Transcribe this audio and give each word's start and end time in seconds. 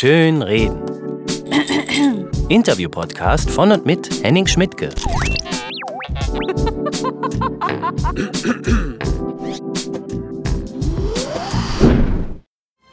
Schön 0.00 0.40
reden. 0.40 0.80
Interview-Podcast 2.48 3.50
von 3.50 3.70
und 3.70 3.84
mit 3.84 4.24
Henning 4.24 4.46
Schmidtke. 4.46 4.88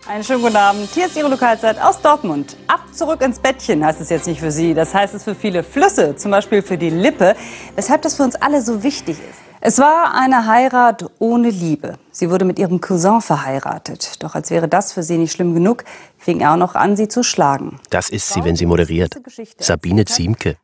Einen 0.06 0.24
schönen 0.26 0.42
guten 0.42 0.58
Abend. 0.58 0.90
Hier 0.94 1.06
ist 1.06 1.16
Ihre 1.16 1.30
Lokalzeit 1.30 1.82
aus 1.82 2.02
Dortmund. 2.02 2.58
Ab 2.68 2.82
zurück 2.92 3.22
ins 3.22 3.40
Bettchen 3.40 3.86
heißt 3.86 4.02
es 4.02 4.10
jetzt 4.10 4.28
nicht 4.28 4.42
für 4.42 4.52
Sie. 4.52 4.74
Das 4.74 4.94
heißt 4.94 5.16
es 5.16 5.24
für 5.24 5.34
viele 5.34 5.64
Flüsse, 5.64 6.18
zum 6.18 6.32
Beispiel 6.32 6.62
für 6.62 6.78
die 6.78 6.90
Lippe, 6.90 7.38
weshalb 7.78 8.02
das 8.02 8.18
für 8.18 8.24
uns 8.24 8.36
alle 8.36 8.62
so 8.62 8.84
wichtig 8.84 9.16
ist. 9.18 9.47
Es 9.60 9.80
war 9.80 10.14
eine 10.14 10.46
Heirat 10.46 11.10
ohne 11.18 11.50
Liebe. 11.50 11.96
Sie 12.12 12.30
wurde 12.30 12.46
mit 12.46 12.60
ihrem 12.60 12.80
Cousin 12.80 13.22
verheiratet. 13.22 14.22
Doch 14.22 14.36
als 14.36 14.52
wäre 14.52 14.68
das 14.68 14.94
für 14.94 15.02
sie 15.02 15.18
nicht 15.18 15.32
schlimm 15.32 15.56
genug, 15.56 15.84
fing 16.18 16.42
er 16.42 16.54
auch 16.54 16.58
noch 16.58 16.76
an, 16.76 16.96
sie 16.96 17.08
zu 17.08 17.24
schlagen. 17.24 17.80
Das 17.90 18.10
ist 18.10 18.30
sie, 18.30 18.44
wenn 18.44 18.56
sie 18.56 18.68
moderiert. 18.68 19.20
Sabine 19.58 20.06
Ziemke. 20.06 20.58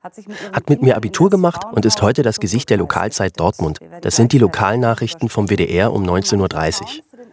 Hat 0.51 0.69
mit 0.69 0.83
mir 0.83 0.95
Abitur 0.95 1.31
gemacht 1.31 1.65
und 1.71 1.85
ist 1.85 2.01
heute 2.03 2.21
das 2.21 2.39
Gesicht 2.39 2.69
der 2.69 2.77
Lokalzeit 2.77 3.39
Dortmund. 3.39 3.79
Das 4.01 4.15
sind 4.15 4.31
die 4.31 4.37
Lokalnachrichten 4.37 5.27
vom 5.27 5.47
WDR 5.49 5.91
um 5.91 6.03
19.30 6.03 6.81
Uhr. 6.81 6.87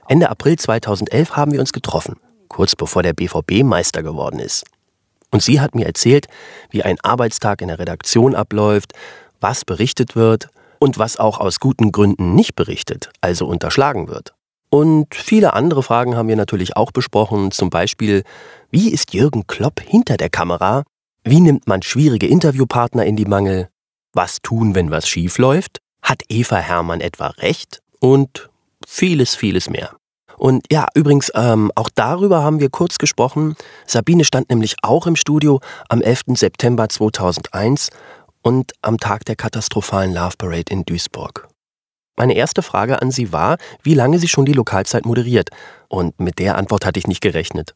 Ende 0.09 0.31
April 0.31 0.59
2011 0.59 1.37
haben 1.37 1.53
wir 1.53 1.61
uns 1.61 1.73
getroffen, 1.73 2.17
kurz 2.49 2.75
bevor 2.75 3.03
der 3.03 3.13
BVB 3.13 3.65
Meister 3.65 4.03
geworden 4.03 4.39
ist. 4.39 4.65
Und 5.31 5.43
sie 5.43 5.61
hat 5.61 5.75
mir 5.75 5.87
erzählt, 5.87 6.27
wie 6.71 6.83
ein 6.83 6.97
Arbeitstag 7.03 7.61
in 7.61 7.69
der 7.69 7.79
Redaktion 7.79 8.35
abläuft, 8.35 8.95
was 9.41 9.65
berichtet 9.65 10.17
wird 10.17 10.49
und 10.81 10.99
was 10.99 11.19
auch 11.19 11.39
aus 11.39 11.61
guten 11.61 11.93
Gründen 11.93 12.35
nicht 12.35 12.57
berichtet, 12.57 13.11
also 13.21 13.47
unterschlagen 13.47 14.09
wird. 14.09 14.35
Und 14.71 15.15
viele 15.15 15.53
andere 15.55 15.83
Fragen 15.83 16.17
haben 16.17 16.29
wir 16.29 16.37
natürlich 16.37 16.77
auch 16.77 16.91
besprochen, 16.91 17.51
zum 17.51 17.71
Beispiel, 17.71 18.25
wie 18.71 18.91
ist 18.91 19.13
Jürgen 19.13 19.47
Klopp 19.47 19.81
hinter 19.81 20.17
der 20.17 20.31
Kamera? 20.31 20.85
Wie 21.23 21.41
nimmt 21.41 21.67
man 21.67 21.83
schwierige 21.83 22.27
Interviewpartner 22.27 23.05
in 23.05 23.17
die 23.17 23.25
Mangel? 23.25 23.69
Was 24.13 24.39
tun, 24.43 24.75
wenn 24.75 24.91
was 24.91 25.09
schief 25.09 25.39
läuft? 25.39 25.79
Hat 26.03 26.23
Eva 26.29 26.57
Hermann 26.57 27.01
etwa 27.01 27.29
recht? 27.29 27.81
Und 28.01 28.49
vieles, 28.87 29.35
vieles 29.35 29.69
mehr. 29.69 29.97
Und 30.41 30.65
ja, 30.73 30.87
übrigens, 30.95 31.31
ähm, 31.35 31.71
auch 31.75 31.91
darüber 31.95 32.43
haben 32.43 32.61
wir 32.61 32.71
kurz 32.71 32.97
gesprochen. 32.97 33.57
Sabine 33.87 34.25
stand 34.25 34.49
nämlich 34.49 34.77
auch 34.81 35.07
im 35.07 35.15
Studio 35.15 35.61
am 35.91 36.01
11. 36.01 36.23
September 36.29 36.89
2001 36.89 37.91
und 38.43 38.73
am 38.83 38.99
Tag 38.99 39.25
der 39.25 39.37
katastrophalen 39.37 40.15
Love 40.15 40.37
Parade 40.39 40.71
in 40.71 40.85
Duisburg. 40.85 41.49
Meine 42.17 42.35
erste 42.35 42.63
Frage 42.63 43.01
an 43.01 43.11
Sie 43.11 43.33
war, 43.33 43.57
wie 43.83 43.95
lange 43.95 44.19
sie 44.19 44.29
schon 44.29 44.45
die 44.45 44.53
Lokalzeit 44.53 45.07
moderiert. 45.07 45.49
Und 45.89 46.21
mit 46.21 46.39
der 46.39 46.59
Antwort 46.59 46.85
hatte 46.85 46.99
ich 46.99 47.07
nicht 47.07 47.23
gerechnet. 47.23 47.75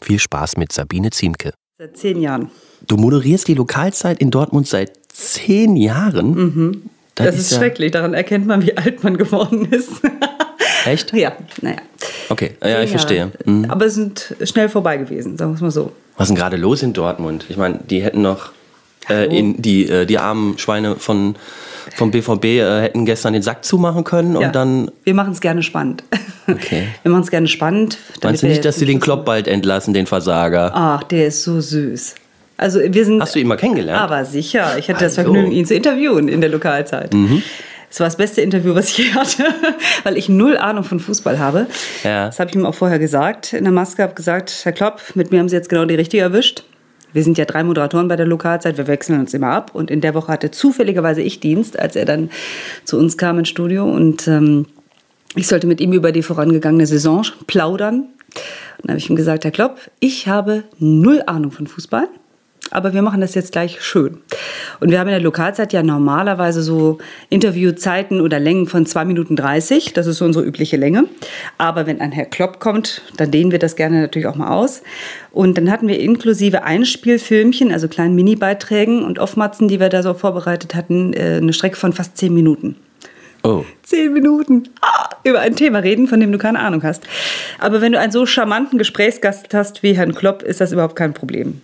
Viel 0.00 0.20
Spaß 0.20 0.56
mit 0.56 0.72
Sabine 0.72 1.10
Ziemke. 1.10 1.52
Seit 1.78 1.96
zehn 1.96 2.20
Jahren. 2.20 2.50
Du 2.86 2.96
moderierst 2.96 3.48
die 3.48 3.54
Lokalzeit 3.54 4.20
in 4.20 4.30
Dortmund 4.30 4.68
seit 4.68 4.92
zehn 5.08 5.76
Jahren? 5.76 6.34
Mhm. 6.34 6.82
Das, 7.14 7.26
das, 7.26 7.34
ist, 7.34 7.40
ist 7.40 7.50
ja 7.52 7.58
schrecklich. 7.58 7.90
Daran 7.90 8.14
erkennt 8.14 8.46
man, 8.46 8.62
wie 8.62 8.76
alt 8.76 9.02
man 9.02 9.16
geworden 9.16 9.66
ist. 9.72 9.90
Echt? 10.84 11.12
Ja, 11.12 11.32
naja. 11.60 11.78
Okay, 12.28 12.52
ja, 12.62 12.82
ich 12.82 12.90
verstehe. 12.90 13.32
Mhm. 13.44 13.70
Aber 13.70 13.86
es 13.86 13.94
sind 13.94 14.36
schnell 14.44 14.68
vorbei 14.68 14.98
gewesen, 14.98 15.36
sagen 15.36 15.50
wir 15.50 15.56
es 15.56 15.60
mal 15.60 15.70
so. 15.70 15.92
Was 16.16 16.26
ist 16.26 16.28
denn 16.28 16.36
gerade 16.36 16.56
los 16.56 16.82
in 16.82 16.92
Dortmund? 16.92 17.46
Ich 17.48 17.56
meine, 17.56 17.80
die 17.88 18.02
hätten 18.02 18.22
noch 18.22 18.52
äh, 19.08 19.26
in 19.36 19.60
die, 19.60 19.88
äh, 19.88 20.06
die 20.06 20.18
armen 20.18 20.58
Schweine 20.58 20.96
von, 20.96 21.36
vom 21.96 22.10
BVB 22.10 22.44
äh, 22.44 22.82
hätten 22.82 23.06
gestern 23.06 23.32
den 23.32 23.42
Sack 23.42 23.64
zumachen 23.64 24.04
können 24.04 24.36
und 24.36 24.42
ja, 24.42 24.50
dann. 24.50 24.90
Wir 25.04 25.14
machen 25.14 25.32
es 25.32 25.40
gerne 25.40 25.62
spannend. 25.62 26.04
Okay. 26.48 26.88
Wir 27.04 27.12
machen 27.12 27.22
es 27.22 27.30
gerne 27.30 27.46
spannend. 27.46 27.98
Meinst 28.24 28.42
du 28.42 28.48
nicht, 28.48 28.64
dass 28.64 28.76
sie 28.76 28.84
den 28.84 28.98
Klopp 28.98 29.24
bald 29.24 29.46
entlassen, 29.46 29.94
den 29.94 30.06
Versager? 30.06 30.72
Ach, 30.74 31.04
der 31.04 31.28
ist 31.28 31.44
so 31.44 31.60
süß. 31.60 32.16
Also 32.56 32.80
wir 32.84 33.04
sind. 33.04 33.22
Hast 33.22 33.36
du 33.36 33.38
ihn 33.38 33.46
mal 33.46 33.56
kennengelernt? 33.56 34.02
Aber 34.02 34.24
sicher. 34.24 34.76
Ich 34.76 34.88
hatte 34.88 35.04
also. 35.04 35.04
das 35.04 35.14
Vergnügen, 35.14 35.52
ihn 35.52 35.64
zu 35.64 35.74
interviewen 35.74 36.26
in 36.26 36.40
der 36.40 36.50
Lokalzeit. 36.50 37.14
Mhm. 37.14 37.44
Es 37.90 37.98
war 37.98 38.06
das 38.06 38.16
beste 38.16 38.40
Interview, 38.40 38.74
was 38.74 38.90
ich 38.90 38.98
je 38.98 39.12
hatte, 39.14 39.44
weil 40.04 40.16
ich 40.16 40.28
null 40.28 40.56
Ahnung 40.56 40.84
von 40.84 41.00
Fußball 41.00 41.38
habe. 41.38 41.66
Ja. 42.04 42.26
Das 42.26 42.38
habe 42.38 42.50
ich 42.50 42.56
ihm 42.56 42.66
auch 42.66 42.74
vorher 42.74 42.98
gesagt. 42.98 43.52
In 43.52 43.64
der 43.64 43.72
Maske 43.72 44.02
habe 44.02 44.14
gesagt, 44.14 44.60
Herr 44.62 44.72
Klopp, 44.72 45.00
mit 45.14 45.30
mir 45.30 45.40
haben 45.40 45.48
Sie 45.48 45.56
jetzt 45.56 45.68
genau 45.68 45.84
die 45.84 45.96
richtige 45.96 46.22
erwischt. 46.22 46.64
Wir 47.12 47.24
sind 47.24 47.38
ja 47.38 47.44
drei 47.44 47.64
Moderatoren 47.64 48.08
bei 48.08 48.16
der 48.16 48.26
Lokalzeit, 48.26 48.78
wir 48.78 48.86
wechseln 48.86 49.20
uns 49.20 49.34
immer 49.34 49.48
ab. 49.48 49.74
Und 49.74 49.90
in 49.90 50.00
der 50.00 50.14
Woche 50.14 50.32
hatte 50.32 50.50
zufälligerweise 50.50 51.22
ich 51.22 51.40
Dienst, 51.40 51.78
als 51.78 51.96
er 51.96 52.04
dann 52.04 52.30
zu 52.84 52.98
uns 52.98 53.16
kam 53.16 53.38
ins 53.38 53.48
Studio. 53.48 53.84
Und 53.84 54.28
ähm, 54.28 54.66
ich 55.36 55.46
sollte 55.46 55.66
mit 55.66 55.80
ihm 55.80 55.92
über 55.92 56.12
die 56.12 56.22
vorangegangene 56.22 56.86
Saison 56.86 57.24
plaudern. 57.46 58.00
Und 58.00 58.84
dann 58.84 58.90
habe 58.90 58.98
ich 58.98 59.10
ihm 59.10 59.16
gesagt, 59.16 59.44
Herr 59.44 59.50
Klopp, 59.50 59.78
ich 59.98 60.28
habe 60.28 60.64
null 60.78 61.22
Ahnung 61.26 61.50
von 61.50 61.66
Fußball 61.66 62.08
aber 62.70 62.94
wir 62.94 63.02
machen 63.02 63.20
das 63.20 63.34
jetzt 63.34 63.52
gleich 63.52 63.82
schön. 63.82 64.18
Und 64.80 64.90
wir 64.90 64.98
haben 64.98 65.08
in 65.08 65.12
der 65.12 65.20
Lokalzeit 65.20 65.72
ja 65.72 65.82
normalerweise 65.82 66.62
so 66.62 66.98
Interviewzeiten 67.28 68.20
oder 68.20 68.38
Längen 68.38 68.66
von 68.66 68.86
2 68.86 69.04
Minuten 69.04 69.36
30. 69.36 69.92
Das 69.92 70.06
ist 70.06 70.18
so 70.18 70.24
unsere 70.24 70.44
übliche 70.44 70.76
Länge. 70.76 71.04
Aber 71.58 71.86
wenn 71.86 72.00
ein 72.00 72.12
Herr 72.12 72.26
Klopp 72.26 72.60
kommt, 72.60 73.02
dann 73.16 73.30
dehnen 73.30 73.50
wir 73.50 73.58
das 73.58 73.76
gerne 73.76 74.00
natürlich 74.00 74.28
auch 74.28 74.36
mal 74.36 74.48
aus. 74.48 74.82
Und 75.32 75.58
dann 75.58 75.70
hatten 75.70 75.88
wir 75.88 76.00
inklusive 76.00 76.62
Einspielfilmchen, 76.62 77.72
also 77.72 77.88
kleinen 77.88 78.14
Mini-Beiträgen 78.14 79.04
und 79.04 79.18
Oftmatzen, 79.18 79.68
die 79.68 79.80
wir 79.80 79.88
da 79.88 80.02
so 80.02 80.14
vorbereitet 80.14 80.74
hatten, 80.74 81.12
äh, 81.12 81.38
eine 81.38 81.52
Strecke 81.52 81.76
von 81.76 81.92
fast 81.92 82.16
10 82.16 82.32
Minuten. 82.32 82.76
Oh. 83.42 83.64
Zehn 83.82 84.12
Minuten 84.12 84.68
ah, 84.82 85.08
über 85.24 85.40
ein 85.40 85.56
Thema 85.56 85.78
reden, 85.78 86.08
von 86.08 86.20
dem 86.20 86.30
du 86.30 86.38
keine 86.38 86.58
Ahnung 86.58 86.82
hast. 86.82 87.04
Aber 87.58 87.80
wenn 87.80 87.92
du 87.92 87.98
einen 87.98 88.12
so 88.12 88.26
charmanten 88.26 88.78
Gesprächsgast 88.78 89.54
hast 89.54 89.82
wie 89.82 89.94
Herrn 89.94 90.14
Klopp, 90.14 90.42
ist 90.42 90.60
das 90.60 90.72
überhaupt 90.72 90.96
kein 90.96 91.14
Problem. 91.14 91.62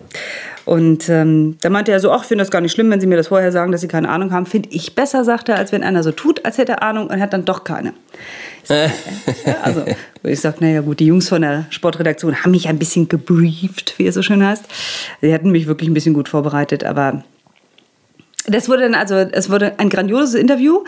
Und 0.67 1.09
ähm, 1.09 1.57
da 1.61 1.71
meinte 1.71 1.93
er 1.93 2.01
so, 2.01 2.11
ach, 2.11 2.23
ich 2.23 2.27
finde 2.27 2.43
das 2.43 2.51
gar 2.51 2.61
nicht 2.61 2.73
schlimm, 2.73 2.91
wenn 2.91 3.01
Sie 3.01 3.07
mir 3.07 3.17
das 3.17 3.29
vorher 3.29 3.53
sagen, 3.53 3.71
dass 3.71 3.83
Sie 3.83 3.89
keine 3.89 4.09
Ahnung 4.09 4.33
haben. 4.33 4.47
Finde 4.47 4.69
ich 4.73 4.97
besser, 4.97 5.25
sagt 5.25 5.49
er, 5.49 5.59
als 5.59 5.71
wenn 5.71 5.85
einer 5.85 6.03
so 6.03 6.11
tut, 6.11 6.45
als 6.45 6.59
hätte 6.59 6.73
er 6.73 6.83
Ahnung 6.83 7.07
und 7.07 7.21
hat 7.21 7.33
dann 7.33 7.45
doch 7.45 7.63
keine. 7.63 7.95
Ich 8.65 8.69
sag, 8.69 8.91
ja, 9.47 9.57
also, 9.63 9.85
ich 10.25 10.41
sage, 10.41 10.57
naja 10.59 10.81
gut, 10.81 10.99
die 10.99 11.07
Jungs 11.07 11.29
von 11.29 11.43
der 11.43 11.67
Sportredaktion 11.71 12.43
haben 12.43 12.51
mich 12.51 12.67
ein 12.67 12.81
bisschen 12.81 13.09
gebrieft, 13.09 13.95
wie 13.99 14.09
es 14.09 14.17
so 14.17 14.23
schön 14.23 14.45
heißt. 14.45 14.65
Sie 15.21 15.33
hatten 15.33 15.53
mich 15.53 15.69
wirklich 15.69 15.89
ein 15.89 15.95
bisschen 15.95 16.15
gut 16.15 16.29
vorbereitet, 16.29 16.83
aber 16.83 17.23
das 18.49 18.69
wurde 18.69 18.83
dann 18.83 18.95
also, 18.97 19.15
es 19.15 19.49
wurde 19.49 19.79
ein 19.79 19.89
grandioses 19.89 20.35
Interview. 20.35 20.83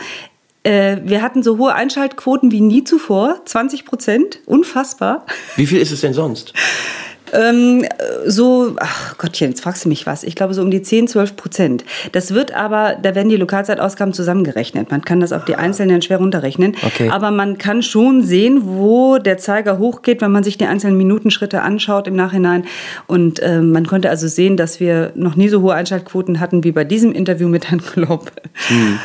Äh, 0.63 0.97
wir 1.05 1.21
hatten 1.21 1.41
so 1.41 1.57
hohe 1.57 1.73
Einschaltquoten 1.73 2.51
wie 2.51 2.59
nie 2.59 2.83
zuvor, 2.83 3.41
20 3.45 3.85
Prozent, 3.85 4.39
unfassbar. 4.45 5.25
Wie 5.55 5.67
viel 5.67 5.79
ist 5.79 5.91
es 5.91 6.01
denn 6.01 6.13
sonst? 6.13 6.53
Ähm, 7.33 7.85
so, 8.25 8.75
ach 8.79 9.17
Gottchen, 9.17 9.49
jetzt 9.49 9.61
fragst 9.61 9.85
du 9.85 9.89
mich 9.89 10.05
was. 10.05 10.23
Ich 10.23 10.35
glaube 10.35 10.53
so 10.53 10.61
um 10.61 10.71
die 10.71 10.81
10, 10.81 11.07
12 11.07 11.35
Prozent. 11.35 11.85
Das 12.11 12.33
wird 12.33 12.53
aber, 12.53 12.95
da 13.01 13.15
werden 13.15 13.29
die 13.29 13.37
Lokalzeitausgaben 13.37 14.13
zusammengerechnet. 14.13 14.91
Man 14.91 15.03
kann 15.03 15.19
das 15.19 15.31
auf 15.31 15.45
die 15.45 15.55
einzelnen 15.55 16.01
schwer 16.01 16.17
runterrechnen. 16.17 16.75
Okay. 16.85 17.09
Aber 17.09 17.31
man 17.31 17.57
kann 17.57 17.83
schon 17.83 18.23
sehen, 18.23 18.61
wo 18.63 19.17
der 19.17 19.37
Zeiger 19.37 19.77
hochgeht, 19.79 20.21
wenn 20.21 20.31
man 20.31 20.43
sich 20.43 20.57
die 20.57 20.65
einzelnen 20.65 20.97
Minutenschritte 20.97 21.61
anschaut 21.61 22.07
im 22.07 22.15
Nachhinein. 22.15 22.65
Und 23.07 23.39
äh, 23.39 23.61
man 23.61 23.85
konnte 23.87 24.09
also 24.09 24.27
sehen, 24.27 24.57
dass 24.57 24.79
wir 24.79 25.11
noch 25.15 25.35
nie 25.35 25.49
so 25.49 25.61
hohe 25.61 25.73
Einschaltquoten 25.73 26.39
hatten 26.39 26.63
wie 26.63 26.71
bei 26.71 26.83
diesem 26.83 27.11
Interview 27.11 27.47
mit 27.47 27.69
Herrn 27.69 27.81
Klopp. 27.81 28.31
Hm. 28.67 28.99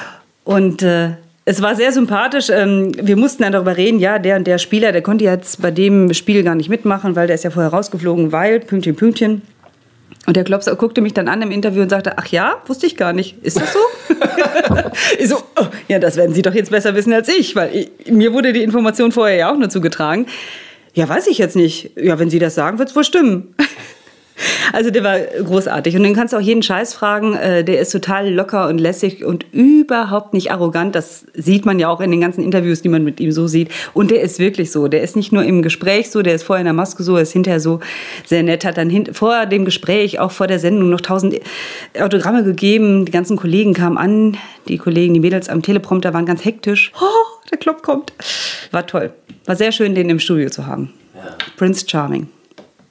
Und 0.44 0.82
äh, 0.82 1.10
es 1.44 1.60
war 1.60 1.76
sehr 1.76 1.92
sympathisch. 1.92 2.48
Ähm, 2.50 2.92
wir 3.00 3.16
mussten 3.16 3.42
dann 3.42 3.52
darüber 3.52 3.76
reden, 3.76 3.98
ja, 3.98 4.18
der 4.18 4.36
und 4.36 4.46
der 4.46 4.58
Spieler, 4.58 4.92
der 4.92 5.02
konnte 5.02 5.24
jetzt 5.24 5.60
bei 5.60 5.70
dem 5.70 6.14
Spiel 6.14 6.42
gar 6.42 6.54
nicht 6.54 6.68
mitmachen, 6.68 7.16
weil 7.16 7.26
der 7.26 7.34
ist 7.34 7.44
ja 7.44 7.50
vorher 7.50 7.72
rausgeflogen, 7.72 8.32
weil, 8.32 8.60
Pünktchen, 8.60 8.96
Pünktchen. 8.96 9.42
Und 10.26 10.36
der 10.36 10.44
Klopser 10.44 10.74
guckte 10.76 11.02
mich 11.02 11.12
dann 11.12 11.28
an 11.28 11.42
im 11.42 11.50
Interview 11.50 11.82
und 11.82 11.90
sagte, 11.90 12.16
ach 12.16 12.26
ja, 12.28 12.62
wusste 12.66 12.86
ich 12.86 12.96
gar 12.96 13.12
nicht. 13.12 13.36
Ist 13.42 13.60
das 13.60 13.74
so? 13.74 13.78
ich 15.18 15.28
so, 15.28 15.36
oh, 15.36 15.66
ja, 15.88 15.98
das 15.98 16.16
werden 16.16 16.34
Sie 16.34 16.40
doch 16.40 16.54
jetzt 16.54 16.70
besser 16.70 16.94
wissen 16.94 17.12
als 17.12 17.28
ich, 17.28 17.54
weil 17.56 17.74
ich, 17.74 18.10
mir 18.10 18.32
wurde 18.32 18.54
die 18.54 18.62
Information 18.62 19.12
vorher 19.12 19.36
ja 19.36 19.52
auch 19.52 19.58
nur 19.58 19.68
zugetragen. 19.68 20.26
Ja, 20.94 21.06
weiß 21.06 21.26
ich 21.26 21.36
jetzt 21.36 21.56
nicht. 21.56 21.90
Ja, 21.96 22.18
wenn 22.18 22.30
Sie 22.30 22.38
das 22.38 22.54
sagen, 22.54 22.78
wird 22.78 22.88
es 22.88 22.96
wohl 22.96 23.04
stimmen. 23.04 23.54
Also 24.72 24.90
der 24.90 25.04
war 25.04 25.18
großartig. 25.18 25.96
Und 25.96 26.02
den 26.02 26.14
kannst 26.14 26.32
du 26.32 26.36
auch 26.36 26.42
jeden 26.42 26.62
Scheiß 26.62 26.94
fragen. 26.94 27.34
Äh, 27.34 27.64
der 27.64 27.80
ist 27.80 27.90
total 27.90 28.32
locker 28.32 28.68
und 28.68 28.78
lässig 28.78 29.24
und 29.24 29.46
überhaupt 29.52 30.34
nicht 30.34 30.52
arrogant. 30.52 30.94
Das 30.94 31.26
sieht 31.34 31.64
man 31.64 31.78
ja 31.78 31.88
auch 31.88 32.00
in 32.00 32.10
den 32.10 32.20
ganzen 32.20 32.42
Interviews, 32.42 32.82
die 32.82 32.88
man 32.88 33.04
mit 33.04 33.20
ihm 33.20 33.32
so 33.32 33.46
sieht. 33.46 33.70
Und 33.92 34.10
der 34.10 34.20
ist 34.20 34.38
wirklich 34.38 34.72
so. 34.72 34.88
Der 34.88 35.02
ist 35.02 35.16
nicht 35.16 35.32
nur 35.32 35.44
im 35.44 35.62
Gespräch 35.62 36.10
so, 36.10 36.22
der 36.22 36.34
ist 36.34 36.42
vorher 36.42 36.60
in 36.60 36.66
der 36.66 36.74
Maske 36.74 37.02
so, 37.02 37.16
ist 37.16 37.32
hinterher 37.32 37.60
so 37.60 37.80
sehr 38.24 38.42
nett, 38.42 38.64
hat 38.64 38.76
dann 38.76 39.06
vor 39.12 39.46
dem 39.46 39.64
Gespräch, 39.64 40.18
auch 40.20 40.30
vor 40.30 40.46
der 40.46 40.58
Sendung 40.58 40.90
noch 40.90 41.00
tausend 41.00 41.40
Autogramme 41.98 42.44
gegeben. 42.44 43.04
Die 43.04 43.12
ganzen 43.12 43.36
Kollegen 43.36 43.74
kamen 43.74 43.98
an. 43.98 44.36
Die 44.68 44.78
Kollegen, 44.78 45.14
die 45.14 45.20
Mädels 45.20 45.48
am 45.48 45.62
Teleprompter 45.62 46.14
waren 46.14 46.26
ganz 46.26 46.44
hektisch. 46.44 46.92
Oh, 47.00 47.40
der 47.50 47.58
Klopp 47.58 47.82
kommt. 47.82 48.12
War 48.70 48.86
toll. 48.86 49.12
War 49.44 49.56
sehr 49.56 49.72
schön, 49.72 49.94
den 49.94 50.08
im 50.08 50.18
Studio 50.18 50.48
zu 50.48 50.66
haben. 50.66 50.92
Ja. 51.14 51.36
Prince 51.56 51.84
Charming. 51.88 52.28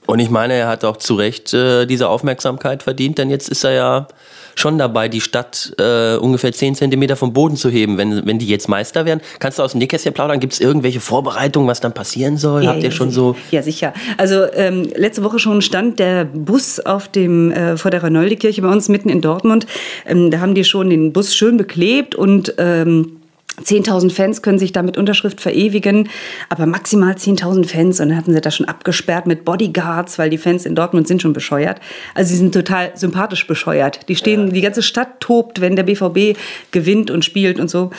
Und 0.05 0.19
ich 0.19 0.29
meine, 0.29 0.53
er 0.53 0.67
hat 0.67 0.83
auch 0.85 0.97
zu 0.97 1.15
Recht 1.15 1.53
äh, 1.53 1.85
diese 1.85 2.09
Aufmerksamkeit 2.09 2.83
verdient, 2.83 3.17
denn 3.17 3.29
jetzt 3.29 3.49
ist 3.49 3.63
er 3.63 3.71
ja 3.71 4.07
schon 4.55 4.77
dabei, 4.77 5.09
die 5.09 5.21
Stadt 5.21 5.73
äh, 5.79 6.15
ungefähr 6.15 6.51
10 6.51 6.75
Zentimeter 6.75 7.15
vom 7.15 7.33
Boden 7.33 7.55
zu 7.55 7.69
heben, 7.69 7.97
wenn, 7.97 8.25
wenn 8.25 8.39
die 8.39 8.47
jetzt 8.47 8.69
Meister 8.69 9.05
werden. 9.05 9.21
Kannst 9.39 9.59
du 9.59 9.63
aus 9.63 9.71
dem 9.71 9.79
Nähkästchen 9.79 10.13
plaudern? 10.13 10.39
Gibt 10.39 10.53
es 10.53 10.59
irgendwelche 10.59 10.99
Vorbereitungen, 10.99 11.67
was 11.67 11.79
dann 11.79 11.93
passieren 11.93 12.37
soll? 12.37 12.63
Ja, 12.63 12.69
Habt 12.69 12.83
ihr 12.83 12.89
ja, 12.89 12.91
schon 12.91 13.11
so? 13.11 13.35
Ja, 13.51 13.61
sicher. 13.61 13.93
Also 14.17 14.45
ähm, 14.53 14.89
letzte 14.95 15.23
Woche 15.23 15.39
schon 15.39 15.61
stand 15.61 15.99
der 15.99 16.25
Bus 16.25 16.79
auf 16.79 17.07
dem, 17.07 17.51
äh, 17.51 17.77
vor 17.77 17.91
der 17.91 18.03
Renoldekirche 18.03 18.61
bei 18.61 18.69
uns 18.69 18.89
mitten 18.89 19.09
in 19.09 19.21
Dortmund. 19.21 19.65
Ähm, 20.05 20.31
da 20.31 20.39
haben 20.39 20.55
die 20.55 20.63
schon 20.63 20.89
den 20.89 21.13
Bus 21.13 21.35
schön 21.35 21.57
beklebt 21.57 22.15
und 22.15 22.53
ähm, 22.57 23.19
10.000 23.61 24.11
Fans 24.11 24.41
können 24.41 24.59
sich 24.59 24.71
da 24.71 24.81
mit 24.81 24.97
Unterschrift 24.97 25.41
verewigen, 25.41 26.09
aber 26.49 26.65
maximal 26.65 27.13
10.000 27.13 27.67
Fans. 27.67 27.99
Und 27.99 28.09
dann 28.09 28.17
hatten 28.17 28.33
sie 28.33 28.41
das 28.41 28.55
schon 28.55 28.67
abgesperrt 28.67 29.27
mit 29.27 29.45
Bodyguards, 29.45 30.17
weil 30.17 30.29
die 30.29 30.37
Fans 30.37 30.65
in 30.65 30.75
Dortmund 30.75 31.07
sind 31.07 31.21
schon 31.21 31.33
bescheuert. 31.33 31.79
Also 32.15 32.31
sie 32.31 32.37
sind 32.37 32.53
total 32.53 32.91
sympathisch 32.95 33.45
bescheuert. 33.47 34.07
Die 34.09 34.15
stehen, 34.15 34.47
ja. 34.47 34.53
die 34.53 34.61
ganze 34.61 34.81
Stadt 34.81 35.19
tobt, 35.19 35.61
wenn 35.61 35.75
der 35.75 35.83
BVB 35.83 36.37
gewinnt 36.71 37.11
und 37.11 37.23
spielt 37.25 37.59
und 37.59 37.69
so. 37.69 37.91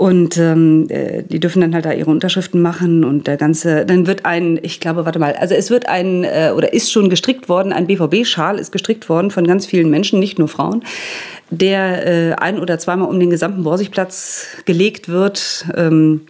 Und 0.00 0.38
ähm, 0.38 0.86
äh, 0.88 1.22
die 1.24 1.40
dürfen 1.40 1.60
dann 1.60 1.74
halt 1.74 1.84
da 1.84 1.92
ihre 1.92 2.10
Unterschriften 2.10 2.62
machen 2.62 3.04
und 3.04 3.26
der 3.26 3.36
ganze, 3.36 3.84
dann 3.84 4.06
wird 4.06 4.24
ein, 4.24 4.58
ich 4.62 4.80
glaube, 4.80 5.04
warte 5.04 5.18
mal, 5.18 5.34
also 5.34 5.54
es 5.54 5.68
wird 5.68 5.90
ein, 5.90 6.24
äh, 6.24 6.52
oder 6.56 6.72
ist 6.72 6.90
schon 6.90 7.10
gestrickt 7.10 7.50
worden, 7.50 7.74
ein 7.74 7.86
BVB-Schal 7.86 8.58
ist 8.58 8.72
gestrickt 8.72 9.10
worden 9.10 9.30
von 9.30 9.46
ganz 9.46 9.66
vielen 9.66 9.90
Menschen, 9.90 10.18
nicht 10.18 10.38
nur 10.38 10.48
Frauen 10.48 10.82
der 11.50 12.06
äh, 12.06 12.32
ein- 12.34 12.60
oder 12.60 12.78
zweimal 12.78 13.08
um 13.08 13.20
den 13.20 13.28
gesamten 13.28 13.64
Borsigplatz 13.64 14.46
gelegt 14.64 15.08
wird. 15.08 15.66
Ähm, 15.76 16.22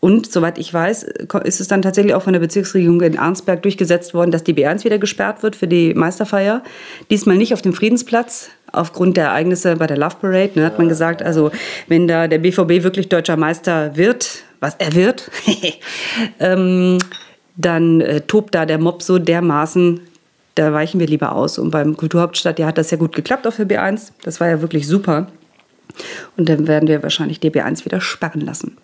und 0.00 0.32
soweit 0.32 0.58
ich 0.58 0.74
weiß, 0.74 1.04
ist 1.44 1.60
es 1.60 1.68
dann 1.68 1.82
tatsächlich 1.82 2.14
auch 2.14 2.22
von 2.22 2.32
der 2.32 2.40
Bezirksregierung 2.40 3.00
in 3.02 3.18
Arnsberg 3.18 3.62
durchgesetzt 3.62 4.12
worden, 4.14 4.30
dass 4.32 4.42
die 4.42 4.54
B1 4.54 4.84
wieder 4.84 4.98
gesperrt 4.98 5.42
wird 5.42 5.54
für 5.54 5.68
die 5.68 5.94
Meisterfeier. 5.94 6.62
Diesmal 7.10 7.36
nicht 7.36 7.54
auf 7.54 7.62
dem 7.62 7.74
Friedensplatz, 7.74 8.50
aufgrund 8.74 9.16
der 9.16 9.26
Ereignisse 9.26 9.76
bei 9.76 9.86
der 9.86 9.96
Love 9.96 10.16
Parade. 10.20 10.52
Ne, 10.54 10.64
hat 10.64 10.78
man 10.78 10.88
gesagt, 10.88 11.22
also 11.22 11.50
wenn 11.88 12.08
da 12.08 12.28
der 12.28 12.38
BVB 12.38 12.82
wirklich 12.82 13.08
deutscher 13.08 13.36
Meister 13.36 13.96
wird, 13.96 14.44
was 14.60 14.74
er 14.78 14.94
wird, 14.94 15.30
ähm, 16.40 16.98
dann 17.56 18.00
äh, 18.00 18.20
tobt 18.22 18.54
da 18.54 18.66
der 18.66 18.78
Mob 18.78 19.02
so 19.02 19.18
dermaßen, 19.18 20.00
da 20.54 20.72
weichen 20.72 21.00
wir 21.00 21.06
lieber 21.06 21.32
aus. 21.32 21.58
Und 21.58 21.70
beim 21.70 21.96
Kulturhauptstadt, 21.96 22.58
ja, 22.58 22.66
hat 22.66 22.78
das 22.78 22.90
ja 22.90 22.96
gut 22.96 23.14
geklappt 23.14 23.46
auf 23.46 23.56
der 23.56 23.68
B1. 23.68 24.12
Das 24.22 24.40
war 24.40 24.48
ja 24.48 24.60
wirklich 24.60 24.86
super. 24.86 25.28
Und 26.36 26.48
dann 26.48 26.66
werden 26.66 26.88
wir 26.88 27.02
wahrscheinlich 27.02 27.40
die 27.40 27.50
B1 27.50 27.84
wieder 27.84 28.00
sperren 28.00 28.40
lassen. 28.40 28.76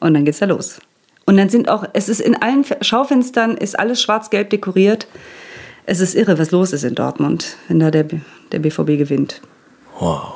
Und 0.00 0.14
dann 0.14 0.24
geht's 0.24 0.38
da 0.38 0.46
los. 0.46 0.80
Und 1.24 1.36
dann 1.36 1.48
sind 1.48 1.68
auch, 1.68 1.84
es 1.92 2.08
ist 2.08 2.20
in 2.20 2.40
allen 2.40 2.64
Schaufenstern, 2.80 3.56
ist 3.56 3.78
alles 3.78 4.00
schwarz-gelb 4.00 4.50
dekoriert. 4.50 5.06
Es 5.84 6.00
ist 6.00 6.14
irre, 6.14 6.38
was 6.38 6.50
los 6.50 6.72
ist 6.72 6.84
in 6.84 6.94
Dortmund, 6.94 7.56
wenn 7.68 7.80
da 7.80 7.90
der, 7.90 8.06
der 8.52 8.58
BVB 8.58 8.98
gewinnt. 8.98 9.40
Wow. 9.98 10.35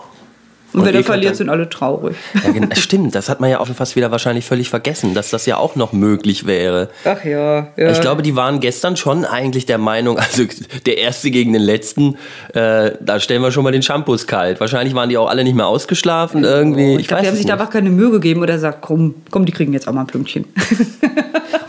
Und, 0.72 0.80
und 0.80 0.86
wenn 0.86 0.94
er 0.94 1.04
verliert, 1.04 1.36
sind 1.36 1.48
alle 1.48 1.68
traurig. 1.68 2.16
Ja, 2.34 2.76
stimmt, 2.76 3.14
das 3.14 3.28
hat 3.28 3.40
man 3.40 3.50
ja 3.50 3.60
auch 3.60 3.66
schon 3.66 3.74
fast 3.74 3.96
wieder 3.96 4.10
wahrscheinlich 4.10 4.44
völlig 4.44 4.70
vergessen, 4.70 5.14
dass 5.14 5.30
das 5.30 5.46
ja 5.46 5.56
auch 5.56 5.76
noch 5.76 5.92
möglich 5.92 6.46
wäre. 6.46 6.90
Ach 7.04 7.24
ja, 7.24 7.68
ja. 7.76 7.90
Ich 7.90 8.00
glaube, 8.00 8.22
die 8.22 8.36
waren 8.36 8.60
gestern 8.60 8.96
schon 8.96 9.24
eigentlich 9.24 9.66
der 9.66 9.78
Meinung, 9.78 10.18
also 10.20 10.44
der 10.86 10.98
Erste 10.98 11.30
gegen 11.30 11.52
den 11.52 11.62
Letzten, 11.62 12.16
äh, 12.54 12.92
da 13.00 13.20
stellen 13.20 13.42
wir 13.42 13.50
schon 13.50 13.64
mal 13.64 13.72
den 13.72 13.82
Shampoos 13.82 14.26
kalt. 14.26 14.60
Wahrscheinlich 14.60 14.94
waren 14.94 15.08
die 15.08 15.18
auch 15.18 15.28
alle 15.28 15.44
nicht 15.44 15.56
mehr 15.56 15.66
ausgeschlafen 15.66 16.44
irgendwie. 16.44 16.94
Ich, 16.94 17.00
ich 17.00 17.08
glaube, 17.08 17.22
die 17.22 17.28
haben 17.28 17.34
sich 17.34 17.44
nicht. 17.44 17.50
da 17.50 17.54
einfach 17.54 17.70
keine 17.70 17.90
Mühe 17.90 18.10
gegeben 18.10 18.42
oder 18.42 18.54
gesagt, 18.54 18.78
komm, 18.80 19.14
komm, 19.30 19.44
die 19.44 19.52
kriegen 19.52 19.72
jetzt 19.72 19.88
auch 19.88 19.92
mal 19.92 20.02
ein 20.02 20.06
Plümpchen. 20.06 20.44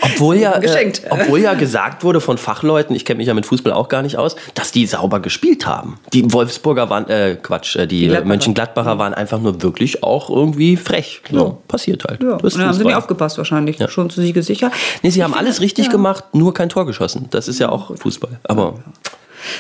Obwohl 0.04 0.38
ja, 0.38 0.54
äh, 0.62 0.92
obwohl 1.10 1.40
ja 1.40 1.54
gesagt 1.54 2.04
wurde 2.04 2.22
von 2.22 2.38
Fachleuten, 2.38 2.96
ich 2.96 3.06
kenne 3.06 3.18
mich 3.18 3.28
ja 3.28 3.34
mit 3.34 3.46
Fußball 3.46 3.74
auch 3.74 3.88
gar 3.88 4.02
nicht 4.02 4.18
aus, 4.18 4.36
dass 4.54 4.72
die 4.72 4.86
sauber 4.86 5.20
gespielt 5.20 5.66
haben. 5.66 6.00
Die 6.14 6.32
Wolfsburger 6.34 6.90
waren, 6.90 7.08
äh, 7.10 7.38
Quatsch, 7.42 7.76
äh, 7.76 7.88
die, 7.88 8.08
die 8.08 8.22
Mönchengladbacher 8.24 8.91
waren 8.98 9.14
einfach 9.14 9.40
nur 9.40 9.62
wirklich 9.62 10.04
auch 10.04 10.30
irgendwie 10.30 10.78
frech. 10.78 11.22
So, 11.30 11.38
ja. 11.38 11.58
passiert 11.68 12.04
halt. 12.06 12.22
Ja. 12.22 12.34
Und 12.34 12.56
dann 12.56 12.68
haben 12.68 12.74
sie 12.74 12.84
nicht 12.84 12.96
aufgepasst 12.96 13.38
wahrscheinlich, 13.38 13.80
ja. 13.80 13.88
schon 13.88 14.10
zu 14.10 14.22
sicher. 14.22 14.72
Nee, 15.04 15.10
sie 15.10 15.20
ich 15.20 15.24
haben 15.24 15.34
alles 15.34 15.62
richtig 15.62 15.90
gemacht, 15.90 16.24
nur 16.34 16.54
kein 16.54 16.70
Tor 16.70 16.86
geschossen. 16.86 17.28
Das 17.32 17.48
ist 17.48 17.60
ja 17.60 17.70
auch 17.70 17.96
Fußball. 17.98 18.40
Aber 18.44 18.76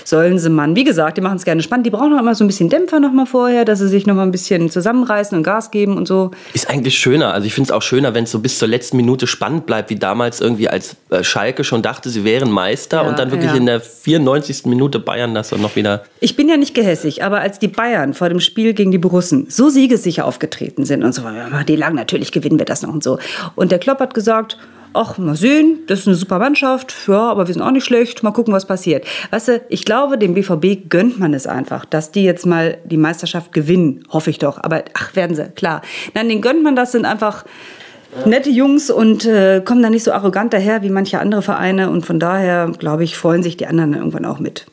sollen 0.03 0.39
sie 0.39 0.49
man. 0.49 0.75
Wie 0.75 0.83
gesagt, 0.83 1.17
die 1.17 1.21
machen 1.21 1.37
es 1.37 1.45
gerne 1.45 1.61
spannend. 1.61 1.85
Die 1.85 1.89
brauchen 1.89 2.13
auch 2.13 2.19
immer 2.19 2.35
so 2.35 2.43
ein 2.43 2.47
bisschen 2.47 2.69
Dämpfer 2.69 2.99
noch 2.99 3.11
mal 3.11 3.25
vorher, 3.25 3.65
dass 3.65 3.79
sie 3.79 3.87
sich 3.87 4.05
noch 4.05 4.15
mal 4.15 4.23
ein 4.23 4.31
bisschen 4.31 4.69
zusammenreißen 4.69 5.37
und 5.37 5.43
Gas 5.43 5.71
geben 5.71 5.97
und 5.97 6.07
so. 6.07 6.31
Ist 6.53 6.69
eigentlich 6.69 6.97
schöner. 6.97 7.33
Also 7.33 7.47
ich 7.47 7.53
finde 7.53 7.69
es 7.69 7.71
auch 7.71 7.81
schöner, 7.81 8.13
wenn 8.13 8.25
es 8.25 8.31
so 8.31 8.39
bis 8.39 8.57
zur 8.59 8.67
letzten 8.67 8.97
Minute 8.97 9.27
spannend 9.27 9.65
bleibt, 9.65 9.89
wie 9.89 9.95
damals 9.95 10.41
irgendwie 10.41 10.69
als 10.69 10.95
äh, 11.09 11.23
Schalke 11.23 11.63
schon 11.63 11.81
dachte, 11.81 12.09
sie 12.09 12.23
wären 12.23 12.51
Meister 12.51 13.03
ja, 13.03 13.09
und 13.09 13.19
dann 13.19 13.31
wirklich 13.31 13.51
ja. 13.51 13.57
in 13.57 13.65
der 13.65 13.81
94. 13.81 14.65
Minute 14.65 14.99
Bayern 14.99 15.33
das 15.33 15.49
dann 15.49 15.61
noch 15.61 15.75
wieder. 15.75 16.03
Ich 16.19 16.35
bin 16.35 16.49
ja 16.49 16.57
nicht 16.57 16.73
gehässig, 16.73 17.23
aber 17.23 17.41
als 17.41 17.59
die 17.59 17.67
Bayern 17.67 18.13
vor 18.13 18.29
dem 18.29 18.39
Spiel 18.39 18.73
gegen 18.73 18.91
die 18.91 18.97
Borussen 18.97 19.47
so 19.49 19.69
siegessicher 19.69 20.25
aufgetreten 20.25 20.85
sind 20.85 21.03
und 21.03 21.13
so, 21.13 21.23
die 21.67 21.75
lang 21.75 21.95
natürlich 21.95 22.31
gewinnen 22.31 22.59
wir 22.59 22.65
das 22.65 22.81
noch 22.81 22.93
und 22.93 23.03
so. 23.03 23.19
Und 23.55 23.71
der 23.71 23.79
Klopp 23.79 23.99
hat 23.99 24.13
gesagt, 24.13 24.57
ach, 24.93 25.17
mal 25.17 25.35
sehen, 25.35 25.79
das 25.87 25.99
ist 25.99 26.07
eine 26.07 26.15
super 26.15 26.39
Mannschaft, 26.39 26.93
ja, 27.07 27.29
aber 27.29 27.47
wir 27.47 27.53
sind 27.53 27.63
auch 27.63 27.71
nicht 27.71 27.85
schlecht, 27.85 28.23
mal 28.23 28.31
gucken, 28.31 28.53
was 28.53 28.65
passiert. 28.65 29.05
Weißt 29.29 29.47
du, 29.47 29.61
ich 29.69 29.85
glaube, 29.85 30.17
dem 30.17 30.33
BVB 30.33 30.89
gönnt 30.89 31.19
man 31.19 31.33
es 31.33 31.47
einfach, 31.47 31.85
dass 31.85 32.11
die 32.11 32.23
jetzt 32.23 32.45
mal 32.45 32.77
die 32.85 32.97
Meisterschaft 32.97 33.53
gewinnen, 33.53 34.03
hoffe 34.09 34.29
ich 34.29 34.39
doch. 34.39 34.61
Aber 34.61 34.83
ach, 34.93 35.15
werden 35.15 35.35
sie, 35.35 35.45
klar. 35.55 35.81
Nein, 36.13 36.29
den 36.29 36.41
gönnt 36.41 36.63
man 36.63 36.75
das, 36.75 36.91
sind 36.91 37.05
einfach 37.05 37.45
nette 38.25 38.49
Jungs 38.49 38.89
und 38.89 39.25
äh, 39.25 39.61
kommen 39.63 39.81
da 39.81 39.89
nicht 39.89 40.03
so 40.03 40.11
arrogant 40.11 40.53
daher 40.53 40.81
wie 40.83 40.89
manche 40.89 41.19
andere 41.19 41.41
Vereine. 41.41 41.89
Und 41.89 42.05
von 42.05 42.19
daher, 42.19 42.71
glaube 42.77 43.03
ich, 43.03 43.15
freuen 43.15 43.43
sich 43.43 43.57
die 43.57 43.67
anderen 43.67 43.93
irgendwann 43.93 44.25
auch 44.25 44.39
mit. 44.39 44.65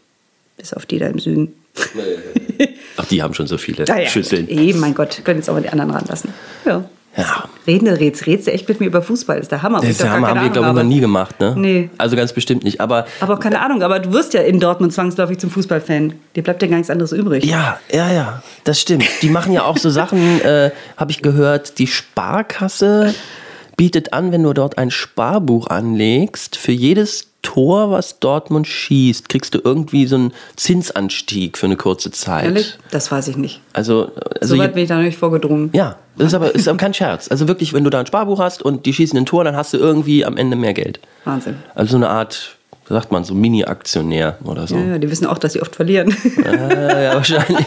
Bis 0.56 0.74
auf 0.74 0.86
die 0.86 0.98
da 0.98 1.06
im 1.06 1.18
Süden. 1.18 1.54
Ach, 2.96 3.04
die 3.06 3.22
haben 3.22 3.34
schon 3.34 3.46
so 3.46 3.58
viele 3.58 3.84
ja, 3.84 3.98
ja. 3.98 4.08
Schüsseln. 4.08 4.48
Eben, 4.48 4.80
mein 4.80 4.94
Gott, 4.94 5.22
können 5.24 5.38
jetzt 5.38 5.48
auch 5.48 5.54
mal 5.54 5.62
die 5.62 5.68
anderen 5.68 5.92
ranlassen. 5.92 6.34
Ja. 6.64 6.84
Ja. 7.16 7.44
Reden, 7.66 7.88
redst, 7.88 8.26
redst 8.26 8.46
du 8.46 8.52
echt 8.52 8.68
mit 8.68 8.80
mir 8.80 8.86
über 8.86 9.02
Fußball? 9.02 9.36
Das 9.36 9.44
ist 9.46 9.52
der 9.52 9.62
Hammer. 9.62 9.80
Das 9.80 9.90
ist 9.90 10.00
der 10.00 10.12
Hammer, 10.12 10.28
haben 10.28 10.42
wir, 10.42 10.50
glaube 10.50 10.68
ich, 10.68 10.74
noch 10.74 10.82
nie 10.84 11.00
gemacht. 11.00 11.40
Ne? 11.40 11.54
Nee. 11.56 11.90
Also 11.98 12.16
ganz 12.16 12.32
bestimmt 12.32 12.64
nicht. 12.64 12.80
Aber, 12.80 13.06
aber 13.20 13.38
keine 13.38 13.60
Ahnung, 13.60 13.82
aber 13.82 13.98
du 13.98 14.12
wirst 14.12 14.34
ja 14.34 14.42
in 14.42 14.60
Dortmund 14.60 14.92
zwangsläufig 14.92 15.38
zum 15.38 15.50
Fußballfan. 15.50 16.14
Dir 16.36 16.42
bleibt 16.42 16.62
ja 16.62 16.68
gar 16.68 16.76
nichts 16.76 16.90
anderes 16.90 17.12
übrig. 17.12 17.44
Ja, 17.44 17.80
ja, 17.92 18.12
ja, 18.12 18.42
das 18.64 18.80
stimmt. 18.80 19.04
Die 19.22 19.30
machen 19.30 19.52
ja 19.52 19.64
auch 19.64 19.78
so 19.78 19.90
Sachen, 19.90 20.40
äh, 20.44 20.70
habe 20.96 21.10
ich 21.10 21.22
gehört, 21.22 21.78
die 21.78 21.86
Sparkasse 21.86 23.14
bietet 23.76 24.12
an, 24.12 24.32
wenn 24.32 24.42
du 24.42 24.52
dort 24.52 24.76
ein 24.76 24.90
Sparbuch 24.90 25.68
anlegst, 25.68 26.56
für 26.56 26.72
jedes 26.72 27.27
Tor, 27.42 27.90
was 27.90 28.18
Dortmund 28.18 28.66
schießt, 28.66 29.28
kriegst 29.28 29.54
du 29.54 29.60
irgendwie 29.62 30.06
so 30.06 30.16
einen 30.16 30.32
Zinsanstieg 30.56 31.56
für 31.56 31.66
eine 31.66 31.76
kurze 31.76 32.10
Zeit. 32.10 32.44
Ehrlich? 32.44 32.78
Das 32.90 33.10
weiß 33.12 33.28
ich 33.28 33.36
nicht. 33.36 33.60
Also, 33.72 34.10
also 34.40 34.56
so 34.56 34.60
weit 34.60 34.74
bin 34.74 34.82
ich 34.82 34.88
da 34.88 34.96
noch 34.96 35.04
nicht 35.04 35.18
vorgedrungen. 35.18 35.70
Ja, 35.72 35.96
das 36.16 36.28
ist 36.28 36.34
aber, 36.34 36.54
ist 36.54 36.68
aber 36.68 36.78
kein 36.78 36.94
Scherz. 36.94 37.28
Also 37.30 37.46
wirklich, 37.46 37.72
wenn 37.72 37.84
du 37.84 37.90
da 37.90 38.00
ein 38.00 38.06
Sparbuch 38.06 38.40
hast 38.40 38.62
und 38.62 38.86
die 38.86 38.92
schießen 38.92 39.16
ein 39.16 39.26
Tor, 39.26 39.44
dann 39.44 39.56
hast 39.56 39.72
du 39.72 39.78
irgendwie 39.78 40.24
am 40.24 40.36
Ende 40.36 40.56
mehr 40.56 40.74
Geld. 40.74 41.00
Wahnsinn. 41.24 41.56
Also 41.74 41.92
so 41.92 41.96
eine 41.96 42.10
Art 42.10 42.57
sagt 42.88 43.12
man, 43.12 43.24
so 43.24 43.34
Mini-Aktionär 43.34 44.38
oder 44.44 44.66
so. 44.66 44.76
Ja, 44.76 44.84
ja, 44.84 44.98
die 44.98 45.10
wissen 45.10 45.26
auch, 45.26 45.38
dass 45.38 45.52
sie 45.52 45.60
oft 45.60 45.76
verlieren. 45.76 46.14
Ja, 46.44 47.02
ja 47.02 47.14
wahrscheinlich. 47.14 47.66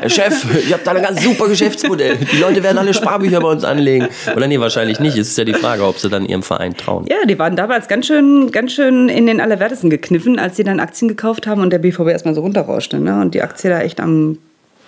Herr 0.00 0.08
Chef, 0.08 0.44
ihr 0.66 0.74
habt 0.74 0.86
da 0.86 0.92
ein 0.92 1.02
ganz 1.02 1.22
super 1.22 1.48
Geschäftsmodell. 1.48 2.16
Die 2.16 2.38
Leute 2.38 2.62
werden 2.62 2.78
alle 2.78 2.94
Sparbücher 2.94 3.40
bei 3.40 3.48
uns 3.48 3.64
anlegen. 3.64 4.08
Oder 4.34 4.48
nee, 4.48 4.58
wahrscheinlich 4.58 4.98
nicht. 5.00 5.16
Es 5.18 5.28
ist 5.28 5.38
ja 5.38 5.44
die 5.44 5.54
Frage, 5.54 5.84
ob 5.84 5.98
sie 5.98 6.08
dann 6.08 6.24
ihrem 6.24 6.42
Verein 6.42 6.74
trauen. 6.74 7.04
Ja, 7.08 7.26
die 7.26 7.38
waren 7.38 7.56
damals 7.56 7.88
ganz 7.88 8.06
schön, 8.06 8.50
ganz 8.50 8.72
schön 8.72 9.08
in 9.08 9.26
den 9.26 9.40
Allerwertesten 9.40 9.90
gekniffen, 9.90 10.38
als 10.38 10.56
sie 10.56 10.64
dann 10.64 10.80
Aktien 10.80 11.08
gekauft 11.08 11.46
haben 11.46 11.60
und 11.60 11.70
der 11.70 11.78
BVB 11.78 12.08
erstmal 12.08 12.34
so 12.34 12.40
runterrauschte. 12.40 12.98
Ne? 12.98 13.20
Und 13.20 13.34
die 13.34 13.42
Aktie 13.42 13.68
da 13.68 13.80
echt 13.80 14.00
am 14.00 14.38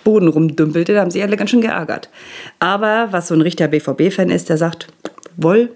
Boden 0.03 0.27
rumdümpelte, 0.27 0.93
da 0.93 1.01
haben 1.01 1.11
sie 1.11 1.21
alle 1.21 1.37
ganz 1.37 1.51
schön 1.51 1.61
geärgert. 1.61 2.09
Aber 2.59 3.09
was 3.11 3.27
so 3.27 3.35
ein 3.35 3.41
richtiger 3.41 3.67
BVB-Fan 3.67 4.29
ist, 4.29 4.49
der 4.49 4.57
sagt, 4.57 4.87
woll, 5.37 5.69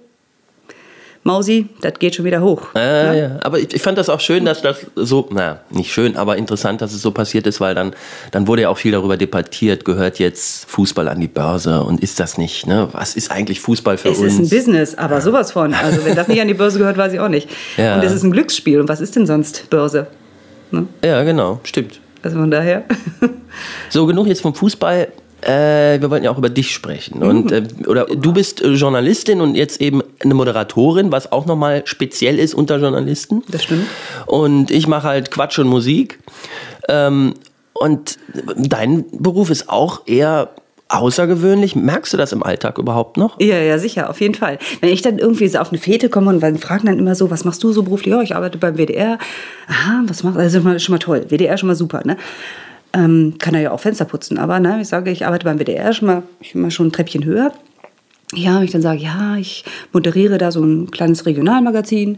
Mausi, 1.28 1.68
das 1.82 1.94
geht 2.00 2.16
schon 2.16 2.26
wieder 2.26 2.42
hoch. 2.42 2.74
Äh, 2.74 2.80
ja? 2.80 3.14
ja? 3.14 3.40
Aber 3.42 3.60
ich, 3.60 3.74
ich, 3.74 3.82
fand 3.82 3.98
das 3.98 4.10
auch 4.10 4.22
schön, 4.22 4.46
dass 4.46 4.62
das 4.62 4.88
so, 4.96 5.28
naja, 5.30 5.60
nicht 5.70 5.92
schön, 5.92 6.16
aber 6.16 6.38
interessant, 6.38 6.82
dass 6.82 6.94
es 6.94 7.02
so 7.02 7.12
passiert 7.12 7.46
ist, 7.46 7.60
weil 7.60 7.76
dann, 7.76 7.94
dann 8.32 8.48
wurde 8.48 8.64
ja 8.64 8.70
auch 8.70 8.78
viel 8.78 8.94
darüber 8.94 9.18
debattiert, 9.18 9.84
gehört 9.84 10.20
jetzt 10.20 10.66
Fußball 10.70 11.10
an 11.10 11.20
die 11.20 11.28
Börse 11.28 11.84
und 11.84 12.02
ist 12.02 12.22
das 12.22 12.38
nicht, 12.38 12.66
ne? 12.66 12.88
Was 12.94 13.16
ist 13.16 13.30
eigentlich 13.30 13.60
Fußball 13.60 13.98
für 13.98 14.10
es 14.10 14.20
uns? 14.20 14.28
Es 14.28 14.34
ist 14.34 14.40
ein 14.40 14.58
Business, 14.58 14.96
aber 14.96 15.20
sowas 15.20 15.52
von. 15.52 15.74
Also 15.74 16.06
wenn 16.06 16.16
das 16.16 16.30
nicht 16.30 16.42
an 16.42 16.48
die 16.48 16.54
Börse 16.54 16.80
gehört, 16.80 16.98
weiß 16.98 17.12
ich 17.12 17.20
auch 17.20 17.28
nicht. 17.28 17.50
Ja. 17.76 17.96
Und 17.96 18.04
es 18.04 18.14
ist 18.14 18.24
ein 18.24 18.32
Glücksspiel. 18.32 18.80
Und 18.80 18.88
was 18.88 19.02
ist 19.02 19.16
denn 19.18 19.28
sonst 19.28 19.70
Börse? 19.70 20.08
Ne? 20.72 20.88
Ja, 21.04 21.24
genau, 21.24 21.60
stimmt. 21.64 22.00
Also 22.24 22.38
von 22.38 22.50
daher. 22.50 22.86
so, 23.90 24.06
genug 24.06 24.28
jetzt 24.28 24.42
vom 24.42 24.56
Fußball. 24.56 25.10
Äh, 25.42 26.02
wir 26.02 26.10
wollten 26.10 26.26
ja 26.26 26.32
auch 26.32 26.38
über 26.38 26.50
dich 26.50 26.74
sprechen. 26.74 27.22
Und, 27.22 27.52
äh, 27.52 27.64
oder 27.86 28.06
du 28.06 28.34
bist 28.34 28.62
äh, 28.62 28.70
Journalistin 28.74 29.40
und 29.42 29.56
jetzt 29.56 29.80
eben 29.82 30.02
eine 30.20 30.34
Moderatorin, 30.34 31.12
was 31.12 31.32
auch 31.32 31.46
nochmal 31.46 31.84
speziell 31.86 32.40
ist 32.40 32.56
unter 32.56 32.78
Journalisten. 32.78 33.44
Das 33.50 33.64
stimmt. 33.64 33.86
Und 34.26 34.72
ich 34.72 34.88
mache 34.88 35.08
halt 35.08 35.30
Quatsch 35.30 35.60
und 35.60 35.68
Musik. 35.68 36.20
Ähm, 36.90 37.36
und 37.74 38.18
dein 38.56 39.06
Beruf 39.12 39.52
ist 39.52 39.70
auch 39.70 40.02
eher 40.08 40.50
außergewöhnlich. 40.90 41.76
Merkst 41.76 42.14
du 42.14 42.18
das 42.18 42.32
im 42.32 42.44
Alltag 42.44 42.78
überhaupt 42.78 43.18
noch? 43.18 43.40
Ja, 43.40 43.60
ja, 43.60 43.78
sicher, 43.78 44.10
auf 44.10 44.22
jeden 44.22 44.36
Fall. 44.36 44.58
Wenn 44.82 44.90
ich 44.90 45.02
dann 45.02 45.20
irgendwie 45.20 45.48
so 45.48 45.60
auf 45.60 45.70
eine 45.70 45.78
Fete 45.78 46.10
komme 46.10 46.30
und 46.30 46.40
dann 46.40 46.58
fragen 46.58 46.88
dann 46.88 46.98
immer 46.98 47.16
so, 47.16 47.30
was 47.30 47.44
machst 47.44 47.64
du 47.64 47.72
so 47.72 47.84
beruflich? 47.84 48.14
Ja, 48.14 48.22
ich 48.22 48.36
arbeite 48.36 48.58
beim 48.58 48.78
WDR. 48.78 49.18
Aha, 49.68 50.04
was 50.08 50.24
machst 50.24 50.38
du? 50.38 50.42
Also 50.42 50.80
schon 50.80 50.94
mal 50.94 51.00
toll. 51.00 51.26
WDR 51.30 51.58
schon 51.58 51.68
mal 51.68 51.76
super, 51.76 52.02
ne? 52.06 52.18
Ähm, 52.98 53.36
kann 53.38 53.54
er 53.54 53.62
ja 53.62 53.72
auch 53.72 53.80
Fenster 53.80 54.06
putzen, 54.06 54.40
aber 54.40 54.60
ne, 54.60 54.82
ich 54.82 54.88
sage, 54.88 55.12
ich 55.12 55.28
arbeite 55.28 55.46
beim 55.46 55.60
WDR 55.60 55.94
schon 55.94 56.08
mal, 56.08 56.24
ich 56.40 56.54
bin 56.54 56.64
mal 56.64 56.72
schon 56.72 56.88
ein 56.88 56.92
Treppchen 56.92 57.24
höher. 57.26 57.54
Ja, 58.34 58.58
wenn 58.58 58.64
ich 58.64 58.72
dann 58.72 58.82
sage, 58.82 59.00
ja, 59.00 59.38
ich 59.38 59.64
moderiere 59.94 60.40
da 60.40 60.52
so 60.52 60.64
ein 60.64 60.90
kleines 60.90 61.28
Regionalmagazin. 61.28 62.18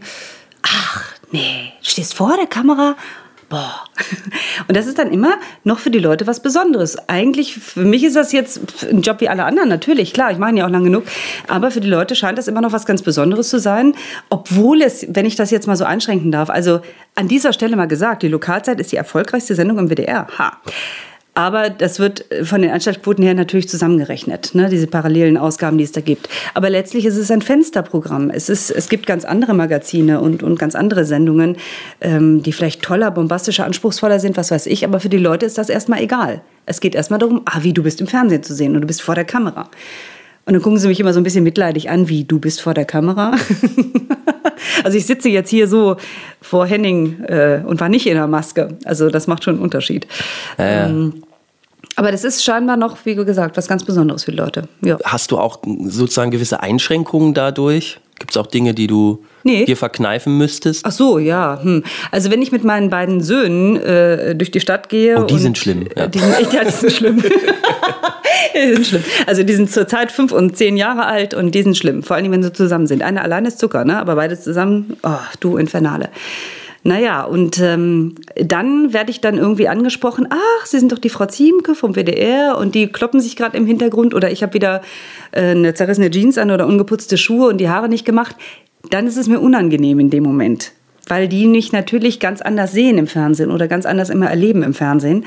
Ach, 0.61 1.03
nee, 1.31 1.73
stehst 1.81 2.13
vor 2.13 2.37
der 2.37 2.47
Kamera 2.47 2.95
boah. 3.49 3.85
Und 4.67 4.77
das 4.77 4.87
ist 4.87 4.99
dann 4.99 5.11
immer 5.11 5.37
noch 5.63 5.79
für 5.79 5.89
die 5.89 5.99
Leute 5.99 6.27
was 6.27 6.41
Besonderes. 6.41 6.97
Eigentlich, 7.09 7.55
für 7.55 7.81
mich 7.81 8.03
ist 8.03 8.15
das 8.15 8.31
jetzt 8.31 8.85
ein 8.89 9.01
Job 9.01 9.19
wie 9.21 9.29
alle 9.29 9.43
anderen, 9.43 9.69
natürlich, 9.69 10.13
klar, 10.13 10.31
ich 10.31 10.37
mache 10.37 10.51
ihn 10.51 10.57
ja 10.57 10.65
auch 10.65 10.71
lang 10.71 10.83
genug. 10.83 11.03
Aber 11.47 11.71
für 11.71 11.81
die 11.81 11.89
Leute 11.89 12.15
scheint 12.15 12.37
das 12.37 12.47
immer 12.47 12.61
noch 12.61 12.71
was 12.71 12.85
ganz 12.85 13.01
Besonderes 13.01 13.49
zu 13.49 13.59
sein. 13.59 13.95
Obwohl 14.29 14.81
es, 14.81 15.05
wenn 15.09 15.25
ich 15.25 15.35
das 15.35 15.51
jetzt 15.51 15.67
mal 15.67 15.75
so 15.75 15.85
einschränken 15.85 16.31
darf, 16.31 16.49
also 16.49 16.81
an 17.15 17.27
dieser 17.27 17.53
Stelle 17.53 17.75
mal 17.75 17.87
gesagt, 17.87 18.23
die 18.23 18.27
Lokalzeit 18.27 18.79
ist 18.79 18.91
die 18.91 18.97
erfolgreichste 18.97 19.55
Sendung 19.55 19.79
im 19.79 19.89
WDR. 19.89 20.27
Ha. 20.37 20.57
Aber 21.35 21.69
das 21.69 21.99
wird 21.99 22.25
von 22.43 22.61
den 22.61 22.71
Einschaltquoten 22.71 23.23
her 23.23 23.33
natürlich 23.33 23.69
zusammengerechnet, 23.69 24.55
ne, 24.55 24.67
diese 24.67 24.87
parallelen 24.87 25.37
Ausgaben, 25.37 25.77
die 25.77 25.83
es 25.83 25.91
da 25.91 26.01
gibt. 26.01 26.27
Aber 26.53 26.69
letztlich 26.69 27.05
ist 27.05 27.15
es 27.15 27.31
ein 27.31 27.41
Fensterprogramm. 27.41 28.29
Es, 28.29 28.49
ist, 28.49 28.71
es 28.71 28.89
gibt 28.89 29.05
ganz 29.05 29.23
andere 29.23 29.53
Magazine 29.53 30.19
und, 30.19 30.43
und 30.43 30.59
ganz 30.59 30.75
andere 30.75 31.05
Sendungen, 31.05 31.55
ähm, 32.01 32.43
die 32.43 32.51
vielleicht 32.51 32.81
toller, 32.81 33.11
bombastischer, 33.11 33.65
anspruchsvoller 33.65 34.19
sind, 34.19 34.35
was 34.37 34.51
weiß 34.51 34.65
ich. 34.65 34.83
Aber 34.83 34.99
für 34.99 35.09
die 35.09 35.17
Leute 35.17 35.45
ist 35.45 35.57
das 35.57 35.69
erstmal 35.69 36.01
egal. 36.01 36.41
Es 36.65 36.81
geht 36.81 36.93
erstmal 36.93 37.19
darum, 37.19 37.41
ah, 37.45 37.59
wie 37.61 37.73
du 37.73 37.83
bist 37.83 38.01
im 38.01 38.07
Fernsehen 38.07 38.43
zu 38.43 38.53
sehen 38.53 38.75
und 38.75 38.81
du 38.81 38.87
bist 38.87 39.01
vor 39.01 39.15
der 39.15 39.25
Kamera. 39.25 39.69
Und 40.45 40.53
dann 40.53 40.61
gucken 40.61 40.79
sie 40.79 40.87
mich 40.87 40.99
immer 40.99 41.13
so 41.13 41.19
ein 41.19 41.23
bisschen 41.23 41.43
mitleidig 41.43 41.89
an, 41.89 42.09
wie 42.09 42.23
du 42.23 42.39
bist 42.39 42.59
vor 42.61 42.73
der 42.73 42.85
Kamera. 42.85 43.33
also 44.83 44.97
ich 44.97 45.05
sitze 45.05 45.29
jetzt 45.29 45.49
hier 45.49 45.67
so 45.67 45.97
vor 46.41 46.65
Henning 46.65 47.23
äh, 47.25 47.61
und 47.65 47.79
war 47.79 47.89
nicht 47.89 48.07
in 48.07 48.15
der 48.15 48.27
Maske. 48.27 48.77
Also 48.85 49.09
das 49.09 49.27
macht 49.27 49.43
schon 49.43 49.55
einen 49.55 49.63
Unterschied. 49.63 50.07
Ja, 50.57 50.65
ja. 50.65 50.85
Ähm, 50.87 51.23
aber 51.95 52.11
das 52.11 52.23
ist 52.23 52.43
scheinbar 52.43 52.77
noch, 52.77 52.97
wie 53.03 53.15
gesagt, 53.15 53.57
was 53.57 53.67
ganz 53.67 53.83
Besonderes 53.83 54.23
für 54.23 54.31
die 54.31 54.37
Leute. 54.37 54.69
Ja. 54.81 54.97
Hast 55.03 55.31
du 55.31 55.37
auch 55.37 55.59
sozusagen 55.83 56.31
gewisse 56.31 56.61
Einschränkungen 56.61 57.33
dadurch? 57.33 57.99
Gibt 58.19 58.31
es 58.31 58.37
auch 58.37 58.47
Dinge, 58.47 58.73
die 58.73 58.87
du 58.87 59.23
nee. 59.43 59.65
dir 59.65 59.77
verkneifen 59.77 60.37
müsstest? 60.37 60.85
Ach 60.85 60.91
so, 60.91 61.19
ja. 61.19 61.59
Hm. 61.61 61.83
Also 62.11 62.31
wenn 62.31 62.41
ich 62.41 62.51
mit 62.51 62.63
meinen 62.63 62.89
beiden 62.89 63.21
Söhnen 63.21 63.77
äh, 63.77 64.35
durch 64.35 64.51
die 64.51 64.59
Stadt 64.59 64.89
gehe. 64.89 65.17
Oh, 65.19 65.23
die 65.23 65.39
sind 65.39 65.57
schlimm. 65.57 65.87
Ja. 65.95 66.07
Die 66.07 66.19
sind 66.19 66.39
echt, 66.39 66.53
ja, 66.53 66.63
die 66.63 66.71
sind 66.71 66.91
schlimm. 66.91 67.23
die 68.55 68.73
sind 68.73 68.87
schlimm. 68.87 69.03
Also 69.27 69.43
die 69.43 69.53
sind 69.53 69.71
zurzeit 69.71 70.11
fünf 70.11 70.31
und 70.31 70.57
zehn 70.57 70.77
Jahre 70.77 71.05
alt 71.05 71.33
und 71.33 71.53
die 71.55 71.63
sind 71.63 71.77
schlimm. 71.77 72.03
Vor 72.03 72.15
allem, 72.15 72.31
wenn 72.31 72.43
sie 72.43 72.53
zusammen 72.53 72.87
sind. 72.87 73.01
Eine 73.01 73.21
allein 73.21 73.45
ist 73.45 73.59
Zucker, 73.59 73.85
ne? 73.85 73.99
aber 73.99 74.15
beide 74.15 74.39
zusammen, 74.39 74.97
oh, 75.03 75.17
du 75.39 75.57
Infernale. 75.57 76.09
Naja, 76.83 77.23
und 77.23 77.59
ähm, 77.59 78.15
dann 78.35 78.93
werde 78.93 79.11
ich 79.11 79.19
dann 79.19 79.37
irgendwie 79.37 79.67
angesprochen, 79.67 80.27
ach, 80.29 80.65
Sie 80.65 80.79
sind 80.79 80.91
doch 80.93 80.97
die 80.97 81.09
Frau 81.09 81.25
Ziemke 81.25 81.75
vom 81.75 81.95
WDR 81.95 82.57
und 82.57 82.73
die 82.73 82.87
kloppen 82.87 83.19
sich 83.19 83.35
gerade 83.35 83.57
im 83.57 83.65
Hintergrund 83.65 84.13
oder 84.13 84.31
ich 84.31 84.43
habe 84.43 84.53
wieder 84.53 84.81
äh, 85.31 85.51
eine 85.51 85.73
zerrissene 85.73 86.09
Jeans 86.09 86.37
an 86.37 86.51
oder 86.51 86.65
ungeputzte 86.65 87.17
Schuhe 87.17 87.49
und 87.49 87.57
die 87.57 87.69
Haare 87.69 87.89
nicht 87.89 88.05
gemacht. 88.05 88.37
Dann 88.91 89.07
ist 89.07 89.17
es 89.17 89.27
mir 89.27 89.41
unangenehm 89.41 89.99
in 89.99 90.09
dem 90.09 90.23
Moment 90.23 90.71
weil 91.09 91.27
die 91.27 91.47
mich 91.47 91.71
natürlich 91.71 92.19
ganz 92.19 92.41
anders 92.41 92.71
sehen 92.71 92.97
im 92.97 93.07
Fernsehen 93.07 93.51
oder 93.51 93.67
ganz 93.67 93.85
anders 93.85 94.09
immer 94.09 94.29
erleben 94.29 94.63
im 94.63 94.73
Fernsehen. 94.73 95.25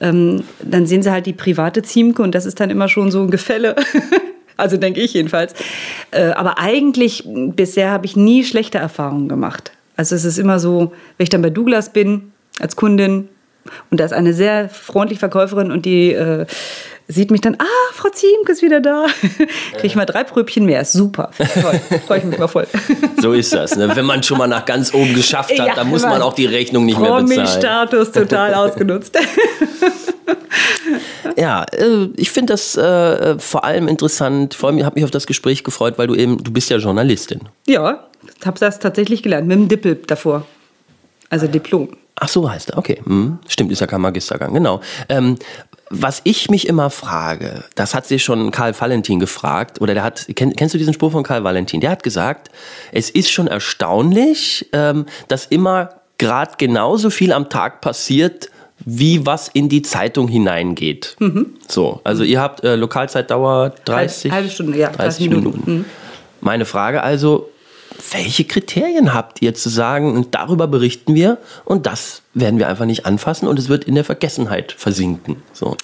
Ähm, 0.00 0.44
dann 0.62 0.86
sehen 0.86 1.02
sie 1.02 1.10
halt 1.10 1.26
die 1.26 1.32
private 1.32 1.82
Ziemke 1.82 2.22
und 2.22 2.34
das 2.34 2.46
ist 2.46 2.60
dann 2.60 2.70
immer 2.70 2.88
schon 2.88 3.10
so 3.10 3.22
ein 3.22 3.30
Gefälle. 3.30 3.76
also 4.56 4.76
denke 4.76 5.00
ich 5.00 5.14
jedenfalls. 5.14 5.54
Äh, 6.10 6.30
aber 6.30 6.58
eigentlich 6.58 7.24
bisher 7.26 7.90
habe 7.90 8.06
ich 8.06 8.16
nie 8.16 8.44
schlechte 8.44 8.78
Erfahrungen 8.78 9.28
gemacht. 9.28 9.72
Also 9.96 10.14
es 10.14 10.24
ist 10.24 10.38
immer 10.38 10.58
so, 10.58 10.92
wenn 11.18 11.24
ich 11.24 11.30
dann 11.30 11.42
bei 11.42 11.50
Douglas 11.50 11.92
bin 11.92 12.32
als 12.60 12.76
Kundin 12.76 13.28
und 13.90 14.00
da 14.00 14.04
ist 14.04 14.12
eine 14.12 14.32
sehr 14.34 14.68
freundliche 14.68 15.20
Verkäuferin 15.20 15.70
und 15.70 15.86
die 15.86 16.12
äh, 16.12 16.46
sieht 17.08 17.30
mich 17.30 17.40
dann, 17.40 17.56
ah, 17.58 17.92
Frau 17.92 18.08
Ziemke 18.10 18.52
ist 18.52 18.62
wieder 18.62 18.80
da. 18.80 19.06
Kriege 19.72 19.86
ich 19.86 19.96
mal 19.96 20.06
drei 20.06 20.24
Pröbchen 20.24 20.64
mehr. 20.64 20.80
Ist 20.80 20.92
super. 20.92 21.30
Toll. 21.36 21.80
Freue 22.06 22.18
ich 22.18 22.24
mich 22.24 22.38
mal 22.38 22.48
voll. 22.48 22.66
So 23.20 23.32
ist 23.32 23.54
das. 23.54 23.74
Ne? 23.76 23.96
Wenn 23.96 24.04
man 24.04 24.22
schon 24.22 24.36
mal 24.36 24.46
nach 24.46 24.66
ganz 24.66 24.92
oben 24.92 25.14
geschafft 25.14 25.58
hat, 25.58 25.66
ja, 25.66 25.74
dann 25.74 25.88
muss 25.88 26.02
man 26.02 26.20
auch 26.20 26.34
die 26.34 26.44
Rechnung 26.44 26.84
nicht 26.84 26.98
mehr 26.98 27.22
bezahlen. 27.22 27.46
Status 27.46 28.12
total 28.12 28.52
ausgenutzt. 28.52 29.18
ja, 31.36 31.64
äh, 31.72 32.08
ich 32.16 32.30
finde 32.30 32.52
das 32.52 32.76
äh, 32.76 33.38
vor 33.38 33.64
allem 33.64 33.88
interessant. 33.88 34.52
Vor 34.52 34.68
allem 34.68 34.84
habe 34.84 34.96
mich 34.96 35.04
auf 35.04 35.10
das 35.10 35.26
Gespräch 35.26 35.64
gefreut, 35.64 35.94
weil 35.96 36.06
du 36.06 36.14
eben, 36.14 36.44
du 36.44 36.52
bist 36.52 36.68
ja 36.68 36.76
Journalistin. 36.76 37.40
Ja, 37.66 38.08
habe 38.44 38.60
das 38.60 38.78
tatsächlich 38.78 39.22
gelernt, 39.22 39.48
mit 39.48 39.56
dem 39.56 39.68
Dippel 39.68 39.94
davor. 40.06 40.44
Also 41.30 41.46
Diplom. 41.46 41.96
Ach 42.16 42.28
so 42.28 42.48
heißt 42.48 42.70
er, 42.70 42.78
okay. 42.78 43.00
Hm. 43.04 43.38
Stimmt, 43.48 43.72
ist 43.72 43.80
ja 43.80 43.86
kein 43.86 44.00
Magistergang, 44.00 44.54
genau. 44.54 44.80
Ähm, 45.08 45.36
was 45.90 46.20
ich 46.24 46.48
mich 46.48 46.66
immer 46.66 46.90
frage, 46.90 47.64
das 47.74 47.94
hat 47.94 48.06
sich 48.06 48.24
schon 48.24 48.50
Karl 48.50 48.74
Valentin 48.78 49.20
gefragt, 49.20 49.80
oder 49.80 49.94
der 49.94 50.02
hat, 50.02 50.26
kenn, 50.34 50.54
kennst 50.54 50.74
du 50.74 50.78
diesen 50.78 50.94
Spruch 50.94 51.12
von 51.12 51.22
Karl 51.22 51.44
Valentin? 51.44 51.80
Der 51.80 51.90
hat 51.90 52.02
gesagt, 52.02 52.50
es 52.92 53.10
ist 53.10 53.30
schon 53.30 53.46
erstaunlich, 53.46 54.68
ähm, 54.72 55.06
dass 55.28 55.46
immer 55.46 55.90
gerade 56.18 56.52
genauso 56.58 57.10
viel 57.10 57.32
am 57.32 57.48
Tag 57.48 57.80
passiert, 57.80 58.48
wie 58.84 59.24
was 59.24 59.48
in 59.48 59.68
die 59.68 59.82
Zeitung 59.82 60.28
hineingeht. 60.28 61.16
Mhm. 61.18 61.54
So, 61.68 62.00
also 62.04 62.24
ihr 62.24 62.40
habt 62.40 62.64
äh, 62.64 62.76
Lokalzeitdauer 62.76 63.74
30 63.84 64.32
halbe 64.32 64.50
Stunde, 64.50 64.78
ja, 64.78 64.90
30 64.90 65.28
Minuten. 65.28 65.44
Minuten. 65.48 65.72
Mhm. 65.72 65.84
Meine 66.40 66.64
Frage 66.64 67.02
also, 67.02 67.50
welche 68.12 68.44
Kriterien 68.44 69.14
habt 69.14 69.42
ihr 69.42 69.54
zu 69.54 69.68
sagen, 69.68 70.14
und 70.14 70.34
darüber 70.34 70.66
berichten 70.66 71.14
wir 71.14 71.38
und 71.64 71.86
das 71.86 72.22
werden 72.34 72.58
wir 72.58 72.68
einfach 72.68 72.86
nicht 72.86 73.06
anfassen 73.06 73.46
und 73.46 73.58
es 73.58 73.68
wird 73.68 73.84
in 73.84 73.94
der 73.94 74.04
Vergessenheit 74.04 74.72
versinken. 74.72 75.42
So. 75.52 75.76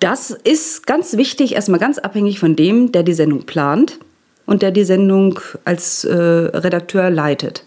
Das 0.00 0.30
ist 0.30 0.86
ganz 0.86 1.16
wichtig, 1.16 1.54
erstmal 1.54 1.80
ganz 1.80 1.98
abhängig 1.98 2.38
von 2.38 2.56
dem, 2.56 2.92
der 2.92 3.02
die 3.02 3.14
Sendung 3.14 3.44
plant 3.44 3.98
und 4.46 4.62
der 4.62 4.70
die 4.70 4.84
Sendung 4.84 5.40
als 5.64 6.04
äh, 6.04 6.14
Redakteur 6.14 7.10
leitet. 7.10 7.64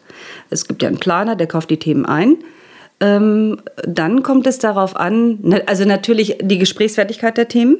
Es 0.50 0.67
gibt 0.67 0.81
ja 0.81 0.88
einen 0.88 1.00
Planer, 1.00 1.36
der 1.36 1.47
kauft 1.47 1.69
die 1.69 1.79
Themen 1.79 2.05
ein. 2.05 2.38
Ähm, 3.00 3.62
dann 3.83 4.24
kommt 4.24 4.47
es 4.47 4.59
darauf 4.59 4.95
an, 4.95 5.62
also 5.65 5.86
natürlich 5.86 6.38
die 6.41 6.57
Gesprächsfertigkeit 6.57 7.38
der 7.38 7.47
Themen, 7.47 7.77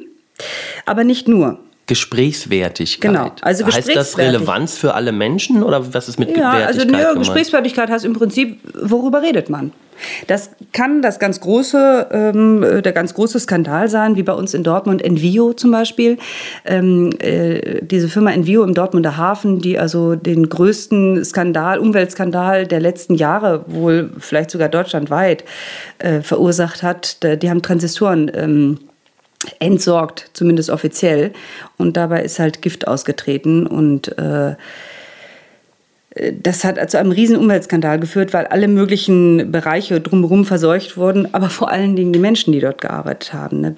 aber 0.86 1.04
nicht 1.04 1.28
nur. 1.28 1.58
Gesprächswertigkeit. 1.88 3.12
Genau, 3.12 3.32
also 3.40 3.66
heißt 3.66 3.96
das 3.96 4.18
Relevanz 4.18 4.76
für 4.76 4.94
alle 4.94 5.10
Menschen 5.10 5.62
oder 5.62 5.92
was 5.92 6.08
ist 6.08 6.18
mit 6.18 6.36
ja, 6.36 6.50
also 6.50 6.80
Wertigkeit? 6.80 7.06
Also 7.06 7.18
Gesprächswertigkeit 7.18 7.90
heißt 7.90 8.04
im 8.04 8.12
Prinzip, 8.12 8.60
worüber 8.80 9.22
redet 9.22 9.50
man? 9.50 9.72
Das 10.26 10.50
kann 10.72 11.02
das 11.02 11.18
ganz 11.18 11.40
große, 11.40 12.08
ähm, 12.12 12.82
der 12.84 12.92
ganz 12.92 13.14
große 13.14 13.40
Skandal 13.40 13.88
sein, 13.88 14.16
wie 14.16 14.22
bei 14.22 14.32
uns 14.32 14.54
in 14.54 14.62
Dortmund 14.62 15.02
Envio 15.02 15.54
zum 15.54 15.72
Beispiel. 15.72 16.18
Ähm, 16.64 17.10
äh, 17.18 17.80
diese 17.82 18.08
Firma 18.08 18.30
Envio 18.30 18.62
im 18.62 18.74
Dortmunder 18.74 19.16
Hafen, 19.16 19.58
die 19.58 19.78
also 19.78 20.14
den 20.14 20.48
größten 20.48 21.24
Skandal, 21.24 21.78
Umweltskandal 21.78 22.66
der 22.66 22.80
letzten 22.80 23.14
Jahre, 23.14 23.64
wohl 23.66 24.10
vielleicht 24.18 24.50
sogar 24.50 24.68
deutschlandweit, 24.68 25.42
äh, 25.98 26.20
verursacht 26.20 26.82
hat. 26.82 27.18
Die 27.42 27.50
haben 27.50 27.62
Transistoren 27.62 28.30
ähm, 28.34 28.78
entsorgt, 29.58 30.30
zumindest 30.32 30.70
offiziell. 30.70 31.32
Und 31.76 31.96
dabei 31.96 32.22
ist 32.22 32.38
halt 32.38 32.62
Gift 32.62 32.86
ausgetreten 32.88 33.66
und 33.66 34.16
äh, 34.18 34.56
das 36.40 36.64
hat 36.64 36.90
zu 36.90 36.98
einem 36.98 37.12
riesen 37.12 37.36
Umweltskandal 37.36 37.98
geführt, 37.98 38.32
weil 38.32 38.46
alle 38.46 38.68
möglichen 38.68 39.50
Bereiche 39.52 40.00
drumherum 40.00 40.44
verseucht 40.44 40.96
wurden, 40.96 41.32
aber 41.32 41.50
vor 41.50 41.70
allen 41.70 41.96
Dingen 41.96 42.12
die 42.12 42.18
Menschen, 42.18 42.52
die 42.52 42.60
dort 42.60 42.80
gearbeitet 42.80 43.32
haben, 43.32 43.60
ne, 43.60 43.74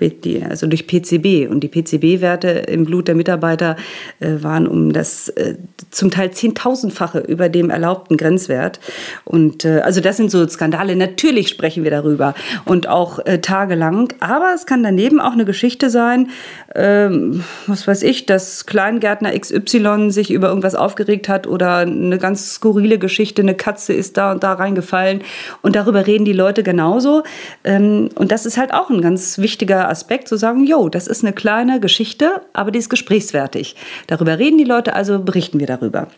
also 0.49 0.67
durch 0.67 0.87
PCB. 0.87 1.49
Und 1.51 1.61
die 1.61 1.69
PCB-Werte 1.69 2.49
im 2.49 2.85
Blut 2.85 3.09
der 3.09 3.15
Mitarbeiter 3.15 3.77
äh, 4.21 4.43
waren 4.43 4.67
um 4.67 4.93
das 4.93 5.29
äh, 5.31 5.57
zum 5.91 6.11
Teil 6.11 6.31
zehntausendfache 6.31 7.19
über 7.19 7.49
dem 7.49 7.71
erlaubten 7.71 8.17
Grenzwert. 8.17 8.81
Und 9.25 9.65
äh, 9.65 9.81
also 9.81 10.01
das 10.01 10.17
sind 10.17 10.31
so 10.31 10.47
Skandale. 10.49 10.97
Natürlich 10.97 11.49
sprechen 11.49 11.85
wir 11.85 11.91
darüber 11.91 12.35
und 12.65 12.89
auch 12.89 13.19
tagelang. 13.43 14.13
Aber 14.21 14.53
es 14.55 14.67
kann 14.67 14.83
daneben 14.83 15.21
auch 15.21 15.33
eine 15.33 15.45
Geschichte 15.45 15.91
sein, 15.91 16.29
ähm, 16.75 17.45
was 17.67 17.87
weiß 17.87 18.03
ich, 18.03 18.27
dass 18.27 18.67
Kleingärtner 18.67 19.39
XY 19.39 20.11
sich 20.11 20.31
über 20.31 20.49
irgendwas 20.49 20.75
aufgeregt 20.75 21.29
hat 21.29 21.47
oder 21.47 21.79
eine 21.79 22.19
ganz 22.19 22.30
skurrile 22.37 22.99
Geschichte, 22.99 23.43
eine 23.43 23.55
Katze 23.55 23.93
ist 23.93 24.17
da 24.17 24.33
und 24.33 24.43
da 24.43 24.55
reingefallen 24.55 25.23
und 25.63 25.77
darüber 25.77 26.07
reden 26.07 26.25
die 26.25 26.33
Leute 26.33 26.63
genauso. 26.63 27.23
Ähm, 27.65 28.11
und 28.15 28.33
das 28.33 28.47
ist 28.47 28.57
halt 28.57 28.73
auch 28.73 28.91
ein 28.91 29.01
ganz 29.01 29.39
wichtiger 29.39 29.89
Aspekt, 29.89 30.29
zu 30.29 30.37
sagen, 30.37 30.65
jo, 30.65 30.89
das 30.89 31.07
ist 31.07 31.25
eine 31.25 31.33
kleine 31.33 31.81
Geschichte, 31.81 32.43
aber 32.53 32.71
die 32.71 32.79
ist 32.79 32.91
gesprächswertig. 32.91 33.77
Darüber 34.07 34.39
reden 34.39 34.59
die 34.59 34.65
Leute, 34.65 34.95
also 34.95 35.19
berichten 35.19 35.61
wir 35.61 35.67
darüber. 35.67 36.09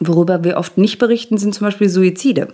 Worüber 0.00 0.44
wir 0.44 0.56
oft 0.56 0.76
nicht 0.76 0.98
berichten, 0.98 1.38
sind 1.38 1.54
zum 1.54 1.66
Beispiel 1.66 1.88
Suizide. 1.88 2.48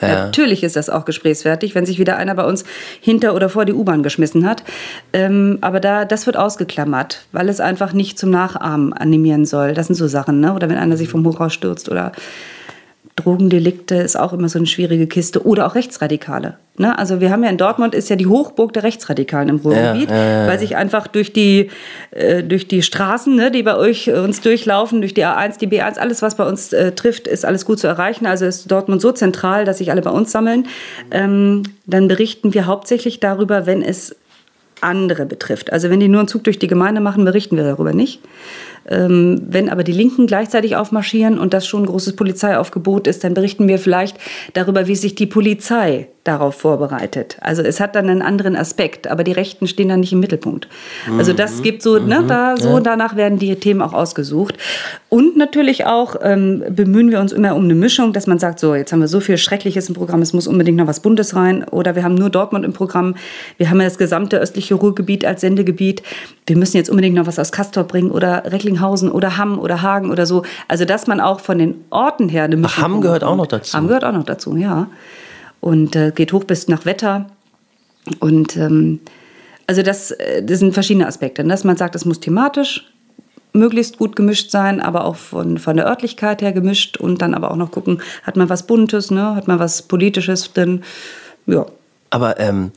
Ja. 0.00 0.26
Natürlich 0.26 0.62
ist 0.62 0.76
das 0.76 0.90
auch 0.90 1.04
gesprächswertig, 1.04 1.74
wenn 1.74 1.86
sich 1.86 1.98
wieder 1.98 2.16
einer 2.16 2.34
bei 2.34 2.44
uns 2.44 2.64
hinter 3.00 3.34
oder 3.34 3.48
vor 3.48 3.64
die 3.64 3.72
U-Bahn 3.72 4.02
geschmissen 4.02 4.46
hat. 4.46 4.64
Ähm, 5.12 5.58
aber 5.60 5.80
da, 5.80 6.04
das 6.04 6.26
wird 6.26 6.36
ausgeklammert, 6.36 7.26
weil 7.32 7.48
es 7.48 7.60
einfach 7.60 7.92
nicht 7.92 8.18
zum 8.18 8.30
Nachahmen 8.30 8.92
animieren 8.92 9.44
soll. 9.44 9.74
Das 9.74 9.86
sind 9.86 9.96
so 9.96 10.08
Sachen, 10.08 10.40
ne? 10.40 10.54
Oder 10.54 10.68
wenn 10.68 10.78
einer 10.78 10.96
sich 10.96 11.08
vom 11.08 11.26
Hochhaus 11.26 11.52
stürzt 11.52 11.88
oder 11.88 12.12
Drogendelikte 13.20 13.96
ist 13.96 14.18
auch 14.18 14.32
immer 14.32 14.48
so 14.48 14.58
eine 14.58 14.66
schwierige 14.66 15.06
Kiste 15.06 15.46
oder 15.46 15.66
auch 15.66 15.74
Rechtsradikale. 15.74 16.56
Ne? 16.76 16.98
Also 16.98 17.20
wir 17.20 17.30
haben 17.30 17.44
ja 17.44 17.50
in 17.50 17.58
Dortmund 17.58 17.94
ist 17.94 18.08
ja 18.08 18.16
die 18.16 18.26
Hochburg 18.26 18.72
der 18.72 18.82
Rechtsradikalen 18.82 19.48
im 19.48 19.56
Ruhrgebiet, 19.56 20.10
ja, 20.10 20.16
ja, 20.16 20.42
ja, 20.42 20.46
weil 20.46 20.58
sich 20.58 20.76
einfach 20.76 21.06
durch 21.06 21.32
die, 21.32 21.70
äh, 22.10 22.42
durch 22.42 22.68
die 22.68 22.82
Straßen, 22.82 23.34
ne, 23.34 23.50
die 23.50 23.62
bei 23.62 23.76
euch 23.76 24.08
äh, 24.08 24.18
uns 24.18 24.40
durchlaufen, 24.40 25.00
durch 25.00 25.14
die 25.14 25.24
A1, 25.24 25.58
die 25.58 25.68
B1, 25.68 25.98
alles 25.98 26.22
was 26.22 26.36
bei 26.36 26.46
uns 26.46 26.72
äh, 26.72 26.92
trifft, 26.92 27.28
ist 27.28 27.44
alles 27.44 27.66
gut 27.66 27.78
zu 27.78 27.86
erreichen. 27.86 28.26
Also 28.26 28.46
ist 28.46 28.70
Dortmund 28.70 29.02
so 29.02 29.12
zentral, 29.12 29.64
dass 29.64 29.78
sich 29.78 29.90
alle 29.90 30.02
bei 30.02 30.10
uns 30.10 30.32
sammeln. 30.32 30.66
Ähm, 31.10 31.64
dann 31.86 32.08
berichten 32.08 32.54
wir 32.54 32.66
hauptsächlich 32.66 33.20
darüber, 33.20 33.66
wenn 33.66 33.82
es 33.82 34.16
andere 34.80 35.26
betrifft. 35.26 35.72
Also 35.72 35.90
wenn 35.90 36.00
die 36.00 36.08
nur 36.08 36.20
einen 36.20 36.28
Zug 36.28 36.44
durch 36.44 36.58
die 36.58 36.66
Gemeinde 36.66 37.00
machen, 37.00 37.24
berichten 37.24 37.56
wir 37.56 37.64
darüber 37.64 37.92
nicht. 37.92 38.20
Ähm, 38.88 39.42
wenn 39.48 39.68
aber 39.68 39.84
die 39.84 39.92
Linken 39.92 40.26
gleichzeitig 40.26 40.76
aufmarschieren 40.76 41.38
und 41.38 41.54
das 41.54 41.66
schon 41.66 41.82
ein 41.82 41.86
großes 41.86 42.16
Polizeiaufgebot 42.16 43.06
ist, 43.06 43.24
dann 43.24 43.34
berichten 43.34 43.68
wir 43.68 43.78
vielleicht 43.78 44.16
darüber, 44.54 44.86
wie 44.86 44.96
sich 44.96 45.14
die 45.14 45.26
Polizei 45.26 46.08
darauf 46.24 46.54
vorbereitet. 46.54 47.38
Also 47.40 47.62
es 47.62 47.80
hat 47.80 47.94
dann 47.94 48.10
einen 48.10 48.20
anderen 48.20 48.54
Aspekt, 48.54 49.08
aber 49.08 49.24
die 49.24 49.32
Rechten 49.32 49.66
stehen 49.66 49.88
dann 49.88 50.00
nicht 50.00 50.12
im 50.12 50.20
Mittelpunkt. 50.20 50.68
Also 51.16 51.32
das 51.32 51.58
mhm. 51.58 51.62
gibt 51.62 51.82
so, 51.82 51.98
ne, 51.98 52.20
mhm. 52.20 52.28
da 52.28 52.56
so 52.58 52.78
danach 52.78 53.16
werden 53.16 53.38
die 53.38 53.56
Themen 53.56 53.80
auch 53.80 53.94
ausgesucht. 53.94 54.58
Und 55.08 55.38
natürlich 55.38 55.86
auch 55.86 56.16
ähm, 56.22 56.62
bemühen 56.68 57.10
wir 57.10 57.20
uns 57.20 57.32
immer 57.32 57.56
um 57.56 57.64
eine 57.64 57.74
Mischung, 57.74 58.12
dass 58.12 58.26
man 58.26 58.38
sagt, 58.38 58.60
so 58.60 58.74
jetzt 58.74 58.92
haben 58.92 59.00
wir 59.00 59.08
so 59.08 59.20
viel 59.20 59.38
Schreckliches 59.38 59.88
im 59.88 59.94
Programm, 59.94 60.20
es 60.20 60.34
muss 60.34 60.46
unbedingt 60.46 60.76
noch 60.76 60.86
was 60.86 61.00
Bundes 61.00 61.34
rein 61.34 61.64
oder 61.64 61.96
wir 61.96 62.04
haben 62.04 62.16
nur 62.16 62.28
Dortmund 62.28 62.66
im 62.66 62.74
Programm, 62.74 63.14
wir 63.56 63.70
haben 63.70 63.78
ja 63.78 63.86
das 63.86 63.96
gesamte 63.96 64.38
östliche 64.38 64.74
Ruhrgebiet 64.74 65.24
als 65.24 65.40
Sendegebiet, 65.40 66.02
wir 66.46 66.56
müssen 66.56 66.76
jetzt 66.76 66.90
unbedingt 66.90 67.16
noch 67.16 67.26
was 67.26 67.38
aus 67.38 67.50
Castor 67.50 67.84
bringen 67.84 68.10
oder 68.10 68.44
Recklinghausen 68.44 68.69
oder 68.78 69.36
Hamm 69.36 69.58
oder 69.58 69.82
Hagen 69.82 70.10
oder 70.10 70.26
so. 70.26 70.44
Also 70.68 70.84
dass 70.84 71.06
man 71.06 71.20
auch 71.20 71.40
von 71.40 71.58
den 71.58 71.84
Orten 71.90 72.28
her 72.28 72.44
eine 72.44 72.56
Mischung 72.56 72.74
Ach, 72.78 72.82
Hamm 72.84 73.00
gehört 73.00 73.24
auch 73.24 73.36
noch 73.36 73.46
dazu. 73.46 73.76
Hamm 73.76 73.88
gehört 73.88 74.04
auch 74.04 74.12
noch 74.12 74.24
dazu, 74.24 74.56
ja 74.56 74.88
und 75.60 75.94
äh, 75.94 76.12
geht 76.14 76.32
hoch 76.32 76.44
bis 76.44 76.68
nach 76.68 76.84
Wetter. 76.84 77.26
Und 78.18 78.56
ähm, 78.56 79.00
also 79.66 79.82
das, 79.82 80.10
äh, 80.10 80.42
das 80.42 80.58
sind 80.58 80.72
verschiedene 80.72 81.06
Aspekte. 81.06 81.44
Dass 81.44 81.64
man 81.64 81.76
sagt, 81.76 81.94
es 81.94 82.04
muss 82.04 82.20
thematisch 82.20 82.90
möglichst 83.52 83.98
gut 83.98 84.14
gemischt 84.14 84.50
sein, 84.50 84.80
aber 84.80 85.04
auch 85.04 85.16
von, 85.16 85.58
von 85.58 85.76
der 85.76 85.86
Örtlichkeit 85.86 86.40
her 86.40 86.52
gemischt 86.52 86.96
und 86.96 87.20
dann 87.20 87.34
aber 87.34 87.50
auch 87.50 87.56
noch 87.56 87.72
gucken, 87.72 88.00
hat 88.22 88.36
man 88.36 88.48
was 88.48 88.66
Buntes, 88.66 89.10
ne? 89.10 89.34
hat 89.34 89.48
man 89.48 89.58
was 89.58 89.82
Politisches 89.82 90.52
denn 90.52 90.82
Ja. 91.46 91.66
Aber 92.10 92.38
ähm, 92.40 92.72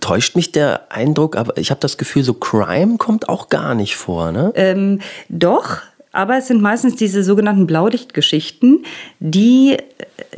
täuscht 0.00 0.36
mich 0.36 0.52
der 0.52 0.92
Eindruck, 0.92 1.36
aber 1.36 1.56
ich 1.58 1.70
habe 1.70 1.80
das 1.80 1.98
Gefühl, 1.98 2.22
so 2.22 2.34
Crime 2.34 2.98
kommt 2.98 3.28
auch 3.28 3.48
gar 3.48 3.74
nicht 3.74 3.96
vor, 3.96 4.32
ne? 4.32 4.52
Ähm, 4.54 5.00
doch, 5.28 5.80
aber 6.12 6.36
es 6.36 6.46
sind 6.46 6.60
meistens 6.60 6.96
diese 6.96 7.22
sogenannten 7.22 7.66
Blaulichtgeschichten, 7.66 8.84
die 9.18 9.78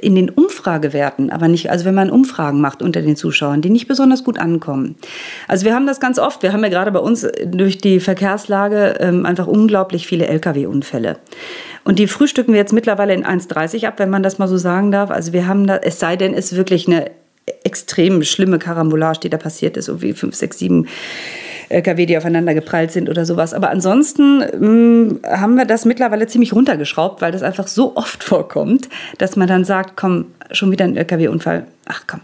in 0.01 0.15
den 0.15 0.31
Umfragewerten, 0.31 1.31
aber 1.31 1.49
nicht, 1.49 1.71
also 1.71 1.85
wenn 1.85 1.95
man 1.95 2.11
Umfragen 2.11 2.61
macht 2.61 2.81
unter 2.81 3.03
den 3.03 3.17
Zuschauern, 3.17 3.61
die 3.61 3.71
nicht 3.71 3.89
besonders 3.89 4.23
gut 4.23 4.39
ankommen. 4.39 4.95
Also 5.49 5.65
wir 5.65 5.75
haben 5.75 5.87
das 5.87 5.99
ganz 5.99 6.19
oft, 6.19 6.43
wir 6.43 6.53
haben 6.53 6.63
ja 6.63 6.71
gerade 6.71 6.93
bei 6.93 7.01
uns 7.01 7.27
durch 7.45 7.79
die 7.79 7.99
Verkehrslage 7.99 8.97
ähm, 9.01 9.27
einfach 9.27 9.49
unglaublich 9.49 10.07
viele 10.07 10.27
Lkw-Unfälle. 10.29 11.19
Und 11.83 11.99
die 11.99 12.07
frühstücken 12.07 12.53
wir 12.53 12.61
jetzt 12.61 12.73
mittlerweile 12.73 13.13
in 13.13 13.25
1,30 13.25 13.87
ab, 13.87 13.95
wenn 13.99 14.11
man 14.11 14.23
das 14.23 14.39
mal 14.39 14.49
so 14.49 14.57
sagen 14.57 14.93
darf. 14.93 15.11
Also 15.11 15.33
wir 15.33 15.47
haben 15.49 15.67
da, 15.67 15.77
es 15.77 15.99
sei 15.99 16.17
denn, 16.17 16.35
es 16.35 16.53
ist 16.53 16.57
wirklich 16.57 16.87
eine 16.87 17.11
extrem 17.65 18.23
schlimme 18.23 18.59
Karambolage, 18.59 19.21
die 19.21 19.31
da 19.31 19.37
passiert 19.37 19.77
ist, 19.77 19.87
so 19.87 20.03
wie 20.03 20.13
5, 20.13 20.35
6, 20.35 20.59
7 20.59 20.89
LKW, 21.69 22.07
die 22.07 22.17
aufeinander 22.17 22.55
geprallt 22.55 22.93
sind 22.93 23.09
oder 23.09 23.25
sowas. 23.25 23.55
Aber 23.55 23.71
ansonsten 23.71 24.39
mh, 24.39 24.59
mm, 24.59 25.21
haben 25.27 25.57
wir 25.57 25.65
das 25.65 25.85
mittlerweile 25.85 26.27
ziemlich 26.27 26.53
runtergeschraubt, 26.53 27.23
weil 27.23 27.33
das 27.33 27.43
einfach 27.43 27.67
so 27.67 27.97
oft 27.97 28.23
vorkommt, 28.23 28.89
dass 29.19 29.37
man 29.37 29.49
dann 29.49 29.65
sagt, 29.65 29.97
komm, 29.97 30.27
schon 30.51 30.71
wieder 30.71 30.85
ein 30.85 30.97
LKW-Unfall. 30.97 31.67
Ach 31.87 32.03
komm, 32.07 32.21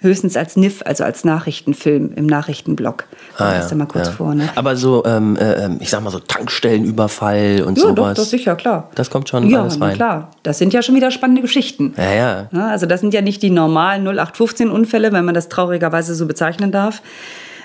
höchstens 0.00 0.36
als 0.36 0.56
NIF, 0.56 0.82
also 0.84 1.04
als 1.04 1.24
Nachrichtenfilm 1.24 2.12
im 2.14 2.26
Nachrichtenblock. 2.26 3.04
Ah, 3.36 3.54
ja, 3.54 3.74
mal 3.74 3.86
kurz 3.86 4.06
ja. 4.08 4.12
vor. 4.12 4.34
Ne? 4.34 4.48
Aber 4.54 4.76
so, 4.76 5.04
ähm, 5.04 5.36
äh, 5.36 5.64
ähm, 5.64 5.78
ich 5.80 5.90
sag 5.90 6.02
mal 6.02 6.10
so 6.10 6.20
Tankstellenüberfall 6.20 7.62
und 7.66 7.76
ja, 7.78 7.82
sowas. 7.82 7.96
Doch, 7.96 8.14
das 8.14 8.30
sicher, 8.30 8.54
klar. 8.56 8.90
Das 8.94 9.10
kommt 9.10 9.28
schon 9.28 9.48
ja, 9.48 9.62
alles 9.62 9.80
rein. 9.80 9.90
Ja, 9.90 9.96
klar. 9.96 10.30
Das 10.42 10.58
sind 10.58 10.72
ja 10.72 10.82
schon 10.82 10.94
wieder 10.94 11.10
spannende 11.10 11.42
Geschichten. 11.42 11.94
Ja, 11.96 12.12
ja. 12.12 12.48
ja 12.52 12.68
also 12.68 12.86
das 12.86 13.00
sind 13.00 13.12
ja 13.12 13.22
nicht 13.22 13.42
die 13.42 13.50
normalen 13.50 14.06
0815-Unfälle, 14.06 15.12
wenn 15.12 15.24
man 15.24 15.34
das 15.34 15.48
traurigerweise 15.48 16.14
so 16.14 16.26
bezeichnen 16.26 16.70
darf. 16.70 17.02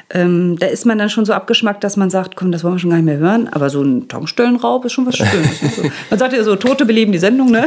Ähm, 0.10 0.58
da 0.60 0.68
ist 0.68 0.86
man 0.86 0.98
dann 0.98 1.10
schon 1.10 1.26
so 1.26 1.34
abgeschmackt, 1.34 1.84
dass 1.84 1.98
man 1.98 2.10
sagt, 2.10 2.36
komm, 2.36 2.52
das 2.52 2.64
wollen 2.64 2.76
wir 2.76 2.80
schon 2.80 2.90
gar 2.90 2.98
nicht 2.98 3.06
mehr 3.06 3.18
hören. 3.18 3.48
Aber 3.52 3.70
so 3.70 3.82
ein 3.82 4.08
Tankstellenraub 4.08 4.86
ist 4.86 4.94
schon 4.94 5.06
was 5.06 5.18
Schönes. 5.18 5.60
man 6.10 6.20
sagt 6.20 6.34
ja 6.34 6.44
so, 6.44 6.56
Tote 6.56 6.86
beleben 6.86 7.12
die 7.12 7.18
Sendung, 7.18 7.52
ne? 7.52 7.66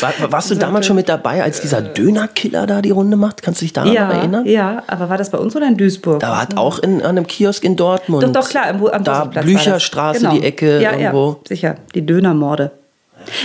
War, 0.00 0.32
warst 0.32 0.50
du 0.50 0.54
damals 0.56 0.86
schon 0.86 0.96
mit 0.96 1.08
dabei, 1.08 1.42
als 1.42 1.60
dieser 1.60 1.82
Dönerkiller 1.82 2.66
da 2.66 2.80
die 2.80 2.90
Runde 2.90 3.16
macht? 3.16 3.42
Kannst 3.42 3.60
du 3.60 3.64
dich 3.64 3.72
daran 3.72 3.92
ja, 3.92 4.10
erinnern? 4.10 4.46
Ja, 4.46 4.82
aber 4.86 5.10
war 5.10 5.18
das 5.18 5.30
bei 5.30 5.38
uns 5.38 5.54
oder 5.54 5.68
in 5.68 5.76
Duisburg? 5.76 6.20
Da 6.20 6.40
hat 6.40 6.56
auch 6.56 6.78
in, 6.78 7.02
an 7.02 7.18
einem 7.18 7.26
Kiosk 7.26 7.64
in 7.64 7.76
Dortmund. 7.76 8.22
Doch, 8.22 8.32
doch, 8.32 8.48
klar, 8.48 8.68
am, 8.68 8.84
am 8.86 9.04
Da 9.04 9.24
Blücherstraße, 9.24 10.20
genau. 10.20 10.34
die 10.34 10.42
Ecke 10.42 10.80
ja, 10.80 10.92
irgendwo. 10.92 11.28
Ja, 11.42 11.48
sicher, 11.48 11.76
die 11.94 12.06
Dönermorde. 12.06 12.72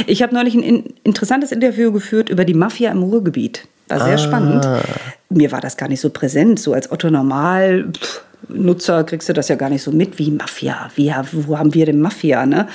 Ich 0.07 0.23
habe 0.23 0.33
neulich 0.33 0.55
ein 0.55 0.83
interessantes 1.03 1.51
Interview 1.51 1.91
geführt 1.91 2.29
über 2.29 2.45
die 2.45 2.53
Mafia 2.53 2.91
im 2.91 3.03
Ruhrgebiet. 3.03 3.67
War 3.87 3.99
sehr 3.99 4.15
ah. 4.15 4.17
spannend. 4.17 4.67
Mir 5.29 5.51
war 5.51 5.61
das 5.61 5.77
gar 5.77 5.89
nicht 5.89 6.01
so 6.01 6.09
präsent. 6.09 6.59
So 6.59 6.73
als 6.73 6.91
Otto 6.91 7.09
Normal 7.09 7.91
Nutzer 8.47 9.03
kriegst 9.03 9.27
du 9.29 9.33
das 9.33 9.47
ja 9.47 9.55
gar 9.55 9.69
nicht 9.69 9.81
so 9.81 9.91
mit 9.91 10.19
wie 10.19 10.31
Mafia. 10.31 10.89
Wie, 10.95 11.11
wo 11.31 11.57
haben 11.57 11.73
wir 11.73 11.85
denn 11.85 11.99
Mafia? 11.99 12.45
Ne? 12.45 12.67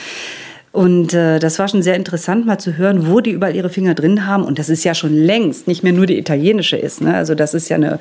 Und 0.72 1.14
äh, 1.14 1.40
das 1.40 1.58
war 1.58 1.66
schon 1.66 1.82
sehr 1.82 1.96
interessant, 1.96 2.46
mal 2.46 2.58
zu 2.58 2.76
hören, 2.76 3.08
wo 3.08 3.20
die 3.20 3.32
überall 3.32 3.56
ihre 3.56 3.70
Finger 3.70 3.94
drin 3.94 4.26
haben. 4.26 4.44
Und 4.44 4.58
das 4.58 4.68
ist 4.68 4.84
ja 4.84 4.94
schon 4.94 5.12
längst 5.14 5.66
nicht 5.66 5.82
mehr 5.82 5.92
nur 5.92 6.06
die 6.06 6.16
italienische 6.16 6.76
ist. 6.76 7.00
Ne? 7.00 7.14
Also 7.14 7.34
das 7.34 7.54
ist 7.54 7.68
ja 7.68 7.76
eine, 7.76 7.98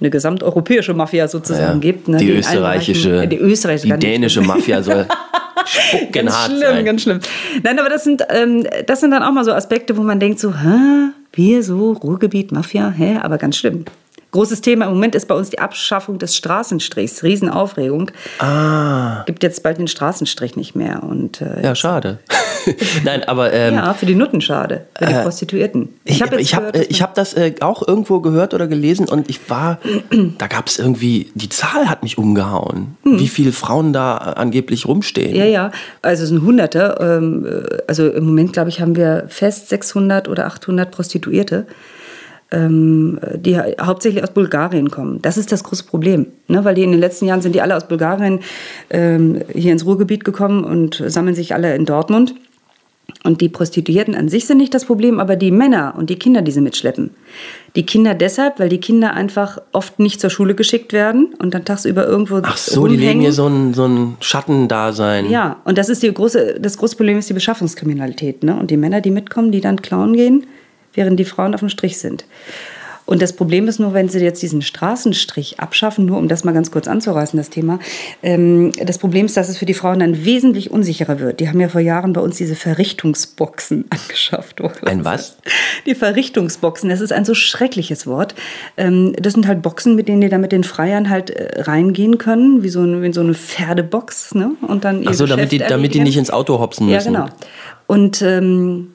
eine 0.00 0.10
gesamteuropäische 0.10 0.92
Mafia 0.92 1.28
sozusagen 1.28 1.80
ja, 1.80 1.92
gibt. 1.92 2.08
Ne? 2.08 2.18
Die, 2.18 2.26
die 2.26 2.32
österreichische, 2.32 3.26
die, 3.26 3.38
österreichische, 3.38 3.94
die 3.94 3.98
dänische 3.98 4.42
Mafia 4.42 4.82
soll 4.82 5.06
spucken 5.64 6.12
ganz 6.12 6.44
schlimm, 6.46 6.60
sein. 6.60 6.84
Ganz 6.84 7.02
schlimm, 7.02 7.20
Nein, 7.62 7.78
aber 7.78 7.88
das 7.88 8.04
sind, 8.04 8.22
ähm, 8.30 8.66
das 8.86 9.00
sind 9.00 9.10
dann 9.10 9.22
auch 9.22 9.32
mal 9.32 9.44
so 9.44 9.52
Aspekte, 9.52 9.96
wo 9.96 10.02
man 10.02 10.20
denkt 10.20 10.40
so, 10.40 10.54
hä, 10.54 11.10
wir 11.32 11.62
so, 11.62 11.92
Ruhrgebiet, 11.92 12.52
Mafia, 12.52 12.90
hä, 12.90 13.18
aber 13.22 13.38
ganz 13.38 13.56
schlimm. 13.56 13.84
Großes 14.32 14.60
Thema 14.60 14.86
im 14.86 14.92
Moment 14.92 15.16
ist 15.16 15.26
bei 15.26 15.34
uns 15.34 15.50
die 15.50 15.58
Abschaffung 15.58 16.18
des 16.18 16.36
Straßenstrichs. 16.36 17.24
Riesenaufregung. 17.24 18.12
Ah. 18.38 19.24
Gibt 19.24 19.42
jetzt 19.42 19.62
bald 19.62 19.78
den 19.78 19.88
Straßenstrich 19.88 20.54
nicht 20.54 20.76
mehr. 20.76 21.02
Und, 21.02 21.40
äh, 21.40 21.62
ja, 21.62 21.74
schade. 21.74 22.18
Nein, 23.04 23.24
aber. 23.24 23.52
Ähm, 23.52 23.74
ja, 23.74 23.92
für 23.94 24.06
die 24.06 24.14
Nutten 24.14 24.40
schade. 24.40 24.86
Für 24.96 25.06
die 25.06 25.12
äh, 25.12 25.22
Prostituierten. 25.22 25.88
Ich 26.04 26.22
habe 26.22 26.40
ich 26.40 26.54
hab, 26.54 26.76
ich 26.76 27.02
hab 27.02 27.14
das 27.14 27.34
äh, 27.34 27.54
auch 27.60 27.86
irgendwo 27.86 28.20
gehört 28.20 28.54
oder 28.54 28.68
gelesen 28.68 29.08
und 29.08 29.28
ich 29.28 29.50
war. 29.50 29.78
da 30.38 30.46
gab 30.46 30.68
es 30.68 30.78
irgendwie. 30.78 31.32
Die 31.34 31.48
Zahl 31.48 31.88
hat 31.88 32.04
mich 32.04 32.16
umgehauen. 32.16 32.96
Hm. 33.02 33.18
Wie 33.18 33.28
viele 33.28 33.50
Frauen 33.50 33.92
da 33.92 34.16
angeblich 34.16 34.86
rumstehen. 34.86 35.34
Ja, 35.34 35.44
ja. 35.44 35.72
Also 36.02 36.22
es 36.22 36.28
sind 36.28 36.42
Hunderte. 36.42 36.96
Ähm, 37.00 37.46
äh, 37.46 37.78
also 37.88 38.08
im 38.08 38.26
Moment, 38.26 38.52
glaube 38.52 38.68
ich, 38.68 38.80
haben 38.80 38.94
wir 38.94 39.24
fest 39.28 39.70
600 39.70 40.28
oder 40.28 40.46
800 40.46 40.90
Prostituierte 40.92 41.66
die 42.52 43.56
hauptsächlich 43.80 44.22
aus 44.24 44.32
Bulgarien 44.32 44.90
kommen. 44.90 45.22
Das 45.22 45.36
ist 45.36 45.52
das 45.52 45.62
große 45.62 45.84
Problem, 45.84 46.26
ne? 46.48 46.64
weil 46.64 46.74
die 46.74 46.82
in 46.82 46.90
den 46.90 47.00
letzten 47.00 47.26
Jahren 47.26 47.42
sind 47.42 47.54
die 47.54 47.60
alle 47.60 47.76
aus 47.76 47.86
Bulgarien 47.86 48.40
ähm, 48.90 49.42
hier 49.54 49.72
ins 49.72 49.86
Ruhrgebiet 49.86 50.24
gekommen 50.24 50.64
und 50.64 51.02
sammeln 51.06 51.36
sich 51.36 51.54
alle 51.54 51.76
in 51.76 51.84
Dortmund. 51.84 52.34
Und 53.24 53.40
die 53.40 53.48
Prostituierten 53.48 54.14
an 54.14 54.28
sich 54.28 54.46
sind 54.46 54.58
nicht 54.58 54.72
das 54.72 54.84
Problem, 54.84 55.20
aber 55.20 55.36
die 55.36 55.50
Männer 55.50 55.94
und 55.96 56.10
die 56.10 56.16
Kinder, 56.16 56.42
die 56.42 56.52
sie 56.52 56.60
mitschleppen. 56.60 57.10
Die 57.76 57.84
Kinder 57.84 58.14
deshalb, 58.14 58.58
weil 58.58 58.68
die 58.68 58.80
Kinder 58.80 59.14
einfach 59.14 59.60
oft 59.72 59.98
nicht 59.98 60.20
zur 60.20 60.30
Schule 60.30 60.54
geschickt 60.54 60.92
werden 60.92 61.34
und 61.38 61.54
dann 61.54 61.64
tagsüber 61.64 62.06
irgendwo 62.06 62.40
Ach 62.42 62.56
so, 62.56 62.80
rumhängen. 62.80 62.98
die 63.00 63.06
leben 63.06 63.20
hier 63.20 63.32
so 63.32 63.46
ein, 63.46 63.74
so 63.74 63.86
ein 63.86 64.16
Schattendasein. 64.20 65.28
Ja, 65.28 65.60
und 65.64 65.76
das 65.76 65.88
ist 65.88 66.02
die 66.02 66.12
große, 66.12 66.58
das 66.60 66.78
große 66.78 66.96
Problem 66.96 67.18
ist 67.18 67.28
die 67.28 67.34
Beschaffungskriminalität. 67.34 68.42
Ne? 68.42 68.56
Und 68.56 68.70
die 68.70 68.76
Männer, 68.76 69.00
die 69.00 69.10
mitkommen, 69.10 69.52
die 69.52 69.60
dann 69.60 69.82
klauen 69.82 70.14
gehen, 70.14 70.46
während 70.94 71.18
die 71.18 71.24
Frauen 71.24 71.54
auf 71.54 71.60
dem 71.60 71.68
Strich 71.68 71.98
sind. 71.98 72.24
Und 73.10 73.20
das 73.20 73.32
Problem 73.32 73.66
ist 73.66 73.80
nur, 73.80 73.92
wenn 73.92 74.08
sie 74.08 74.20
jetzt 74.20 74.40
diesen 74.40 74.62
Straßenstrich 74.62 75.58
abschaffen, 75.58 76.06
nur 76.06 76.16
um 76.16 76.28
das 76.28 76.44
mal 76.44 76.52
ganz 76.52 76.70
kurz 76.70 76.86
anzureißen, 76.86 77.36
das 77.36 77.50
Thema. 77.50 77.80
Ähm, 78.22 78.70
das 78.86 78.98
Problem 78.98 79.26
ist, 79.26 79.36
dass 79.36 79.48
es 79.48 79.58
für 79.58 79.66
die 79.66 79.74
Frauen 79.74 79.98
dann 79.98 80.24
wesentlich 80.24 80.70
unsicherer 80.70 81.18
wird. 81.18 81.40
Die 81.40 81.48
haben 81.48 81.58
ja 81.58 81.68
vor 81.68 81.80
Jahren 81.80 82.12
bei 82.12 82.20
uns 82.20 82.36
diese 82.36 82.54
Verrichtungsboxen 82.54 83.86
angeschafft. 83.90 84.60
Ein 84.84 85.04
was? 85.04 85.38
Die 85.86 85.96
Verrichtungsboxen, 85.96 86.88
das 86.88 87.00
ist 87.00 87.12
ein 87.12 87.24
so 87.24 87.34
schreckliches 87.34 88.06
Wort. 88.06 88.36
Ähm, 88.76 89.12
das 89.20 89.32
sind 89.32 89.48
halt 89.48 89.60
Boxen, 89.60 89.96
mit 89.96 90.06
denen 90.06 90.20
die 90.20 90.28
dann 90.28 90.40
mit 90.40 90.52
den 90.52 90.62
Freiern 90.62 91.10
halt 91.10 91.30
äh, 91.30 91.62
reingehen 91.62 92.16
können, 92.16 92.62
wie 92.62 92.68
so, 92.68 92.82
eine, 92.82 93.02
wie 93.02 93.12
so 93.12 93.22
eine 93.22 93.34
Pferdebox. 93.34 94.36
Ne? 94.36 94.52
Und 94.62 94.84
dann 94.84 95.02
Ach 95.08 95.14
so, 95.14 95.26
damit 95.26 95.50
die, 95.50 95.58
damit 95.58 95.94
die 95.94 96.00
nicht 96.00 96.16
ins 96.16 96.30
Auto 96.30 96.60
hopsen 96.60 96.86
müssen. 96.86 97.12
Ja, 97.12 97.24
genau. 97.24 97.34
Und 97.88 98.22
ähm, 98.22 98.92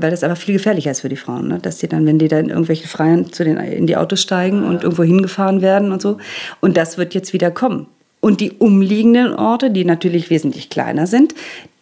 weil 0.00 0.10
das 0.10 0.24
aber 0.24 0.36
viel 0.36 0.54
gefährlicher 0.54 0.90
ist 0.90 1.00
für 1.00 1.08
die 1.08 1.16
Frauen, 1.16 1.48
ne? 1.48 1.58
dass 1.60 1.78
die 1.78 1.88
dann, 1.88 2.06
wenn 2.06 2.18
die 2.18 2.28
dann 2.28 2.50
irgendwelche 2.50 2.88
Freien 2.88 3.32
zu 3.32 3.44
den, 3.44 3.56
in 3.56 3.86
die 3.86 3.96
Autos 3.96 4.20
steigen 4.22 4.64
und 4.64 4.82
irgendwo 4.82 5.02
hingefahren 5.02 5.62
werden 5.62 5.92
und 5.92 6.02
so. 6.02 6.18
Und 6.60 6.76
das 6.76 6.98
wird 6.98 7.14
jetzt 7.14 7.32
wieder 7.32 7.50
kommen. 7.50 7.86
Und 8.20 8.40
die 8.40 8.52
umliegenden 8.52 9.32
Orte, 9.32 9.70
die 9.70 9.84
natürlich 9.84 10.28
wesentlich 10.28 10.70
kleiner 10.70 11.06
sind, 11.06 11.34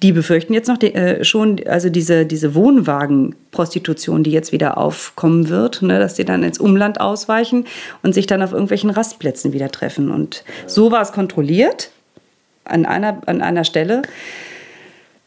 die 0.03 0.13
befürchten 0.13 0.53
jetzt 0.53 0.69
noch 0.69 0.77
die, 0.77 0.95
äh, 0.95 1.25
schon, 1.25 1.61
also 1.67 1.89
diese, 1.89 2.27
diese 2.27 2.55
Wohnwagenprostitution, 2.55 4.23
die 4.23 4.33
jetzt 4.33 4.53
wieder 4.53 4.77
aufkommen 4.77 5.49
wird, 5.49 5.81
ne, 5.81 5.99
dass 5.99 6.15
die 6.15 6.27
dann 6.27 6.43
ins 6.43 6.59
Umland 6.59 7.01
ausweichen 7.01 7.65
und 8.03 8.13
sich 8.13 8.27
dann 8.27 8.43
auf 8.43 8.53
irgendwelchen 8.53 8.91
Rastplätzen 8.91 9.55
wieder 9.55 9.71
treffen. 9.71 10.11
Und 10.11 10.45
so 10.67 10.91
war 10.91 11.01
es 11.01 11.13
kontrolliert 11.13 11.91
an 12.65 12.85
einer, 12.85 13.23
an 13.27 13.41
einer 13.41 13.65
Stelle. 13.65 14.03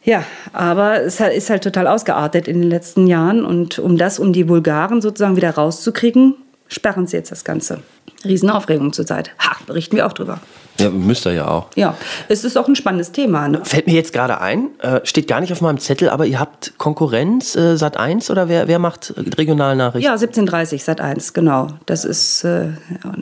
Ja, 0.02 0.24
aber 0.52 1.02
es 1.02 1.20
ist 1.20 1.50
halt 1.50 1.62
total 1.62 1.86
ausgeartet 1.86 2.48
in 2.48 2.60
den 2.60 2.70
letzten 2.70 3.06
Jahren. 3.06 3.44
Und 3.44 3.78
um 3.78 3.98
das, 3.98 4.18
um 4.18 4.32
die 4.32 4.44
Bulgaren 4.44 5.02
sozusagen 5.02 5.36
wieder 5.36 5.50
rauszukriegen, 5.50 6.36
sperren 6.68 7.06
sie 7.06 7.16
jetzt 7.16 7.30
das 7.30 7.44
Ganze. 7.44 7.82
Riesenaufregung 8.24 8.92
zurzeit. 8.92 9.30
Ha, 9.38 9.56
berichten 9.66 9.96
wir 9.96 10.06
auch 10.06 10.12
drüber. 10.12 10.40
Ja, 10.78 10.90
müsst 10.90 11.26
ihr 11.26 11.32
ja 11.32 11.48
auch. 11.48 11.68
Ja, 11.74 11.96
es 12.28 12.44
ist 12.44 12.56
auch 12.56 12.66
ein 12.66 12.76
spannendes 12.76 13.12
Thema. 13.12 13.48
Ne? 13.48 13.60
Fällt 13.64 13.86
mir 13.86 13.94
jetzt 13.94 14.12
gerade 14.12 14.40
ein, 14.40 14.68
äh, 14.80 15.00
steht 15.04 15.28
gar 15.28 15.40
nicht 15.40 15.52
auf 15.52 15.60
meinem 15.60 15.78
Zettel, 15.78 16.08
aber 16.08 16.26
ihr 16.26 16.40
habt 16.40 16.74
Konkurrenz, 16.78 17.54
äh, 17.54 17.76
Sat 17.76 17.98
1 17.98 18.30
oder 18.30 18.48
wer, 18.48 18.68
wer 18.68 18.78
macht 18.78 19.14
Regionalnachrichten? 19.36 20.02
Ja, 20.02 20.12
1730, 20.12 20.82
Sat 20.82 21.00
1, 21.00 21.34
genau. 21.34 21.68
Das 21.84 22.04
ist 22.04 22.44
äh, 22.44 22.68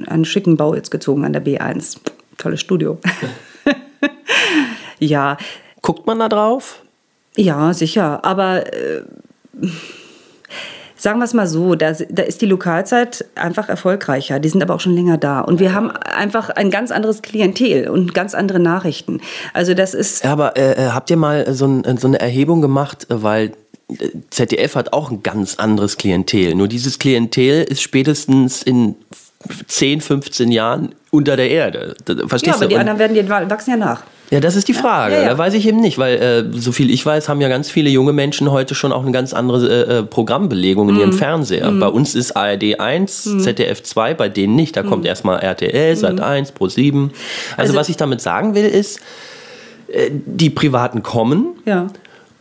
einen 0.07 0.25
schicken 0.25 0.57
Bau 0.57 0.75
jetzt 0.75 0.91
gezogen 0.91 1.25
an 1.25 1.33
der 1.33 1.45
B1. 1.45 1.97
Tolles 2.37 2.61
Studio. 2.61 2.99
ja. 5.01 5.37
Guckt 5.89 6.07
man 6.07 6.19
da 6.19 6.29
drauf? 6.29 6.83
Ja, 7.35 7.73
sicher. 7.73 8.23
Aber 8.23 8.71
äh, 8.75 9.05
sagen 10.97 11.19
wir 11.19 11.25
es 11.25 11.33
mal 11.33 11.47
so, 11.47 11.77
da, 11.77 11.93
da, 12.11 12.25
ist 12.25 12.43
die 12.43 12.47
Lokalzeit 12.47 13.25
einfach 13.37 13.71
erfolgreicher. 13.71 14.39
Die 14.39 14.51
sind 14.51 14.63
aber 14.63 14.75
auch 14.75 14.81
schon 14.81 14.95
länger 14.95 15.17
da. 15.17 15.41
Und 15.41 15.61
wir 15.61 15.73
haben 15.73 15.91
einfach 15.91 16.51
ein 16.51 16.71
ganz 16.71 16.91
anderes 16.91 17.23
Klientel 17.23 17.89
und 17.89 18.13
ganz 18.13 18.35
andere 18.35 18.61
Nachrichten. 18.61 19.23
Also 19.55 19.73
das 19.73 19.95
ist. 19.95 20.25
Ja, 20.25 20.33
aber 20.33 20.59
äh, 20.59 20.73
äh 20.73 20.91
habt 20.91 21.09
ihr 21.09 21.17
mal 21.17 21.55
so, 21.55 21.67
ein, 21.67 21.97
so 21.97 22.07
eine 22.07 22.21
Erhebung 22.21 22.61
gemacht, 22.61 23.07
weil 23.09 23.53
äh, 23.89 24.11
ZDF 24.29 24.75
hat 24.75 24.93
auch 24.93 25.11
ein 25.11 25.23
ganz 25.23 25.55
anderes 25.55 25.97
Klientel. 25.97 26.55
Nur 26.55 26.69
dieses 26.69 26.99
Klientel 26.99 27.65
ist 27.65 27.81
spätestens 27.81 28.63
in 28.63 28.95
10, 29.69 30.03
15 30.03 30.53
Jahren 30.53 30.95
unter 31.11 31.39
der 31.39 31.49
Erde. 31.49 31.95
Verstehst 32.27 32.47
ja, 32.47 32.55
aber 32.57 32.65
du? 32.65 32.69
die 32.69 32.77
anderen 32.77 32.99
werden, 32.99 33.15
die 33.15 33.27
wachsen 33.27 33.71
ja 33.71 33.77
nach. 33.79 34.03
Ja, 34.31 34.41
das 34.41 34.57
ist 34.57 34.69
die 34.69 34.75
Frage. 34.75 35.15
Ja, 35.15 35.23
ja. 35.23 35.29
Da 35.31 35.39
weiß 35.39 35.55
ich 35.55 35.67
eben 35.67 35.81
nicht, 35.81 35.97
weil 35.97 36.17
äh, 36.17 36.59
so 36.59 36.73
viel 36.73 36.91
ich 36.91 37.05
weiß, 37.05 37.29
haben 37.29 37.41
ja 37.41 37.49
ganz 37.49 37.71
viele 37.71 37.89
junge 37.89 38.13
Menschen 38.13 38.51
heute 38.51 38.75
schon 38.75 38.93
auch 38.93 39.03
eine 39.03 39.13
ganz 39.13 39.33
andere 39.33 39.67
äh, 39.67 39.99
äh 39.99 40.03
Programmbelegung 40.03 40.89
in 40.91 40.97
mhm. 40.97 41.01
ihrem 41.01 41.13
Fernseher. 41.13 41.71
Mhm. 41.71 41.81
Bei 41.81 41.89
uns 41.89 42.15
ist 42.15 42.33
ARD 42.33 42.79
1, 42.79 43.27
mhm. 43.27 43.41
ZDF 43.41 43.83
2, 43.83 44.15
bei 44.15 44.29
denen 44.29 44.55
nicht. 44.55 44.77
Da 44.77 44.83
kommt 44.83 45.03
mhm. 45.03 45.09
erstmal 45.09 45.41
RTL, 45.41 45.97
Sat 45.97 46.21
1, 46.21 46.53
Pro 46.53 46.69
7. 46.69 47.11
Also, 47.51 47.63
also 47.63 47.75
was 47.75 47.89
ich 47.89 47.97
damit 47.97 48.21
sagen 48.21 48.55
will, 48.55 48.67
ist, 48.67 49.01
äh, 49.89 50.11
die 50.11 50.51
Privaten 50.51 51.03
kommen. 51.03 51.57
Ja. 51.65 51.87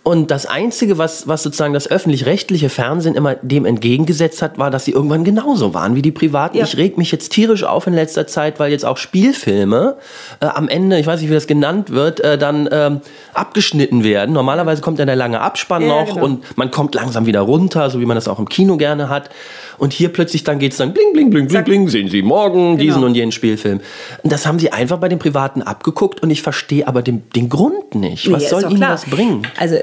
Und 0.08 0.32
das 0.32 0.46
Einzige, 0.46 0.98
was, 0.98 1.28
was 1.28 1.44
sozusagen 1.44 1.74
das 1.74 1.92
öffentlich-rechtliche 1.92 2.70
Fernsehen 2.70 3.14
immer 3.16 3.36
dem 3.36 3.66
entgegengesetzt 3.66 4.42
hat, 4.42 4.58
war, 4.58 4.72
dass 4.72 4.86
sie 4.86 4.92
irgendwann 4.92 5.26
genauso 5.26 5.74
waren 5.74 5.96
wie 5.96 6.02
die 6.02 6.14
Privaten. 6.14 6.56
Ja. 6.56 6.64
Ich 6.64 6.78
reg 6.78 6.98
mich 6.98 7.12
jetzt 7.12 7.34
tierisch 7.34 7.66
auf 7.66 7.88
in 7.88 7.94
letzter 7.94 8.26
Zeit, 8.26 8.58
weil 8.58 8.72
jetzt 8.72 8.86
auch 8.86 8.96
Spielfilme 8.96 9.98
äh, 10.40 10.46
am 10.46 10.70
Ende, 10.70 10.98
ich 10.98 11.06
weiß 11.06 11.20
nicht, 11.20 11.30
wie 11.30 11.34
das 11.34 11.46
genannt 11.46 11.90
wird, 11.90 12.22
äh, 12.22 12.38
dann 12.38 12.70
ähm, 12.72 13.02
abgeschnitten 13.34 14.06
werden. 14.06 14.32
Normalerweise 14.32 14.82
kommt 14.82 14.98
dann 15.00 15.08
der 15.08 15.18
lange 15.18 15.42
Abspann 15.42 15.82
ja, 15.82 15.90
noch 15.90 16.14
genau. 16.14 16.24
und 16.24 16.58
man 16.58 16.72
kommt 16.72 16.96
langsam 16.96 17.26
wieder 17.26 17.42
runter, 17.42 17.90
so 17.90 18.00
wie 18.00 18.06
man 18.06 18.16
das 18.16 18.30
auch 18.30 18.40
im 18.40 18.48
Kino 18.48 18.78
gerne 18.78 19.10
hat. 19.10 19.30
Und 19.78 19.92
hier 19.92 20.08
plötzlich 20.08 20.46
dann 20.46 20.58
geht 20.58 20.72
es 20.72 20.78
dann 20.78 20.94
bling, 20.94 21.12
bling, 21.12 21.30
bling, 21.32 21.50
bling, 21.50 21.64
bling, 21.66 21.90
sehen 21.90 22.08
Sie 22.08 22.22
morgen 22.22 22.78
genau. 22.78 22.82
diesen 22.82 23.04
und 23.04 23.14
jenen 23.14 23.34
Spielfilm. 23.34 23.82
Und 24.24 24.32
das 24.32 24.46
haben 24.46 24.58
sie 24.58 24.72
einfach 24.72 25.00
bei 25.00 25.10
den 25.10 25.20
Privaten 25.20 25.62
abgeguckt 25.62 26.24
und 26.24 26.30
ich 26.30 26.42
verstehe 26.42 26.88
aber 26.88 27.02
den, 27.02 27.30
den 27.36 27.50
Grund 27.50 27.94
nicht. 27.94 28.32
Was 28.32 28.44
nee, 28.44 28.50
soll 28.50 28.64
ihnen 28.64 28.78
klar. 28.78 28.92
das 28.92 29.06
bringen? 29.06 29.46
Also 29.60 29.76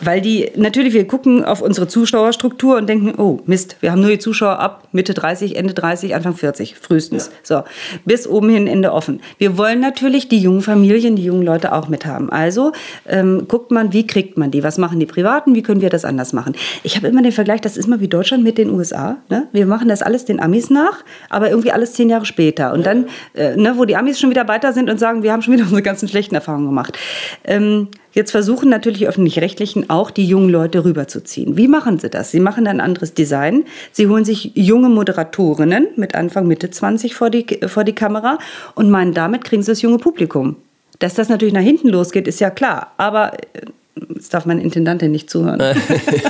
weil 0.00 0.20
die, 0.20 0.50
natürlich, 0.56 0.92
wir 0.92 1.06
gucken 1.06 1.44
auf 1.44 1.62
unsere 1.62 1.88
Zuschauerstruktur 1.88 2.76
und 2.76 2.88
denken, 2.88 3.14
oh 3.18 3.40
Mist, 3.46 3.76
wir 3.80 3.92
haben 3.92 4.00
nur 4.00 4.10
die 4.10 4.18
Zuschauer 4.18 4.58
ab 4.58 4.88
Mitte 4.92 5.14
30, 5.14 5.56
Ende 5.56 5.74
30, 5.74 6.14
Anfang 6.14 6.34
40, 6.34 6.76
frühestens. 6.76 7.30
Ja. 7.48 7.62
So, 7.62 7.62
bis 8.04 8.26
oben 8.26 8.50
hin 8.50 8.66
Ende 8.66 8.92
offen. 8.92 9.20
Wir 9.38 9.56
wollen 9.58 9.80
natürlich 9.80 10.28
die 10.28 10.38
jungen 10.38 10.60
Familien, 10.62 11.16
die 11.16 11.24
jungen 11.24 11.42
Leute 11.42 11.72
auch 11.72 11.88
mit 11.88 12.06
haben. 12.06 12.30
Also 12.30 12.72
ähm, 13.06 13.46
guckt 13.48 13.70
man, 13.70 13.92
wie 13.92 14.06
kriegt 14.06 14.38
man 14.38 14.50
die? 14.50 14.62
Was 14.62 14.78
machen 14.78 15.00
die 15.00 15.06
Privaten? 15.06 15.54
Wie 15.54 15.62
können 15.62 15.80
wir 15.80 15.90
das 15.90 16.04
anders 16.04 16.32
machen? 16.32 16.54
Ich 16.82 16.96
habe 16.96 17.08
immer 17.08 17.22
den 17.22 17.32
Vergleich, 17.32 17.60
das 17.60 17.76
ist 17.76 17.88
mal 17.88 18.00
wie 18.00 18.08
Deutschland 18.08 18.44
mit 18.44 18.58
den 18.58 18.70
USA. 18.70 19.18
Ne? 19.30 19.48
Wir 19.52 19.66
machen 19.66 19.88
das 19.88 20.02
alles 20.02 20.24
den 20.24 20.40
Amis 20.40 20.70
nach, 20.70 21.04
aber 21.30 21.50
irgendwie 21.50 21.72
alles 21.72 21.94
zehn 21.94 22.10
Jahre 22.10 22.26
später. 22.26 22.72
Und 22.72 22.86
dann, 22.86 23.06
äh, 23.34 23.56
ne, 23.56 23.74
wo 23.76 23.84
die 23.84 23.96
Amis 23.96 24.18
schon 24.20 24.30
wieder 24.30 24.48
weiter 24.48 24.72
sind 24.72 24.90
und 24.90 24.98
sagen, 24.98 25.22
wir 25.22 25.32
haben 25.32 25.42
schon 25.42 25.54
wieder 25.54 25.64
unsere 25.64 25.82
ganzen 25.82 26.08
schlechten 26.08 26.34
Erfahrungen 26.34 26.66
gemacht. 26.66 26.98
Ähm, 27.44 27.88
Jetzt 28.14 28.30
versuchen 28.30 28.68
natürlich 28.68 29.00
die 29.00 29.08
öffentlich-rechtlichen 29.08 29.90
auch, 29.90 30.10
die 30.10 30.24
jungen 30.24 30.48
Leute 30.48 30.84
rüberzuziehen. 30.84 31.56
Wie 31.56 31.68
machen 31.68 31.98
sie 31.98 32.08
das? 32.08 32.30
Sie 32.30 32.40
machen 32.40 32.66
ein 32.66 32.80
anderes 32.80 33.12
Design. 33.12 33.64
Sie 33.90 34.06
holen 34.06 34.24
sich 34.24 34.52
junge 34.54 34.88
Moderatorinnen 34.88 35.88
mit 35.96 36.14
Anfang, 36.14 36.46
Mitte 36.46 36.70
20 36.70 37.14
vor 37.14 37.30
die, 37.30 37.44
vor 37.66 37.82
die 37.82 37.94
Kamera 37.94 38.38
und 38.76 38.88
meinen, 38.88 39.14
damit 39.14 39.44
kriegen 39.44 39.62
sie 39.62 39.72
das 39.72 39.82
junge 39.82 39.98
Publikum. 39.98 40.56
Dass 41.00 41.14
das 41.14 41.28
natürlich 41.28 41.54
nach 41.54 41.60
hinten 41.60 41.88
losgeht, 41.88 42.28
ist 42.28 42.40
ja 42.40 42.50
klar. 42.50 42.92
Aber 42.96 43.34
äh, 43.34 43.66
Jetzt 44.12 44.34
darf 44.34 44.44
mein 44.44 44.58
Intendantin 44.58 45.12
nicht 45.12 45.30
zuhören. 45.30 45.60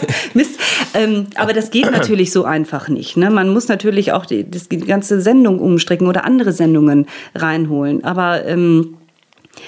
Mist. 0.34 0.60
Ähm, 0.92 1.28
aber 1.36 1.52
das 1.52 1.70
geht 1.70 1.90
natürlich 1.90 2.30
so 2.30 2.44
einfach 2.44 2.88
nicht. 2.88 3.16
Ne? 3.16 3.30
Man 3.30 3.48
muss 3.48 3.68
natürlich 3.68 4.12
auch 4.12 4.26
die, 4.26 4.44
die 4.44 4.78
ganze 4.80 5.20
Sendung 5.20 5.60
umstricken 5.60 6.06
oder 6.06 6.24
andere 6.24 6.52
Sendungen 6.52 7.06
reinholen. 7.34 8.04
Aber 8.04 8.44
ähm, 8.44 8.98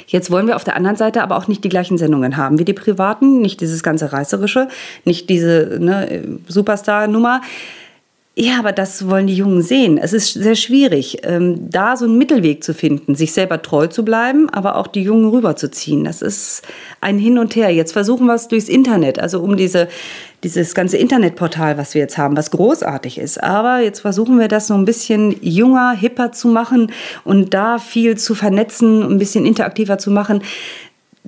Jetzt 0.07 0.31
wollen 0.31 0.47
wir 0.47 0.57
auf 0.57 0.65
der 0.65 0.77
anderen 0.77 0.97
Seite 0.97 1.23
aber 1.23 1.37
auch 1.37 1.49
nicht 1.49 1.65
die 1.65 1.69
gleichen 1.69 1.99
Sendungen 1.99 2.37
haben 2.37 2.59
wie 2.59 2.65
die 2.65 2.73
privaten, 2.73 3.41
nicht 3.41 3.61
dieses 3.61 3.83
ganze 3.83 4.13
Reißerische, 4.13 4.69
nicht 5.05 5.29
diese 5.31 5.79
ne, 5.81 6.39
Superstar-Nummer. 6.49 7.41
Ja, 8.39 8.59
aber 8.59 8.73
das 8.73 9.09
wollen 9.09 9.27
die 9.27 9.35
Jungen 9.35 9.63
sehen. 9.63 9.97
Es 9.97 10.13
ist 10.13 10.35
sehr 10.35 10.57
schwierig, 10.57 11.21
ähm, 11.23 11.71
da 11.71 11.97
so 11.97 12.05
einen 12.05 12.19
Mittelweg 12.19 12.63
zu 12.63 12.75
finden, 12.75 13.15
sich 13.15 13.33
selber 13.33 13.63
treu 13.63 13.87
zu 13.87 14.05
bleiben, 14.05 14.51
aber 14.51 14.77
auch 14.77 14.89
die 14.89 15.01
Jungen 15.01 15.31
rüberzuziehen. 15.31 16.05
Das 16.05 16.21
ist 16.21 16.61
ein 17.01 17.19
Hin 17.19 17.39
und 17.39 17.57
Her. 17.57 17.71
Jetzt 17.71 17.93
versuchen 17.93 18.27
wir 18.27 18.35
es 18.35 18.49
durchs 18.49 18.69
Internet, 18.69 19.19
also 19.19 19.41
um 19.41 19.57
diese, 19.57 19.89
dieses 20.45 20.75
ganze 20.75 20.99
Internetportal, 20.99 21.79
was 21.79 21.95
wir 21.95 22.03
jetzt 22.03 22.19
haben, 22.19 22.37
was 22.37 22.51
großartig 22.51 23.17
ist. 23.17 23.43
Aber 23.43 23.81
jetzt 23.81 24.01
versuchen 24.01 24.39
wir 24.39 24.49
das 24.49 24.67
so 24.67 24.75
ein 24.75 24.85
bisschen 24.85 25.35
junger, 25.41 25.93
hipper 25.93 26.31
zu 26.33 26.49
machen 26.49 26.93
und 27.25 27.55
da 27.55 27.79
viel 27.79 28.19
zu 28.19 28.35
vernetzen, 28.35 29.03
ein 29.03 29.19
bisschen 29.19 29.47
interaktiver 29.47 29.97
zu 29.97 30.11
machen. 30.11 30.43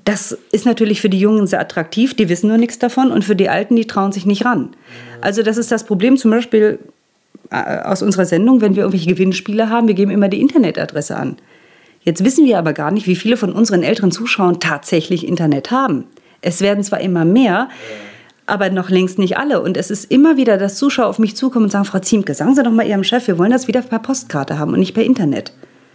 Das 0.05 0.37
ist 0.53 0.67
natürlich 0.67 1.01
für 1.01 1.09
die 1.09 1.21
Jungen 1.21 1.47
sehr 1.47 1.61
attraktiv, 1.61 2.15
die 2.15 2.29
wissen 2.29 2.49
nur 2.49 2.59
nichts 2.59 2.79
davon 2.79 3.11
und 3.11 3.25
für 3.25 3.35
die 3.35 3.49
Alten, 3.49 3.77
die 3.77 3.87
trauen 3.87 4.13
sich 4.13 4.27
nicht 4.27 4.45
ran. 4.45 4.77
Also 5.23 5.43
das 5.43 5.57
ist 5.57 5.73
das 5.73 5.85
Problem 5.85 6.19
zum 6.19 6.31
Beispiel 6.31 6.79
aus 7.51 8.03
unserer 8.03 8.25
Sendung, 8.25 8.61
wenn 8.61 8.75
wir 8.75 8.83
irgendwelche 8.83 9.11
Gewinnspiele 9.11 9.71
haben, 9.71 9.89
wir 9.89 9.95
geben 9.95 10.11
immer 10.11 10.29
die 10.29 10.41
Internetadresse 10.41 11.17
an. 11.17 11.37
Jetzt 12.03 12.25
wissen 12.25 12.45
wir 12.45 12.59
aber 12.59 12.73
gar 12.73 12.91
nicht, 12.91 13.07
wie 13.07 13.17
viele 13.17 13.37
von 13.37 13.53
unseren 13.53 13.83
älteren 13.83 14.11
Zuschauern 14.11 14.61
tatsächlich 14.61 15.27
Internet 15.27 15.71
haben. 15.71 16.05
Es 16.41 16.61
werden 16.61 16.85
zwar 16.85 17.01
immer 17.01 17.25
mehr, 17.25 17.69
aber 18.47 18.71
noch 18.71 18.91
längst 18.91 19.19
nicht 19.19 19.37
alle. 19.37 19.61
Und 19.61 19.77
es 19.77 19.91
ist 19.91 20.11
immer 20.11 20.37
wieder, 20.37 20.57
dass 20.57 20.77
Zuschauer 20.77 21.07
auf 21.07 21.19
mich 21.19 21.37
zukommen 21.37 21.65
und 21.65 21.71
sagen, 21.71 21.85
Frau 21.85 21.99
Ziemke, 21.99 22.35
sagen 22.35 22.55
Sie 22.55 22.63
doch 22.63 22.71
mal 22.71 22.87
Ihrem 22.87 23.05
Chef, 23.05 23.27
wir 23.27 23.39
wollen 23.39 23.51
das 23.51 23.69
wieder 23.69 23.83
per 23.83 23.99
Postkarte 23.99 24.59
haben 24.59 24.73
und 24.73 24.79
nicht 24.79 24.95
per 24.95 25.05
Internet. 25.05 25.53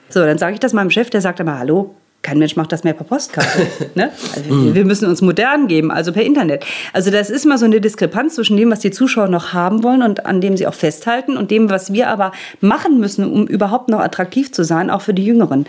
So, 0.10 0.20
dann 0.20 0.38
sage 0.38 0.54
ich 0.54 0.60
das 0.60 0.74
meinem 0.74 0.92
Chef, 0.92 1.10
der 1.10 1.22
sagt 1.22 1.40
immer, 1.40 1.58
hallo, 1.58 1.96
kein 2.24 2.40
Mensch 2.40 2.56
macht 2.56 2.72
das 2.72 2.84
mehr 2.84 2.94
per 2.94 3.06
Postkarte. 3.06 3.68
ne? 3.96 4.12
also 4.36 4.54
mhm. 4.54 4.74
Wir 4.74 4.86
müssen 4.86 5.08
uns 5.08 5.22
modern 5.22 5.68
geben, 5.68 5.92
also 5.92 6.12
per 6.12 6.24
Internet. 6.24 6.66
Also 6.94 7.12
das 7.12 7.30
ist 7.30 7.46
mal 7.46 7.58
so 7.58 7.66
eine 7.66 7.82
Diskrepanz 7.82 8.36
zwischen 8.36 8.58
dem, 8.58 8.72
was 8.72 8.80
die 8.80 8.92
Zuschauer 8.92 9.28
noch 9.28 9.54
haben 9.54 9.84
wollen 9.84 10.02
und 10.02 10.26
an 10.26 10.42
dem 10.42 10.58
sie 10.58 10.66
auch 10.66 10.74
festhalten 10.74 11.38
und 11.38 11.52
dem, 11.52 11.70
was 11.70 11.94
wir 11.94 12.10
aber 12.10 12.32
machen 12.62 13.00
müssen, 13.00 13.32
um 13.32 13.46
überhaupt 13.46 13.90
noch 13.90 14.00
attraktiv 14.00 14.52
zu 14.52 14.64
sein, 14.64 14.90
auch 14.90 15.02
für 15.02 15.14
die 15.14 15.26
Jüngeren. 15.26 15.66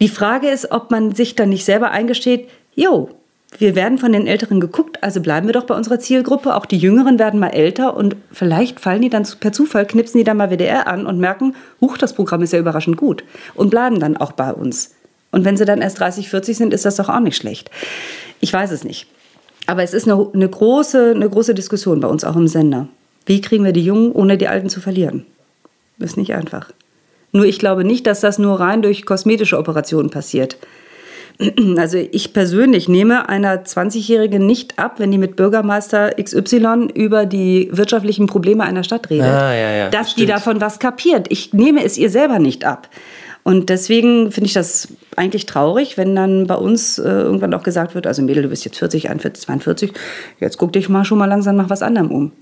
Die 0.00 0.08
Frage 0.08 0.48
ist, 0.48 0.72
ob 0.72 0.90
man 0.90 1.14
sich 1.14 1.36
dann 1.36 1.50
nicht 1.50 1.64
selber 1.64 1.90
eingesteht, 1.90 2.48
jo, 2.74 3.10
wir 3.58 3.74
werden 3.74 3.98
von 3.98 4.12
den 4.12 4.26
Älteren 4.26 4.60
geguckt, 4.60 5.02
also 5.02 5.20
bleiben 5.20 5.46
wir 5.46 5.54
doch 5.54 5.64
bei 5.64 5.74
unserer 5.74 5.98
Zielgruppe. 5.98 6.54
Auch 6.54 6.66
die 6.66 6.76
Jüngeren 6.76 7.18
werden 7.18 7.40
mal 7.40 7.48
älter 7.48 7.96
und 7.96 8.16
vielleicht 8.32 8.80
fallen 8.80 9.02
die 9.02 9.08
dann 9.08 9.26
per 9.40 9.52
Zufall, 9.52 9.86
knipsen 9.86 10.18
die 10.18 10.24
dann 10.24 10.36
mal 10.36 10.50
WDR 10.50 10.86
an 10.88 11.06
und 11.06 11.18
merken, 11.18 11.54
huch, 11.80 11.96
das 11.96 12.12
Programm 12.12 12.42
ist 12.42 12.52
ja 12.52 12.58
überraschend 12.58 12.96
gut 12.96 13.24
und 13.54 13.70
bleiben 13.70 14.00
dann 14.00 14.16
auch 14.16 14.32
bei 14.32 14.52
uns. 14.52 14.95
Und 15.36 15.44
wenn 15.44 15.58
sie 15.58 15.66
dann 15.66 15.82
erst 15.82 16.00
30, 16.00 16.30
40 16.30 16.56
sind, 16.56 16.72
ist 16.72 16.86
das 16.86 16.96
doch 16.96 17.10
auch 17.10 17.20
nicht 17.20 17.36
schlecht. 17.36 17.70
Ich 18.40 18.50
weiß 18.50 18.70
es 18.70 18.84
nicht. 18.84 19.06
Aber 19.66 19.82
es 19.82 19.92
ist 19.92 20.08
eine, 20.08 20.30
eine, 20.32 20.48
große, 20.48 21.12
eine 21.14 21.28
große 21.28 21.54
Diskussion 21.54 22.00
bei 22.00 22.08
uns 22.08 22.24
auch 22.24 22.36
im 22.36 22.48
Sender. 22.48 22.88
Wie 23.26 23.42
kriegen 23.42 23.62
wir 23.62 23.72
die 23.72 23.84
Jungen, 23.84 24.12
ohne 24.12 24.38
die 24.38 24.48
Alten 24.48 24.70
zu 24.70 24.80
verlieren? 24.80 25.26
Das 25.98 26.12
ist 26.12 26.16
nicht 26.16 26.32
einfach. 26.32 26.70
Nur 27.32 27.44
ich 27.44 27.58
glaube 27.58 27.84
nicht, 27.84 28.06
dass 28.06 28.20
das 28.22 28.38
nur 28.38 28.60
rein 28.60 28.80
durch 28.80 29.04
kosmetische 29.04 29.58
Operationen 29.58 30.08
passiert. 30.08 30.56
Also 31.76 31.98
ich 31.98 32.32
persönlich 32.32 32.88
nehme 32.88 33.28
einer 33.28 33.62
20-Jährigen 33.62 34.46
nicht 34.46 34.78
ab, 34.78 34.94
wenn 35.00 35.10
die 35.10 35.18
mit 35.18 35.36
Bürgermeister 35.36 36.12
XY 36.14 36.88
über 36.94 37.26
die 37.26 37.68
wirtschaftlichen 37.72 38.26
Probleme 38.26 38.64
einer 38.64 38.84
Stadt 38.84 39.10
redet. 39.10 39.26
Ah, 39.26 39.54
ja, 39.54 39.70
ja, 39.76 39.90
dass 39.90 40.12
stimmt. 40.12 40.22
die 40.22 40.32
davon 40.32 40.62
was 40.62 40.78
kapiert. 40.78 41.26
Ich 41.28 41.52
nehme 41.52 41.84
es 41.84 41.98
ihr 41.98 42.08
selber 42.08 42.38
nicht 42.38 42.64
ab. 42.64 42.88
Und 43.46 43.68
deswegen 43.68 44.32
finde 44.32 44.48
ich 44.48 44.54
das 44.54 44.88
eigentlich 45.16 45.46
traurig, 45.46 45.96
wenn 45.96 46.14
dann 46.14 46.46
bei 46.46 46.56
uns 46.56 46.98
äh, 46.98 47.08
irgendwann 47.08 47.54
auch 47.54 47.62
gesagt 47.62 47.94
wird, 47.94 48.06
also 48.06 48.22
Mädel, 48.22 48.44
du 48.44 48.48
bist 48.48 48.64
jetzt 48.64 48.78
40, 48.78 49.08
41, 49.10 49.44
42, 49.44 49.92
jetzt 50.40 50.58
guck 50.58 50.72
dich 50.72 50.88
mal 50.88 51.04
schon 51.04 51.18
mal 51.18 51.26
langsam 51.26 51.56
nach 51.56 51.70
was 51.70 51.82
anderem 51.82 52.10
um. 52.10 52.32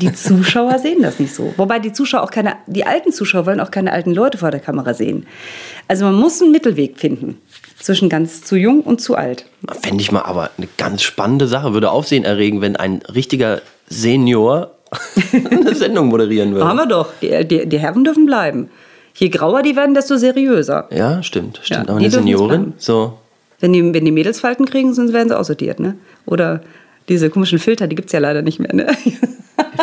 Die 0.00 0.12
Zuschauer 0.14 0.78
sehen 0.78 1.02
das 1.02 1.18
nicht 1.18 1.34
so. 1.34 1.52
Wobei 1.56 1.78
die 1.78 1.92
Zuschauer 1.92 2.22
auch 2.22 2.30
keine, 2.30 2.54
die 2.66 2.86
alten 2.86 3.12
Zuschauer 3.12 3.46
wollen 3.46 3.60
auch 3.60 3.70
keine 3.70 3.92
alten 3.92 4.12
Leute 4.12 4.38
vor 4.38 4.50
der 4.50 4.60
Kamera 4.60 4.94
sehen. 4.94 5.26
Also 5.88 6.04
man 6.04 6.14
muss 6.14 6.40
einen 6.40 6.52
Mittelweg 6.52 6.98
finden 6.98 7.40
zwischen 7.78 8.08
ganz 8.08 8.42
zu 8.42 8.56
jung 8.56 8.82
und 8.82 9.00
zu 9.00 9.16
alt. 9.16 9.46
Fände 9.82 10.02
ich 10.02 10.12
mal 10.12 10.22
aber 10.22 10.50
eine 10.58 10.68
ganz 10.76 11.02
spannende 11.02 11.46
Sache. 11.46 11.72
Würde 11.72 11.90
Aufsehen 11.90 12.24
erregen, 12.24 12.60
wenn 12.60 12.76
ein 12.76 13.02
richtiger 13.12 13.62
Senior 13.88 14.76
eine 15.50 15.74
Sendung 15.74 16.08
moderieren 16.08 16.52
würde. 16.52 16.66
Haben 16.66 16.76
wir 16.76 16.86
doch. 16.86 17.08
Die, 17.22 17.46
die, 17.46 17.66
die 17.68 17.78
Herren 17.78 18.04
dürfen 18.04 18.26
bleiben. 18.26 18.70
Je 19.20 19.28
grauer 19.28 19.62
die 19.62 19.76
werden, 19.76 19.94
desto 19.94 20.16
seriöser. 20.16 20.88
Ja, 20.90 21.22
stimmt. 21.22 21.60
stimmt. 21.62 21.86
Ja, 21.86 21.92
aber 21.92 21.98
eine 21.98 22.10
Seniorin, 22.10 22.72
so. 22.78 23.18
Wenn 23.60 23.74
die, 23.74 23.92
wenn 23.92 24.06
die 24.06 24.12
Mädels 24.12 24.40
Falten 24.40 24.64
kriegen, 24.64 24.94
sonst 24.94 25.12
werden 25.12 25.28
sie 25.28 25.38
aussortiert, 25.38 25.78
ne? 25.78 25.94
Oder 26.24 26.62
diese 27.10 27.28
komischen 27.28 27.58
Filter, 27.58 27.86
die 27.86 27.96
gibt 27.96 28.06
es 28.06 28.12
ja 28.12 28.18
leider 28.18 28.40
nicht 28.40 28.60
mehr, 28.60 28.74
ne? 28.74 28.86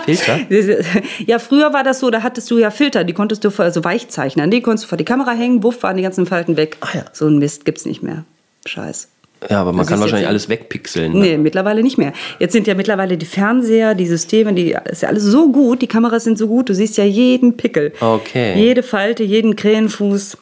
Filter? 0.05 0.39
Ja, 1.27 1.37
früher 1.37 1.71
war 1.71 1.83
das 1.83 1.99
so, 1.99 2.09
da 2.09 2.23
hattest 2.23 2.49
du 2.49 2.57
ja 2.57 2.71
Filter, 2.71 3.03
die 3.03 3.13
konntest 3.13 3.43
du 3.43 3.51
vor, 3.51 3.69
so 3.69 3.83
weich 3.83 4.09
zeichnen. 4.09 4.49
Die 4.49 4.61
konntest 4.61 4.85
du 4.85 4.89
vor 4.89 4.97
die 4.97 5.05
Kamera 5.05 5.33
hängen, 5.33 5.61
wuff, 5.61 5.83
waren 5.83 5.97
die 5.97 6.03
ganzen 6.03 6.25
Falten 6.25 6.57
weg. 6.57 6.77
Ah, 6.79 6.87
ja. 6.95 7.05
So 7.13 7.27
ein 7.27 7.37
Mist 7.37 7.63
gibt's 7.63 7.85
nicht 7.85 8.01
mehr. 8.01 8.23
Scheiß. 8.65 9.07
Ja, 9.49 9.61
aber 9.61 9.71
man 9.71 9.79
das 9.79 9.87
kann 9.87 9.99
wahrscheinlich 9.99 10.27
alles 10.27 10.49
wegpixeln. 10.49 11.13
Ne? 11.13 11.19
Nee, 11.19 11.37
mittlerweile 11.37 11.83
nicht 11.83 11.97
mehr. 11.97 12.13
Jetzt 12.39 12.53
sind 12.53 12.67
ja 12.67 12.73
mittlerweile 12.73 13.17
die 13.17 13.25
Fernseher, 13.25 13.93
die 13.93 14.07
Systeme, 14.07 14.53
die 14.53 14.75
ist 14.85 15.03
ja 15.03 15.09
alles 15.09 15.23
so 15.23 15.51
gut, 15.51 15.81
die 15.81 15.87
Kameras 15.87 16.23
sind 16.23 16.37
so 16.37 16.47
gut, 16.47 16.69
du 16.69 16.73
siehst 16.73 16.97
ja 16.97 17.03
jeden 17.03 17.55
Pickel. 17.55 17.93
Okay. 17.99 18.59
Jede 18.59 18.83
Falte, 18.83 19.23
jeden 19.23 19.55
Krähenfuß. 19.55 20.37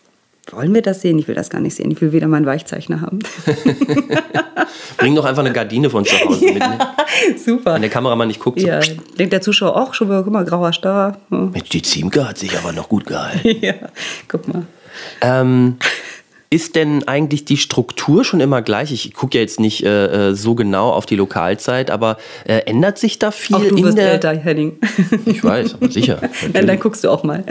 Wollen 0.52 0.74
wir 0.74 0.82
das 0.82 1.02
sehen? 1.02 1.18
Ich 1.18 1.28
will 1.28 1.36
das 1.36 1.50
gar 1.50 1.60
nicht 1.60 1.76
sehen. 1.76 1.90
Ich 1.90 2.00
will 2.02 2.12
wieder 2.12 2.28
meinen 2.28 2.46
Weichzeichner 2.46 3.02
haben. 3.02 3.20
Bring 4.98 5.16
doch 5.16 5.26
einfach 5.26 5.44
eine 5.44 5.54
Gardine 5.54 5.90
von 5.90 6.06
zu 6.06 6.20
Hause 6.20 6.46
ja, 6.46 6.54
mit. 6.54 6.60
Ne? 6.62 6.78
Super. 7.44 7.74
Wenn 7.74 7.82
der 7.82 7.90
Kameramann 7.90 8.28
nicht 8.28 8.40
guckt. 8.40 8.60
So. 8.60 8.68
Ja, 8.68 8.80
denkt 9.18 9.34
der 9.34 9.42
Zuschauer 9.42 9.76
auch 9.76 9.94
schon, 9.96 10.08
guck 10.08 10.32
mal, 10.32 10.46
grauer 10.46 10.72
Star. 10.72 11.18
Mensch, 11.30 11.70
die 11.70 11.82
Ziemke 11.82 12.28
hat 12.28 12.38
sich 12.38 12.56
aber 12.58 12.72
noch 12.72 12.90
gut 12.90 13.08
gehalten. 13.08 13.58
ja, 13.62 13.74
guck 14.28 14.48
mal. 14.48 14.68
Ähm, 15.22 15.78
ist 16.50 16.76
denn 16.76 17.08
eigentlich 17.08 17.46
die 17.46 17.58
Struktur 17.58 18.24
schon 18.24 18.40
immer 18.40 18.62
gleich? 18.62 18.92
Ich 18.92 19.14
gucke 19.14 19.38
ja 19.38 19.42
jetzt 19.42 19.60
nicht 19.60 19.84
äh, 19.84 20.30
äh, 20.30 20.36
so 20.36 20.56
genau 20.56 20.92
auf 20.92 21.06
die 21.06 21.16
Lokalzeit, 21.16 21.92
aber 21.92 22.18
äh, 22.46 22.60
ändert 22.60 22.98
sich 22.98 23.20
da 23.20 23.32
viel 23.32 23.56
auch 23.56 23.64
du 23.64 23.78
in 23.78 23.84
wirst 23.84 23.98
der 23.98 24.14
älter, 24.14 24.36
Henning. 24.36 24.78
Ich 25.26 25.44
weiß, 25.44 25.76
aber 25.76 25.90
sicher. 25.90 26.22
Nein, 26.54 26.68
dann 26.68 26.80
guckst 26.80 27.04
du 27.04 27.10
auch 27.10 27.24
mal. 27.24 27.44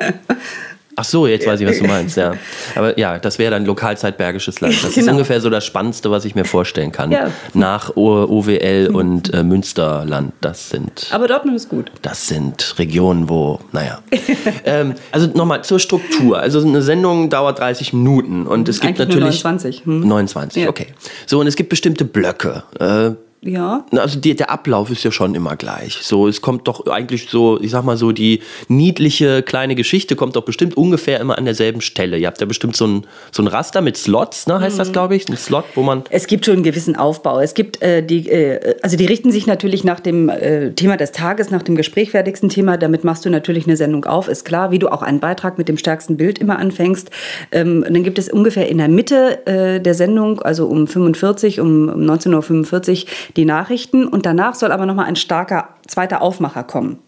Ach 0.96 1.04
so, 1.04 1.26
jetzt 1.26 1.46
weiß 1.46 1.60
ich, 1.60 1.66
was 1.66 1.78
du 1.78 1.84
meinst, 1.84 2.16
ja. 2.16 2.34
Aber 2.76 2.98
ja, 2.98 3.18
das 3.18 3.38
wäre 3.38 3.50
dann 3.50 3.64
Lokalzeit 3.64 4.16
Bergisches 4.16 4.60
Land. 4.60 4.74
Das 4.74 4.94
genau. 4.94 5.06
ist 5.06 5.12
ungefähr 5.12 5.40
so 5.40 5.50
das 5.50 5.64
Spannendste, 5.64 6.10
was 6.10 6.24
ich 6.24 6.34
mir 6.34 6.44
vorstellen 6.44 6.92
kann. 6.92 7.10
Ja. 7.10 7.30
Nach 7.52 7.96
OWL 7.96 8.90
und 8.92 9.32
äh, 9.34 9.42
Münsterland. 9.42 10.32
Das 10.40 10.70
sind. 10.70 11.08
Aber 11.10 11.26
Dortmund 11.26 11.56
ist 11.56 11.68
gut. 11.68 11.90
Das 12.02 12.28
sind 12.28 12.78
Regionen, 12.78 13.28
wo, 13.28 13.58
naja. 13.72 14.02
ähm, 14.64 14.94
also 15.10 15.26
nochmal 15.26 15.64
zur 15.64 15.80
Struktur. 15.80 16.38
Also 16.38 16.60
eine 16.60 16.82
Sendung 16.82 17.28
dauert 17.28 17.58
30 17.58 17.92
Minuten 17.92 18.46
und 18.46 18.68
es 18.68 18.80
gibt 18.80 19.00
Eigentlich 19.00 19.08
natürlich. 19.08 19.44
Nur 19.44 19.52
29. 19.52 19.82
Hm. 19.84 20.00
29, 20.08 20.62
ja. 20.62 20.68
okay. 20.68 20.86
So, 21.26 21.40
und 21.40 21.46
es 21.48 21.56
gibt 21.56 21.70
bestimmte 21.70 22.04
Blöcke. 22.04 22.62
Äh, 22.78 23.16
ja. 23.44 23.84
Also 23.92 24.18
die, 24.18 24.34
der 24.34 24.50
Ablauf 24.50 24.90
ist 24.90 25.04
ja 25.04 25.12
schon 25.12 25.34
immer 25.34 25.56
gleich. 25.56 25.98
So, 26.02 26.26
es 26.28 26.40
kommt 26.40 26.66
doch 26.66 26.86
eigentlich 26.86 27.28
so, 27.28 27.60
ich 27.60 27.70
sag 27.70 27.84
mal 27.84 27.96
so, 27.96 28.12
die 28.12 28.40
niedliche 28.68 29.42
kleine 29.42 29.74
Geschichte 29.74 30.16
kommt 30.16 30.36
doch 30.36 30.44
bestimmt 30.44 30.76
ungefähr 30.76 31.20
immer 31.20 31.36
an 31.38 31.44
derselben 31.44 31.80
Stelle. 31.80 32.18
Ihr 32.18 32.26
habt 32.26 32.40
ja 32.40 32.46
bestimmt 32.46 32.76
so 32.76 32.86
ein, 32.86 33.06
so 33.32 33.42
ein 33.42 33.46
Raster 33.46 33.82
mit 33.82 33.96
Slots, 33.96 34.46
ne, 34.46 34.60
heißt 34.60 34.76
mhm. 34.76 34.78
das, 34.78 34.92
glaube 34.92 35.16
ich? 35.16 35.28
Ein 35.28 35.36
Slot, 35.36 35.64
wo 35.74 35.82
man. 35.82 36.04
Es 36.10 36.26
gibt 36.26 36.46
schon 36.46 36.54
einen 36.54 36.62
gewissen 36.62 36.96
Aufbau. 36.96 37.40
Es 37.40 37.54
gibt 37.54 37.82
äh, 37.82 38.02
die, 38.02 38.28
äh, 38.28 38.76
also 38.82 38.96
die 38.96 39.06
richten 39.06 39.30
sich 39.30 39.46
natürlich 39.46 39.84
nach 39.84 40.00
dem 40.00 40.28
äh, 40.28 40.72
Thema 40.72 40.96
des 40.96 41.12
Tages, 41.12 41.50
nach 41.50 41.62
dem 41.62 41.76
gesprächfertigsten 41.76 42.48
Thema. 42.48 42.76
Damit 42.76 43.04
machst 43.04 43.24
du 43.24 43.30
natürlich 43.30 43.66
eine 43.66 43.76
Sendung 43.76 44.04
auf, 44.04 44.28
ist 44.28 44.44
klar, 44.44 44.70
wie 44.70 44.78
du 44.78 44.88
auch 44.88 45.02
einen 45.02 45.20
Beitrag 45.20 45.58
mit 45.58 45.68
dem 45.68 45.76
stärksten 45.76 46.16
Bild 46.16 46.38
immer 46.38 46.58
anfängst. 46.58 47.10
Ähm, 47.52 47.84
dann 47.86 48.02
gibt 48.02 48.18
es 48.18 48.28
ungefähr 48.28 48.68
in 48.68 48.78
der 48.78 48.88
Mitte 48.88 49.46
äh, 49.46 49.80
der 49.80 49.94
Sendung, 49.94 50.40
also 50.40 50.66
um 50.66 50.86
45, 50.86 51.60
um, 51.60 51.88
um 51.88 52.00
19.45 52.02 53.04
Uhr, 53.04 53.10
die 53.36 53.44
Nachrichten 53.44 54.06
und 54.06 54.26
danach 54.26 54.54
soll 54.54 54.72
aber 54.72 54.86
nochmal 54.86 55.06
ein 55.06 55.16
starker 55.16 55.68
zweiter 55.86 56.22
Aufmacher 56.22 56.64
kommen. 56.64 56.98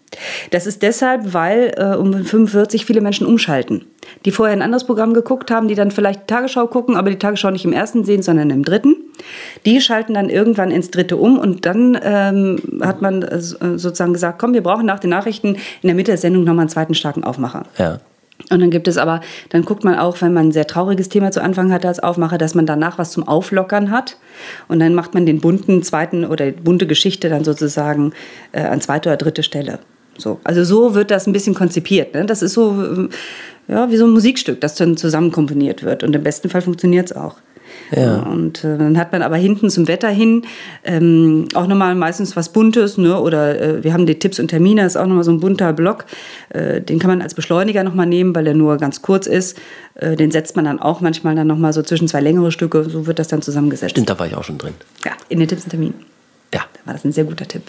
Das 0.50 0.66
ist 0.66 0.82
deshalb, 0.82 1.34
weil 1.34 1.74
äh, 1.76 1.96
um 1.96 2.12
45 2.12 2.86
viele 2.86 3.00
Menschen 3.00 3.26
umschalten, 3.26 3.86
die 4.24 4.30
vorher 4.30 4.56
ein 4.56 4.62
anderes 4.62 4.84
Programm 4.84 5.14
geguckt 5.14 5.50
haben, 5.50 5.68
die 5.68 5.74
dann 5.74 5.90
vielleicht 5.90 6.22
die 6.22 6.26
Tagesschau 6.26 6.68
gucken, 6.68 6.96
aber 6.96 7.10
die 7.10 7.18
Tagesschau 7.18 7.50
nicht 7.50 7.64
im 7.64 7.72
ersten 7.72 8.04
sehen, 8.04 8.22
sondern 8.22 8.50
im 8.50 8.64
dritten. 8.64 8.96
Die 9.66 9.80
schalten 9.80 10.14
dann 10.14 10.28
irgendwann 10.28 10.70
ins 10.70 10.90
dritte 10.90 11.16
um 11.16 11.38
und 11.38 11.66
dann 11.66 11.98
ähm, 12.02 12.80
hat 12.80 13.02
man 13.02 13.22
äh, 13.22 13.40
sozusagen 13.40 14.12
gesagt, 14.12 14.38
komm, 14.38 14.54
wir 14.54 14.62
brauchen 14.62 14.86
nach 14.86 15.00
den 15.00 15.10
Nachrichten 15.10 15.56
in 15.82 15.88
der 15.88 15.94
Mitte 15.94 16.12
der 16.12 16.18
Sendung 16.18 16.44
nochmal 16.44 16.62
einen 16.62 16.70
zweiten 16.70 16.94
starken 16.94 17.24
Aufmacher. 17.24 17.64
Ja. 17.78 17.98
Und 18.50 18.60
dann 18.60 18.70
gibt 18.70 18.86
es 18.86 18.98
aber, 18.98 19.20
dann 19.48 19.64
guckt 19.64 19.82
man 19.82 19.98
auch, 19.98 20.20
wenn 20.20 20.32
man 20.32 20.48
ein 20.48 20.52
sehr 20.52 20.66
trauriges 20.66 21.08
Thema 21.08 21.30
zu 21.32 21.42
Anfang 21.42 21.72
hatte 21.72 21.88
als 21.88 22.00
Aufmacher, 22.00 22.38
dass 22.38 22.54
man 22.54 22.66
danach 22.66 22.98
was 22.98 23.10
zum 23.10 23.26
Auflockern 23.26 23.90
hat. 23.90 24.18
Und 24.68 24.78
dann 24.78 24.94
macht 24.94 25.14
man 25.14 25.26
den 25.26 25.40
bunten 25.40 25.82
zweiten 25.82 26.24
oder 26.24 26.52
bunte 26.52 26.86
Geschichte 26.86 27.28
dann 27.28 27.44
sozusagen 27.44 28.12
äh, 28.52 28.60
an 28.60 28.80
zweite 28.80 29.08
oder 29.08 29.16
dritte 29.16 29.42
Stelle. 29.42 29.78
So. 30.18 30.38
Also 30.44 30.64
so 30.64 30.94
wird 30.94 31.10
das 31.10 31.26
ein 31.26 31.32
bisschen 31.32 31.54
konzipiert. 31.54 32.14
Ne? 32.14 32.24
Das 32.24 32.42
ist 32.42 32.52
so 32.52 32.82
äh, 32.82 33.08
ja, 33.68 33.90
wie 33.90 33.96
so 33.96 34.06
ein 34.06 34.12
Musikstück, 34.12 34.60
das 34.60 34.74
dann 34.74 34.96
zusammen 34.96 35.32
komponiert 35.32 35.82
wird. 35.82 36.02
Und 36.02 36.14
im 36.14 36.22
besten 36.22 36.48
Fall 36.48 36.62
funktioniert 36.62 37.10
es 37.10 37.16
auch. 37.16 37.36
Ja. 37.94 38.20
Und 38.20 38.64
äh, 38.64 38.78
dann 38.78 38.98
hat 38.98 39.12
man 39.12 39.22
aber 39.22 39.36
hinten 39.36 39.70
zum 39.70 39.88
Wetter 39.88 40.08
hin 40.08 40.42
ähm, 40.84 41.46
auch 41.54 41.66
nochmal 41.66 41.94
meistens 41.94 42.36
was 42.36 42.48
Buntes, 42.48 42.98
ne? 42.98 43.20
Oder 43.20 43.60
äh, 43.60 43.84
wir 43.84 43.92
haben 43.92 44.06
die 44.06 44.18
Tipps 44.18 44.40
und 44.40 44.48
Termine, 44.48 44.82
das 44.82 44.94
ist 44.94 45.00
auch 45.00 45.06
nochmal 45.06 45.24
so 45.24 45.30
ein 45.30 45.40
bunter 45.40 45.72
Block. 45.72 46.06
Äh, 46.50 46.80
den 46.80 46.98
kann 46.98 47.10
man 47.10 47.22
als 47.22 47.34
Beschleuniger 47.34 47.84
nochmal 47.84 48.06
nehmen, 48.06 48.34
weil 48.34 48.46
er 48.46 48.54
nur 48.54 48.76
ganz 48.78 49.02
kurz 49.02 49.26
ist. 49.26 49.58
Äh, 49.94 50.16
den 50.16 50.30
setzt 50.30 50.56
man 50.56 50.64
dann 50.64 50.80
auch 50.80 51.00
manchmal 51.00 51.34
dann 51.34 51.46
nochmal 51.46 51.72
so 51.72 51.82
zwischen 51.82 52.08
zwei 52.08 52.20
längere 52.20 52.52
Stücke, 52.52 52.84
so 52.84 53.06
wird 53.06 53.18
das 53.18 53.28
dann 53.28 53.42
zusammengesetzt. 53.42 53.92
Stimmt, 53.92 54.10
da 54.10 54.18
war 54.18 54.26
ich 54.26 54.34
auch 54.34 54.44
schon 54.44 54.58
drin. 54.58 54.74
Ja, 55.04 55.12
in 55.28 55.38
den 55.38 55.48
Tipps 55.48 55.64
und 55.64 55.70
Terminen. 55.70 55.94
Ja. 56.52 56.60
Da 56.72 56.86
war 56.86 56.94
das 56.94 57.04
ein 57.04 57.12
sehr 57.12 57.24
guter 57.24 57.46
Tipp. 57.46 57.62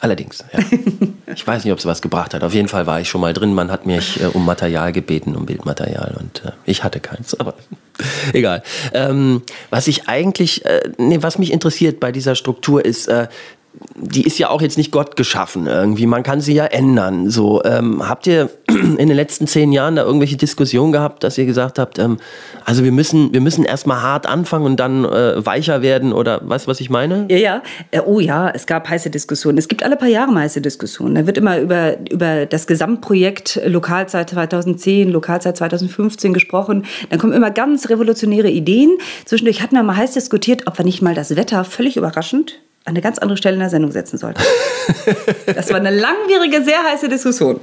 Allerdings, 0.00 0.44
ja. 0.52 0.60
Ich 1.34 1.46
weiß 1.46 1.62
nicht, 1.62 1.72
ob 1.72 1.78
es 1.78 1.84
was 1.84 2.00
gebracht 2.00 2.32
hat. 2.32 2.42
Auf 2.42 2.54
jeden 2.54 2.68
Fall 2.68 2.86
war 2.86 3.00
ich 3.00 3.08
schon 3.08 3.20
mal 3.20 3.34
drin. 3.34 3.52
Man 3.52 3.70
hat 3.70 3.84
mich 3.84 4.18
äh, 4.20 4.26
um 4.26 4.46
Material 4.46 4.92
gebeten, 4.92 5.36
um 5.36 5.44
Bildmaterial 5.44 6.16
und 6.18 6.42
äh, 6.44 6.52
ich 6.64 6.82
hatte 6.82 7.00
keins, 7.00 7.38
aber 7.38 7.54
egal. 8.32 8.62
Ähm, 8.94 9.42
was 9.68 9.88
ich 9.88 10.08
eigentlich, 10.08 10.64
äh, 10.64 10.80
nee, 10.96 11.18
was 11.20 11.38
mich 11.38 11.52
interessiert 11.52 12.00
bei 12.00 12.12
dieser 12.12 12.34
Struktur 12.34 12.82
ist, 12.82 13.08
äh, 13.08 13.28
die 13.94 14.22
ist 14.22 14.38
ja 14.38 14.50
auch 14.50 14.62
jetzt 14.62 14.78
nicht 14.78 14.92
Gott 14.92 15.16
geschaffen 15.16 15.66
irgendwie. 15.66 16.06
Man 16.06 16.22
kann 16.22 16.40
sie 16.40 16.54
ja 16.54 16.64
ändern. 16.64 17.30
So, 17.30 17.62
ähm, 17.64 18.08
habt 18.08 18.26
ihr 18.26 18.50
in 18.68 18.96
den 18.96 19.14
letzten 19.14 19.46
zehn 19.46 19.72
Jahren 19.72 19.96
da 19.96 20.02
irgendwelche 20.02 20.36
Diskussionen 20.36 20.92
gehabt, 20.92 21.24
dass 21.24 21.38
ihr 21.38 21.46
gesagt 21.46 21.78
habt, 21.78 21.98
ähm, 21.98 22.18
also 22.64 22.84
wir 22.84 22.92
müssen, 22.92 23.32
wir 23.32 23.40
müssen 23.40 23.64
erstmal 23.64 24.02
hart 24.02 24.26
anfangen 24.26 24.66
und 24.66 24.78
dann 24.80 25.04
äh, 25.04 25.44
weicher 25.44 25.82
werden 25.82 26.12
oder 26.12 26.40
weißt 26.42 26.66
du, 26.66 26.70
was 26.70 26.80
ich 26.80 26.90
meine? 26.90 27.26
Ja, 27.28 27.36
ja. 27.36 27.62
Äh, 27.90 28.00
oh 28.00 28.20
ja, 28.20 28.50
es 28.50 28.66
gab 28.66 28.88
heiße 28.88 29.10
Diskussionen. 29.10 29.58
Es 29.58 29.68
gibt 29.68 29.82
alle 29.82 29.96
paar 29.96 30.08
Jahre 30.08 30.32
mal 30.32 30.42
heiße 30.42 30.60
Diskussionen. 30.60 31.14
Da 31.14 31.26
wird 31.26 31.38
immer 31.38 31.58
über, 31.58 31.96
über 32.10 32.46
das 32.46 32.66
Gesamtprojekt 32.66 33.60
Lokalzeit 33.64 34.30
2010, 34.30 35.10
Lokalzeit 35.10 35.56
2015 35.56 36.32
gesprochen. 36.32 36.84
Dann 37.10 37.18
kommen 37.18 37.32
immer 37.32 37.50
ganz 37.50 37.88
revolutionäre 37.88 38.48
Ideen. 38.48 38.98
Zwischendurch 39.24 39.62
hatten 39.62 39.74
wir 39.74 39.82
mal 39.82 39.96
heiß 39.96 40.12
diskutiert, 40.12 40.66
ob 40.66 40.78
wir 40.78 40.84
nicht 40.84 41.02
mal 41.02 41.14
das 41.14 41.36
Wetter 41.36 41.64
völlig 41.64 41.96
überraschend 41.96 42.60
an 42.88 42.94
eine 42.94 43.02
ganz 43.02 43.18
andere 43.18 43.36
Stelle 43.36 43.54
in 43.54 43.60
der 43.60 43.70
Sendung 43.70 43.92
setzen 43.92 44.18
sollte. 44.18 44.42
das 45.46 45.68
war 45.70 45.76
eine 45.76 45.90
langwierige, 45.90 46.64
sehr 46.64 46.82
heiße 46.82 47.08
Diskussion. 47.08 47.60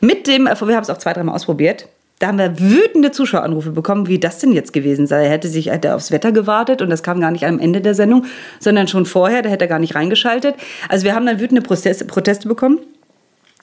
Mit 0.00 0.26
dem, 0.26 0.46
wir 0.46 0.76
haben 0.76 0.82
es 0.82 0.90
auch 0.90 0.96
zwei, 0.96 1.12
dreimal 1.12 1.34
ausprobiert, 1.34 1.88
da 2.20 2.28
haben 2.28 2.38
wir 2.38 2.58
wütende 2.58 3.12
Zuschaueranrufe 3.12 3.70
bekommen, 3.70 4.06
wie 4.06 4.18
das 4.18 4.38
denn 4.38 4.52
jetzt 4.52 4.72
gewesen 4.72 5.06
sei. 5.06 5.24
Er 5.24 5.30
hätte 5.30 5.48
sich 5.48 5.70
hätte 5.70 5.94
aufs 5.94 6.10
Wetter 6.10 6.32
gewartet 6.32 6.82
und 6.82 6.90
das 6.90 7.02
kam 7.02 7.20
gar 7.20 7.30
nicht 7.30 7.44
am 7.46 7.58
Ende 7.58 7.80
der 7.80 7.94
Sendung, 7.94 8.24
sondern 8.58 8.88
schon 8.88 9.06
vorher, 9.06 9.42
da 9.42 9.48
hätte 9.48 9.64
er 9.64 9.68
gar 9.68 9.78
nicht 9.78 9.94
reingeschaltet. 9.94 10.54
Also 10.88 11.04
wir 11.04 11.14
haben 11.14 11.26
dann 11.26 11.40
wütende 11.40 11.62
Proteste, 11.62 12.04
Proteste 12.04 12.48
bekommen 12.48 12.78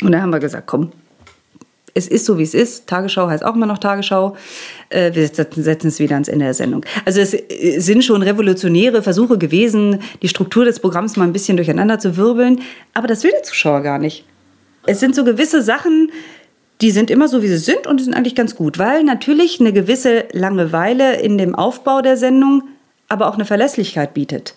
und 0.03 0.11
da 0.11 0.21
haben 0.21 0.31
wir 0.31 0.39
gesagt, 0.39 0.67
komm, 0.67 0.91
es 1.97 2.07
ist 2.07 2.25
so, 2.25 2.37
wie 2.37 2.43
es 2.43 2.53
ist. 2.53 2.87
Tagesschau 2.87 3.27
heißt 3.27 3.43
auch 3.43 3.55
immer 3.55 3.65
noch 3.65 3.79
Tagesschau. 3.79 4.35
Äh, 4.89 5.13
wir 5.15 5.27
setzen 5.27 5.87
es 5.87 5.99
wieder 5.99 6.13
ans 6.13 6.27
Ende 6.27 6.45
der 6.45 6.53
Sendung. 6.53 6.85
Also 7.05 7.19
es 7.19 7.33
äh, 7.33 7.79
sind 7.79 8.03
schon 8.03 8.21
revolutionäre 8.21 9.01
Versuche 9.01 9.37
gewesen, 9.37 9.99
die 10.21 10.27
Struktur 10.27 10.63
des 10.63 10.79
Programms 10.79 11.17
mal 11.17 11.25
ein 11.25 11.33
bisschen 11.33 11.57
durcheinander 11.57 11.97
zu 11.97 12.15
wirbeln. 12.15 12.61
Aber 12.93 13.07
das 13.07 13.23
will 13.23 13.31
der 13.31 13.43
Zuschauer 13.43 13.81
gar 13.81 13.97
nicht. 13.97 14.25
Es 14.85 14.99
sind 14.99 15.15
so 15.15 15.23
gewisse 15.23 15.63
Sachen, 15.63 16.11
die 16.81 16.91
sind 16.91 17.09
immer 17.09 17.27
so, 17.27 17.41
wie 17.41 17.47
sie 17.47 17.57
sind 17.57 17.87
und 17.87 17.99
die 17.99 18.03
sind 18.03 18.13
eigentlich 18.13 18.35
ganz 18.35 18.55
gut, 18.55 18.77
weil 18.77 19.03
natürlich 19.03 19.59
eine 19.59 19.73
gewisse 19.73 20.25
Langeweile 20.31 21.19
in 21.19 21.39
dem 21.39 21.55
Aufbau 21.55 22.01
der 22.01 22.15
Sendung, 22.15 22.63
aber 23.09 23.27
auch 23.27 23.33
eine 23.33 23.45
Verlässlichkeit 23.45 24.13
bietet. 24.13 24.53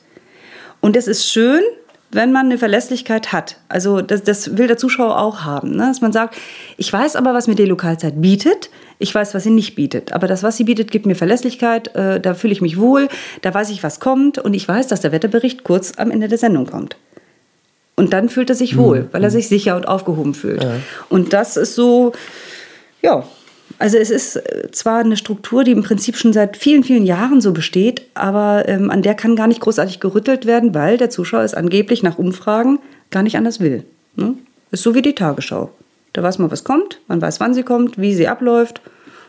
Und 0.83 0.94
es 0.94 1.09
ist 1.09 1.26
schön, 1.26 1.62
wenn 2.12 2.32
man 2.32 2.46
eine 2.46 2.58
Verlässlichkeit 2.58 3.32
hat. 3.32 3.56
Also 3.68 4.00
das, 4.00 4.22
das 4.22 4.56
will 4.56 4.66
der 4.66 4.76
Zuschauer 4.76 5.18
auch 5.18 5.44
haben, 5.44 5.76
ne? 5.76 5.86
dass 5.86 6.00
man 6.00 6.12
sagt, 6.12 6.36
ich 6.76 6.92
weiß 6.92 7.16
aber, 7.16 7.34
was 7.34 7.46
mir 7.46 7.54
die 7.54 7.64
Lokalzeit 7.64 8.20
bietet. 8.20 8.70
Ich 8.98 9.14
weiß, 9.14 9.32
was 9.34 9.44
sie 9.44 9.50
nicht 9.50 9.76
bietet. 9.76 10.12
Aber 10.12 10.26
das, 10.26 10.42
was 10.42 10.56
sie 10.56 10.64
bietet, 10.64 10.90
gibt 10.90 11.06
mir 11.06 11.14
Verlässlichkeit. 11.14 11.94
Äh, 11.94 12.20
da 12.20 12.34
fühle 12.34 12.52
ich 12.52 12.60
mich 12.60 12.78
wohl. 12.78 13.08
Da 13.40 13.54
weiß 13.54 13.70
ich, 13.70 13.82
was 13.82 13.98
kommt. 13.98 14.38
Und 14.38 14.52
ich 14.52 14.68
weiß, 14.68 14.88
dass 14.88 15.00
der 15.00 15.12
Wetterbericht 15.12 15.64
kurz 15.64 15.94
am 15.96 16.10
Ende 16.10 16.28
der 16.28 16.36
Sendung 16.36 16.66
kommt. 16.66 16.96
Und 17.96 18.12
dann 18.12 18.28
fühlt 18.28 18.50
er 18.50 18.56
sich 18.56 18.76
wohl, 18.76 19.02
mhm. 19.02 19.08
weil 19.12 19.24
er 19.24 19.30
sich 19.30 19.48
sicher 19.48 19.76
und 19.76 19.86
aufgehoben 19.86 20.34
fühlt. 20.34 20.64
Ja. 20.64 20.72
Und 21.08 21.32
das 21.32 21.56
ist 21.56 21.74
so, 21.74 22.12
ja, 23.02 23.24
also 23.78 23.96
es 23.98 24.11
ist 24.11 24.37
äh, 24.37 24.70
zwar 24.72 25.00
eine 25.00 25.16
Struktur, 25.16 25.64
die 25.64 25.72
im 25.72 25.83
Prinzip 25.83 26.16
schon 26.16 26.33
seit 26.33 26.56
vielen, 26.56 26.85
vielen 26.85 27.04
Jahren 27.04 27.40
so 27.40 27.52
besteht, 27.52 28.02
aber 28.14 28.68
ähm, 28.68 28.90
an 28.90 29.02
der 29.02 29.14
kann 29.14 29.37
gar 29.37 29.46
nicht 29.46 29.61
großartig 29.61 30.00
gerüttelt 30.00 30.46
werden, 30.46 30.74
weil 30.74 30.96
der 30.96 31.11
Zuschauer 31.11 31.42
es 31.42 31.54
angeblich 31.54 32.02
nach 32.02 32.18
Umfragen 32.18 32.78
gar 33.11 33.22
nicht 33.22 33.37
anders 33.37 33.61
will. 33.61 33.85
Ne? 34.16 34.35
Ist 34.70 34.83
so 34.83 34.94
wie 34.94 35.02
die 35.02 35.14
Tagesschau. 35.14 35.70
Da 36.12 36.22
weiß 36.22 36.38
man, 36.38 36.50
was 36.50 36.64
kommt, 36.64 37.00
man 37.06 37.22
weiß, 37.22 37.40
wann 37.40 37.54
sie 37.54 37.62
kommt, 37.62 37.98
wie 37.98 38.14
sie 38.14 38.28
abläuft, 38.28 38.80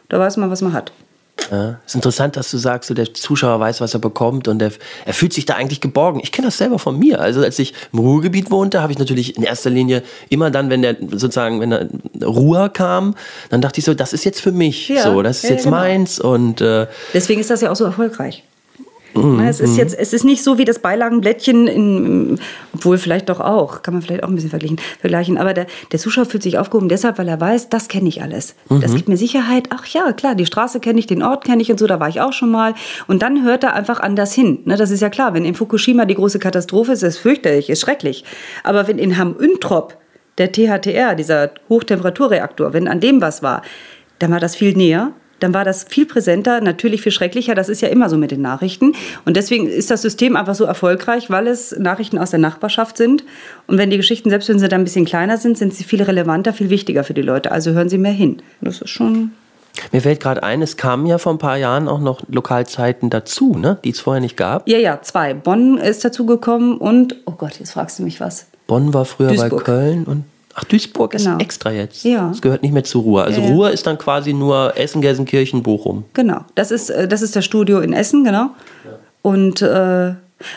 da 0.09 0.19
weiß 0.19 0.37
man, 0.37 0.49
was 0.49 0.61
man 0.61 0.73
hat. 0.73 0.91
Ja, 1.49 1.79
ist 1.85 1.95
interessant, 1.95 2.37
dass 2.37 2.49
du 2.51 2.57
sagst, 2.57 2.87
so 2.87 2.93
der 2.93 3.13
Zuschauer 3.13 3.59
weiß, 3.59 3.81
was 3.81 3.93
er 3.93 3.99
bekommt 3.99 4.47
und 4.47 4.61
er, 4.61 4.71
er 5.05 5.13
fühlt 5.13 5.33
sich 5.33 5.45
da 5.45 5.55
eigentlich 5.55 5.81
geborgen. 5.81 6.21
Ich 6.23 6.31
kenne 6.31 6.47
das 6.47 6.57
selber 6.57 6.79
von 6.79 6.97
mir. 6.97 7.19
Also 7.19 7.41
als 7.41 7.59
ich 7.59 7.73
im 7.91 7.99
Ruhrgebiet 7.99 8.51
wohnte, 8.51 8.81
habe 8.81 8.93
ich 8.93 8.99
natürlich 8.99 9.35
in 9.35 9.43
erster 9.43 9.69
Linie 9.69 10.03
immer 10.29 10.49
dann, 10.49 10.69
wenn 10.69 10.81
der 10.81 10.95
sozusagen, 10.99 11.59
wenn 11.59 11.71
der 11.71 11.89
Ruhr 12.23 12.69
kam, 12.69 13.15
dann 13.49 13.59
dachte 13.59 13.79
ich 13.79 13.85
so, 13.85 13.93
das 13.93 14.13
ist 14.13 14.23
jetzt 14.23 14.39
für 14.39 14.53
mich, 14.53 14.87
ja, 14.87 15.03
so, 15.03 15.21
das 15.21 15.37
ist 15.37 15.43
ja, 15.43 15.49
jetzt 15.51 15.63
genau. 15.65 15.77
meins 15.77 16.19
und 16.19 16.61
äh, 16.61 16.87
deswegen 17.13 17.41
ist 17.41 17.49
das 17.49 17.61
ja 17.61 17.71
auch 17.71 17.75
so 17.75 17.85
erfolgreich. 17.85 18.43
Mhm. 19.13 19.39
Es 19.39 19.59
ist 19.59 19.77
jetzt, 19.77 19.97
es 19.97 20.13
ist 20.13 20.23
nicht 20.23 20.43
so 20.43 20.57
wie 20.57 20.65
das 20.65 20.79
Beilagenblättchen, 20.79 21.67
in, 21.67 22.39
obwohl 22.73 22.97
vielleicht 22.97 23.29
doch 23.29 23.39
auch, 23.39 23.81
kann 23.81 23.93
man 23.93 24.03
vielleicht 24.03 24.23
auch 24.23 24.29
ein 24.29 24.35
bisschen 24.35 24.49
vergleichen. 24.49 24.79
vergleichen. 24.99 25.37
Aber 25.37 25.53
der, 25.53 25.67
der 25.91 25.99
Zuschauer 25.99 26.25
fühlt 26.25 26.43
sich 26.43 26.57
aufgehoben 26.57 26.89
deshalb, 26.89 27.17
weil 27.17 27.27
er 27.27 27.39
weiß, 27.39 27.69
das 27.69 27.87
kenne 27.87 28.09
ich 28.09 28.21
alles. 28.21 28.55
Mhm. 28.69 28.81
Das 28.81 28.95
gibt 28.95 29.09
mir 29.09 29.17
Sicherheit. 29.17 29.67
Ach 29.69 29.85
ja, 29.87 30.11
klar, 30.13 30.35
die 30.35 30.45
Straße 30.45 30.79
kenne 30.79 30.99
ich, 30.99 31.07
den 31.07 31.23
Ort 31.23 31.43
kenne 31.43 31.61
ich 31.61 31.71
und 31.71 31.79
so, 31.79 31.87
da 31.87 31.99
war 31.99 32.09
ich 32.09 32.21
auch 32.21 32.33
schon 32.33 32.51
mal. 32.51 32.73
Und 33.07 33.21
dann 33.21 33.43
hört 33.43 33.63
er 33.63 33.73
einfach 33.73 33.99
anders 33.99 34.33
hin. 34.33 34.59
Ne, 34.65 34.77
das 34.77 34.91
ist 34.91 35.01
ja 35.01 35.09
klar, 35.09 35.33
wenn 35.33 35.45
in 35.45 35.55
Fukushima 35.55 36.05
die 36.05 36.15
große 36.15 36.39
Katastrophe 36.39 36.93
ist, 36.93 37.03
ist 37.03 37.17
fürchterlich, 37.17 37.69
ist 37.69 37.81
schrecklich. 37.81 38.23
Aber 38.63 38.87
wenn 38.87 38.97
in 38.97 39.17
Hamm-Üntrop 39.17 39.97
der 40.37 40.51
THTR, 40.51 41.15
dieser 41.15 41.51
Hochtemperaturreaktor, 41.69 42.73
wenn 42.73 42.87
an 42.87 42.99
dem 42.99 43.21
was 43.21 43.43
war, 43.43 43.61
dann 44.19 44.31
war 44.31 44.39
das 44.39 44.55
viel 44.55 44.75
näher 44.75 45.13
dann 45.41 45.53
war 45.53 45.65
das 45.65 45.85
viel 45.89 46.05
präsenter, 46.05 46.61
natürlich 46.61 47.01
viel 47.01 47.11
schrecklicher. 47.11 47.55
Das 47.55 47.69
ist 47.69 47.81
ja 47.81 47.89
immer 47.89 48.09
so 48.09 48.17
mit 48.17 48.31
den 48.31 48.41
Nachrichten. 48.41 48.93
Und 49.25 49.37
deswegen 49.37 49.67
ist 49.67 49.91
das 49.91 50.01
System 50.01 50.35
einfach 50.35 50.55
so 50.55 50.65
erfolgreich, 50.65 51.29
weil 51.29 51.47
es 51.47 51.75
Nachrichten 51.77 52.17
aus 52.17 52.31
der 52.31 52.39
Nachbarschaft 52.39 52.97
sind. 52.97 53.23
Und 53.67 53.77
wenn 53.77 53.89
die 53.89 53.97
Geschichten, 53.97 54.29
selbst 54.29 54.49
wenn 54.49 54.59
sie 54.59 54.67
dann 54.67 54.81
ein 54.81 54.85
bisschen 54.85 55.05
kleiner 55.05 55.37
sind, 55.37 55.57
sind 55.57 55.73
sie 55.73 55.83
viel 55.83 56.01
relevanter, 56.01 56.53
viel 56.53 56.69
wichtiger 56.69 57.03
für 57.03 57.13
die 57.13 57.21
Leute. 57.21 57.51
Also 57.51 57.71
hören 57.71 57.89
sie 57.89 57.97
mehr 57.97 58.11
hin. 58.11 58.41
Das 58.61 58.81
ist 58.81 58.89
schon 58.89 59.31
mir 59.91 60.01
fällt 60.01 60.19
gerade 60.19 60.43
ein, 60.43 60.61
es 60.61 60.77
kamen 60.77 61.05
ja 61.05 61.17
vor 61.17 61.33
ein 61.33 61.37
paar 61.37 61.57
Jahren 61.57 61.87
auch 61.87 61.99
noch 61.99 62.21
Lokalzeiten 62.27 63.09
dazu, 63.09 63.55
ne? 63.55 63.77
die 63.83 63.91
es 63.91 63.99
vorher 63.99 64.21
nicht 64.21 64.37
gab. 64.37 64.67
Ja, 64.67 64.77
ja, 64.77 65.01
zwei. 65.01 65.33
Bonn 65.33 65.77
ist 65.77 66.03
dazugekommen 66.03 66.77
und, 66.77 67.15
oh 67.25 67.31
Gott, 67.31 67.59
jetzt 67.59 67.71
fragst 67.71 67.99
du 67.99 68.03
mich 68.03 68.19
was. 68.19 68.47
Bonn 68.67 68.93
war 68.93 69.05
früher 69.05 69.29
Duisburg. 69.29 69.65
bei 69.65 69.71
Köln 69.71 70.03
und 70.05 70.25
Ach, 70.53 70.63
Duisburg 70.65 71.11
genau. 71.11 71.37
ist 71.37 71.41
extra 71.41 71.71
jetzt. 71.71 72.03
Ja. 72.03 72.29
Das 72.29 72.41
gehört 72.41 72.61
nicht 72.61 72.73
mehr 72.73 72.83
zu 72.83 72.99
Ruhr. 72.99 73.23
Also 73.23 73.41
ja, 73.41 73.47
ja. 73.47 73.53
Ruhr 73.53 73.71
ist 73.71 73.87
dann 73.87 73.97
quasi 73.97 74.33
nur 74.33 74.77
Essen, 74.77 75.01
Gelsenkirchen, 75.01 75.63
Bochum. 75.63 76.03
Genau. 76.13 76.41
Das 76.55 76.71
ist, 76.71 76.89
äh, 76.89 77.07
das 77.07 77.21
ist 77.21 77.35
das 77.35 77.45
Studio 77.45 77.79
in 77.79 77.93
Essen, 77.93 78.23
genau. 78.23 78.51
Und 79.21 79.61
äh, 79.61 80.13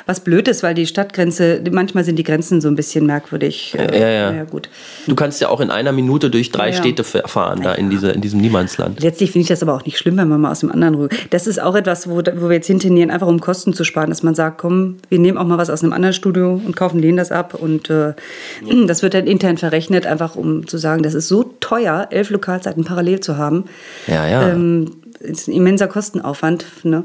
was 0.07 0.21
blöd 0.21 0.49
ist, 0.49 0.63
weil 0.63 0.75
die 0.75 0.87
Stadtgrenze, 0.87 1.61
manchmal 1.71 2.05
sind 2.05 2.17
die 2.17 2.23
Grenzen 2.23 2.61
so 2.61 2.69
ein 2.69 2.77
bisschen 2.77 3.07
merkwürdig. 3.07 3.75
Ja, 3.77 3.95
ja. 3.95 4.33
ja 4.33 4.45
gut. 4.45 4.69
Du 5.07 5.15
kannst 5.15 5.41
ja 5.41 5.49
auch 5.49 5.61
in 5.61 5.71
einer 5.71 5.93
Minute 5.93 6.31
durch 6.31 6.51
drei 6.51 6.71
ja, 6.71 6.77
Städte 6.77 7.05
fahren, 7.05 7.63
da 7.63 7.75
in, 7.75 7.91
diese, 7.91 8.11
in 8.11 8.21
diesem 8.21 8.41
Niemandsland. 8.41 9.01
Letztlich 9.01 9.33
finde 9.33 9.43
ich 9.43 9.49
das 9.49 9.63
aber 9.63 9.75
auch 9.75 9.85
nicht 9.85 9.99
schlimm, 9.99 10.17
wenn 10.17 10.29
man 10.29 10.41
mal 10.41 10.51
aus 10.51 10.61
dem 10.61 10.71
anderen 10.71 10.95
rüber. 10.95 11.15
Das 11.31 11.47
ist 11.47 11.61
auch 11.61 11.75
etwas, 11.75 12.09
wo, 12.09 12.17
wo 12.19 12.49
wir 12.49 12.57
jetzt 12.57 12.67
hintendieren, 12.67 13.11
einfach 13.11 13.27
um 13.27 13.41
Kosten 13.41 13.73
zu 13.75 13.85
sparen, 13.85 14.11
dass 14.11 14.23
man 14.23 14.35
sagt, 14.35 14.59
komm, 14.59 14.97
wir 15.09 15.19
nehmen 15.19 15.39
auch 15.39 15.47
mal 15.47 15.59
was 15.59 15.71
aus 15.71 15.83
einem 15.83 15.93
anderen 15.93 16.15
Studio 16.15 16.61
und 16.65 16.77
kaufen 16.77 17.03
denen 17.03 17.17
das 17.17 17.33
ab. 17.33 17.55
Und 17.55 17.91
äh, 17.91 18.15
das 18.87 19.03
wird 19.03 19.15
dann 19.15 19.27
intern 19.27 19.59
verrechnet, 19.59 20.07
einfach 20.07 20.37
um 20.37 20.67
zu 20.67 20.79
sagen, 20.79 21.03
das 21.03 21.15
ist 21.15 21.29
so 21.29 21.45
teuer, 21.61 22.09
elf 22.11 22.31
Lokalzeiten 22.31 22.85
parallel 22.85 23.21
zu 23.21 23.37
haben. 23.37 23.65
Ja, 24.07 24.27
ja. 24.27 24.49
Ähm, 24.49 24.91
ist 25.21 25.49
ein 25.49 25.53
immenser 25.53 25.89
Kostenaufwand. 25.89 26.65
Ne? 26.83 27.05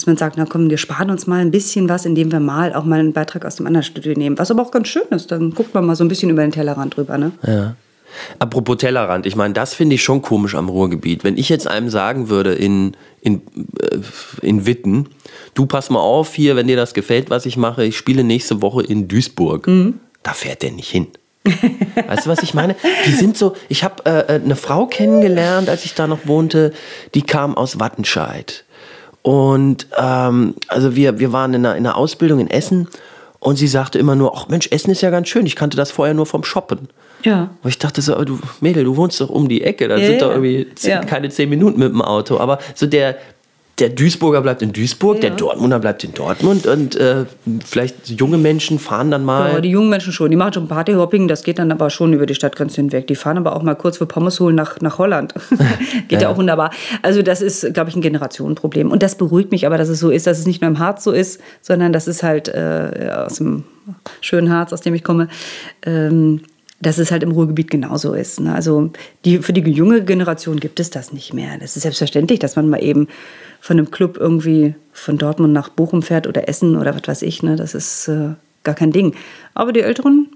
Dass 0.00 0.06
man 0.06 0.16
sagt, 0.16 0.38
na 0.38 0.46
komm, 0.46 0.70
wir 0.70 0.78
sparen 0.78 1.10
uns 1.10 1.26
mal 1.26 1.40
ein 1.40 1.50
bisschen 1.50 1.90
was, 1.90 2.06
indem 2.06 2.32
wir 2.32 2.40
mal 2.40 2.72
auch 2.72 2.84
mal 2.84 3.00
einen 3.00 3.12
Beitrag 3.12 3.44
aus 3.44 3.56
dem 3.56 3.66
anderen 3.66 3.84
Studio 3.84 4.14
nehmen. 4.16 4.38
Was 4.38 4.50
aber 4.50 4.62
auch 4.62 4.70
ganz 4.70 4.88
schön 4.88 5.02
ist, 5.10 5.30
dann 5.30 5.50
guckt 5.50 5.74
man 5.74 5.84
mal 5.84 5.94
so 5.94 6.02
ein 6.02 6.08
bisschen 6.08 6.30
über 6.30 6.40
den 6.40 6.52
Tellerrand 6.52 6.96
drüber. 6.96 7.18
Ne? 7.18 7.32
Ja. 7.46 7.76
Apropos 8.38 8.78
Tellerrand, 8.78 9.26
ich 9.26 9.36
meine, 9.36 9.52
das 9.52 9.74
finde 9.74 9.96
ich 9.96 10.02
schon 10.02 10.22
komisch 10.22 10.54
am 10.54 10.70
Ruhrgebiet. 10.70 11.22
Wenn 11.22 11.36
ich 11.36 11.50
jetzt 11.50 11.66
einem 11.66 11.90
sagen 11.90 12.30
würde 12.30 12.54
in, 12.54 12.96
in, 13.20 13.42
äh, 13.78 13.98
in 14.40 14.64
Witten, 14.64 15.10
du 15.52 15.66
pass 15.66 15.90
mal 15.90 16.00
auf 16.00 16.34
hier, 16.34 16.56
wenn 16.56 16.66
dir 16.66 16.76
das 16.76 16.94
gefällt, 16.94 17.28
was 17.28 17.44
ich 17.44 17.58
mache, 17.58 17.84
ich 17.84 17.98
spiele 17.98 18.24
nächste 18.24 18.62
Woche 18.62 18.82
in 18.82 19.06
Duisburg, 19.06 19.66
mhm. 19.66 20.00
da 20.22 20.32
fährt 20.32 20.62
der 20.62 20.72
nicht 20.72 20.88
hin. 20.88 21.08
weißt 22.06 22.24
du, 22.24 22.30
was 22.30 22.42
ich 22.42 22.54
meine? 22.54 22.74
Die 23.06 23.12
sind 23.12 23.36
so, 23.36 23.54
ich 23.68 23.84
habe 23.84 24.06
äh, 24.06 24.36
äh, 24.36 24.40
eine 24.42 24.56
Frau 24.56 24.86
kennengelernt, 24.86 25.68
als 25.68 25.84
ich 25.84 25.94
da 25.94 26.06
noch 26.06 26.26
wohnte, 26.26 26.72
die 27.14 27.22
kam 27.22 27.54
aus 27.54 27.78
Wattenscheid. 27.78 28.64
Und 29.22 29.86
ähm, 29.98 30.54
also 30.68 30.96
wir, 30.96 31.18
wir 31.18 31.32
waren 31.32 31.54
in 31.54 31.66
einer, 31.66 31.76
in 31.76 31.86
einer 31.86 31.96
Ausbildung 31.96 32.40
in 32.40 32.48
Essen 32.48 32.88
und 33.38 33.56
sie 33.56 33.68
sagte 33.68 33.98
immer 33.98 34.14
nur, 34.14 34.36
ach 34.36 34.48
Mensch, 34.48 34.68
Essen 34.70 34.90
ist 34.90 35.00
ja 35.00 35.10
ganz 35.10 35.28
schön. 35.28 35.46
Ich 35.46 35.56
kannte 35.56 35.76
das 35.76 35.90
vorher 35.90 36.14
nur 36.14 36.26
vom 36.26 36.44
Shoppen. 36.44 36.88
Ja. 37.22 37.50
Und 37.62 37.68
ich 37.68 37.78
dachte 37.78 38.00
so, 38.00 38.22
du 38.24 38.38
Mädel, 38.60 38.84
du 38.84 38.96
wohnst 38.96 39.20
doch 39.20 39.28
um 39.28 39.48
die 39.48 39.62
Ecke, 39.62 39.88
da 39.88 39.96
ja, 39.96 40.06
sind 40.06 40.14
ja. 40.14 40.20
doch 40.20 40.30
irgendwie 40.30 40.66
ja. 40.82 41.04
keine 41.04 41.28
zehn 41.28 41.50
Minuten 41.50 41.78
mit 41.78 41.90
dem 41.90 42.02
Auto. 42.02 42.38
Aber 42.38 42.58
so 42.74 42.86
der, 42.86 43.16
der 43.80 43.88
Duisburger 43.88 44.42
bleibt 44.42 44.62
in 44.62 44.72
Duisburg, 44.72 45.16
ja. 45.16 45.22
der 45.22 45.30
Dortmunder 45.30 45.78
bleibt 45.78 46.04
in 46.04 46.12
Dortmund 46.12 46.66
und 46.66 46.96
äh, 46.96 47.24
vielleicht 47.64 48.10
junge 48.10 48.36
Menschen 48.36 48.78
fahren 48.78 49.10
dann 49.10 49.24
mal. 49.24 49.54
Ja, 49.54 49.60
die 49.60 49.70
jungen 49.70 49.88
Menschen 49.88 50.12
schon. 50.12 50.30
Die 50.30 50.36
machen 50.36 50.52
schon 50.52 50.68
Partyhopping, 50.68 51.28
das 51.28 51.42
geht 51.42 51.58
dann 51.58 51.72
aber 51.72 51.88
schon 51.88 52.12
über 52.12 52.26
die 52.26 52.34
Stadtgrenze 52.34 52.76
hinweg. 52.76 53.06
Die 53.06 53.14
fahren 53.14 53.38
aber 53.38 53.56
auch 53.56 53.62
mal 53.62 53.74
kurz 53.74 53.96
für 53.98 54.06
Pommes 54.06 54.38
holen 54.38 54.54
nach, 54.54 54.80
nach 54.80 54.98
Holland. 54.98 55.34
geht 56.08 56.20
ja. 56.20 56.20
ja. 56.20 56.28
auch 56.28 56.36
wunderbar. 56.36 56.70
Also 57.02 57.22
das 57.22 57.40
ist, 57.40 57.72
glaube 57.72 57.90
ich, 57.90 57.96
ein 57.96 58.02
Generationenproblem. 58.02 58.90
Und 58.90 59.02
das 59.02 59.14
beruhigt 59.14 59.50
mich 59.50 59.66
aber, 59.66 59.78
dass 59.78 59.88
es 59.88 59.98
so 59.98 60.10
ist, 60.10 60.26
dass 60.26 60.38
es 60.38 60.46
nicht 60.46 60.60
nur 60.60 60.68
im 60.68 60.78
Harz 60.78 61.02
so 61.02 61.12
ist, 61.12 61.40
sondern 61.62 61.92
dass 61.92 62.06
es 62.06 62.22
halt 62.22 62.48
äh, 62.48 63.10
aus 63.26 63.36
dem 63.36 63.64
schönen 64.20 64.52
Harz, 64.52 64.72
aus 64.72 64.82
dem 64.82 64.94
ich 64.94 65.02
komme, 65.02 65.28
ähm, 65.86 66.42
dass 66.80 66.98
es 66.98 67.10
halt 67.10 67.22
im 67.22 67.30
Ruhrgebiet 67.30 67.70
genauso 67.70 68.14
ist. 68.14 68.40
Ne? 68.40 68.54
Also 68.54 68.90
die, 69.24 69.38
für 69.38 69.52
die 69.52 69.60
junge 69.70 70.02
Generation 70.02 70.58
gibt 70.58 70.80
es 70.80 70.90
das 70.90 71.12
nicht 71.12 71.34
mehr. 71.34 71.58
Das 71.58 71.76
ist 71.76 71.82
selbstverständlich, 71.82 72.38
dass 72.38 72.56
man 72.56 72.68
mal 72.68 72.82
eben 72.82 73.08
von 73.60 73.78
einem 73.78 73.90
Club 73.90 74.16
irgendwie 74.18 74.74
von 74.92 75.18
Dortmund 75.18 75.52
nach 75.52 75.68
Bochum 75.68 76.02
fährt 76.02 76.26
oder 76.26 76.48
Essen 76.48 76.76
oder 76.76 76.94
was 76.94 77.06
weiß 77.06 77.22
ich. 77.22 77.42
Ne? 77.42 77.56
Das 77.56 77.74
ist 77.74 78.08
äh, 78.08 78.30
gar 78.64 78.74
kein 78.74 78.92
Ding. 78.92 79.14
Aber 79.54 79.72
die 79.72 79.80
Älteren, 79.80 80.28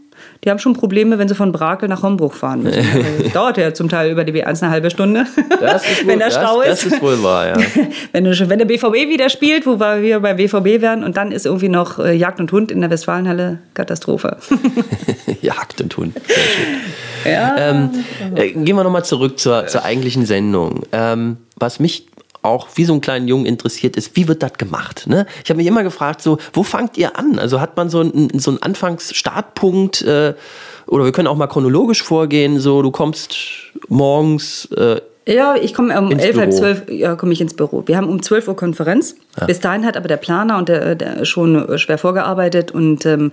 die 0.42 0.50
haben 0.50 0.58
schon 0.58 0.74
Probleme, 0.74 1.18
wenn 1.18 1.28
sie 1.28 1.34
von 1.34 1.52
Brakel 1.52 1.88
nach 1.88 2.02
Hombruch 2.02 2.34
fahren 2.34 2.62
müssen. 2.62 2.82
das 3.22 3.32
dauert 3.32 3.56
ja 3.56 3.72
zum 3.72 3.88
Teil 3.88 4.10
über 4.10 4.24
die 4.24 4.32
B1 4.32 4.62
eine 4.62 4.70
halbe 4.70 4.90
Stunde, 4.90 5.26
wohl, 5.60 5.82
wenn 6.06 6.18
der 6.18 6.30
Stau 6.30 6.60
ist. 6.60 6.84
Das 6.84 6.92
ist 6.92 7.02
wohl 7.02 7.22
wahr, 7.22 7.48
ja. 7.48 7.56
wenn, 8.12 8.24
wenn, 8.24 8.58
der 8.58 8.66
BVB 8.66 9.08
wieder 9.08 9.28
spielt, 9.28 9.66
wo 9.66 9.78
wir 9.78 10.20
bei 10.20 10.34
BVB 10.34 10.80
wären, 10.80 11.04
und 11.04 11.16
dann 11.16 11.32
ist 11.32 11.46
irgendwie 11.46 11.68
noch 11.68 11.98
äh, 11.98 12.14
Jagd 12.14 12.40
und 12.40 12.50
Hund 12.52 12.70
in 12.70 12.80
der 12.80 12.90
Westfalenhalle 12.90 13.58
Katastrophe. 13.74 14.36
Jagd 15.40 15.80
und 15.80 15.96
Hund. 15.96 16.16
Ja. 17.24 17.56
Ähm, 17.56 17.90
äh, 18.34 18.50
gehen 18.50 18.76
wir 18.76 18.84
nochmal 18.84 19.04
zurück 19.04 19.38
zur, 19.38 19.66
zur 19.66 19.84
eigentlichen 19.84 20.26
Sendung. 20.26 20.82
Ähm, 20.92 21.38
was 21.56 21.80
mich 21.80 22.06
auch 22.44 22.68
wie 22.74 22.84
so 22.84 22.92
einen 22.92 23.00
kleinen 23.00 23.28
Jungen 23.28 23.46
interessiert 23.46 23.96
ist, 23.96 24.16
wie 24.16 24.28
wird 24.28 24.42
das 24.42 24.54
gemacht? 24.54 25.06
Ne? 25.06 25.26
Ich 25.42 25.50
habe 25.50 25.58
mich 25.58 25.66
immer 25.66 25.82
gefragt, 25.82 26.22
so, 26.22 26.38
wo 26.52 26.62
fangt 26.62 26.96
ihr 26.96 27.16
an? 27.16 27.38
Also 27.38 27.60
hat 27.60 27.76
man 27.76 27.88
so 27.88 28.00
einen, 28.00 28.38
so 28.38 28.50
einen 28.50 28.62
Anfangsstartpunkt 28.62 30.02
äh, 30.02 30.34
oder 30.86 31.04
wir 31.04 31.12
können 31.12 31.28
auch 31.28 31.36
mal 31.36 31.46
chronologisch 31.46 32.02
vorgehen, 32.02 32.60
so 32.60 32.82
du 32.82 32.90
kommst 32.90 33.36
morgens 33.88 34.66
äh, 34.76 35.00
ja, 35.26 35.54
ich 35.56 35.72
komme 35.72 35.98
um 35.98 36.10
elf, 36.10 36.36
halb 36.36 36.52
zwölf 36.52 36.82
ja, 36.90 37.16
komme 37.16 37.32
ich 37.32 37.40
ins 37.40 37.54
Büro. 37.54 37.84
Wir 37.86 37.96
haben 37.96 38.10
um 38.10 38.22
12 38.22 38.48
Uhr 38.48 38.56
Konferenz. 38.56 39.16
Ja. 39.40 39.46
Bis 39.46 39.58
dahin 39.58 39.86
hat 39.86 39.96
aber 39.96 40.06
der 40.06 40.18
Planer 40.18 40.58
und 40.58 40.68
der, 40.68 40.94
der 40.96 41.24
schon 41.24 41.78
schwer 41.78 41.96
vorgearbeitet 41.96 42.72
und 42.72 43.06
ähm, 43.06 43.32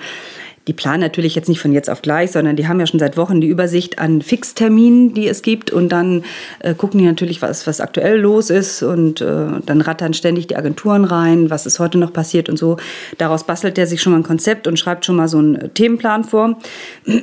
die 0.68 0.74
planen 0.74 1.02
natürlich 1.02 1.36
jetzt 1.36 1.50
nicht 1.50 1.60
von 1.60 1.72
jetzt 1.72 1.90
auf 1.90 2.02
gleich, 2.02 2.32
sondern 2.32 2.56
die 2.56 2.68
haben 2.68 2.80
ja 2.80 2.86
schon 2.86 3.00
seit 3.00 3.18
Wochen 3.18 3.42
die 3.42 3.48
Übersicht 3.48 3.98
an 3.98 4.22
Fixterminen, 4.22 5.14
die 5.14 5.28
es 5.28 5.42
gibt. 5.42 5.72
Und 5.72 5.90
dann 5.90 6.24
äh, 6.60 6.76
gucken 6.76 7.00
die 7.00 7.06
natürlich, 7.06 7.42
was, 7.42 7.66
was 7.66 7.82
aktuell 7.82 8.20
los 8.20 8.50
ist. 8.50 8.84
Und 8.84 9.22
äh, 9.22 9.48
dann 9.66 9.82
rattern 9.82 10.14
ständig 10.14 10.48
die 10.48 10.56
Agenturen 10.56 11.04
rein, 11.04 11.50
was 11.50 11.66
ist 11.66 11.80
heute 11.80 11.98
noch 11.98 12.14
passiert 12.14 12.48
und 12.48 12.58
so. 12.58 12.78
Daraus 13.18 13.44
bastelt 13.44 13.78
der 13.78 13.88
sich 13.88 14.02
schon 14.02 14.14
mal 14.14 14.20
ein 14.20 14.24
Konzept 14.24 14.68
und 14.68 14.78
schreibt 14.78 15.06
schon 15.06 15.16
mal 15.16 15.28
so 15.28 15.40
einen 15.40 15.74
Themenplan 15.74 16.24
vor. 16.24 16.58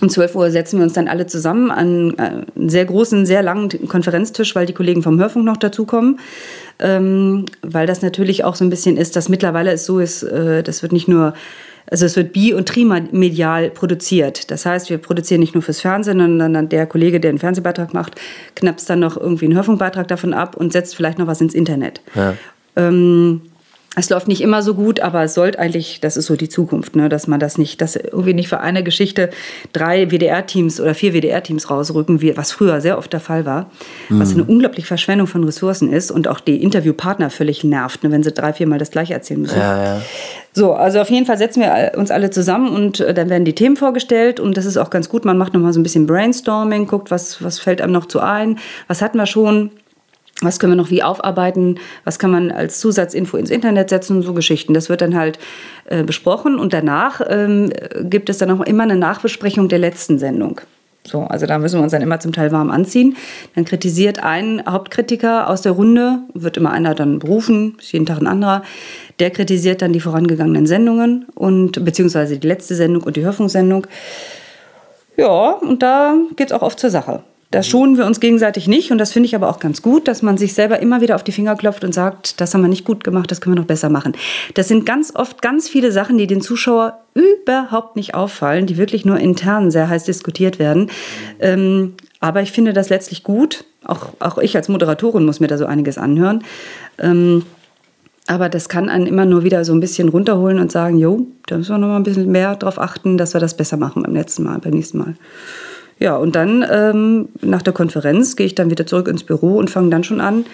Um 0.00 0.08
12 0.08 0.36
Uhr 0.36 0.50
setzen 0.52 0.78
wir 0.78 0.84
uns 0.84 0.92
dann 0.92 1.08
alle 1.08 1.26
zusammen 1.26 1.72
an 1.72 2.14
äh, 2.18 2.44
einen 2.56 2.68
sehr 2.68 2.84
großen, 2.84 3.26
sehr 3.26 3.42
langen 3.42 3.88
Konferenztisch, 3.88 4.54
weil 4.54 4.64
die 4.64 4.72
Kollegen 4.72 5.02
vom 5.02 5.18
Hörfunk 5.18 5.44
noch 5.44 5.56
dazukommen. 5.56 6.20
Ähm, 6.78 7.46
weil 7.62 7.88
das 7.88 8.00
natürlich 8.00 8.44
auch 8.44 8.54
so 8.54 8.64
ein 8.64 8.70
bisschen 8.70 8.96
ist, 8.96 9.16
dass 9.16 9.28
mittlerweile 9.28 9.72
es 9.72 9.84
so 9.84 9.98
ist, 9.98 10.22
äh, 10.22 10.62
das 10.62 10.82
wird 10.82 10.92
nicht 10.92 11.08
nur 11.08 11.34
also 11.90 12.06
es 12.06 12.16
wird 12.16 12.32
bi- 12.32 12.52
und 12.52 12.68
trimedial 12.68 13.70
produziert. 13.70 14.50
Das 14.50 14.66
heißt, 14.66 14.90
wir 14.90 14.98
produzieren 14.98 15.40
nicht 15.40 15.54
nur 15.54 15.62
fürs 15.62 15.80
Fernsehen, 15.80 16.18
sondern 16.18 16.68
der 16.68 16.86
Kollege, 16.86 17.20
der 17.20 17.30
einen 17.30 17.38
Fernsehbeitrag 17.38 17.94
macht, 17.94 18.14
knapst 18.54 18.88
dann 18.90 19.00
noch 19.00 19.16
irgendwie 19.16 19.46
einen 19.46 19.54
Hörfunkbeitrag 19.54 20.08
davon 20.08 20.34
ab 20.34 20.56
und 20.56 20.72
setzt 20.72 20.94
vielleicht 20.96 21.18
noch 21.18 21.26
was 21.26 21.40
ins 21.40 21.54
Internet. 21.54 22.00
Ja. 22.14 22.34
Ähm, 22.76 23.42
es 23.96 24.10
läuft 24.10 24.28
nicht 24.28 24.42
immer 24.42 24.62
so 24.62 24.74
gut, 24.74 25.00
aber 25.00 25.24
es 25.24 25.34
sollte 25.34 25.58
eigentlich, 25.58 26.00
das 26.00 26.16
ist 26.16 26.26
so 26.26 26.36
die 26.36 26.48
Zukunft, 26.48 26.94
ne, 26.94 27.08
dass 27.08 27.26
man 27.26 27.40
das 27.40 27.58
nicht, 27.58 27.80
dass 27.80 27.96
irgendwie 27.96 28.34
nicht 28.34 28.48
für 28.48 28.60
eine 28.60 28.84
Geschichte 28.84 29.30
drei 29.72 30.10
WDR-Teams 30.10 30.80
oder 30.80 30.94
vier 30.94 31.14
WDR-Teams 31.14 31.70
rausrücken, 31.70 32.20
wie, 32.20 32.36
was 32.36 32.52
früher 32.52 32.80
sehr 32.80 32.98
oft 32.98 33.12
der 33.12 33.20
Fall 33.20 33.46
war, 33.46 33.70
mhm. 34.08 34.20
was 34.20 34.32
eine 34.32 34.44
unglaubliche 34.44 34.86
Verschwendung 34.86 35.26
von 35.26 35.42
Ressourcen 35.42 35.92
ist 35.92 36.10
und 36.10 36.28
auch 36.28 36.40
die 36.40 36.62
Interviewpartner 36.62 37.30
völlig 37.30 37.64
nervt, 37.64 38.04
ne, 38.04 38.12
wenn 38.12 38.22
sie 38.22 38.30
drei, 38.30 38.52
viermal 38.52 38.78
das 38.78 38.90
gleiche 38.90 39.14
erzählen 39.14 39.40
müssen. 39.40 39.58
Ja, 39.58 39.82
ja. 39.82 40.02
So, 40.52 40.74
also 40.74 41.00
auf 41.00 41.10
jeden 41.10 41.24
Fall 41.26 41.38
setzen 41.38 41.60
wir 41.60 41.92
uns 41.96 42.10
alle 42.10 42.30
zusammen 42.30 42.68
und 42.68 43.00
äh, 43.00 43.14
dann 43.14 43.30
werden 43.30 43.44
die 43.44 43.54
Themen 43.54 43.76
vorgestellt 43.76 44.38
und 44.38 44.56
das 44.56 44.64
ist 44.64 44.76
auch 44.76 44.90
ganz 44.90 45.08
gut. 45.08 45.24
Man 45.24 45.38
macht 45.38 45.54
nochmal 45.54 45.72
so 45.72 45.80
ein 45.80 45.82
bisschen 45.82 46.06
Brainstorming, 46.06 46.86
guckt, 46.86 47.10
was, 47.10 47.42
was 47.42 47.58
fällt 47.58 47.80
einem 47.80 47.92
noch 47.92 48.06
zu 48.06 48.20
ein, 48.20 48.58
was 48.86 49.00
hatten 49.00 49.18
wir 49.18 49.26
schon, 49.26 49.70
was 50.42 50.58
können 50.58 50.72
wir 50.72 50.76
noch 50.76 50.90
wie 50.90 51.02
aufarbeiten, 51.02 51.78
was 52.04 52.18
kann 52.18 52.30
man 52.30 52.50
als 52.50 52.78
Zusatzinfo 52.80 53.36
ins 53.36 53.50
Internet 53.50 53.90
setzen, 53.90 54.22
so 54.22 54.34
Geschichten. 54.34 54.72
Das 54.72 54.88
wird 54.88 55.00
dann 55.00 55.16
halt 55.16 55.38
äh, 55.86 56.04
besprochen 56.04 56.58
und 56.58 56.72
danach 56.72 57.20
ähm, 57.28 57.72
gibt 58.02 58.30
es 58.30 58.38
dann 58.38 58.50
auch 58.50 58.64
immer 58.64 58.84
eine 58.84 58.96
Nachbesprechung 58.96 59.68
der 59.68 59.80
letzten 59.80 60.18
Sendung. 60.18 60.60
So, 61.04 61.22
also 61.22 61.46
da 61.46 61.58
müssen 61.58 61.78
wir 61.78 61.82
uns 61.82 61.92
dann 61.92 62.02
immer 62.02 62.20
zum 62.20 62.32
Teil 62.32 62.52
warm 62.52 62.70
anziehen. 62.70 63.16
Dann 63.54 63.64
kritisiert 63.64 64.22
ein 64.22 64.62
Hauptkritiker 64.68 65.48
aus 65.48 65.62
der 65.62 65.72
Runde, 65.72 66.18
wird 66.34 66.56
immer 66.56 66.70
einer 66.70 66.94
dann 66.94 67.18
berufen, 67.18 67.76
ist 67.78 67.92
jeden 67.92 68.06
Tag 68.06 68.20
ein 68.20 68.26
anderer, 68.26 68.62
der 69.18 69.30
kritisiert 69.30 69.82
dann 69.82 69.92
die 69.92 70.00
vorangegangenen 70.00 70.66
Sendungen 70.66 71.26
und 71.34 71.84
beziehungsweise 71.84 72.38
die 72.38 72.46
letzte 72.46 72.74
Sendung 72.74 73.02
und 73.04 73.16
die 73.16 73.24
Hörfunksendung. 73.24 73.86
Ja, 75.16 75.52
und 75.52 75.82
da 75.82 76.14
geht 76.36 76.48
es 76.48 76.52
auch 76.52 76.62
oft 76.62 76.78
zur 76.78 76.90
Sache. 76.90 77.22
Da 77.50 77.62
schonen 77.62 77.96
wir 77.96 78.04
uns 78.04 78.20
gegenseitig 78.20 78.68
nicht 78.68 78.90
und 78.90 78.98
das 78.98 79.12
finde 79.12 79.26
ich 79.26 79.34
aber 79.34 79.48
auch 79.48 79.58
ganz 79.58 79.80
gut, 79.80 80.06
dass 80.06 80.20
man 80.20 80.36
sich 80.36 80.52
selber 80.52 80.80
immer 80.80 81.00
wieder 81.00 81.14
auf 81.14 81.24
die 81.24 81.32
Finger 81.32 81.56
klopft 81.56 81.82
und 81.82 81.94
sagt, 81.94 82.42
das 82.42 82.52
haben 82.52 82.60
wir 82.60 82.68
nicht 82.68 82.84
gut 82.84 83.04
gemacht, 83.04 83.30
das 83.30 83.40
können 83.40 83.56
wir 83.56 83.60
noch 83.60 83.66
besser 83.66 83.88
machen. 83.88 84.12
Das 84.52 84.68
sind 84.68 84.84
ganz 84.84 85.14
oft 85.14 85.40
ganz 85.40 85.66
viele 85.66 85.90
Sachen, 85.90 86.18
die 86.18 86.26
den 86.26 86.42
Zuschauer 86.42 86.98
überhaupt 87.14 87.96
nicht 87.96 88.14
auffallen, 88.14 88.66
die 88.66 88.76
wirklich 88.76 89.06
nur 89.06 89.18
intern 89.18 89.70
sehr 89.70 89.88
heiß 89.88 90.04
diskutiert 90.04 90.58
werden. 90.58 90.90
Ähm, 91.40 91.94
aber 92.20 92.42
ich 92.42 92.52
finde 92.52 92.74
das 92.74 92.90
letztlich 92.90 93.22
gut. 93.22 93.64
Auch, 93.84 94.08
auch 94.18 94.36
ich 94.36 94.54
als 94.54 94.68
Moderatorin 94.68 95.24
muss 95.24 95.40
mir 95.40 95.46
da 95.46 95.56
so 95.56 95.64
einiges 95.64 95.96
anhören. 95.96 96.44
Ähm, 96.98 97.44
aber 98.26 98.50
das 98.50 98.68
kann 98.68 98.90
einen 98.90 99.06
immer 99.06 99.24
nur 99.24 99.42
wieder 99.42 99.64
so 99.64 99.72
ein 99.72 99.80
bisschen 99.80 100.10
runterholen 100.10 100.58
und 100.58 100.70
sagen, 100.70 100.98
jo, 100.98 101.26
da 101.46 101.56
müssen 101.56 101.72
wir 101.72 101.78
noch 101.78 101.88
mal 101.88 101.96
ein 101.96 102.02
bisschen 102.02 102.30
mehr 102.30 102.56
darauf 102.56 102.78
achten, 102.78 103.16
dass 103.16 103.32
wir 103.32 103.40
das 103.40 103.56
besser 103.56 103.78
machen 103.78 104.02
beim 104.02 104.12
letzten 104.12 104.42
Mal, 104.42 104.58
beim 104.58 104.74
nächsten 104.74 104.98
Mal. 104.98 105.14
Ja, 105.98 106.16
und 106.16 106.36
dann 106.36 106.64
ähm, 106.70 107.28
nach 107.40 107.62
der 107.62 107.72
Konferenz 107.72 108.36
gehe 108.36 108.46
ich 108.46 108.54
dann 108.54 108.70
wieder 108.70 108.86
zurück 108.86 109.08
ins 109.08 109.24
Büro 109.24 109.56
und 109.56 109.70
fange 109.70 109.90
dann 109.90 110.04
schon 110.04 110.20
an, 110.20 110.46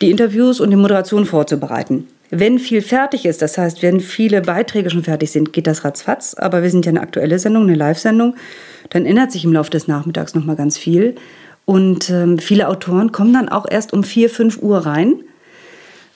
die 0.00 0.10
Interviews 0.10 0.60
und 0.60 0.70
die 0.70 0.76
Moderation 0.76 1.26
vorzubereiten. 1.26 2.08
Wenn 2.30 2.58
viel 2.58 2.80
fertig 2.80 3.26
ist, 3.26 3.42
das 3.42 3.58
heißt, 3.58 3.82
wenn 3.82 4.00
viele 4.00 4.40
Beiträge 4.40 4.88
schon 4.90 5.02
fertig 5.02 5.32
sind, 5.32 5.52
geht 5.52 5.66
das 5.66 5.84
ratzfatz. 5.84 6.34
Aber 6.34 6.62
wir 6.62 6.70
sind 6.70 6.86
ja 6.86 6.90
eine 6.90 7.00
aktuelle 7.00 7.38
Sendung, 7.38 7.64
eine 7.64 7.74
Live-Sendung. 7.74 8.36
Dann 8.90 9.04
ändert 9.04 9.32
sich 9.32 9.44
im 9.44 9.52
Laufe 9.52 9.70
des 9.70 9.88
Nachmittags 9.88 10.34
noch 10.34 10.44
mal 10.44 10.56
ganz 10.56 10.78
viel. 10.78 11.16
Und 11.64 12.08
ähm, 12.08 12.38
viele 12.38 12.68
Autoren 12.68 13.10
kommen 13.12 13.32
dann 13.32 13.48
auch 13.48 13.66
erst 13.68 13.92
um 13.92 14.04
4, 14.04 14.30
5 14.30 14.62
Uhr 14.62 14.78
rein. 14.78 15.14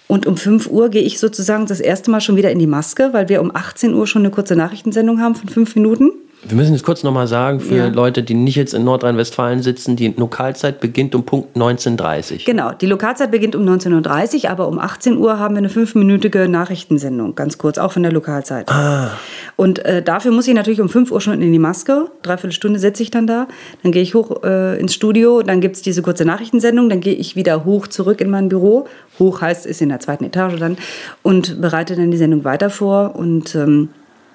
Und 0.07 0.27
um 0.27 0.37
5 0.37 0.69
Uhr 0.69 0.89
gehe 0.89 1.03
ich 1.03 1.19
sozusagen 1.19 1.67
das 1.67 1.81
erste 1.81 2.11
Mal 2.11 2.21
schon 2.21 2.37
wieder 2.37 2.51
in 2.51 2.59
die 2.61 2.67
Maske, 2.67 3.13
weil 3.13 3.29
wir 3.29 3.41
um 3.41 3.55
18 3.55 3.93
Uhr 3.95 4.07
schon 4.07 4.23
eine 4.23 4.31
kurze 4.31 4.55
Nachrichtensendung 4.55 5.21
haben 5.21 5.35
von 5.35 5.49
fünf 5.49 5.75
Minuten. 5.75 6.13
Wir 6.47 6.57
müssen 6.57 6.73
jetzt 6.73 6.85
kurz 6.85 7.03
nochmal 7.03 7.27
sagen, 7.27 7.61
für 7.61 7.77
ja. 7.77 7.87
Leute, 7.89 8.23
die 8.23 8.35
nicht 8.35 8.57
jetzt 8.57 8.75
in 8.75 8.85
Nordrhein-Westfalen 8.85 9.63
sitzen, 9.63 9.97
die 9.97 10.09
Lokalzeit 10.17 10.81
beginnt 10.81 11.15
um 11.15 11.25
Punkt 11.25 11.57
19.30 11.57 12.45
Genau, 12.45 12.73
die 12.73 12.87
Lokalzeit 12.87 13.31
beginnt 13.31 13.57
um 13.57 13.67
19.30 13.67 14.45
Uhr, 14.45 14.51
aber 14.51 14.69
um 14.69 14.79
18 14.79 15.17
Uhr 15.17 15.39
haben 15.39 15.55
wir 15.55 15.59
eine 15.59 15.71
fünfminütige 15.71 16.49
Nachrichtensendung, 16.49 17.35
ganz 17.35 17.57
kurz, 17.57 17.79
auch 17.79 17.93
von 17.93 18.03
der 18.03 18.13
Lokalzeit. 18.13 18.69
Ah. 18.71 19.13
Und 19.57 19.85
äh, 19.85 20.03
dafür 20.03 20.33
muss 20.33 20.47
ich 20.47 20.55
natürlich 20.55 20.81
um 20.81 20.89
5 20.89 21.11
Uhr 21.11 21.21
schon 21.21 21.41
in 21.41 21.53
die 21.53 21.59
Maske, 21.59 22.09
dreiviertel 22.23 22.53
Stunde 22.53 22.79
setze 22.79 23.03
ich 23.03 23.11
dann 23.11 23.27
da, 23.27 23.49
dann 23.83 23.93
gehe 23.93 24.03
ich 24.03 24.15
hoch 24.15 24.43
äh, 24.43 24.79
ins 24.79 24.95
Studio, 24.95 25.43
dann 25.43 25.61
gibt 25.61 25.77
es 25.77 25.83
diese 25.83 26.03
kurze 26.03 26.25
Nachrichtensendung, 26.25 26.89
dann 26.89 27.01
gehe 27.01 27.15
ich 27.15 27.37
wieder 27.37 27.65
hoch 27.65 27.87
zurück 27.87 28.21
in 28.21 28.31
mein 28.31 28.49
Büro, 28.49 28.87
hoch 29.19 29.41
heißt, 29.41 29.65
ist 29.65 29.81
in 29.81 29.89
der 29.89 30.01
zweiten 30.01 30.25
Etage 30.25 30.59
dann, 30.59 30.77
und 31.23 31.61
bereite 31.61 31.97
dann 31.97 32.11
die 32.11 32.17
Sendung 32.17 32.45
weiter 32.45 32.71
vor. 32.71 33.17
Und 33.17 33.55
ähm, 33.55 33.89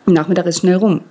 Nachmittag 0.05 0.45
ist 0.45 0.59
schnell 0.59 0.75
rum. 0.75 1.01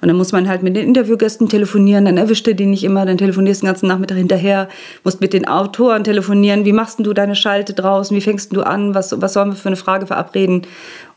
Und 0.00 0.08
dann 0.08 0.16
muss 0.16 0.32
man 0.32 0.48
halt 0.48 0.62
mit 0.62 0.76
den 0.76 0.86
Interviewgästen 0.88 1.48
telefonieren, 1.48 2.04
dann 2.04 2.16
erwischt 2.16 2.46
er 2.48 2.54
die 2.54 2.66
nicht 2.66 2.84
immer, 2.84 3.06
dann 3.06 3.18
telefonierst 3.18 3.62
du 3.62 3.66
den 3.66 3.72
ganzen 3.72 3.88
Nachmittag 3.88 4.16
hinterher, 4.16 4.68
musst 5.04 5.20
mit 5.20 5.32
den 5.32 5.46
Autoren 5.46 6.04
telefonieren, 6.04 6.64
wie 6.64 6.72
machst 6.72 6.98
du 7.00 7.12
deine 7.12 7.36
Schalte 7.36 7.72
draußen, 7.72 8.16
wie 8.16 8.20
fängst 8.20 8.54
du 8.54 8.62
an, 8.62 8.94
was, 8.94 9.20
was 9.20 9.32
sollen 9.32 9.50
wir 9.50 9.56
für 9.56 9.68
eine 9.68 9.76
Frage 9.76 10.06
verabreden, 10.06 10.62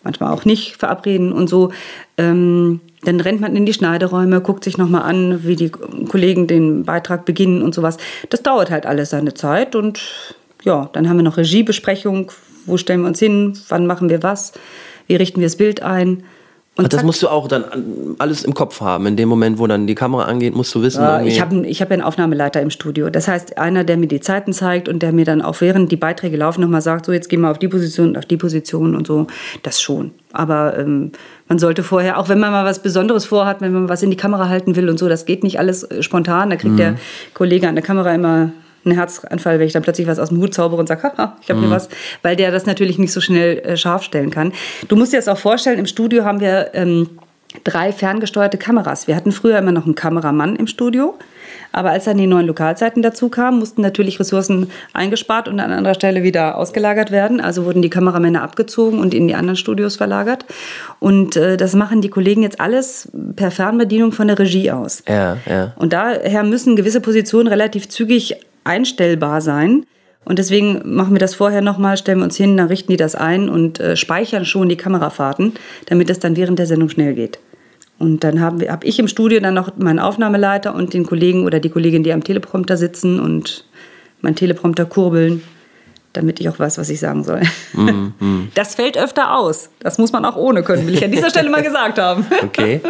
manchmal 0.04 0.34
auch 0.34 0.46
nicht 0.46 0.78
verabreden 0.78 1.32
und 1.32 1.50
so. 1.50 1.72
Ähm, 2.18 2.82
dann 3.04 3.20
rennt 3.22 3.42
man 3.42 3.56
in 3.56 3.66
die 3.66 3.74
Schneideräume, 3.74 4.42
guckt 4.42 4.64
sich 4.64 4.78
nochmal 4.78 5.04
an, 5.04 5.46
wie 5.46 5.56
die 5.56 5.70
Kollegen 5.70 6.48
den 6.48 6.84
Beitrag 6.84 7.26
beginnen 7.26 7.62
und 7.62 7.74
sowas. 7.74 7.98
Das 8.30 8.44
dauert 8.44 8.72
halt 8.72 8.86
alles 8.86 9.12
seine 9.12 9.34
Zeit 9.34 9.76
und 9.76 10.02
ja, 10.64 10.90
dann 10.92 11.08
haben 11.08 11.18
wir 11.18 11.24
noch 11.24 11.38
Regiebesprechung, 11.38 12.32
wo 12.66 12.78
stellen 12.78 13.02
wir 13.02 13.08
uns 13.08 13.20
hin, 13.20 13.58
wann 13.70 13.88
machen 13.88 14.10
wir 14.10 14.24
was, 14.24 14.52
wie 15.08 15.16
richten 15.16 15.40
wir 15.40 15.48
das 15.48 15.56
Bild 15.56 15.82
ein. 15.82 16.24
Und 16.84 16.94
das 16.94 17.04
musst 17.04 17.22
du 17.22 17.28
auch 17.28 17.48
dann 17.48 17.66
alles 18.20 18.44
im 18.44 18.54
Kopf 18.54 18.82
haben. 18.82 19.06
In 19.06 19.16
dem 19.16 19.30
Moment, 19.30 19.60
wo 19.60 19.68
dann 19.68 19.88
die 19.88 19.96
Kamera 19.96 20.26
angeht, 20.26 20.56
musst 20.56 20.74
du 20.74 20.82
wissen. 20.82 21.04
Äh, 21.04 21.28
ich 21.28 21.42
habe 21.42 21.66
ich 21.68 21.82
hab 21.82 21.92
einen 21.92 22.02
Aufnahmeleiter 22.02 22.62
im 22.62 22.70
Studio. 22.70 23.10
Das 23.10 23.28
heißt, 23.28 23.58
einer, 23.58 23.84
der 23.84 23.98
mir 23.98 24.08
die 24.08 24.20
Zeiten 24.20 24.54
zeigt 24.54 24.88
und 24.88 25.04
der 25.04 25.12
mir 25.12 25.26
dann 25.26 25.42
auch 25.42 25.60
während 25.62 25.92
die 25.92 25.98
Beiträge 25.98 26.38
laufen 26.38 26.62
nochmal 26.62 26.82
sagt, 26.82 27.06
so 27.06 27.12
jetzt 27.12 27.30
gehen 27.30 27.42
wir 27.42 27.52
auf 27.52 27.60
die 27.60 27.68
Position 27.68 28.10
und 28.10 28.18
auf 28.18 28.26
die 28.26 28.38
Position 28.38 28.96
und 28.96 29.08
so. 29.08 29.28
Das 29.64 29.82
schon. 29.82 30.12
Aber 30.32 30.78
ähm, 30.78 31.12
man 31.48 31.60
sollte 31.60 31.84
vorher, 31.84 32.20
auch 32.20 32.30
wenn 32.30 32.40
man 32.40 32.52
mal 32.52 32.66
was 32.66 32.80
Besonderes 32.80 33.26
vorhat, 33.26 33.62
wenn 33.62 33.74
man 33.74 33.90
was 33.90 34.04
in 34.04 34.12
die 34.12 34.18
Kamera 34.18 34.48
halten 34.48 34.76
will 34.76 34.90
und 34.90 35.00
so, 35.00 35.10
das 35.10 35.26
geht 35.26 35.44
nicht 35.44 35.60
alles 35.60 35.84
äh, 35.84 36.04
spontan. 36.04 36.50
Da 36.50 36.56
kriegt 36.56 36.74
mhm. 36.74 36.78
der 36.78 36.96
Kollege 37.34 37.68
an 37.68 37.76
der 37.76 37.84
Kamera 37.84 38.14
immer 38.14 38.52
einen 38.86 38.96
Herzanfall, 38.96 39.60
wenn 39.60 39.68
ich 39.68 39.74
dann 39.74 39.84
plötzlich 39.84 40.08
was 40.08 40.20
aus 40.20 40.30
dem 40.30 40.40
Hut 40.40 40.54
zaubere 40.54 40.80
und 40.80 40.88
sage, 40.88 41.04
haha, 41.04 41.38
ich 41.42 41.50
habe 41.50 41.60
mhm. 41.60 41.68
mir 41.68 41.76
was, 41.76 41.90
weil 42.22 42.36
der 42.36 42.52
das 42.52 42.66
natürlich 42.66 42.98
nicht 42.98 43.12
so 43.12 43.22
schnell 43.22 43.60
äh, 43.60 43.78
scharf 43.78 44.04
stellen 44.04 44.30
kann. 44.30 44.54
Du 44.88 44.96
musst 44.96 45.14
dir 45.14 45.18
das 45.18 45.28
auch 45.28 45.38
vorstellen, 45.38 45.80
im 45.80 45.86
Studio 45.86 46.24
haben 46.24 46.40
wir 46.40 46.72
ähm, 46.74 47.10
drei 47.64 47.92
ferngesteuerte 47.92 48.58
Kameras. 48.58 49.08
Wir 49.08 49.16
hatten 49.16 49.32
früher 49.32 49.58
immer 49.58 49.72
noch 49.72 49.86
einen 49.86 49.96
Kameramann 49.96 50.56
im 50.56 50.68
Studio. 50.68 51.18
Aber 51.72 51.92
als 51.92 52.06
dann 52.06 52.18
die 52.18 52.28
neuen 52.28 52.48
Lokalzeiten 52.48 53.04
dazu 53.04 53.30
kamen, 53.30 53.60
mussten 53.60 53.82
natürlich 53.82 54.20
Ressourcen 54.20 54.72
eingespart 54.94 55.48
und 55.48 55.60
an 55.60 55.72
anderer 55.72 55.94
Stelle 55.94 56.24
wieder 56.24 56.58
ausgelagert 56.58 57.12
werden. 57.12 57.42
Also 57.42 57.66
wurden 57.66 57.82
die 57.82 57.90
Kameramänner 57.90 58.42
abgezogen 58.42 59.00
und 59.00 59.14
in 59.14 59.28
die 59.28 59.36
anderen 59.36 59.56
Studios 59.56 59.96
verlagert. 59.96 60.46
Und 61.00 61.36
äh, 61.36 61.58
das 61.58 61.76
machen 61.76 62.02
die 62.02 62.10
Kollegen 62.10 62.42
jetzt 62.42 62.60
alles 62.60 63.10
per 63.36 63.52
Fernbedienung 63.52 64.12
von 64.12 64.28
der 64.28 64.40
Regie 64.40 64.72
aus. 64.72 65.04
Ja, 65.08 65.38
ja. 65.48 65.74
Und 65.76 65.94
daher 65.94 66.44
müssen 66.44 66.76
gewisse 66.76 67.02
Positionen 67.02 67.48
relativ 67.48 67.88
zügig 67.90 68.38
einstellbar 68.70 69.42
sein. 69.42 69.86
Und 70.26 70.38
deswegen 70.38 70.82
machen 70.96 71.14
wir 71.14 71.20
das 71.20 71.34
vorher 71.34 71.62
nochmal, 71.62 71.98
stellen 71.98 72.20
wir 72.20 72.26
uns 72.26 72.38
hin, 72.38 72.56
dann 72.56 72.68
richten 72.68 72.92
die 72.92 72.98
das 72.98 73.16
ein 73.16 73.50
und 73.50 73.80
äh, 73.80 73.96
speichern 73.96 74.46
schon 74.46 74.70
die 74.70 74.78
Kamerafahrten, 74.78 75.54
damit 75.88 76.10
es 76.10 76.20
dann 76.20 76.36
während 76.36 76.60
der 76.60 76.68
Sendung 76.68 76.90
schnell 76.90 77.16
geht. 77.16 77.40
Und 77.98 78.24
dann 78.24 78.40
habe 78.40 78.72
hab 78.72 78.86
ich 78.86 79.00
im 79.00 79.08
Studio 79.08 79.40
dann 79.40 79.56
noch 79.56 79.76
meinen 79.78 80.00
Aufnahmeleiter 80.00 80.74
und 80.76 80.94
den 80.94 81.06
Kollegen 81.06 81.46
oder 81.46 81.60
die 81.60 81.70
Kollegin, 81.70 82.04
die 82.04 82.14
am 82.14 82.24
Teleprompter 82.24 82.78
sitzen 82.78 83.20
und 83.20 83.66
meinen 84.22 84.36
Teleprompter 84.36 84.86
kurbeln, 84.86 85.42
damit 86.14 86.40
ich 86.40 86.48
auch 86.48 86.60
weiß, 86.60 86.78
was 86.78 86.90
ich 86.90 87.00
sagen 87.00 87.24
soll. 87.24 87.42
Mm, 87.74 87.90
mm. 88.20 88.52
Das 88.56 88.76
fällt 88.76 88.98
öfter 88.98 89.36
aus. 89.38 89.70
Das 89.80 89.98
muss 89.98 90.12
man 90.12 90.26
auch 90.26 90.36
ohne 90.36 90.64
können, 90.64 90.88
will 90.88 90.94
ich 90.94 91.04
an 91.04 91.12
dieser 91.12 91.30
Stelle 91.30 91.50
mal 91.50 91.64
gesagt 91.64 92.00
haben. 92.00 92.26
Okay. 92.44 92.82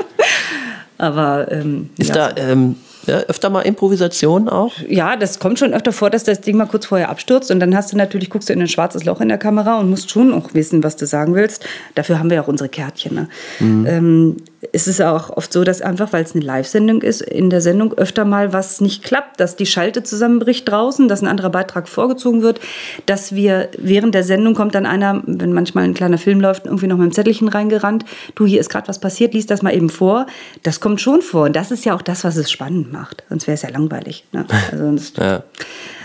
Aber 0.97 1.51
ähm, 1.51 1.89
ist 1.97 2.09
ja. 2.15 2.31
da 2.31 2.41
ähm, 2.51 2.75
ja, 3.09 3.17
öfter 3.21 3.49
mal 3.49 3.61
Improvisation 3.61 4.47
auch? 4.49 4.73
Ja, 4.87 5.15
das 5.15 5.39
kommt 5.39 5.59
schon 5.59 5.73
öfter 5.73 5.91
vor, 5.91 6.09
dass 6.09 6.23
das 6.23 6.41
Ding 6.41 6.57
mal 6.57 6.65
kurz 6.67 6.85
vorher 6.85 7.09
abstürzt 7.09 7.51
und 7.51 7.59
dann 7.59 7.75
hast 7.75 7.91
du 7.91 7.97
natürlich, 7.97 8.29
guckst 8.29 8.49
du 8.49 8.53
in 8.53 8.61
ein 8.61 8.67
schwarzes 8.67 9.05
Loch 9.05 9.21
in 9.21 9.29
der 9.29 9.37
Kamera 9.37 9.79
und 9.79 9.89
musst 9.89 10.11
schon 10.11 10.33
auch 10.33 10.53
wissen, 10.53 10.83
was 10.83 10.95
du 10.95 11.05
sagen 11.05 11.35
willst. 11.35 11.65
Dafür 11.95 12.19
haben 12.19 12.29
wir 12.29 12.35
ja 12.35 12.43
auch 12.43 12.47
unsere 12.47 12.69
Kärtchen. 12.69 13.15
Ne? 13.15 13.27
Mhm. 13.59 13.85
Ähm, 13.87 14.37
es 14.73 14.87
ist 14.87 15.01
auch 15.01 15.29
oft 15.29 15.53
so, 15.53 15.63
dass 15.63 15.81
einfach, 15.81 16.11
weil 16.11 16.23
es 16.23 16.35
eine 16.35 16.43
Live-Sendung 16.43 17.01
ist, 17.01 17.21
in 17.21 17.49
der 17.49 17.61
Sendung 17.61 17.93
öfter 17.93 18.25
mal 18.25 18.51
was 18.51 18.81
nicht 18.81 19.03
klappt, 19.03 19.39
dass 19.39 19.55
die 19.55 19.65
Schalte 19.65 20.03
zusammenbricht 20.03 20.67
draußen, 20.67 21.07
dass 21.07 21.21
ein 21.21 21.27
anderer 21.27 21.49
Beitrag 21.49 21.87
vorgezogen 21.87 22.41
wird, 22.41 22.59
dass 23.05 23.33
wir 23.33 23.69
während 23.77 24.15
der 24.15 24.23
Sendung 24.23 24.55
kommt 24.55 24.75
dann 24.75 24.85
einer, 24.85 25.21
wenn 25.25 25.53
manchmal 25.53 25.85
ein 25.85 25.93
kleiner 25.93 26.17
Film 26.17 26.41
läuft, 26.41 26.65
irgendwie 26.65 26.87
noch 26.87 26.97
mit 26.97 27.03
einem 27.03 27.13
Zettelchen 27.13 27.47
reingerannt, 27.47 28.03
du, 28.35 28.45
hier 28.45 28.59
ist 28.59 28.69
gerade 28.69 28.87
was 28.89 28.99
passiert, 28.99 29.33
liest 29.33 29.49
das 29.49 29.61
mal 29.61 29.73
eben 29.73 29.89
vor. 29.89 30.25
Das 30.63 30.81
kommt 30.81 30.99
schon 30.99 31.21
vor 31.21 31.45
und 31.45 31.55
das 31.55 31.71
ist 31.71 31.85
ja 31.85 31.95
auch 31.95 32.01
das, 32.01 32.25
was 32.25 32.35
es 32.35 32.51
spannend 32.51 32.91
macht, 32.91 33.23
sonst 33.29 33.47
wäre 33.47 33.55
es 33.55 33.61
ja 33.61 33.69
langweilig. 33.69 34.25
Ne? 34.33 34.45
Also, 34.71 34.83
sonst, 34.83 35.17
ja. 35.19 35.43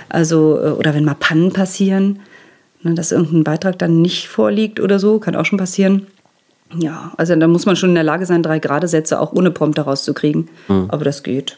also, 0.08 0.60
äh, 0.60 0.70
oder 0.70 0.94
wenn 0.94 1.04
mal 1.04 1.16
Pannen 1.16 1.52
passieren, 1.52 2.20
ne, 2.82 2.94
dass 2.94 3.10
irgendein 3.10 3.42
Beitrag 3.42 3.80
dann 3.80 4.00
nicht 4.00 4.28
vorliegt 4.28 4.78
oder 4.78 5.00
so, 5.00 5.18
kann 5.18 5.34
auch 5.34 5.44
schon 5.44 5.58
passieren 5.58 6.06
Ja, 6.78 7.12
also 7.16 7.34
da 7.36 7.46
muss 7.46 7.66
man 7.66 7.76
schon 7.76 7.90
in 7.90 7.94
der 7.94 8.04
Lage 8.04 8.26
sein, 8.26 8.42
drei 8.42 8.58
gerade 8.58 8.88
Sätze 8.88 9.20
auch 9.20 9.32
ohne 9.32 9.50
Prompter 9.50 9.82
rauszukriegen. 9.82 10.48
Mhm. 10.68 10.86
Aber 10.88 11.04
das 11.04 11.22
geht 11.22 11.56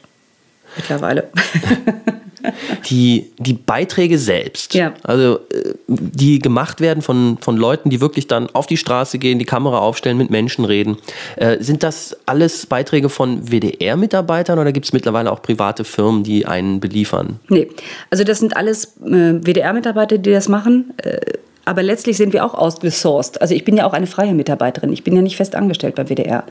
mittlerweile. 0.77 1.29
die, 2.91 3.31
die 3.39 3.55
Beiträge 3.55 4.19
selbst, 4.19 4.75
ja. 4.75 4.95
also 5.03 5.41
äh, 5.53 5.75
die 5.89 6.39
gemacht 6.39 6.81
werden 6.81 7.03
von, 7.03 7.39
von 7.41 7.57
Leuten, 7.57 7.91
die 7.91 8.01
wirklich 8.01 8.27
dann 8.27 8.49
auf 8.51 8.67
die 8.67 8.77
Straße 8.77 9.19
gehen, 9.19 9.39
die 9.39 9.45
Kamera 9.45 9.79
aufstellen, 9.79 10.17
mit 10.17 10.31
Menschen 10.31 10.65
reden, 10.65 10.99
äh, 11.37 11.63
sind 11.63 11.83
das 11.83 12.17
alles 12.27 12.67
Beiträge 12.67 13.09
von 13.09 13.51
WDR-Mitarbeitern 13.51 14.59
oder 14.59 14.73
gibt 14.73 14.87
es 14.87 14.93
mittlerweile 14.93 15.33
auch 15.33 15.43
private 15.43 15.85
Firmen, 15.85 16.23
die 16.23 16.47
einen 16.47 16.81
beliefern? 16.81 17.41
Nee, 17.49 17.69
also 18.11 18.25
das 18.25 18.39
sind 18.39 18.57
alles 18.57 18.97
äh, 19.05 19.41
WDR-Mitarbeiter, 19.43 20.19
die 20.19 20.33
das 20.33 20.49
machen. 20.49 20.95
Äh, 20.99 21.21
aber 21.67 21.83
letztlich 21.83 22.17
sind 22.17 22.33
wir 22.33 22.45
auch 22.45 22.55
ausgesourced. 22.55 23.41
Also 23.43 23.53
ich 23.53 23.65
bin 23.65 23.77
ja 23.77 23.87
auch 23.87 23.93
eine 23.93 24.07
freie 24.07 24.35
Mitarbeiterin. 24.35 24.93
Ich 24.93 25.03
bin 25.03 25.17
ja 25.17 25.21
nicht 25.21 25.37
fest 25.37 25.57
angestellt 25.57 25.97
bei 25.97 26.09
WDR. 26.09 26.45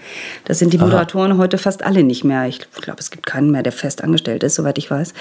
Das 0.43 0.59
sind 0.59 0.74
die 0.74 0.78
Moderatoren 0.78 1.32
Aha. 1.32 1.39
heute 1.39 1.57
fast 1.57 1.86
alle 1.86 2.03
nicht 2.03 2.26
mehr. 2.26 2.45
Ich 2.47 2.59
glaube, 2.82 2.99
es 2.99 3.11
gibt 3.11 3.26
keinen 3.26 3.49
mehr, 3.49 3.63
der 3.63 3.72
fest 3.72 4.03
angestellt 4.03 4.43
ist, 4.43 4.55
soweit 4.55 4.78
ich 4.78 4.91
weiß. 4.91 5.13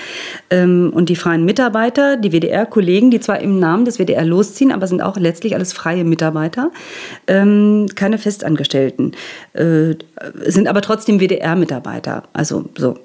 Ähm, 0.50 0.90
und 0.92 1.08
die 1.08 1.16
freien 1.16 1.44
Mitarbeiter, 1.44 2.16
die 2.16 2.32
WDR-Kollegen, 2.32 3.12
die 3.12 3.20
zwar 3.20 3.38
im 3.38 3.60
Namen 3.60 3.84
des 3.84 3.98
WDR 3.98 4.24
losziehen, 4.24 4.72
aber 4.72 4.88
sind 4.88 5.00
auch 5.00 5.16
letztlich 5.16 5.54
alles 5.54 5.72
freie 5.72 6.02
Mitarbeiter, 6.02 6.72
ähm, 7.28 7.86
keine 7.94 8.18
Festangestellten, 8.18 9.12
äh, 9.52 9.94
sind 10.44 10.66
aber 10.66 10.82
trotzdem 10.82 11.20
WDR-Mitarbeiter. 11.20 12.24
Also 12.32 12.64
so 12.76 12.98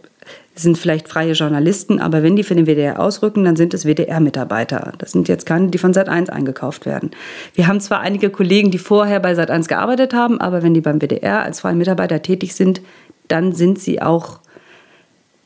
sind 0.62 0.78
vielleicht 0.78 1.08
freie 1.08 1.34
Journalisten, 1.34 2.00
aber 2.00 2.24
wenn 2.24 2.36
die 2.36 2.44
für 2.44 2.56
den 2.56 2.66
WDR 2.66 3.00
ausrücken, 3.00 3.44
dann 3.44 3.56
sind 3.56 3.74
es 3.74 3.86
WDR-Mitarbeiter. 3.86 4.94
Das 4.98 5.12
sind 5.12 5.28
jetzt 5.28 5.46
keine, 5.46 5.68
die 5.68 5.78
von 5.78 5.94
Sat1 5.94 6.30
eingekauft 6.30 6.86
werden. 6.86 7.12
Wir 7.54 7.68
haben 7.68 7.80
zwar 7.80 8.00
einige 8.02 8.30
Kollegen, 8.30 8.72
die 8.72 8.78
vorher 8.78 9.20
bei 9.20 9.34
Sat1 9.34 9.68
gearbeitet 9.68 10.14
haben, 10.14 10.40
aber 10.42 10.64
wenn 10.64 10.74
die 10.74 10.82
beim 10.82 11.00
WDR 11.00 11.44
als 11.44 11.62
freie 11.62 11.76
Mitarbeiter 11.76 12.22
tätig 12.22 12.56
sind, 12.56 12.82
dann 13.28 13.54
sind 13.54 13.80
sie 13.80 14.02
auch 14.02 14.40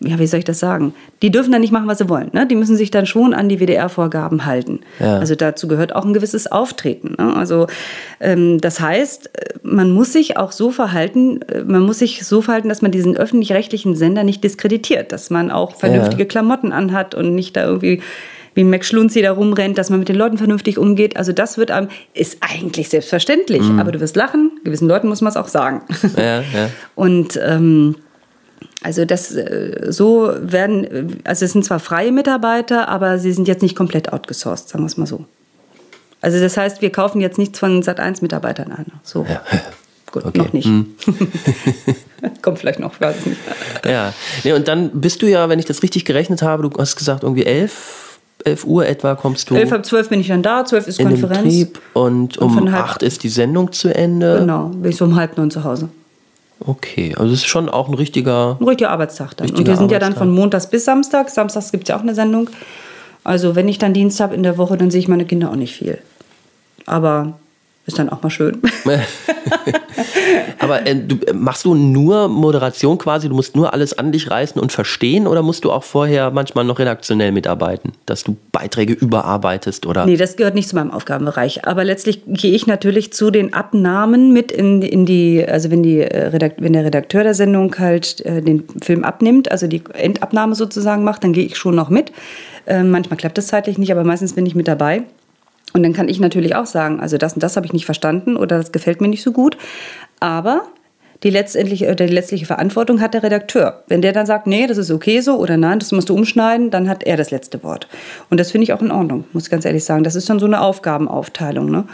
ja, 0.03 0.19
wie 0.19 0.27
soll 0.27 0.39
ich 0.39 0.45
das 0.45 0.59
sagen? 0.59 0.93
Die 1.21 1.31
dürfen 1.31 1.51
dann 1.51 1.61
nicht 1.61 1.71
machen, 1.71 1.87
was 1.87 1.97
sie 1.97 2.09
wollen. 2.09 2.29
Ne? 2.33 2.45
Die 2.45 2.55
müssen 2.55 2.75
sich 2.75 2.91
dann 2.91 3.05
schon 3.05 3.33
an 3.33 3.49
die 3.49 3.59
WDR-Vorgaben 3.59 4.45
halten. 4.45 4.81
Ja. 4.99 5.17
Also 5.17 5.35
dazu 5.35 5.67
gehört 5.67 5.95
auch 5.95 6.05
ein 6.05 6.13
gewisses 6.13 6.51
Auftreten. 6.51 7.15
Ne? 7.17 7.35
Also 7.35 7.67
ähm, 8.19 8.59
das 8.59 8.79
heißt, 8.79 9.29
man 9.63 9.91
muss 9.91 10.13
sich 10.13 10.37
auch 10.37 10.51
so 10.51 10.71
verhalten, 10.71 11.41
äh, 11.43 11.63
man 11.63 11.83
muss 11.83 11.99
sich 11.99 12.25
so 12.25 12.41
verhalten, 12.41 12.69
dass 12.69 12.81
man 12.81 12.91
diesen 12.91 13.15
öffentlich-rechtlichen 13.15 13.95
Sender 13.95 14.23
nicht 14.23 14.43
diskreditiert, 14.43 15.11
dass 15.11 15.29
man 15.29 15.51
auch 15.51 15.75
vernünftige 15.75 16.23
ja. 16.23 16.27
Klamotten 16.27 16.71
anhat 16.71 17.15
und 17.15 17.35
nicht 17.35 17.55
da 17.55 17.65
irgendwie 17.65 18.01
wie 18.55 18.63
Max 18.63 18.87
Schlunzi 18.87 19.21
da 19.21 19.31
rumrennt, 19.31 19.77
dass 19.77 19.89
man 19.89 19.99
mit 19.99 20.09
den 20.09 20.15
Leuten 20.15 20.37
vernünftig 20.37 20.77
umgeht. 20.77 21.17
Also 21.17 21.31
das 21.31 21.57
wird 21.57 21.71
einem, 21.71 21.87
ist 22.13 22.37
eigentlich 22.41 22.89
selbstverständlich, 22.89 23.63
mhm. 23.63 23.79
aber 23.79 23.91
du 23.91 23.99
wirst 23.99 24.15
lachen, 24.15 24.51
gewissen 24.63 24.87
Leuten 24.87 25.07
muss 25.07 25.21
man 25.21 25.31
es 25.31 25.37
auch 25.37 25.47
sagen. 25.47 25.81
Ja, 26.17 26.41
ja. 26.41 26.69
Und 26.95 27.39
ähm, 27.43 27.95
also 28.83 29.05
das 29.05 29.33
äh, 29.33 29.87
so 29.89 30.31
werden, 30.39 31.21
also 31.23 31.45
es 31.45 31.53
sind 31.53 31.65
zwar 31.65 31.79
freie 31.79 32.11
Mitarbeiter, 32.11 32.89
aber 32.89 33.17
sie 33.17 33.31
sind 33.31 33.47
jetzt 33.47 33.61
nicht 33.61 33.75
komplett 33.75 34.11
outgesourced, 34.11 34.69
sagen 34.69 34.83
wir 34.83 34.87
es 34.87 34.97
mal 34.97 35.07
so. 35.07 35.25
Also 36.21 36.39
das 36.39 36.55
heißt, 36.55 36.81
wir 36.81 36.89
kaufen 36.89 37.19
jetzt 37.19 37.37
nichts 37.37 37.59
von 37.59 37.81
Sat1-Mitarbeitern 37.83 38.71
an. 38.71 38.85
So. 39.03 39.25
Ja. 39.27 39.41
Gut, 40.11 40.25
okay. 40.25 40.37
noch 40.37 40.53
nicht. 40.53 40.65
Hm. 40.65 40.95
Kommt 42.41 42.59
vielleicht 42.59 42.79
noch, 42.79 43.01
weiß 43.01 43.15
ich 43.19 43.25
nicht. 43.25 43.39
Ja, 43.83 44.13
nee, 44.43 44.53
und 44.53 44.67
dann 44.67 45.01
bist 45.01 45.21
du 45.23 45.25
ja, 45.27 45.49
wenn 45.49 45.57
ich 45.57 45.65
das 45.65 45.81
richtig 45.81 46.05
gerechnet 46.05 46.43
habe, 46.43 46.69
du 46.69 46.69
hast 46.77 46.95
gesagt, 46.95 47.23
irgendwie 47.23 47.45
elf, 47.45 48.19
elf 48.45 48.63
Uhr 48.63 48.85
etwa 48.85 49.15
kommst 49.15 49.49
du. 49.49 49.55
Elf 49.55 49.71
ab 49.71 49.85
zwölf 49.85 50.09
bin 50.09 50.19
ich 50.19 50.27
dann 50.27 50.43
da, 50.43 50.65
zwölf 50.65 50.87
ist 50.87 50.99
in 50.99 51.09
Konferenz. 51.09 51.39
Den 51.39 51.49
Betrieb 51.49 51.81
und, 51.93 52.37
und 52.37 52.57
um 52.57 52.67
acht 52.67 53.01
ist 53.01 53.23
die 53.23 53.29
Sendung 53.29 53.71
zu 53.71 53.93
Ende. 53.93 54.39
Genau, 54.39 54.67
bin 54.67 54.91
ich 54.91 54.97
so 54.97 55.05
um 55.05 55.15
halb 55.15 55.35
neun 55.37 55.49
zu 55.49 55.63
Hause. 55.63 55.89
Okay, 56.65 57.13
also 57.17 57.33
es 57.33 57.39
ist 57.39 57.45
schon 57.45 57.69
auch 57.69 57.89
ein 57.89 57.93
richtiger... 57.93 58.57
Ein 58.59 58.67
richtiger 58.67 58.91
Arbeitstag 58.91 59.35
dann. 59.37 59.45
Richtiger 59.45 59.59
und 59.59 59.67
wir 59.67 59.77
sind 59.77 59.91
ja 59.91 59.99
dann 59.99 60.15
von 60.15 60.29
Montags 60.29 60.69
bis 60.69 60.85
Samstag. 60.85 61.29
Samstags 61.29 61.71
gibt 61.71 61.83
es 61.83 61.89
ja 61.89 61.97
auch 61.97 62.01
eine 62.01 62.15
Sendung. 62.15 62.49
Also 63.23 63.55
wenn 63.55 63.67
ich 63.67 63.77
dann 63.77 63.93
Dienst 63.93 64.19
habe 64.19 64.35
in 64.35 64.43
der 64.43 64.57
Woche, 64.57 64.77
dann 64.77 64.91
sehe 64.91 64.99
ich 64.99 65.07
meine 65.07 65.25
Kinder 65.25 65.49
auch 65.49 65.55
nicht 65.55 65.75
viel. 65.75 65.99
Aber 66.85 67.33
ist 67.85 67.99
dann 67.99 68.09
auch 68.09 68.21
mal 68.23 68.29
schön. 68.29 68.61
Aber 70.59 70.87
äh, 70.87 70.95
du, 70.95 71.17
äh, 71.25 71.33
machst 71.33 71.65
du 71.65 71.75
nur 71.75 72.29
Moderation 72.29 72.97
quasi? 72.97 73.27
Du 73.27 73.35
musst 73.35 73.57
nur 73.57 73.73
alles 73.73 73.97
an 73.97 74.13
dich 74.13 74.31
reißen 74.31 74.61
und 74.61 74.71
verstehen 74.71 75.27
oder 75.27 75.41
musst 75.41 75.65
du 75.65 75.71
auch 75.71 75.83
vorher 75.83 76.31
manchmal 76.31 76.63
noch 76.63 76.79
redaktionell 76.79 77.33
mitarbeiten, 77.33 77.91
dass 78.05 78.23
du 78.23 78.37
Beiträge 78.53 78.93
überarbeitest 78.93 79.85
oder? 79.85 80.05
Nee, 80.05 80.15
das 80.15 80.37
gehört 80.37 80.55
nicht 80.55 80.69
zu 80.69 80.75
meinem 80.75 80.91
Aufgabenbereich. 80.91 81.67
Aber 81.67 81.83
letztlich 81.83 82.21
gehe 82.25 82.55
ich 82.55 82.67
natürlich 82.67 83.11
zu 83.11 83.31
den 83.31 83.53
Abnahmen 83.53 84.31
mit 84.31 84.53
in, 84.53 84.81
in 84.81 85.05
die, 85.05 85.45
also 85.45 85.69
wenn, 85.69 85.83
die, 85.83 85.99
äh, 85.99 86.51
wenn 86.57 86.73
der 86.73 86.85
Redakteur 86.85 87.23
der 87.23 87.33
Sendung 87.33 87.75
halt 87.77 88.25
äh, 88.25 88.41
den 88.41 88.63
Film 88.81 89.03
abnimmt, 89.03 89.51
also 89.51 89.67
die 89.67 89.83
Endabnahme 89.93 90.55
sozusagen 90.55 91.03
macht, 91.03 91.25
dann 91.25 91.33
gehe 91.33 91.45
ich 91.45 91.57
schon 91.57 91.75
noch 91.75 91.89
mit. 91.89 92.13
Äh, 92.65 92.83
manchmal 92.83 93.17
klappt 93.17 93.37
das 93.37 93.47
zeitlich 93.47 93.77
nicht, 93.77 93.91
aber 93.91 94.05
meistens 94.05 94.33
bin 94.33 94.45
ich 94.45 94.55
mit 94.55 94.69
dabei. 94.69 95.03
Und 95.71 95.83
dann 95.83 95.93
kann 95.93 96.09
ich 96.09 96.19
natürlich 96.19 96.55
auch 96.55 96.65
sagen, 96.65 96.99
also 96.99 97.17
das 97.17 97.33
und 97.33 97.41
das 97.41 97.55
habe 97.55 97.65
ich 97.65 97.73
nicht 97.73 97.85
verstanden 97.85 98.35
oder 98.35 98.57
das 98.57 98.71
gefällt 98.71 99.01
mir 99.01 99.07
nicht 99.07 99.23
so 99.23 99.31
gut. 99.31 99.57
Aber 100.19 100.67
die 101.23 101.29
letztendliche, 101.29 101.85
oder 101.85 102.05
die 102.05 102.13
letztliche 102.13 102.45
Verantwortung 102.45 102.99
hat 102.99 103.13
der 103.13 103.23
Redakteur. 103.23 103.83
Wenn 103.87 104.01
der 104.01 104.11
dann 104.11 104.25
sagt, 104.25 104.45
nee, 104.45 104.67
das 104.67 104.77
ist 104.77 104.91
okay 104.91 105.21
so 105.21 105.37
oder 105.37 105.57
nein, 105.57 105.79
das 105.79 105.91
musst 105.91 106.09
du 106.09 106.15
umschneiden, 106.15 106.69
dann 106.69 106.89
hat 106.89 107.03
er 107.03 107.17
das 107.17 107.31
letzte 107.31 107.63
Wort. 107.63 107.87
Und 108.29 108.39
das 108.39 108.51
finde 108.51 108.63
ich 108.63 108.73
auch 108.73 108.81
in 108.81 108.91
Ordnung, 108.91 109.23
muss 109.31 109.45
ich 109.45 109.49
ganz 109.49 109.65
ehrlich 109.65 109.85
sagen. 109.85 110.03
Das 110.03 110.15
ist 110.15 110.29
dann 110.29 110.39
so 110.39 110.45
eine 110.45 110.61
Aufgabenaufteilung. 110.61 111.71
Ne? 111.71 111.85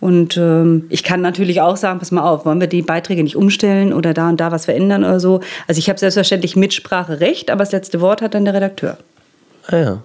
Und 0.00 0.36
ähm, 0.36 0.86
ich 0.90 1.02
kann 1.02 1.20
natürlich 1.20 1.60
auch 1.60 1.76
sagen, 1.76 1.98
pass 1.98 2.12
mal 2.12 2.22
auf, 2.22 2.46
wollen 2.46 2.60
wir 2.60 2.68
die 2.68 2.82
Beiträge 2.82 3.22
nicht 3.22 3.36
umstellen 3.36 3.92
oder 3.92 4.14
da 4.14 4.28
und 4.28 4.40
da 4.40 4.52
was 4.52 4.64
verändern 4.64 5.04
oder 5.04 5.20
so. 5.20 5.40
Also 5.66 5.78
ich 5.78 5.88
habe 5.88 5.98
selbstverständlich 5.98 6.56
Mitspracherecht, 6.56 7.50
aber 7.50 7.60
das 7.60 7.72
letzte 7.72 8.00
Wort 8.00 8.22
hat 8.22 8.34
dann 8.34 8.44
der 8.44 8.54
Redakteur. 8.54 8.96
Ah 9.66 9.76
ja. 9.76 10.02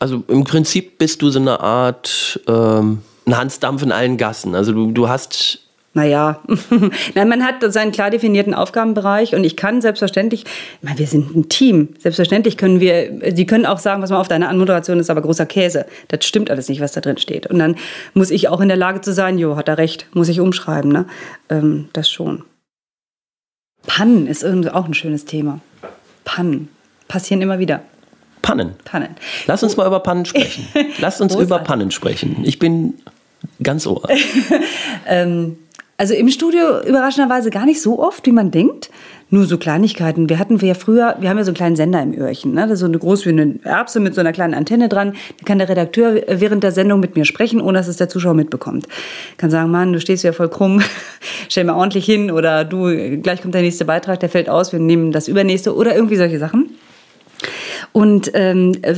Also 0.00 0.24
im 0.26 0.44
Prinzip 0.44 0.98
bist 0.98 1.22
du 1.22 1.30
so 1.30 1.38
eine 1.38 1.60
Art 1.60 2.40
ähm, 2.48 3.02
ein 3.26 3.36
Hansdampf 3.36 3.82
in 3.82 3.92
allen 3.92 4.16
Gassen. 4.16 4.54
Also 4.54 4.72
du, 4.72 4.90
du 4.90 5.08
hast 5.08 5.60
naja, 5.92 6.40
Nein, 7.14 7.28
man 7.28 7.44
hat 7.44 7.56
seinen 7.72 7.90
klar 7.90 8.10
definierten 8.10 8.54
Aufgabenbereich 8.54 9.34
und 9.34 9.42
ich 9.42 9.56
kann 9.56 9.80
selbstverständlich, 9.80 10.44
ich 10.44 10.82
meine, 10.82 11.00
wir 11.00 11.06
sind 11.08 11.34
ein 11.34 11.48
Team, 11.48 11.88
selbstverständlich 11.98 12.56
können 12.56 12.78
wir, 12.78 13.32
die 13.32 13.44
können 13.44 13.66
auch 13.66 13.80
sagen, 13.80 14.00
was 14.00 14.10
man 14.10 14.20
auf 14.20 14.28
deiner 14.28 14.48
Anmoderation 14.48 15.00
ist, 15.00 15.10
aber 15.10 15.20
großer 15.20 15.46
Käse. 15.46 15.86
Das 16.06 16.24
stimmt 16.24 16.48
alles 16.48 16.68
nicht, 16.68 16.80
was 16.80 16.92
da 16.92 17.00
drin 17.00 17.18
steht. 17.18 17.48
Und 17.48 17.58
dann 17.58 17.74
muss 18.14 18.30
ich 18.30 18.48
auch 18.48 18.60
in 18.60 18.68
der 18.68 18.76
Lage 18.76 19.00
zu 19.00 19.12
sein, 19.12 19.36
jo, 19.36 19.56
hat 19.56 19.68
er 19.68 19.78
recht, 19.78 20.06
muss 20.12 20.28
ich 20.28 20.38
umschreiben, 20.38 20.92
ne? 20.92 21.06
Ähm, 21.48 21.88
das 21.92 22.08
schon. 22.08 22.44
Pannen 23.86 24.28
ist 24.28 24.44
irgendwie 24.44 24.70
auch 24.70 24.86
ein 24.86 24.94
schönes 24.94 25.24
Thema. 25.24 25.60
Pannen 26.24 26.68
passieren 27.08 27.42
immer 27.42 27.58
wieder. 27.58 27.82
Pannen. 28.42 28.74
Pannen. 28.84 29.16
Lass 29.46 29.62
uns 29.62 29.76
mal 29.76 29.86
über 29.86 30.00
Pannen 30.00 30.24
sprechen. 30.24 30.66
Lass 30.98 31.20
uns 31.20 31.34
über 31.34 31.58
Pannen 31.60 31.90
sprechen. 31.90 32.42
Ich 32.44 32.58
bin 32.58 32.94
ganz 33.62 33.86
ohr. 33.86 34.08
ähm, 35.06 35.56
also 36.00 36.14
im 36.14 36.30
Studio 36.30 36.80
überraschenderweise 36.80 37.50
gar 37.50 37.66
nicht 37.66 37.82
so 37.82 37.98
oft, 37.98 38.24
wie 38.24 38.32
man 38.32 38.50
denkt. 38.50 38.90
Nur 39.28 39.44
so 39.44 39.58
Kleinigkeiten. 39.58 40.30
Wir 40.30 40.38
hatten 40.38 40.62
wir 40.62 40.68
ja 40.68 40.74
früher, 40.74 41.16
wir 41.20 41.28
haben 41.28 41.36
ja 41.36 41.44
so 41.44 41.50
einen 41.50 41.56
kleinen 41.56 41.76
Sender 41.76 42.02
im 42.02 42.18
Öhrchen, 42.18 42.54
ne? 42.54 42.62
Das 42.62 42.72
ist 42.72 42.78
so 42.80 42.86
eine 42.86 42.98
groß 42.98 43.26
wie 43.26 43.28
eine 43.28 43.60
Erbse 43.62 44.00
mit 44.00 44.14
so 44.14 44.20
einer 44.20 44.32
kleinen 44.32 44.54
Antenne 44.54 44.88
dran. 44.88 45.12
Da 45.12 45.44
kann 45.44 45.58
der 45.58 45.68
Redakteur 45.68 46.22
während 46.26 46.64
der 46.64 46.72
Sendung 46.72 47.00
mit 47.00 47.16
mir 47.16 47.26
sprechen, 47.26 47.60
ohne 47.60 47.78
dass 47.78 47.86
es 47.86 47.98
der 47.98 48.08
Zuschauer 48.08 48.32
mitbekommt. 48.32 48.88
Kann 49.36 49.50
sagen, 49.50 49.70
Mann, 49.70 49.92
du 49.92 50.00
stehst 50.00 50.24
ja 50.24 50.32
voll 50.32 50.48
krumm, 50.48 50.82
stell 51.50 51.64
mal 51.64 51.74
ordentlich 51.74 52.06
hin 52.06 52.30
oder 52.30 52.64
du, 52.64 53.20
gleich 53.20 53.42
kommt 53.42 53.54
der 53.54 53.62
nächste 53.62 53.84
Beitrag, 53.84 54.20
der 54.20 54.30
fällt 54.30 54.48
aus, 54.48 54.72
wir 54.72 54.80
nehmen 54.80 55.12
das 55.12 55.28
übernächste 55.28 55.76
oder 55.76 55.94
irgendwie 55.94 56.16
solche 56.16 56.38
Sachen. 56.38 56.70
Und 57.92 58.30
ähm, 58.34 58.72
äh, 58.82 58.94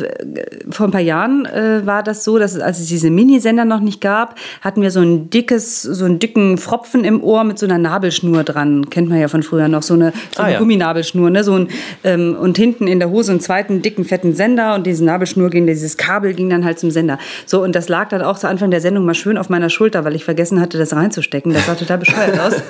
vor 0.71 0.87
ein 0.87 0.93
paar 0.93 1.01
Jahren 1.01 1.47
äh, 1.47 1.87
war 1.87 2.03
das 2.03 2.25
so, 2.25 2.39
dass 2.39 2.55
es, 2.55 2.61
als 2.61 2.79
es 2.79 2.89
diese 2.89 3.11
Minisender 3.11 3.65
noch 3.65 3.81
nicht 3.81 4.01
gab, 4.01 4.37
hatten 4.61 4.83
wir 4.83 4.91
so 4.91 5.01
ein 5.01 5.31
dickes, 5.31 5.83
so 5.83 6.05
einen 6.05 6.19
dicken 6.19 6.59
Fropfen 6.59 7.05
im 7.05 7.23
Ohr 7.23 7.45
mit 7.45 7.59
so 7.59 7.67
einer 7.67 7.79
Nabelschnur 7.79 8.45
dran. 8.45 8.91
Kennt 8.91 9.09
man 9.09 9.19
ja 9.19 9.29
von 9.29 9.43
früher 9.43 9.69
noch, 9.69 9.83
so 9.83 9.95
eine, 9.95 10.13
so 10.35 10.43
eine 10.43 10.49
ah, 10.49 10.53
ja. 10.53 10.59
Gumminabelschnur. 10.59 11.31
Ne? 11.31 11.43
So 11.43 11.55
ein, 11.55 11.69
ähm, 12.05 12.37
und 12.39 12.59
hinten 12.59 12.87
in 12.87 12.99
der 12.99 13.11
Hose 13.11 13.33
einen 13.33 13.41
zweiten 13.41 13.81
dicken, 13.81 14.05
fetten 14.05 14.35
Sender 14.35 14.75
und 14.75 14.87
diese 14.87 15.05
Nabelschnur 15.05 15.49
ging, 15.49 15.67
dieses 15.67 15.97
Kabel 15.97 16.35
ging 16.35 16.51
dann 16.51 16.65
halt 16.65 16.79
zum 16.79 16.91
Sender. 16.91 17.19
So, 17.47 17.63
und 17.63 17.75
das 17.75 17.89
lag 17.89 18.11
dann 18.11 18.23
auch 18.23 18.39
zu 18.39 18.49
Anfang 18.49 18.71
der 18.71 18.81
Sendung 18.81 19.07
mal 19.07 19.15
schön 19.15 19.39
auf 19.39 19.49
meiner 19.49 19.71
Schulter, 19.71 20.05
weil 20.05 20.15
ich 20.15 20.25
vergessen 20.25 20.61
hatte, 20.61 20.77
das 20.77 20.93
reinzustecken. 20.93 21.53
Das 21.53 21.67
sah 21.67 21.75
total 21.75 21.99
bescheuert 21.99 22.39
aus. 22.39 22.55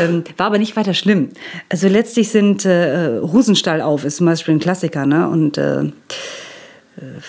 ähm, 0.00 0.24
war 0.36 0.46
aber 0.46 0.58
nicht 0.58 0.76
weiter 0.76 0.94
schlimm. 0.94 1.30
Also 1.68 1.88
letztlich 1.88 2.30
sind 2.30 2.64
äh, 2.64 3.20
Hosenstall 3.20 3.80
auf, 3.80 4.04
ist 4.04 4.16
zum 4.16 4.26
Beispiel 4.26 4.54
ein 4.54 4.60
Klassiker. 4.60 5.06
Ne? 5.06 5.28
Und 5.28 5.58
äh, 5.58 5.90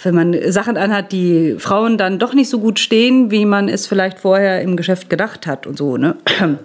wenn 0.03 0.15
man 0.15 0.36
Sachen 0.51 0.78
anhat, 0.78 1.11
die 1.11 1.55
Frauen 1.59 1.97
dann 1.97 2.20
doch 2.20 2.34
nicht 2.34 2.49
so 2.49 2.59
gut 2.59 2.80
stehen, 2.80 3.32
wie 3.32 3.45
man 3.45 3.68
es 3.68 3.86
vielleicht 3.86 4.20
vorher 4.20 4.61
im 4.61 4.78
Geschäft 4.78 5.09
gedacht 5.09 5.45
hat 5.45 5.68
und 5.68 5.78
so, 5.78 5.97
ne? 5.97 6.15
Da 6.39 6.57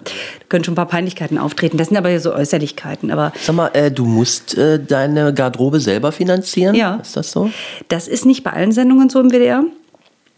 können 0.47 0.63
schon 0.63 0.73
ein 0.73 0.75
paar 0.75 0.87
Peinlichkeiten 0.87 1.37
auftreten. 1.37 1.77
Das 1.77 1.89
sind 1.89 1.97
aber 1.97 2.17
so 2.19 2.33
Äußerlichkeiten. 2.33 3.11
Aber 3.11 3.33
Sag 3.41 3.55
mal, 3.55 3.71
äh, 3.73 3.91
du 3.91 4.05
musst 4.05 4.57
äh, 4.57 4.79
deine 4.79 5.33
Garderobe 5.33 5.79
selber 5.79 6.11
finanzieren? 6.11 6.75
Ja. 6.75 6.95
Ist 7.01 7.17
das 7.17 7.31
so? 7.31 7.49
Das 7.89 8.07
ist 8.07 8.25
nicht 8.25 8.43
bei 8.43 8.53
allen 8.53 8.71
Sendungen 8.71 9.09
so 9.09 9.19
im 9.19 9.31
WDR. 9.31 9.63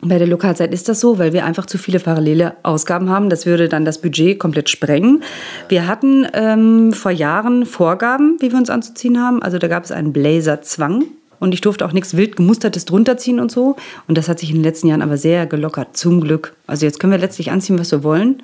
Bei 0.08 0.20
der 0.20 0.28
Lokalzeit 0.28 0.72
ist 0.72 0.88
das 0.88 1.00
so, 1.00 1.18
weil 1.18 1.34
wir 1.34 1.46
einfach 1.46 1.66
zu 1.66 1.80
viele 1.80 2.00
parallele 2.00 2.56
Ausgaben 2.62 3.10
haben. 3.10 3.32
Das 3.32 3.48
würde 3.48 3.68
dann 3.68 3.86
das 3.86 4.00
Budget 4.00 4.38
komplett 4.38 4.70
sprengen. 4.70 5.24
Wir 5.68 5.88
hatten 5.88 6.28
ähm, 6.34 6.94
vor 6.94 7.10
Jahren 7.10 7.66
Vorgaben, 7.66 8.38
wie 8.40 8.52
wir 8.52 8.60
uns 8.60 8.70
anzuziehen 8.70 9.20
haben. 9.20 9.42
Also 9.42 9.58
da 9.58 9.68
gab 9.68 9.84
es 9.84 9.92
einen 9.92 10.14
Blazerzwang. 10.14 11.06
Und 11.40 11.54
ich 11.54 11.62
durfte 11.62 11.86
auch 11.86 11.92
nichts 11.92 12.16
wild 12.16 12.36
gemustertes 12.36 12.86
drunter 12.86 13.18
ziehen 13.18 13.40
und 13.40 13.52
so. 13.52 13.78
Und 14.08 14.18
das 14.18 14.30
hat 14.30 14.40
sich 14.40 14.52
in 14.52 14.58
den 14.58 14.64
letzten 14.64 14.88
Jahren 14.88 15.02
aber 15.02 15.18
sehr 15.18 15.48
gelockert, 15.48 15.98
zum 15.98 16.22
Glück. 16.22 16.54
Also 16.68 16.86
jetzt 16.86 17.00
können 17.00 17.12
wir 17.12 17.20
letztlich 17.20 17.50
anziehen, 17.52 17.80
was 17.80 17.92
wir 17.92 18.04
wollen. 18.04 18.44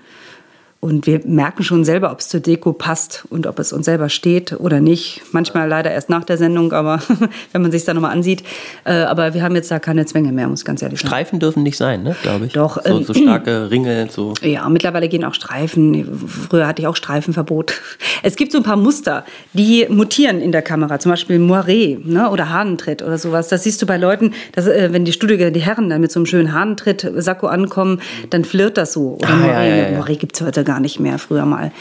Und 0.82 1.06
wir 1.06 1.22
merken 1.26 1.64
schon 1.64 1.86
selber, 1.86 2.12
ob 2.12 2.22
es 2.22 2.28
zur 2.28 2.40
Deko 2.40 2.74
passt 2.74 3.24
und 3.30 3.46
ob 3.46 3.60
es 3.60 3.72
uns 3.72 3.86
selber 3.86 4.10
steht 4.10 4.60
oder 4.60 4.80
nicht. 4.80 5.22
Manchmal 5.32 5.70
leider 5.70 5.92
erst 5.92 6.10
nach 6.10 6.24
der 6.24 6.40
Sendung, 6.40 6.74
aber 6.74 7.00
wenn 7.52 7.62
man 7.62 7.72
sich 7.72 7.86
da 7.86 7.94
nochmal 7.94 8.14
ansieht. 8.14 8.42
Äh, 8.84 8.94
aber 9.04 9.36
wir 9.36 9.44
haben 9.44 9.54
jetzt 9.54 9.70
da 9.70 9.78
keine 9.78 10.08
Zwänge 10.08 10.32
mehr, 10.32 10.48
muss 10.48 10.62
ich 10.62 10.66
ganz 10.66 10.82
ehrlich 10.82 11.00
sagen. 11.00 11.10
Streifen 11.10 11.40
dürfen 11.40 11.62
nicht 11.62 11.78
sein, 11.78 12.02
ne, 12.02 12.16
glaube 12.24 12.48
ich. 12.48 12.54
Doch. 12.54 12.84
So, 12.84 13.04
so 13.04 13.14
ähm, 13.14 13.24
starke 13.24 13.70
Ringe, 13.72 14.08
so. 14.10 14.34
Ja, 14.42 14.68
mittlerweile 14.70 15.08
gehen 15.08 15.24
auch 15.24 15.36
Streifen. 15.36 16.04
Früher 16.50 16.66
hatte 16.66 16.82
ich 16.82 16.88
auch 16.88 16.96
Streifenverbot. 16.96 17.74
Es 18.24 18.36
gibt 18.36 18.52
so 18.52 18.60
ein 18.60 18.64
paar 18.64 18.78
Muster, 18.78 19.26
die 19.54 19.88
mutieren 19.90 20.42
in 20.42 20.52
der 20.52 20.62
Kamera. 20.62 21.00
Zum 21.00 21.12
Beispiel 21.12 21.40
Moiré 21.40 21.98
ne, 22.04 22.30
oder 22.30 22.50
Hahnentritt 22.50 23.02
oder 23.02 23.18
sowas. 23.18 23.48
Das 23.48 23.64
siehst 23.64 23.82
du 23.82 23.88
bei 23.88 23.98
Leuten, 23.98 24.34
dass, 24.52 24.68
äh, 24.68 24.90
wenn 24.92 25.06
die 25.06 25.12
Studio, 25.12 25.50
die 25.50 25.60
Herren 25.60 25.90
dann 25.90 26.02
mit 26.02 26.12
so 26.12 26.20
einem 26.20 26.28
schönen 26.28 26.54
Hahnentritt, 26.54 27.12
Sakko 27.18 27.48
ankommen, 27.48 28.00
dann 28.30 28.46
flirt 28.46 28.78
das 28.78 28.94
so. 28.94 29.16
Oder 29.16 29.30
ah, 29.30 29.38
Moiré, 29.38 29.48
ja, 29.48 29.64
ja, 29.64 29.90
ja. 29.92 30.00
Moiré 30.00 30.18
gibt 30.18 30.36
es 30.36 30.46
heute 30.46 30.64
gar 30.64 30.71
gar 30.72 30.80
nicht 30.80 31.02
mehr, 31.02 31.20
früher 31.20 31.46
mal. 31.46 31.74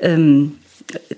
Ähm, 0.00 0.52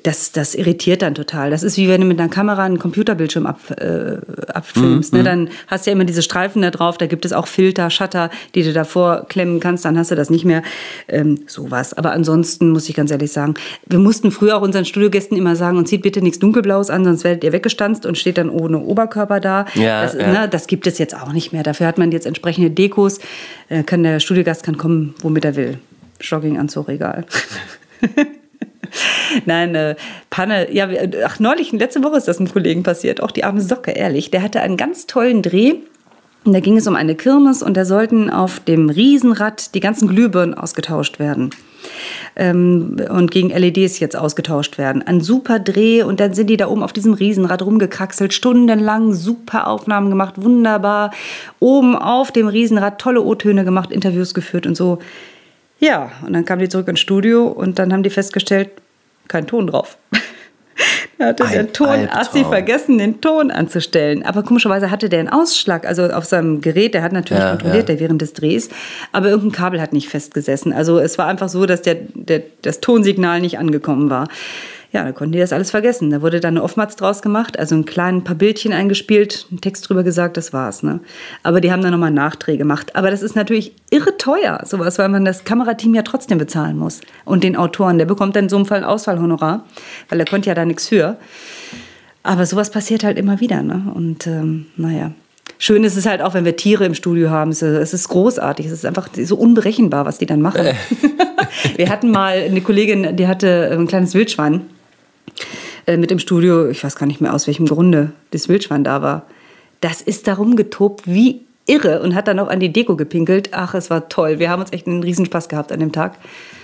das, 0.05 0.31
das 0.31 0.55
irritiert 0.55 1.03
dann 1.03 1.16
total. 1.16 1.51
Das 1.51 1.64
ist 1.64 1.77
wie 1.77 1.89
wenn 1.89 2.01
du 2.01 2.07
mit 2.07 2.20
einer 2.20 2.29
Kamera 2.29 2.64
einen 2.64 2.79
Computerbildschirm 2.79 3.47
ab, 3.47 3.59
äh, 3.79 4.16
abfilmst. 4.53 5.12
Mm, 5.12 5.16
ne? 5.16 5.22
Dann 5.24 5.49
hast 5.66 5.87
du 5.87 5.91
ja 5.91 5.97
immer 5.97 6.05
diese 6.05 6.22
Streifen 6.22 6.62
da 6.62 6.70
drauf, 6.70 6.99
da 6.99 7.07
gibt 7.07 7.24
es 7.24 7.33
auch 7.33 7.49
Filter, 7.49 7.91
Shutter, 7.91 8.31
die 8.55 8.62
du 8.62 8.72
davor 8.72 9.27
klemmen 9.29 9.59
kannst, 9.59 9.85
dann 9.85 9.99
hast 9.99 10.12
du 10.12 10.14
das 10.14 10.31
nicht 10.31 10.45
mehr. 10.45 10.62
Ähm, 11.09 11.41
sowas. 11.49 11.95
Aber 11.95 12.12
ansonsten 12.12 12.70
muss 12.70 12.89
ich 12.89 12.95
ganz 12.95 13.11
ehrlich 13.11 13.33
sagen, 13.33 13.55
wir 13.87 13.99
mussten 13.99 14.31
früher 14.31 14.57
auch 14.57 14.62
unseren 14.62 14.85
Studiogästen 14.85 15.37
immer 15.37 15.57
sagen, 15.57 15.77
und 15.79 15.89
zieht 15.89 16.03
bitte 16.03 16.22
nichts 16.22 16.39
Dunkelblaues 16.39 16.89
an, 16.89 17.05
sonst 17.05 17.24
werdet 17.24 17.43
ihr 17.43 17.53
weggestanzt 17.53 18.07
und 18.07 18.16
steht 18.16 18.39
dann 18.39 18.51
ohne 18.51 18.79
Oberkörper 18.79 19.41
da. 19.41 19.66
Ja, 19.74 20.03
das, 20.03 20.14
ja. 20.14 20.29
Ne, 20.29 20.49
das 20.49 20.68
gibt 20.68 20.87
es 20.87 20.99
jetzt 20.99 21.14
auch 21.14 21.33
nicht 21.33 21.53
mehr. 21.53 21.64
Dafür 21.64 21.89
hat 21.89 21.99
man 21.99 22.12
jetzt 22.12 22.27
entsprechende 22.27 22.70
Dekos. 22.70 23.18
Äh, 23.68 23.83
kann 23.83 24.05
der 24.05 24.20
Studiogast 24.20 24.62
kann 24.62 24.79
kommen, 24.79 25.14
womit 25.22 25.45
er 25.45 25.57
will. 25.57 25.79
Jogginganzug, 26.21 26.89
egal. 26.89 27.27
Nein, 29.45 29.75
äh, 29.75 29.97
Panne. 30.31 30.73
Ja, 30.73 30.89
ach, 31.25 31.39
neulich, 31.41 31.73
letzte 31.73 32.03
Woche 32.03 32.17
ist 32.17 32.29
das 32.29 32.39
einem 32.39 32.51
Kollegen 32.51 32.83
passiert. 32.83 33.21
Auch 33.21 33.31
die 33.31 33.45
arme 33.45 33.61
Socke, 33.61 33.93
ehrlich. 33.93 34.31
Der 34.31 34.43
hatte 34.43 34.61
einen 34.61 34.77
ganz 34.77 35.07
tollen 35.07 35.43
Dreh. 35.43 35.75
Und 36.45 36.53
da 36.53 36.61
ging 36.61 36.77
es 36.77 36.87
um 36.87 36.95
eine 36.95 37.17
Kirmes 37.17 37.61
und 37.64 37.77
da 37.77 37.85
sollten 37.85 38.31
auf 38.31 38.61
dem 38.61 38.89
Riesenrad 38.89 39.75
die 39.75 39.81
ganzen 39.81 40.07
Glühbirnen 40.07 40.55
ausgetauscht 40.55 41.19
werden. 41.19 41.51
Ähm, 42.37 42.99
und 43.11 43.33
gegen 43.33 43.51
LEDs 43.51 43.99
jetzt 43.99 44.17
ausgetauscht 44.17 44.79
werden. 44.79 45.03
Ein 45.03 45.21
super 45.21 45.59
Dreh 45.59 46.05
und 46.05 46.21
dann 46.21 46.35
sind 46.35 46.49
die 46.49 46.57
da 46.57 46.69
oben 46.69 46.85
auf 46.85 46.93
diesem 46.93 47.14
Riesenrad 47.14 47.62
rumgekraxelt, 47.62 48.33
stundenlang 48.33 49.12
super 49.12 49.67
Aufnahmen 49.67 50.09
gemacht, 50.09 50.35
wunderbar. 50.37 51.11
Oben 51.59 51.97
auf 51.97 52.31
dem 52.31 52.47
Riesenrad 52.47 53.01
tolle 53.01 53.23
O-Töne 53.23 53.64
gemacht, 53.64 53.91
Interviews 53.91 54.33
geführt 54.33 54.69
und 54.69 54.77
so. 54.77 55.01
Ja, 55.79 56.12
und 56.27 56.33
dann 56.33 56.45
kamen 56.45 56.61
die 56.61 56.68
zurück 56.68 56.89
ins 56.89 57.01
Studio 57.01 57.47
und 57.47 57.79
dann 57.79 57.93
haben 57.93 58.03
die 58.03 58.11
festgestellt, 58.11 58.70
kein 59.29 59.47
Ton 59.47 59.66
drauf. 59.66 59.99
Da 61.18 61.29
hatte 61.29 61.45
Ein 61.47 61.53
der 61.53 61.72
Tonassi 61.72 62.45
vergessen, 62.45 62.99
den 62.99 63.22
Ton 63.22 63.51
anzustellen. 63.51 64.22
Aber 64.22 64.43
komischerweise 64.43 64.91
hatte 64.91 65.09
der 65.09 65.20
einen 65.20 65.29
Ausschlag, 65.31 65.87
also 65.87 66.05
auf 66.11 66.27
seinem 66.27 66.61
Gerät, 66.61 66.93
der 66.93 67.03
hat 67.03 67.12
natürlich 67.12 67.43
ja, 67.43 67.53
kontrolliert, 67.53 67.89
ja. 67.89 67.95
der 67.95 68.01
während 68.01 68.20
des 68.20 68.35
Drehs, 68.35 68.68
aber 69.12 69.31
irgendein 69.31 69.53
Kabel 69.53 69.81
hat 69.81 69.95
nicht 69.95 70.11
festgesessen. 70.11 70.74
Also 70.74 70.99
es 70.99 71.16
war 71.16 71.27
einfach 71.27 71.49
so, 71.49 71.64
dass 71.64 71.81
der, 71.81 71.97
der, 72.12 72.43
das 72.61 72.81
Tonsignal 72.81 73.41
nicht 73.41 73.59
angekommen 73.59 74.11
war. 74.11 74.29
Ja, 74.93 75.05
da 75.05 75.12
konnten 75.12 75.32
die 75.32 75.39
das 75.39 75.53
alles 75.53 75.70
vergessen. 75.70 76.11
Da 76.11 76.22
wurde 76.22 76.41
dann 76.41 76.55
eine 76.55 76.62
Oftmals 76.62 76.97
draus 76.97 77.20
gemacht, 77.22 77.59
also 77.59 77.74
ein 77.74 77.84
kleines 77.84 78.24
paar 78.24 78.37
Bildchen 78.37 78.72
eingespielt, 78.72 79.47
einen 79.51 79.61
Text 79.61 79.89
drüber 79.89 80.03
gesagt, 80.03 80.37
das 80.37 80.53
war's. 80.53 80.82
Ne? 80.82 81.01
Aber 81.43 81.61
die 81.61 81.72
haben 81.72 81.82
dann 81.82 81.93
nochmal 81.93 82.11
Nachträge 82.11 82.59
gemacht. 82.59 82.95
Aber 82.95 83.11
das 83.11 83.22
ist 83.22 83.37
natürlich 83.37 83.72
irre 83.91 84.16
teuer, 84.16 84.61
sowas, 84.64 84.99
weil 84.99 85.09
man 85.09 85.24
das 85.24 85.45
Kamerateam 85.45 85.95
ja 85.95 86.03
trotzdem 86.03 86.39
bezahlen 86.39 86.78
muss. 86.78 87.01
Und 87.24 87.45
den 87.45 87.57
Autoren, 87.57 87.99
der 87.99 88.07
bekommt 88.07 88.37
dann 88.37 88.45
in 88.45 88.49
so 88.49 88.57
einem 88.57 88.66
Fall 88.66 88.78
ein 88.78 88.84
Ausfallhonorar, 88.84 89.64
weil 90.09 90.20
er 90.20 90.26
konnte 90.26 90.49
ja 90.49 90.55
da 90.55 90.64
nichts 90.64 90.89
für. 90.89 91.16
Aber 92.22 92.47
sowas 92.47 92.70
passiert 92.70 93.05
halt 93.05 93.18
immer 93.18 93.41
wieder. 93.41 93.62
Ne? 93.62 93.91
Und 93.95 94.26
ähm, 94.26 94.66
naja, 94.76 95.12
Schön 95.59 95.84
ist 95.84 95.97
es 95.97 96.05
halt 96.05 96.20
auch, 96.20 96.34
wenn 96.34 96.45
wir 96.45 96.57
Tiere 96.57 96.84
im 96.84 96.95
Studio 96.95 97.30
haben. 97.30 97.51
Es 97.51 97.62
ist 97.62 98.09
großartig. 98.09 98.66
Es 98.66 98.72
ist 98.72 98.84
einfach 98.84 99.09
so 99.14 99.37
unberechenbar, 99.37 100.05
was 100.05 100.18
die 100.18 100.26
dann 100.26 100.43
machen. 100.43 100.66
wir 101.76 101.89
hatten 101.89 102.11
mal 102.11 102.43
eine 102.43 102.61
Kollegin, 102.61 103.16
die 103.16 103.26
hatte 103.26 103.70
ein 103.72 103.87
kleines 103.87 104.12
Wildschwein. 104.12 104.62
Äh, 105.87 105.97
mit 105.97 106.11
im 106.11 106.18
Studio, 106.18 106.68
ich 106.68 106.83
weiß 106.83 106.97
gar 106.97 107.07
nicht 107.07 107.20
mehr 107.20 107.35
aus 107.35 107.47
welchem 107.47 107.66
Grunde 107.66 108.12
das 108.31 108.49
Wildschwein 108.49 108.85
da 108.85 109.03
war. 109.03 109.27
Das 109.81 110.03
ist 110.03 110.27
darum 110.27 110.57
getobt 110.57 111.07
wie 111.07 111.43
irre 111.66 112.01
und 112.01 112.14
hat 112.14 112.29
dann 112.29 112.39
auch 112.39 112.49
an 112.49 112.61
die 112.61 112.72
Deko 112.72 112.97
gepinkelt. 112.97 113.51
Ach, 113.53 113.74
es 113.74 113.91
war 113.91 114.09
toll. 114.09 114.39
Wir 114.39 114.51
haben 114.51 114.61
uns 114.61 114.72
echt 114.72 114.87
einen 114.87 115.03
Riesenspaß 115.03 115.49
gehabt 115.49 115.72
an 115.72 115.81
dem 115.81 115.93
Tag. 115.93 116.18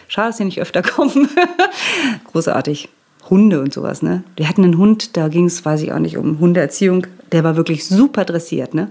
Schade, 0.09 0.29
dass 0.29 0.37
sie 0.39 0.45
nicht 0.45 0.61
öfter 0.61 0.83
kommen. 0.83 1.29
Großartig. 2.33 2.89
Hunde 3.31 3.61
und 3.61 3.73
sowas, 3.73 4.03
ne? 4.03 4.25
Wir 4.37 4.49
hatten 4.49 4.65
einen 4.65 4.79
Hund, 4.79 5.17
da 5.17 5.29
ging 5.29 5.47
es, 5.47 5.65
weiß 5.65 5.83
ich 5.83 5.93
auch 5.93 6.01
nicht, 6.01 6.17
um 6.17 6.41
Hundeerziehung. 6.41 7.07
Der 7.31 7.45
war 7.45 7.57
wirklich 7.57 7.87
super 7.87 8.25
dressiert, 8.25 8.75
ne? 8.75 8.91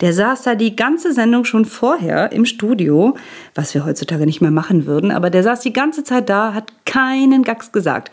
Der 0.00 0.12
saß 0.12 0.42
da 0.42 0.54
die 0.54 0.76
ganze 0.76 1.12
Sendung 1.12 1.44
schon 1.44 1.64
vorher 1.64 2.32
im 2.32 2.46
Studio, 2.46 3.16
was 3.54 3.74
wir 3.74 3.84
heutzutage 3.84 4.26
nicht 4.26 4.40
mehr 4.40 4.52
machen 4.52 4.86
würden, 4.86 5.10
aber 5.10 5.28
der 5.28 5.42
saß 5.42 5.60
die 5.60 5.72
ganze 5.72 6.04
Zeit 6.04 6.28
da, 6.28 6.54
hat 6.54 6.72
keinen 6.84 7.42
Gags 7.42 7.72
gesagt. 7.72 8.10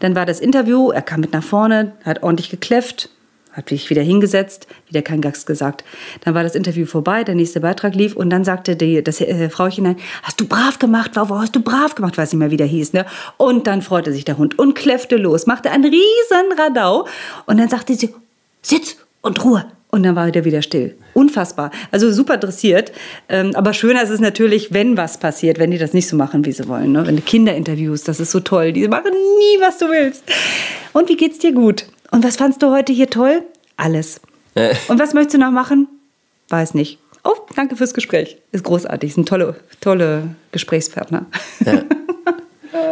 Dann 0.00 0.14
war 0.14 0.26
das 0.26 0.40
Interview, 0.40 0.90
er 0.90 1.02
kam 1.02 1.20
mit 1.20 1.32
nach 1.32 1.42
vorne, 1.42 1.92
hat 2.04 2.22
ordentlich 2.22 2.50
gekläfft, 2.50 3.10
hat 3.52 3.68
sich 3.68 3.90
wieder 3.90 4.02
hingesetzt, 4.02 4.66
wieder 4.88 5.02
kein 5.02 5.20
Gags 5.20 5.44
gesagt. 5.46 5.84
Dann 6.24 6.34
war 6.34 6.42
das 6.42 6.54
Interview 6.54 6.86
vorbei, 6.86 7.24
der 7.24 7.34
nächste 7.34 7.60
Beitrag 7.60 7.94
lief 7.94 8.14
und 8.16 8.30
dann 8.30 8.44
sagte 8.44 8.76
die, 8.76 9.02
das 9.02 9.20
äh, 9.20 9.48
Frauchen 9.50 9.84
dann, 9.84 9.96
hast 10.22 10.40
du 10.40 10.46
brav 10.46 10.78
gemacht, 10.78 11.12
wow, 11.14 11.30
hast 11.40 11.56
du 11.56 11.60
brav 11.60 11.94
gemacht, 11.94 12.16
weiß 12.16 12.32
nicht 12.32 12.38
mehr, 12.38 12.50
wie 12.50 12.56
der 12.56 12.66
hieß. 12.66 12.92
Ne? 12.92 13.06
Und 13.36 13.66
dann 13.66 13.82
freute 13.82 14.12
sich 14.12 14.24
der 14.24 14.38
Hund 14.38 14.58
und 14.58 14.74
kläffte 14.74 15.16
los, 15.16 15.46
machte 15.46 15.70
einen 15.70 15.84
riesen 15.84 16.58
Radau 16.58 17.06
und 17.46 17.58
dann 17.58 17.68
sagte 17.68 17.94
sie, 17.94 18.14
Sitz 18.62 18.96
und 19.20 19.44
Ruhe. 19.44 19.64
Und 19.90 20.04
dann 20.04 20.14
war 20.14 20.32
er 20.32 20.44
wieder 20.44 20.62
still. 20.62 20.94
Unfassbar. 21.14 21.72
Also 21.90 22.12
super 22.12 22.36
dressiert. 22.36 22.92
Ähm, 23.28 23.52
aber 23.54 23.72
schöner 23.74 24.02
ist 24.02 24.10
es 24.10 24.20
natürlich, 24.20 24.72
wenn 24.72 24.96
was 24.96 25.18
passiert, 25.18 25.58
wenn 25.58 25.72
die 25.72 25.78
das 25.78 25.92
nicht 25.92 26.06
so 26.06 26.16
machen, 26.16 26.44
wie 26.44 26.52
sie 26.52 26.68
wollen. 26.68 26.92
Ne? 26.92 27.06
Wenn 27.06 27.16
du 27.16 27.22
Kinder 27.22 27.54
interviewst, 27.54 28.06
das 28.06 28.20
ist 28.20 28.30
so 28.30 28.40
toll. 28.40 28.72
Die 28.72 28.86
machen 28.86 29.10
nie, 29.10 29.60
was 29.60 29.78
du 29.78 29.86
willst. 29.86 30.22
Und 30.92 31.08
wie 31.08 31.16
geht's 31.16 31.38
dir 31.38 31.52
gut? 31.52 31.86
Und 32.12 32.24
was 32.24 32.36
fandst 32.36 32.62
du 32.62 32.70
heute 32.70 32.92
hier 32.92 33.10
toll? 33.10 33.42
Alles. 33.76 34.20
Äh. 34.54 34.74
Und 34.88 35.00
was 35.00 35.12
möchtest 35.12 35.34
du 35.34 35.38
noch 35.38 35.50
machen? 35.50 35.88
Weiß 36.48 36.74
nicht. 36.74 36.98
Oh, 37.24 37.34
danke 37.54 37.76
fürs 37.76 37.94
Gespräch. 37.94 38.38
Ist 38.52 38.64
großartig. 38.64 39.14
Sind 39.14 39.28
tolle, 39.28 39.56
tolle 39.80 40.34
Gesprächspartner. 40.52 41.26
Ja. 41.64 41.82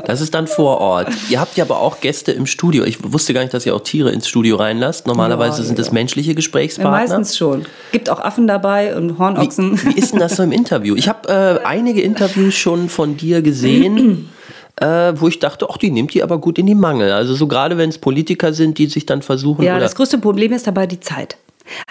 Das 0.05 0.21
ist 0.21 0.35
dann 0.35 0.47
vor 0.47 0.79
Ort. 0.79 1.09
Ihr 1.31 1.41
habt 1.41 1.57
ja 1.57 1.65
aber 1.65 1.81
auch 1.81 2.01
Gäste 2.01 2.33
im 2.33 2.47
Studio. 2.47 2.85
Ich 2.85 2.99
wusste 3.13 3.35
gar 3.35 3.43
nicht, 3.43 3.55
dass 3.55 3.65
ihr 3.67 3.75
auch 3.75 3.83
Tiere 3.83 4.11
ins 4.11 4.29
Studio 4.29 4.57
reinlasst. 4.57 5.07
Normalerweise 5.07 5.63
ja, 5.63 5.67
sind 5.67 5.79
das 5.79 5.93
menschliche 5.93 6.35
Gesprächspartner. 6.35 6.91
meistens 6.91 7.37
schon. 7.37 7.67
Gibt 7.93 8.11
auch 8.11 8.21
Affen 8.21 8.47
dabei 8.47 8.97
und 8.97 9.19
Hornochsen. 9.19 9.81
Wie, 9.83 9.95
wie 9.95 9.99
ist 9.99 10.13
denn 10.13 10.21
das 10.21 10.37
so 10.37 10.43
im 10.43 10.53
Interview? 10.53 10.97
Ich 10.97 11.09
habe 11.09 11.29
äh, 11.63 11.67
einige 11.67 12.01
Interviews 12.01 12.55
schon 12.55 12.89
von 12.89 13.17
dir 13.17 13.43
gesehen. 13.43 14.31
Äh, 14.81 15.15
wo 15.17 15.27
ich 15.27 15.41
dachte, 15.41 15.67
ach, 15.69 15.77
die 15.77 15.91
nimmt 15.91 16.15
die 16.15 16.23
aber 16.23 16.39
gut 16.39 16.57
in 16.57 16.67
die 16.67 16.77
Mangel. 16.77 17.11
Also 17.11 17.35
so 17.35 17.49
gerade 17.49 17.77
wenn 17.79 17.89
es 17.89 17.99
Politiker 17.99 18.53
sind, 18.53 18.79
die 18.79 18.87
sich 18.87 19.07
dann 19.07 19.23
versuchen. 19.23 19.65
Ja, 19.65 19.81
das 19.81 19.97
größte 19.97 20.19
Problem 20.19 20.53
ist 20.53 20.69
dabei 20.69 20.87
die 20.87 21.01
Zeit. 21.01 21.37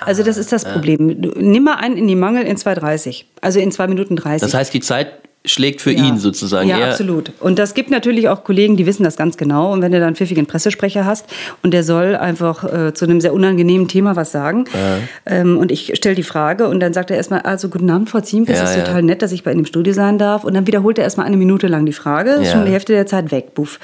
Also 0.06 0.24
das 0.24 0.38
ist 0.38 0.54
das 0.54 0.64
ah, 0.64 0.72
Problem. 0.72 1.32
Nimm 1.36 1.64
mal 1.64 1.76
einen 1.76 1.98
in 1.98 2.08
die 2.08 2.16
Mangel 2.16 2.44
in 2.44 2.56
2,30. 2.56 3.26
Also 3.42 3.60
in 3.60 3.74
2 3.74 3.88
Minuten 3.88 4.16
30. 4.16 4.42
Das 4.42 4.54
heißt, 4.54 4.74
die 4.74 4.80
Zeit 4.80 5.27
schlägt 5.48 5.82
für 5.82 5.92
ja. 5.92 6.04
ihn 6.04 6.18
sozusagen. 6.18 6.70
Ja, 6.70 6.90
absolut. 6.90 7.32
Und 7.40 7.60
das 7.60 7.74
gibt 7.74 7.90
natürlich 7.90 8.30
auch 8.30 8.44
Kollegen, 8.44 8.78
die 8.78 8.86
wissen 8.86 9.04
das 9.04 9.18
ganz 9.18 9.38
genau. 9.38 9.74
Und 9.74 9.82
wenn 9.82 9.92
du 9.92 10.00
dann 10.00 10.08
einen 10.08 10.16
pfiffigen 10.16 10.46
Pressesprecher 10.46 11.06
hast 11.06 11.26
und 11.64 11.74
der 11.74 11.84
soll 11.84 12.16
einfach 12.16 12.64
äh, 12.64 12.94
zu 12.94 13.06
einem 13.06 13.22
sehr 13.22 13.34
unangenehmen 13.34 13.88
Thema 13.88 14.16
was 14.16 14.32
sagen 14.32 14.66
ja. 14.74 15.00
ähm, 15.26 15.58
und 15.58 15.72
ich 15.72 15.94
stelle 15.96 16.16
die 16.16 16.24
Frage 16.24 16.68
und 16.68 16.80
dann 16.80 16.94
sagt 16.94 17.12
er 17.12 17.18
erstmal, 17.18 17.42
also 17.42 17.70
guten 17.70 17.90
Abend, 17.90 18.10
Frau 18.10 18.22
Ziemke, 18.22 18.54
es 18.54 18.60
ja, 18.60 18.66
ist 18.66 18.86
total 18.86 19.04
nett, 19.04 19.22
dass 19.22 19.32
ich 19.32 19.44
bei 19.44 19.52
Ihnen 19.52 19.62
im 19.62 19.66
Studio 19.66 19.94
sein 19.94 20.18
darf. 20.18 20.44
Und 20.44 20.54
dann 20.54 20.68
wiederholt 20.68 20.98
er 20.98 21.04
erstmal 21.04 21.26
eine 21.26 21.38
Minute 21.38 21.68
lang 21.68 21.86
die 21.86 21.94
Frage, 21.94 22.32
ist 22.32 22.52
schon 22.52 22.66
die 22.66 22.72
Hälfte 22.72 22.94
der 22.94 23.06
Zeit 23.06 23.32
weg, 23.32 23.54
buff. 23.54 23.80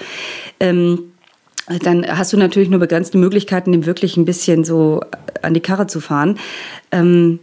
Ähm, 0.59 0.99
dann 1.81 2.05
hast 2.05 2.33
du 2.33 2.37
natürlich 2.37 2.69
nur 2.69 2.79
begrenzte 2.79 3.17
Möglichkeiten, 3.17 3.71
dem 3.71 3.85
wirklich 3.85 4.17
ein 4.17 4.25
bisschen 4.25 4.65
so 4.65 5.01
an 5.41 5.53
die 5.53 5.61
Karre 5.61 5.87
zu 5.87 6.01
fahren. 6.01 6.37
Ähm, 6.91 7.39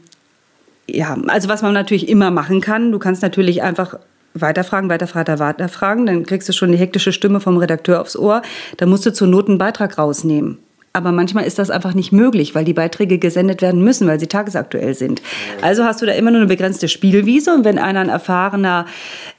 ja, 0.86 1.16
also 1.28 1.48
was 1.48 1.62
man 1.62 1.72
natürlich 1.72 2.08
immer 2.08 2.30
machen 2.30 2.60
kann, 2.60 2.92
du 2.92 2.98
kannst 2.98 3.22
natürlich 3.22 3.62
einfach 3.62 3.98
weiterfragen, 4.34 4.88
weiterfragen, 4.90 5.38
weiterfragen, 5.38 6.06
dann 6.06 6.24
kriegst 6.24 6.48
du 6.48 6.52
schon 6.52 6.72
die 6.72 6.78
hektische 6.78 7.12
Stimme 7.12 7.40
vom 7.40 7.56
Redakteur 7.56 8.00
aufs 8.00 8.16
Ohr. 8.16 8.42
Da 8.76 8.86
musst 8.86 9.06
du 9.06 9.12
zur 9.12 9.28
Not 9.28 9.48
einen 9.48 9.58
Beitrag 9.58 9.98
rausnehmen. 9.98 10.58
Aber 10.92 11.12
manchmal 11.12 11.44
ist 11.44 11.58
das 11.60 11.70
einfach 11.70 11.94
nicht 11.94 12.10
möglich, 12.10 12.56
weil 12.56 12.64
die 12.64 12.72
Beiträge 12.72 13.18
gesendet 13.18 13.62
werden 13.62 13.82
müssen, 13.82 14.08
weil 14.08 14.18
sie 14.18 14.26
tagesaktuell 14.26 14.94
sind. 14.94 15.22
Also 15.62 15.84
hast 15.84 16.02
du 16.02 16.06
da 16.06 16.12
immer 16.12 16.32
nur 16.32 16.40
eine 16.40 16.48
begrenzte 16.48 16.88
Spielwiese 16.88 17.54
und 17.54 17.64
wenn 17.64 17.78
einer 17.78 18.00
ein 18.00 18.08
erfahrener 18.08 18.86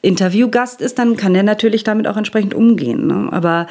Interviewgast 0.02 0.80
ist, 0.80 0.98
dann 0.98 1.18
kann 1.18 1.34
der 1.34 1.44
natürlich 1.44 1.84
damit 1.84 2.08
auch 2.08 2.16
entsprechend 2.16 2.54
umgehen. 2.54 3.08
Ne? 3.08 3.28
Aber 3.32 3.68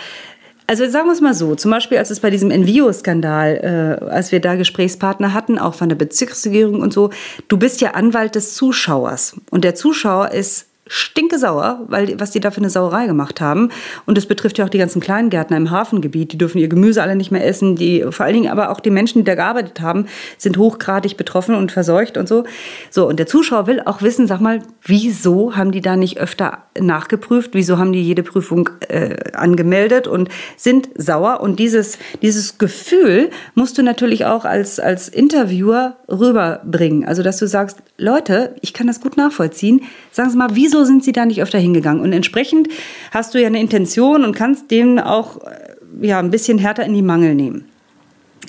also 0.67 0.87
sagen 0.89 1.07
wir 1.07 1.13
es 1.13 1.23
mal 1.23 1.35
so, 1.35 1.55
zum 1.55 1.71
Beispiel 1.71 1.97
als 1.97 2.11
es 2.11 2.21
bei 2.21 2.29
diesem 2.29 2.51
Envio-Skandal, 2.51 3.99
äh, 4.01 4.05
als 4.05 4.31
wir 4.31 4.41
da 4.41 4.57
Gesprächspartner 4.57 5.33
hatten, 5.33 5.59
auch 5.59 5.75
von 5.75 5.89
der 5.89 5.97
Bezirksregierung 5.97 6.81
und 6.81 6.93
so, 6.93 7.11
du 7.49 7.57
bist 7.57 7.81
ja 7.81 7.93
Anwalt 7.93 8.35
des 8.35 8.55
Zuschauers 8.55 9.37
und 9.51 9.65
der 9.65 9.75
Zuschauer 9.75 10.33
ist 10.33 10.70
stinke 10.93 11.39
sauer, 11.39 11.85
weil 11.87 12.19
was 12.19 12.33
die 12.33 12.41
da 12.41 12.51
für 12.51 12.59
eine 12.59 12.69
Sauerei 12.69 13.07
gemacht 13.07 13.41
haben. 13.41 13.71
Und 14.07 14.19
das 14.19 14.27
betrifft 14.27 14.59
ja 14.59 14.65
auch 14.65 14.69
die 14.69 14.79
ganzen 14.79 15.01
Kleingärtner 15.01 15.57
im 15.57 15.71
Hafengebiet. 15.71 16.33
Die 16.33 16.39
dürfen 16.39 16.59
ihr 16.59 16.67
Gemüse 16.67 17.01
alle 17.01 17.15
nicht 17.15 17.31
mehr 17.31 17.47
essen. 17.47 17.77
Die, 17.77 18.05
vor 18.11 18.27
allen 18.27 18.35
Dingen 18.35 18.51
aber 18.51 18.71
auch 18.71 18.81
die 18.81 18.91
Menschen, 18.91 19.21
die 19.21 19.25
da 19.25 19.37
gearbeitet 19.37 19.81
haben, 19.81 20.07
sind 20.37 20.59
hochgradig 20.59 21.17
betroffen 21.17 21.55
und 21.55 21.71
verseucht 21.71 22.17
und 22.17 22.29
so. 22.29 22.43
So, 22.91 23.07
und 23.07 23.21
der 23.21 23.27
Zuschauer 23.27 23.69
will 23.69 23.81
auch 23.85 24.03
wissen, 24.03 24.27
sag 24.27 24.41
mal, 24.41 24.63
wieso 24.83 25.55
haben 25.55 25.71
die 25.71 25.81
da 25.81 25.95
nicht 25.95 26.19
öfter 26.19 26.59
nachgeprüft? 26.77 27.51
Wieso 27.53 27.79
haben 27.79 27.93
die 27.93 28.03
jede 28.03 28.25
Prüfung 28.25 28.69
äh, 28.89 29.31
angemeldet 29.33 30.09
und 30.09 30.29
sind 30.57 30.89
sauer? 30.97 31.41
Und 31.41 31.61
dieses, 31.61 31.99
dieses 32.21 32.59
Gefühl 32.59 33.31
musst 33.55 33.79
du 33.79 33.85
natürlich 33.85 34.27
auch 34.27 34.45
als, 34.45 34.81
als 34.81 35.09
Interviewer 35.09 35.99
rüberbringen. 36.09 37.05
Also, 37.05 37.23
dass 37.23 37.37
du 37.37 37.47
sagst, 37.47 37.79
Leute, 37.97 38.57
ich 38.61 38.75
kann 38.75 38.89
das 38.89 39.01
gut 39.01 39.17
nachvollziehen. 39.17 39.83
Sagen 40.11 40.31
Sie 40.31 40.37
mal, 40.37 40.49
wieso 40.53 40.80
sind 40.85 41.05
sie 41.05 41.13
da 41.13 41.27
nicht 41.27 41.43
öfter 41.43 41.59
hingegangen? 41.59 42.03
Und 42.03 42.13
entsprechend 42.13 42.69
hast 43.11 43.35
du 43.35 43.41
ja 43.41 43.47
eine 43.47 43.61
Intention 43.61 44.25
und 44.25 44.35
kannst 44.35 44.71
dem 44.71 44.99
auch 44.99 45.39
äh, 45.39 46.07
ja, 46.07 46.19
ein 46.19 46.31
bisschen 46.31 46.59
härter 46.59 46.85
in 46.85 46.95
die 46.95 47.03
Mangel 47.03 47.35
nehmen. 47.35 47.67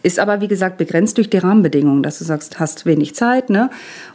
Ist 0.04 0.20
aber, 0.20 0.42
wie 0.42 0.48
gesagt, 0.48 0.78
begrenzt 0.78 1.18
durch 1.18 1.30
die 1.30 1.38
Rahmenbedingungen, 1.38 2.02
dass 2.02 2.18
du 2.18 2.24
sagst, 2.24 2.60
hast 2.60 2.86
wenig 2.88 3.14
Zeit, 3.14 3.52
ne? 3.52 3.70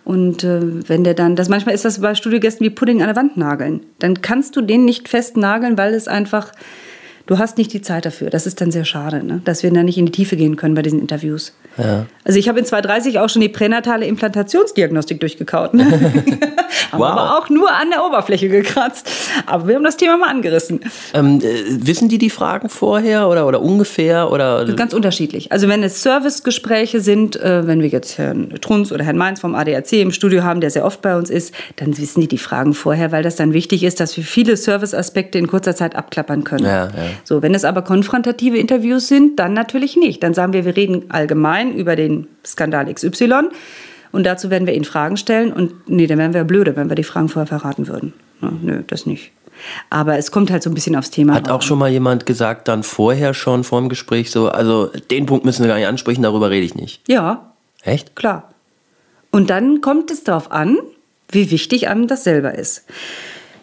Und 0.04 0.42
äh, 0.42 0.88
wenn 0.88 1.04
der 1.04 1.14
dann, 1.14 1.36
das 1.36 1.48
manchmal 1.48 1.74
ist 1.74 1.84
das 1.84 2.00
bei 2.00 2.14
Studiogästen 2.14 2.66
wie 2.66 2.70
Pudding 2.70 3.02
an 3.02 3.08
der 3.08 3.16
Wand 3.16 3.36
nageln. 3.36 3.86
Dann 4.00 4.20
kannst 4.20 4.56
du 4.56 4.62
den 4.62 4.84
nicht 4.84 5.08
festnageln, 5.08 5.78
weil 5.78 5.94
es 5.94 6.08
einfach 6.08 6.52
du 7.26 7.38
hast 7.38 7.58
nicht 7.58 7.72
die 7.72 7.82
Zeit 7.82 8.06
dafür. 8.06 8.30
Das 8.30 8.46
ist 8.46 8.60
dann 8.60 8.70
sehr 8.70 8.84
schade, 8.84 9.24
ne? 9.24 9.40
dass 9.44 9.62
wir 9.62 9.72
da 9.72 9.82
nicht 9.82 9.98
in 9.98 10.06
die 10.06 10.12
Tiefe 10.12 10.36
gehen 10.36 10.56
können 10.56 10.74
bei 10.74 10.82
diesen 10.82 11.00
Interviews. 11.00 11.52
Ja. 11.76 12.06
Also 12.24 12.38
ich 12.38 12.48
habe 12.48 12.58
in 12.58 12.64
230 12.64 13.18
auch 13.18 13.28
schon 13.28 13.42
die 13.42 13.48
pränatale 13.48 14.06
Implantationsdiagnostik 14.06 15.20
durchgekaut. 15.20 15.74
Ne? 15.74 15.84
wow. 16.92 17.02
aber 17.02 17.38
auch 17.38 17.50
nur 17.50 17.70
an 17.70 17.90
der 17.90 18.04
Oberfläche 18.04 18.48
gekratzt. 18.48 19.10
Aber 19.46 19.68
wir 19.68 19.74
haben 19.74 19.84
das 19.84 19.96
Thema 19.96 20.16
mal 20.16 20.28
angerissen. 20.28 20.80
Ähm, 21.12 21.40
äh, 21.40 21.64
wissen 21.68 22.08
die 22.08 22.18
die 22.18 22.30
Fragen 22.30 22.68
vorher 22.68 23.28
oder, 23.28 23.46
oder 23.46 23.60
ungefähr? 23.60 24.30
Oder? 24.30 24.64
Ganz 24.74 24.94
unterschiedlich. 24.94 25.52
Also 25.52 25.68
wenn 25.68 25.82
es 25.82 26.02
Servicegespräche 26.02 27.00
sind, 27.00 27.36
äh, 27.36 27.66
wenn 27.66 27.82
wir 27.82 27.88
jetzt 27.88 28.18
Herrn 28.18 28.54
Trunz 28.60 28.92
oder 28.92 29.04
Herrn 29.04 29.16
Mainz 29.16 29.40
vom 29.40 29.54
ADAC 29.54 29.92
im 29.94 30.12
Studio 30.12 30.42
haben, 30.42 30.60
der 30.60 30.70
sehr 30.70 30.84
oft 30.84 31.02
bei 31.02 31.16
uns 31.16 31.28
ist, 31.28 31.54
dann 31.76 31.98
wissen 31.98 32.20
die 32.20 32.28
die 32.28 32.38
Fragen 32.38 32.72
vorher, 32.72 33.12
weil 33.12 33.22
das 33.22 33.36
dann 33.36 33.52
wichtig 33.52 33.82
ist, 33.82 34.00
dass 34.00 34.16
wir 34.16 34.24
viele 34.24 34.56
Serviceaspekte 34.56 35.38
in 35.38 35.46
kurzer 35.46 35.74
Zeit 35.74 35.96
abklappern 35.96 36.44
können. 36.44 36.64
Ja, 36.64 36.86
ja. 36.86 36.92
So, 37.24 37.42
wenn 37.42 37.54
es 37.54 37.64
aber 37.64 37.82
konfrontative 37.82 38.58
Interviews 38.58 39.08
sind, 39.08 39.38
dann 39.38 39.52
natürlich 39.52 39.96
nicht. 39.96 40.22
Dann 40.22 40.34
sagen 40.34 40.52
wir, 40.52 40.64
wir 40.64 40.76
reden 40.76 41.04
allgemein 41.10 41.74
über 41.74 41.96
den 41.96 42.26
Skandal 42.44 42.92
XY 42.92 43.48
und 44.12 44.24
dazu 44.24 44.50
werden 44.50 44.66
wir 44.66 44.74
Ihnen 44.74 44.84
Fragen 44.84 45.16
stellen 45.16 45.52
und 45.52 45.88
nee, 45.88 46.06
dann 46.06 46.18
wären 46.18 46.34
wir 46.34 46.44
blöde, 46.44 46.76
wenn 46.76 46.88
wir 46.88 46.96
die 46.96 47.04
Fragen 47.04 47.28
vorher 47.28 47.46
verraten 47.46 47.88
würden. 47.88 48.12
Ja, 48.42 48.52
nö, 48.62 48.82
das 48.86 49.06
nicht. 49.06 49.32
Aber 49.90 50.18
es 50.18 50.30
kommt 50.30 50.50
halt 50.50 50.62
so 50.62 50.70
ein 50.70 50.74
bisschen 50.74 50.96
aufs 50.96 51.10
Thema. 51.10 51.34
Hat 51.34 51.50
auch 51.50 51.62
schon 51.62 51.78
mal 51.78 51.90
jemand 51.90 52.26
gesagt, 52.26 52.68
dann 52.68 52.82
vorher 52.82 53.34
schon 53.34 53.64
vor 53.64 53.80
dem 53.80 53.88
Gespräch 53.88 54.30
so, 54.30 54.48
also 54.48 54.90
den 55.10 55.26
Punkt 55.26 55.44
müssen 55.44 55.62
wir 55.62 55.68
gar 55.68 55.76
nicht 55.76 55.86
ansprechen, 55.86 56.22
darüber 56.22 56.50
rede 56.50 56.66
ich 56.66 56.74
nicht. 56.74 57.02
Ja. 57.08 57.52
Echt? 57.82 58.16
Klar. 58.16 58.52
Und 59.30 59.50
dann 59.50 59.80
kommt 59.80 60.10
es 60.10 60.24
darauf 60.24 60.50
an, 60.50 60.78
wie 61.30 61.50
wichtig 61.50 61.88
einem 61.88 62.06
das 62.06 62.24
selber 62.24 62.54
ist. 62.54 62.84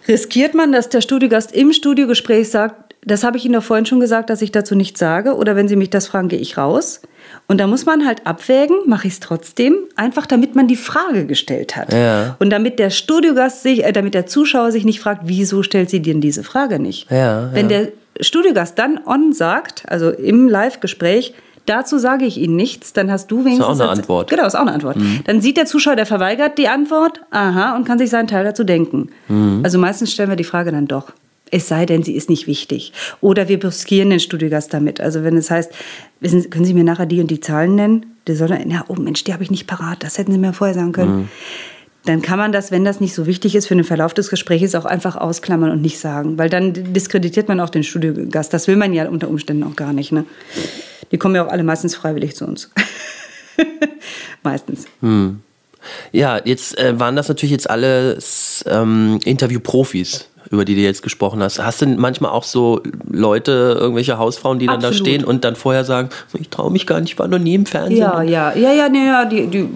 Riskiert 0.07 0.53
man, 0.53 0.71
dass 0.71 0.89
der 0.89 1.01
Studiogast 1.01 1.53
im 1.53 1.71
Studiogespräch 1.71 2.49
sagt, 2.49 2.82
das 3.05 3.23
habe 3.23 3.37
ich 3.37 3.45
Ihnen 3.45 3.53
doch 3.53 3.63
vorhin 3.63 3.85
schon 3.85 3.99
gesagt, 3.99 4.29
dass 4.29 4.41
ich 4.41 4.51
dazu 4.51 4.75
nichts 4.75 4.99
sage. 4.99 5.35
Oder 5.35 5.55
wenn 5.55 5.67
Sie 5.67 5.75
mich 5.75 5.89
das 5.89 6.07
fragen, 6.07 6.27
gehe 6.29 6.39
ich 6.39 6.57
raus. 6.57 7.01
Und 7.47 7.59
da 7.59 7.67
muss 7.67 7.85
man 7.85 8.05
halt 8.05 8.25
abwägen, 8.25 8.77
mache 8.85 9.07
ich 9.07 9.13
es 9.13 9.19
trotzdem, 9.19 9.75
einfach 9.95 10.25
damit 10.25 10.55
man 10.55 10.67
die 10.67 10.75
Frage 10.75 11.25
gestellt 11.25 11.75
hat. 11.75 11.93
Ja. 11.93 12.35
Und 12.39 12.49
damit 12.49 12.79
der 12.79 12.89
Studiogast 12.89 13.63
sich, 13.63 13.83
äh, 13.83 13.91
damit 13.91 14.13
der 14.13 14.25
Zuschauer 14.25 14.71
sich 14.71 14.85
nicht 14.85 14.99
fragt, 14.99 15.21
wieso 15.25 15.63
stellt 15.63 15.89
sie 15.89 16.01
denn 16.01 16.21
diese 16.21 16.43
Frage 16.43 16.79
nicht? 16.79 17.09
Ja, 17.11 17.49
wenn 17.53 17.69
ja. 17.69 17.79
der 17.79 17.91
Studiogast 18.21 18.77
dann 18.79 18.99
on 19.05 19.33
sagt, 19.33 19.83
also 19.87 20.09
im 20.09 20.47
Live-Gespräch, 20.47 21.33
dazu 21.65 21.97
sage 21.97 22.25
ich 22.25 22.37
Ihnen 22.37 22.55
nichts, 22.55 22.93
dann 22.93 23.11
hast 23.11 23.27
du 23.31 23.39
wenigstens. 23.45 23.65
Ist 23.65 23.81
auch 23.81 23.89
eine 23.89 23.89
Antwort. 23.89 24.29
Genau, 24.29 24.45
ist 24.45 24.55
auch 24.55 24.61
eine 24.61 24.73
Antwort. 24.73 24.97
Mhm. 24.97 25.21
Dann 25.25 25.41
sieht 25.41 25.57
der 25.57 25.65
Zuschauer, 25.65 25.95
der 25.95 26.05
verweigert 26.05 26.57
die 26.57 26.67
Antwort, 26.67 27.21
aha, 27.31 27.75
und 27.75 27.85
kann 27.85 27.97
sich 27.97 28.09
seinen 28.09 28.27
Teil 28.27 28.43
dazu 28.43 28.63
denken. 28.63 29.09
Mhm. 29.27 29.61
Also 29.63 29.79
meistens 29.79 30.11
stellen 30.11 30.29
wir 30.29 30.35
die 30.35 30.43
Frage 30.43 30.71
dann 30.71 30.87
doch 30.87 31.11
es 31.53 31.67
sei 31.67 31.85
denn, 31.85 32.01
sie 32.01 32.15
ist 32.15 32.31
nicht 32.31 32.47
wichtig. 32.47 32.93
Oder 33.21 33.47
wir 33.47 33.59
buskieren 33.59 34.09
den 34.09 34.19
Studiogast 34.19 34.73
damit. 34.73 34.99
Also 34.99 35.23
wenn 35.23 35.37
es 35.37 35.51
heißt, 35.51 35.71
wissen, 36.19 36.49
können 36.49 36.65
Sie 36.65 36.73
mir 36.73 36.83
nachher 36.83 37.05
die 37.05 37.21
und 37.21 37.29
die 37.29 37.39
Zahlen 37.39 37.75
nennen? 37.75 38.17
Der 38.25 38.35
soll 38.35 38.47
dann, 38.47 38.71
ja, 38.71 38.83
oh 38.87 38.95
Mensch, 38.95 39.23
die 39.23 39.33
habe 39.33 39.43
ich 39.43 39.51
nicht 39.51 39.67
parat, 39.67 40.03
das 40.03 40.17
hätten 40.17 40.31
Sie 40.31 40.39
mir 40.39 40.53
vorher 40.53 40.73
sagen 40.73 40.93
können. 40.93 41.15
Mhm. 41.15 41.29
Dann 42.05 42.23
kann 42.23 42.39
man 42.39 42.51
das, 42.51 42.71
wenn 42.71 42.83
das 42.83 42.99
nicht 42.99 43.13
so 43.13 43.27
wichtig 43.27 43.53
ist 43.55 43.67
für 43.67 43.75
den 43.75 43.83
Verlauf 43.83 44.15
des 44.15 44.29
Gesprächs, 44.29 44.73
auch 44.73 44.85
einfach 44.85 45.15
ausklammern 45.15 45.69
und 45.69 45.81
nicht 45.81 45.99
sagen. 45.99 46.39
Weil 46.39 46.49
dann 46.49 46.73
diskreditiert 46.73 47.47
man 47.47 47.59
auch 47.59 47.69
den 47.69 47.83
Studiogast. 47.83 48.51
Das 48.51 48.67
will 48.67 48.75
man 48.75 48.91
ja 48.91 49.07
unter 49.07 49.29
Umständen 49.29 49.63
auch 49.63 49.75
gar 49.75 49.93
nicht. 49.93 50.11
Ne? 50.11 50.25
Die 51.11 51.17
kommen 51.19 51.35
ja 51.35 51.45
auch 51.45 51.51
alle 51.51 51.63
meistens 51.63 51.95
freiwillig 51.95 52.35
zu 52.35 52.45
uns. 52.45 52.71
meistens. 54.43 54.85
Hm. 55.01 55.41
Ja, 56.11 56.41
jetzt 56.43 56.77
äh, 56.79 56.99
waren 56.99 57.15
das 57.15 57.27
natürlich 57.27 57.51
jetzt 57.51 57.69
alles 57.69 58.65
ähm, 58.67 59.19
Interviewprofis 59.23 60.29
über 60.53 60.65
die 60.65 60.75
du 60.75 60.81
jetzt 60.81 61.01
gesprochen 61.01 61.41
hast. 61.41 61.57
Hast 61.57 61.81
du 61.81 61.87
manchmal 61.87 62.31
auch 62.31 62.43
so 62.43 62.81
Leute, 63.09 63.75
irgendwelche 63.79 64.19
Hausfrauen, 64.19 64.59
die 64.59 64.69
Absolut. 64.69 64.83
dann 64.83 64.91
da 64.91 64.97
stehen 64.97 65.23
und 65.25 65.43
dann 65.43 65.55
vorher 65.55 65.83
sagen, 65.83 66.09
ich 66.39 66.49
traue 66.49 66.71
mich 66.71 66.85
gar 66.85 67.01
nicht, 67.01 67.13
ich 67.13 67.19
war 67.19 67.27
noch 67.27 67.39
nie 67.39 67.55
im 67.55 67.65
Fernsehen? 67.65 67.97
Ja, 67.97 68.21
ja, 68.21 68.55
ja, 68.55 68.71
ja, 68.71 68.87
nee, 68.87 69.05
ja 69.05 69.25
die, 69.25 69.47
die, 69.47 69.67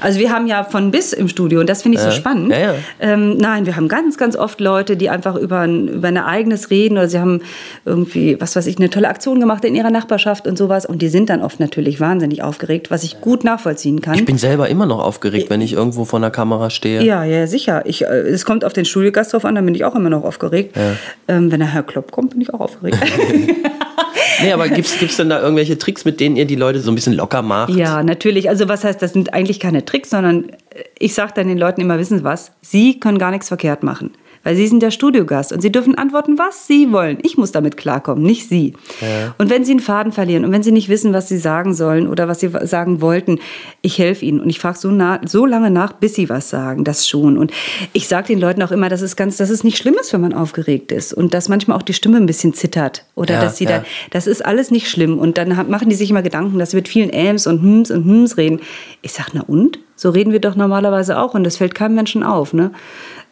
also 0.00 0.20
wir 0.20 0.30
haben 0.30 0.46
ja 0.46 0.62
von 0.62 0.92
bis 0.92 1.12
im 1.12 1.26
Studio 1.26 1.58
und 1.60 1.68
das 1.68 1.82
finde 1.82 1.98
ich 1.98 2.04
ja. 2.04 2.10
so 2.12 2.16
spannend. 2.16 2.52
Ja. 2.52 2.74
Ähm, 3.00 3.38
nein, 3.38 3.66
wir 3.66 3.74
haben 3.74 3.88
ganz, 3.88 4.16
ganz 4.18 4.36
oft 4.36 4.60
Leute, 4.60 4.96
die 4.96 5.10
einfach 5.10 5.34
über 5.34 5.60
ein, 5.60 5.88
über 5.88 6.06
ein 6.06 6.16
eigenes 6.16 6.70
reden 6.70 6.96
oder 6.96 7.08
sie 7.08 7.18
haben 7.18 7.42
irgendwie, 7.84 8.40
was 8.40 8.54
weiß 8.54 8.66
ich, 8.68 8.78
eine 8.78 8.88
tolle 8.88 9.08
Aktion 9.08 9.40
gemacht 9.40 9.64
in 9.64 9.74
ihrer 9.74 9.90
Nachbarschaft 9.90 10.46
und 10.46 10.56
sowas 10.56 10.86
und 10.86 11.02
die 11.02 11.08
sind 11.08 11.28
dann 11.28 11.42
oft 11.42 11.58
natürlich 11.58 11.98
wahnsinnig 11.98 12.44
aufgeregt, 12.44 12.92
was 12.92 13.02
ich 13.02 13.20
gut 13.20 13.42
nachvollziehen 13.42 14.00
kann. 14.00 14.14
Ich 14.14 14.24
bin 14.24 14.38
selber 14.38 14.68
immer 14.68 14.86
noch 14.86 15.02
aufgeregt, 15.02 15.50
wenn 15.50 15.60
ich 15.60 15.72
irgendwo 15.72 16.04
vor 16.04 16.20
der 16.20 16.30
Kamera 16.30 16.70
stehe. 16.70 17.02
Ja, 17.02 17.24
ja, 17.24 17.48
sicher. 17.48 17.82
Ich, 17.86 18.02
äh, 18.02 18.06
es 18.06 18.44
kommt 18.44 18.64
auf 18.64 18.72
den 18.72 18.84
Studiogast 18.84 19.32
drauf 19.32 19.44
an, 19.44 19.56
dann 19.56 19.64
bin 19.64 19.74
ich 19.74 19.84
auch 19.84 19.96
immer 19.96 20.08
noch 20.08 20.19
aufgeregt. 20.24 20.76
Ja. 20.76 20.96
Ähm, 21.28 21.50
wenn 21.50 21.60
der 21.60 21.72
Herr 21.72 21.82
Klopp 21.82 22.10
kommt, 22.12 22.30
bin 22.30 22.40
ich 22.40 22.52
auch 22.52 22.60
aufgeregt. 22.60 22.98
nee, 24.42 24.52
aber 24.52 24.68
gibt 24.68 24.88
es 24.88 25.16
denn 25.16 25.28
da 25.28 25.40
irgendwelche 25.40 25.78
Tricks, 25.78 26.04
mit 26.04 26.20
denen 26.20 26.36
ihr 26.36 26.46
die 26.46 26.56
Leute 26.56 26.80
so 26.80 26.90
ein 26.90 26.94
bisschen 26.94 27.14
locker 27.14 27.42
macht? 27.42 27.70
Ja, 27.70 28.02
natürlich. 28.02 28.48
Also 28.48 28.68
was 28.68 28.84
heißt, 28.84 29.00
das 29.00 29.12
sind 29.12 29.34
eigentlich 29.34 29.60
keine 29.60 29.84
Tricks, 29.84 30.10
sondern 30.10 30.52
ich 30.98 31.14
sage 31.14 31.32
dann 31.34 31.48
den 31.48 31.58
Leuten 31.58 31.80
immer, 31.80 31.98
wissen 31.98 32.18
Sie 32.18 32.24
was, 32.24 32.52
Sie 32.62 33.00
können 33.00 33.18
gar 33.18 33.30
nichts 33.30 33.48
verkehrt 33.48 33.82
machen 33.82 34.12
weil 34.42 34.56
Sie 34.56 34.66
sind 34.66 34.82
der 34.82 34.90
Studiogast 34.90 35.52
und 35.52 35.60
Sie 35.60 35.70
dürfen 35.70 35.96
antworten, 35.96 36.38
was 36.38 36.66
Sie 36.66 36.92
wollen. 36.92 37.18
Ich 37.22 37.36
muss 37.36 37.52
damit 37.52 37.76
klarkommen, 37.76 38.24
nicht 38.24 38.48
Sie. 38.48 38.74
Ja. 39.00 39.34
Und 39.38 39.50
wenn 39.50 39.64
Sie 39.64 39.72
einen 39.72 39.80
Faden 39.80 40.12
verlieren 40.12 40.44
und 40.44 40.52
wenn 40.52 40.62
Sie 40.62 40.72
nicht 40.72 40.88
wissen, 40.88 41.12
was 41.12 41.28
Sie 41.28 41.38
sagen 41.38 41.74
sollen 41.74 42.08
oder 42.08 42.28
was 42.28 42.40
Sie 42.40 42.50
sagen 42.62 43.00
wollten, 43.00 43.38
ich 43.82 43.98
helfe 43.98 44.24
Ihnen 44.24 44.40
und 44.40 44.48
ich 44.48 44.58
frage 44.58 44.78
so, 44.78 44.90
so 45.26 45.46
lange 45.46 45.70
nach, 45.70 45.92
bis 45.92 46.14
Sie 46.14 46.28
was 46.28 46.50
sagen, 46.50 46.84
das 46.84 47.08
schon. 47.08 47.36
Und 47.36 47.52
ich 47.92 48.08
sage 48.08 48.28
den 48.28 48.40
Leuten 48.40 48.62
auch 48.62 48.70
immer, 48.70 48.88
dass 48.88 49.02
es 49.02 49.16
ganz, 49.16 49.36
dass 49.36 49.50
es 49.50 49.64
nicht 49.64 49.78
schlimm 49.78 49.96
ist, 50.00 50.12
wenn 50.12 50.20
man 50.20 50.32
aufgeregt 50.32 50.92
ist 50.92 51.12
und 51.12 51.34
dass 51.34 51.48
manchmal 51.48 51.76
auch 51.76 51.82
die 51.82 51.94
Stimme 51.94 52.16
ein 52.16 52.26
bisschen 52.26 52.54
zittert 52.54 53.04
oder 53.14 53.34
ja, 53.34 53.40
dass 53.42 53.58
sie 53.58 53.64
ja. 53.64 53.78
da, 53.78 53.84
das 54.10 54.26
ist 54.26 54.44
alles 54.44 54.70
nicht 54.70 54.88
schlimm 54.88 55.18
und 55.18 55.38
dann 55.38 55.48
machen 55.68 55.88
die 55.88 55.96
sich 55.96 56.10
immer 56.10 56.22
Gedanken, 56.22 56.58
dass 56.58 56.70
sie 56.70 56.76
mit 56.76 56.88
vielen 56.88 57.10
Äms 57.10 57.46
und 57.46 57.60
Hms 57.60 57.90
und 57.90 58.04
Hms 58.04 58.36
reden. 58.36 58.60
Ich 59.02 59.12
sage, 59.12 59.30
na 59.34 59.42
und? 59.42 59.78
So 59.96 60.08
reden 60.08 60.32
wir 60.32 60.40
doch 60.40 60.56
normalerweise 60.56 61.18
auch 61.18 61.34
und 61.34 61.44
das 61.44 61.58
fällt 61.58 61.74
keinem 61.74 61.94
Menschen 61.94 62.22
auf. 62.22 62.54
Ne? 62.54 62.70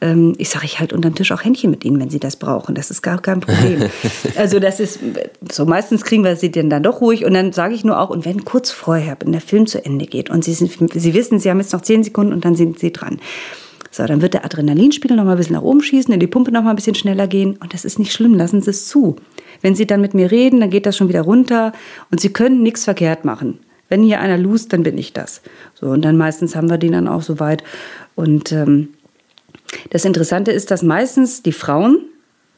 Ähm, 0.01 0.34
ich 0.38 0.49
sage, 0.49 0.64
ich 0.64 0.78
halt 0.78 0.92
unterm 0.92 1.14
Tisch 1.14 1.32
auch 1.32 1.44
Händchen 1.44 1.70
mit 1.70 1.84
ihnen, 1.84 1.99
wenn 2.01 2.11
sie 2.11 2.20
das 2.20 2.36
brauchen. 2.36 2.74
Das 2.74 2.90
ist 2.90 3.03
gar 3.03 3.20
kein 3.20 3.40
Problem. 3.40 3.88
also 4.36 4.61
das 4.61 4.80
ist, 4.80 5.01
so 5.51 5.66
meistens 5.66 6.05
kriegen 6.05 6.24
wir 6.24 6.36
sie 6.36 6.51
denn 6.51 6.70
dann 6.70 6.82
doch 6.82 7.01
ruhig 7.01 7.24
und 7.24 7.34
dann 7.34 7.53
sage 7.53 7.74
ich 7.74 7.84
nur 7.84 7.99
auch, 7.99 8.11
und 8.11 8.24
wenn 8.24 8.44
kurz 8.44 8.70
vorher, 8.70 9.16
wenn 9.20 9.32
der 9.32 9.40
Film 9.40 9.66
zu 9.66 9.84
Ende 9.84 10.07
geht 10.07 10.30
und 10.30 10.44
sie, 10.44 10.55
sind, 10.55 10.92
sie 10.92 11.14
wissen, 11.14 11.38
sie 11.38 11.51
haben 11.51 11.59
jetzt 11.59 11.72
noch 11.72 11.82
zehn 11.82 12.05
Sekunden 12.05 12.32
und 12.32 12.44
dann 12.44 12.55
sind 12.55 12.78
sie 12.78 12.92
dran. 12.92 13.18
So, 13.90 14.05
dann 14.05 14.22
wird 14.22 14.34
der 14.34 14.44
Adrenalinspiegel 14.44 15.16
noch 15.16 15.24
mal 15.24 15.32
ein 15.32 15.38
bisschen 15.38 15.57
nach 15.57 15.62
oben 15.62 15.80
schießen, 15.80 16.12
in 16.12 16.20
die 16.20 16.26
Pumpe 16.26 16.53
noch 16.53 16.62
mal 16.62 16.70
ein 16.70 16.76
bisschen 16.76 16.94
schneller 16.94 17.26
gehen 17.26 17.57
und 17.57 17.74
das 17.74 17.84
ist 17.84 17.99
nicht 17.99 18.12
schlimm, 18.12 18.34
lassen 18.34 18.61
Sie 18.61 18.70
es 18.70 18.86
zu. 18.86 19.16
Wenn 19.62 19.74
Sie 19.74 19.86
dann 19.86 20.01
mit 20.01 20.14
mir 20.14 20.30
reden, 20.30 20.61
dann 20.61 20.70
geht 20.70 20.86
das 20.86 20.96
schon 20.96 21.09
wieder 21.09 21.22
runter 21.22 21.72
und 22.11 22.20
Sie 22.20 22.32
können 22.32 22.62
nichts 22.62 22.84
verkehrt 22.84 23.24
machen. 23.24 23.61
Wenn 23.88 24.03
hier 24.03 24.20
einer 24.20 24.36
lust, 24.36 24.72
dann 24.72 24.82
bin 24.82 24.99
ich 24.99 25.14
das. 25.14 25.40
So, 25.74 25.86
und 25.86 26.03
dann 26.03 26.16
meistens 26.16 26.55
haben 26.55 26.68
wir 26.68 26.76
den 26.76 26.92
dann 26.92 27.09
auch 27.09 27.22
so 27.22 27.40
weit. 27.40 27.64
Und 28.14 28.53
ähm, 28.53 28.90
das 29.91 30.05
Interessante 30.05 30.53
ist, 30.53 30.71
dass 30.71 30.83
meistens 30.83 31.43
die 31.43 31.53
Frauen 31.53 32.01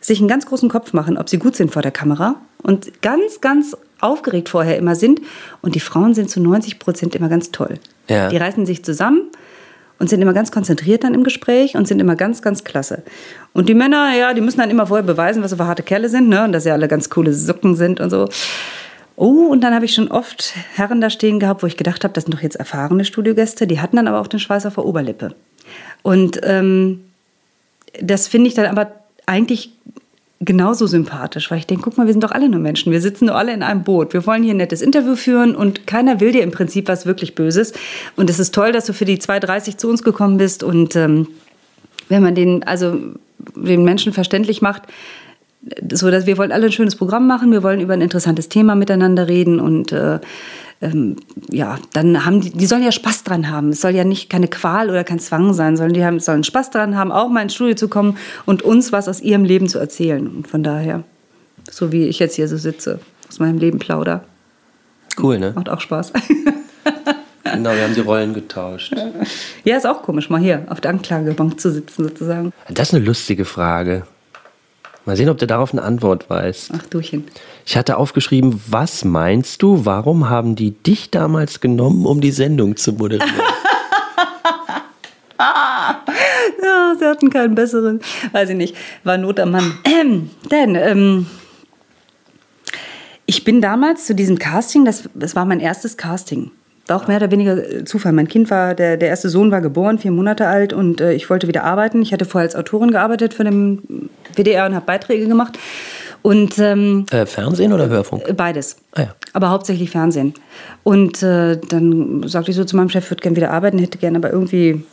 sich 0.00 0.18
einen 0.18 0.28
ganz 0.28 0.46
großen 0.46 0.68
Kopf 0.68 0.92
machen, 0.92 1.18
ob 1.18 1.28
sie 1.28 1.38
gut 1.38 1.56
sind 1.56 1.72
vor 1.72 1.82
der 1.82 1.90
Kamera 1.90 2.36
und 2.62 3.02
ganz, 3.02 3.40
ganz 3.40 3.76
aufgeregt 4.00 4.48
vorher 4.48 4.78
immer 4.78 4.94
sind. 4.94 5.20
Und 5.60 5.74
die 5.74 5.80
Frauen 5.80 6.14
sind 6.14 6.30
zu 6.30 6.40
90 6.40 6.78
Prozent 6.78 7.14
immer 7.14 7.28
ganz 7.28 7.50
toll. 7.50 7.78
Ja. 8.08 8.28
Die 8.28 8.36
reißen 8.36 8.64
sich 8.64 8.84
zusammen 8.84 9.28
und 9.98 10.08
sind 10.08 10.22
immer 10.22 10.32
ganz 10.32 10.50
konzentriert 10.50 11.04
dann 11.04 11.14
im 11.14 11.22
Gespräch 11.22 11.76
und 11.76 11.86
sind 11.86 12.00
immer 12.00 12.16
ganz, 12.16 12.40
ganz 12.40 12.64
klasse. 12.64 13.02
Und 13.52 13.68
die 13.68 13.74
Männer, 13.74 14.16
ja, 14.16 14.32
die 14.32 14.40
müssen 14.40 14.58
dann 14.58 14.70
immer 14.70 14.86
vorher 14.86 15.04
beweisen, 15.04 15.42
was 15.42 15.50
sie 15.50 15.58
für 15.58 15.66
harte 15.66 15.82
Kerle 15.82 16.08
sind 16.08 16.28
ne? 16.28 16.44
und 16.44 16.52
dass 16.52 16.64
sie 16.64 16.70
alle 16.70 16.88
ganz 16.88 17.10
coole 17.10 17.34
Socken 17.34 17.76
sind 17.76 18.00
und 18.00 18.10
so. 18.10 18.28
Oh, 19.16 19.48
und 19.50 19.60
dann 19.60 19.74
habe 19.74 19.84
ich 19.84 19.92
schon 19.92 20.10
oft 20.10 20.54
Herren 20.74 21.02
da 21.02 21.10
stehen 21.10 21.38
gehabt, 21.38 21.62
wo 21.62 21.66
ich 21.66 21.76
gedacht 21.76 22.04
habe, 22.04 22.14
das 22.14 22.24
sind 22.24 22.32
doch 22.32 22.40
jetzt 22.40 22.56
erfahrene 22.56 23.04
Studiogäste. 23.04 23.66
Die 23.66 23.78
hatten 23.78 23.96
dann 23.96 24.08
aber 24.08 24.18
auch 24.18 24.26
den 24.26 24.40
Schweiß 24.40 24.64
auf 24.64 24.76
der 24.76 24.86
Oberlippe. 24.86 25.34
Und 26.02 26.40
ähm, 26.42 27.00
das 28.00 28.28
finde 28.28 28.48
ich 28.48 28.54
dann 28.54 28.66
aber 28.66 28.92
eigentlich 29.26 29.70
genauso 30.40 30.86
sympathisch, 30.86 31.50
weil 31.50 31.58
ich 31.58 31.66
denke, 31.66 31.84
guck 31.84 31.98
mal, 31.98 32.06
wir 32.06 32.14
sind 32.14 32.24
doch 32.24 32.30
alle 32.30 32.48
nur 32.48 32.60
Menschen. 32.60 32.92
Wir 32.92 33.02
sitzen 33.02 33.26
nur 33.26 33.34
alle 33.34 33.52
in 33.52 33.62
einem 33.62 33.84
Boot. 33.84 34.14
Wir 34.14 34.26
wollen 34.26 34.42
hier 34.42 34.54
ein 34.54 34.58
nettes 34.58 34.80
Interview 34.80 35.14
führen 35.14 35.54
und 35.54 35.86
keiner 35.86 36.20
will 36.20 36.32
dir 36.32 36.42
im 36.42 36.50
Prinzip 36.50 36.88
was 36.88 37.04
wirklich 37.04 37.34
Böses. 37.34 37.74
Und 38.16 38.30
es 38.30 38.38
ist 38.38 38.54
toll, 38.54 38.72
dass 38.72 38.86
du 38.86 38.94
für 38.94 39.04
die 39.04 39.18
2.30 39.18 39.76
zu 39.76 39.88
uns 39.88 40.02
gekommen 40.02 40.38
bist. 40.38 40.62
Und 40.62 40.96
ähm, 40.96 41.28
wenn 42.08 42.22
man 42.22 42.34
den, 42.34 42.62
also 42.62 42.96
den 43.54 43.84
Menschen 43.84 44.14
verständlich 44.14 44.62
macht, 44.62 44.82
so 45.92 46.10
dass 46.10 46.24
wir 46.24 46.38
wollen 46.38 46.52
alle 46.52 46.66
ein 46.66 46.72
schönes 46.72 46.96
Programm 46.96 47.26
machen, 47.26 47.52
wir 47.52 47.62
wollen 47.62 47.80
über 47.80 47.92
ein 47.92 48.00
interessantes 48.00 48.48
Thema 48.48 48.74
miteinander 48.74 49.28
reden 49.28 49.60
und 49.60 49.92
äh, 49.92 50.20
ähm, 50.82 51.16
ja, 51.50 51.78
dann 51.92 52.24
haben 52.24 52.40
die, 52.40 52.50
die 52.50 52.66
sollen 52.66 52.82
ja 52.82 52.92
Spaß 52.92 53.24
dran 53.24 53.50
haben. 53.50 53.70
Es 53.70 53.80
soll 53.80 53.94
ja 53.94 54.04
nicht 54.04 54.30
keine 54.30 54.48
Qual 54.48 54.88
oder 54.88 55.04
kein 55.04 55.18
Zwang 55.18 55.52
sein, 55.52 55.76
sondern 55.76 55.94
die 55.94 56.04
haben, 56.04 56.20
sollen 56.20 56.44
Spaß 56.44 56.70
dran 56.70 56.96
haben, 56.96 57.12
auch 57.12 57.28
mal 57.28 57.42
ins 57.42 57.54
Studio 57.54 57.74
zu 57.74 57.88
kommen 57.88 58.16
und 58.46 58.62
uns 58.62 58.90
was 58.90 59.08
aus 59.08 59.20
ihrem 59.20 59.44
Leben 59.44 59.68
zu 59.68 59.78
erzählen. 59.78 60.26
Und 60.26 60.48
von 60.48 60.62
daher, 60.62 61.04
so 61.70 61.92
wie 61.92 62.06
ich 62.06 62.18
jetzt 62.18 62.36
hier 62.36 62.48
so 62.48 62.56
sitze, 62.56 63.00
aus 63.28 63.38
meinem 63.38 63.58
Leben 63.58 63.78
plauder. 63.78 64.24
Cool, 65.20 65.38
ne? 65.38 65.52
Macht 65.54 65.68
auch 65.68 65.80
Spaß. 65.80 66.12
Genau, 67.52 67.70
wir 67.72 67.82
haben 67.82 67.94
die 67.94 68.00
Rollen 68.00 68.34
getauscht. 68.34 68.94
Ja, 69.64 69.76
ist 69.76 69.86
auch 69.86 70.02
komisch, 70.02 70.30
mal 70.30 70.40
hier 70.40 70.64
auf 70.68 70.80
der 70.80 70.92
Anklagebank 70.92 71.60
zu 71.60 71.70
sitzen, 71.70 72.04
sozusagen. 72.04 72.52
Das 72.68 72.88
ist 72.88 72.94
eine 72.94 73.04
lustige 73.04 73.44
Frage. 73.44 74.06
Mal 75.04 75.16
sehen, 75.16 75.28
ob 75.28 75.38
du 75.38 75.46
darauf 75.46 75.72
eine 75.72 75.82
Antwort 75.82 76.30
weißt. 76.30 76.70
Ach, 76.74 76.86
Durchhin. 76.86 77.24
Ich 77.66 77.76
hatte 77.76 77.96
aufgeschrieben, 77.96 78.60
was 78.68 79.04
meinst 79.04 79.62
du, 79.62 79.84
warum 79.84 80.28
haben 80.28 80.56
die 80.56 80.72
dich 80.72 81.10
damals 81.10 81.60
genommen, 81.60 82.06
um 82.06 82.20
die 82.20 82.32
Sendung 82.32 82.76
zu 82.76 82.92
moderieren? 82.92 83.30
ja, 85.38 86.94
sie 86.98 87.04
hatten 87.04 87.30
keinen 87.30 87.54
besseren. 87.54 88.00
Weiß 88.32 88.50
ich 88.50 88.56
nicht. 88.56 88.76
War 89.04 89.18
Not 89.18 89.40
am 89.40 89.52
Mann. 89.52 89.78
Ähm, 89.84 90.30
denn, 90.50 90.74
ähm, 90.74 91.26
ich 93.26 93.44
bin 93.44 93.60
damals 93.60 94.06
zu 94.06 94.14
diesem 94.14 94.38
Casting, 94.38 94.84
das, 94.84 95.08
das 95.14 95.36
war 95.36 95.44
mein 95.44 95.60
erstes 95.60 95.96
Casting. 95.96 96.50
War 96.88 96.96
auch 96.96 97.06
mehr 97.06 97.18
oder 97.18 97.30
weniger 97.30 97.56
äh, 97.56 97.84
Zufall. 97.84 98.10
Mein 98.12 98.26
Kind 98.26 98.50
war, 98.50 98.74
der, 98.74 98.96
der 98.96 99.08
erste 99.08 99.28
Sohn 99.28 99.52
war 99.52 99.60
geboren, 99.60 100.00
vier 100.00 100.10
Monate 100.10 100.48
alt 100.48 100.72
und 100.72 101.00
äh, 101.00 101.12
ich 101.12 101.30
wollte 101.30 101.46
wieder 101.46 101.62
arbeiten. 101.62 102.02
Ich 102.02 102.12
hatte 102.12 102.24
vorher 102.24 102.48
als 102.48 102.56
Autorin 102.56 102.90
gearbeitet 102.90 103.32
für 103.32 103.44
den 103.44 104.10
WDR 104.34 104.66
und 104.66 104.74
habe 104.74 104.84
Beiträge 104.84 105.28
gemacht. 105.28 105.58
Und, 106.22 106.58
ähm, 106.58 107.06
äh, 107.10 107.26
Fernsehen 107.26 107.72
oder 107.72 107.88
Hörfunk? 107.88 108.36
Beides. 108.36 108.76
Ah, 108.92 109.02
ja. 109.02 109.14
Aber 109.32 109.50
hauptsächlich 109.50 109.90
Fernsehen. 109.90 110.34
Und 110.82 111.22
äh, 111.22 111.56
dann 111.56 112.22
sagte 112.26 112.50
ich 112.50 112.56
so 112.56 112.64
zu 112.64 112.76
meinem 112.76 112.90
Chef, 112.90 113.10
würde 113.10 113.22
gerne 113.22 113.36
wieder 113.36 113.50
arbeiten, 113.50 113.78
hätte 113.78 113.98
gerne 113.98 114.18
aber 114.18 114.32
irgendwie 114.32 114.84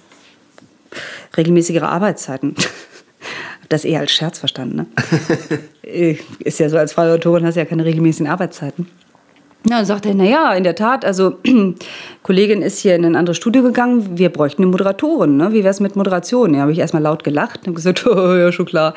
regelmäßigere 1.36 1.88
Arbeitszeiten. 1.88 2.56
das 3.70 3.84
eher 3.86 4.00
als 4.00 4.12
Scherz 4.12 4.40
verstanden. 4.40 4.76
Ne? 4.78 4.86
Äh, 5.88 6.18
ist 6.40 6.60
ja 6.60 6.68
so, 6.68 6.78
als 6.78 6.92
freie 6.92 7.14
Autorin 7.14 7.46
hast 7.46 7.56
du 7.56 7.62
ja 7.62 7.66
keine 7.66 7.86
regelmäßigen 7.86 8.30
Arbeitszeiten. 8.30 8.88
Ja, 9.70 9.78
dann 9.78 9.86
sagte 9.86 10.10
er, 10.10 10.16
naja, 10.16 10.54
in 10.54 10.66
der 10.66 10.76
Tat, 10.76 11.06
also 11.06 11.38
Kollegin 12.24 12.62
ist 12.62 12.80
hier 12.80 12.94
in 12.96 13.06
ein 13.06 13.16
anderes 13.16 13.38
Studio 13.38 13.64
gegangen, 13.64 14.18
wir 14.18 14.28
bräuchten 14.28 14.64
eine 14.64 14.72
Moderatorin, 14.72 15.38
ne? 15.38 15.54
wie 15.54 15.64
wäre 15.64 15.70
es 15.70 15.80
mit 15.80 15.96
Moderation? 15.96 16.54
Ja, 16.54 16.62
habe 16.62 16.74
ich 16.74 16.80
erstmal 16.80 17.02
laut 17.02 17.24
gelacht 17.24 17.68
und 17.68 17.74
gesagt, 17.74 18.06
oh, 18.06 18.36
ja, 18.36 18.52
schon 18.52 18.66
klar. 18.66 18.96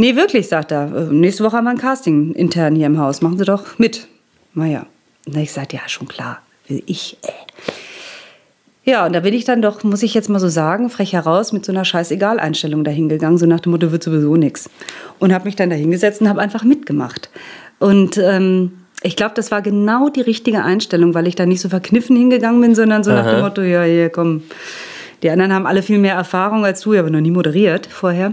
Nee, 0.00 0.14
wirklich, 0.14 0.46
sagt 0.46 0.70
er, 0.70 0.94
äh, 0.94 1.12
nächste 1.12 1.42
Woche 1.42 1.56
haben 1.56 1.64
wir 1.64 1.70
ein 1.70 1.78
Casting 1.78 2.32
intern 2.34 2.76
hier 2.76 2.86
im 2.86 2.98
Haus, 2.98 3.20
machen 3.20 3.36
Sie 3.36 3.44
doch 3.44 3.78
mit. 3.80 4.06
Naja, 4.54 4.86
na, 5.26 5.40
ich 5.40 5.52
sagte, 5.52 5.74
ja, 5.74 5.82
schon 5.88 6.06
klar, 6.06 6.38
will 6.68 6.84
ich, 6.86 7.18
äh. 7.22 7.32
Ja, 8.84 9.04
und 9.04 9.12
da 9.12 9.20
bin 9.20 9.34
ich 9.34 9.44
dann 9.44 9.60
doch, 9.60 9.82
muss 9.82 10.04
ich 10.04 10.14
jetzt 10.14 10.30
mal 10.30 10.38
so 10.38 10.48
sagen, 10.48 10.88
frech 10.88 11.12
heraus 11.12 11.52
mit 11.52 11.64
so 11.64 11.72
einer 11.72 11.84
Scheißegal-Einstellung 11.84 12.84
dahingegangen, 12.84 13.38
so 13.38 13.44
nach 13.44 13.58
dem 13.58 13.72
Motto, 13.72 13.90
wird 13.90 14.04
sowieso 14.04 14.36
nichts. 14.36 14.70
Und 15.18 15.34
habe 15.34 15.46
mich 15.46 15.56
dann 15.56 15.68
da 15.68 15.76
hingesetzt 15.76 16.20
und 16.20 16.28
habe 16.28 16.40
einfach 16.40 16.62
mitgemacht. 16.62 17.28
Und 17.80 18.18
ähm, 18.18 18.78
ich 19.02 19.16
glaube, 19.16 19.34
das 19.34 19.50
war 19.50 19.62
genau 19.62 20.08
die 20.10 20.20
richtige 20.20 20.62
Einstellung, 20.62 21.12
weil 21.12 21.26
ich 21.26 21.34
da 21.34 21.44
nicht 21.44 21.60
so 21.60 21.68
verkniffen 21.68 22.16
hingegangen 22.16 22.60
bin, 22.60 22.76
sondern 22.76 23.02
so 23.02 23.10
Aha. 23.10 23.22
nach 23.22 23.30
dem 23.32 23.40
Motto, 23.40 23.62
ja, 23.62 23.82
hier, 23.82 24.10
komm. 24.10 24.44
Die 25.24 25.30
anderen 25.30 25.52
haben 25.52 25.66
alle 25.66 25.82
viel 25.82 25.98
mehr 25.98 26.14
Erfahrung 26.14 26.64
als 26.64 26.82
du, 26.82 26.92
ich 26.92 27.00
habe 27.00 27.10
noch 27.10 27.20
nie 27.20 27.32
moderiert 27.32 27.86
vorher. 27.86 28.32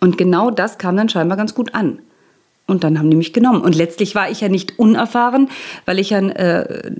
Und 0.00 0.18
genau 0.18 0.50
das 0.50 0.78
kam 0.78 0.96
dann 0.96 1.08
scheinbar 1.08 1.36
ganz 1.36 1.54
gut 1.54 1.74
an. 1.74 2.00
Und 2.66 2.82
dann 2.82 2.98
haben 2.98 3.10
die 3.10 3.16
mich 3.16 3.32
genommen. 3.32 3.60
Und 3.60 3.74
letztlich 3.74 4.14
war 4.14 4.30
ich 4.30 4.40
ja 4.40 4.48
nicht 4.48 4.78
unerfahren, 4.78 5.48
weil 5.84 5.98
ich 5.98 6.10
ja 6.10 6.18
äh, 6.18 6.92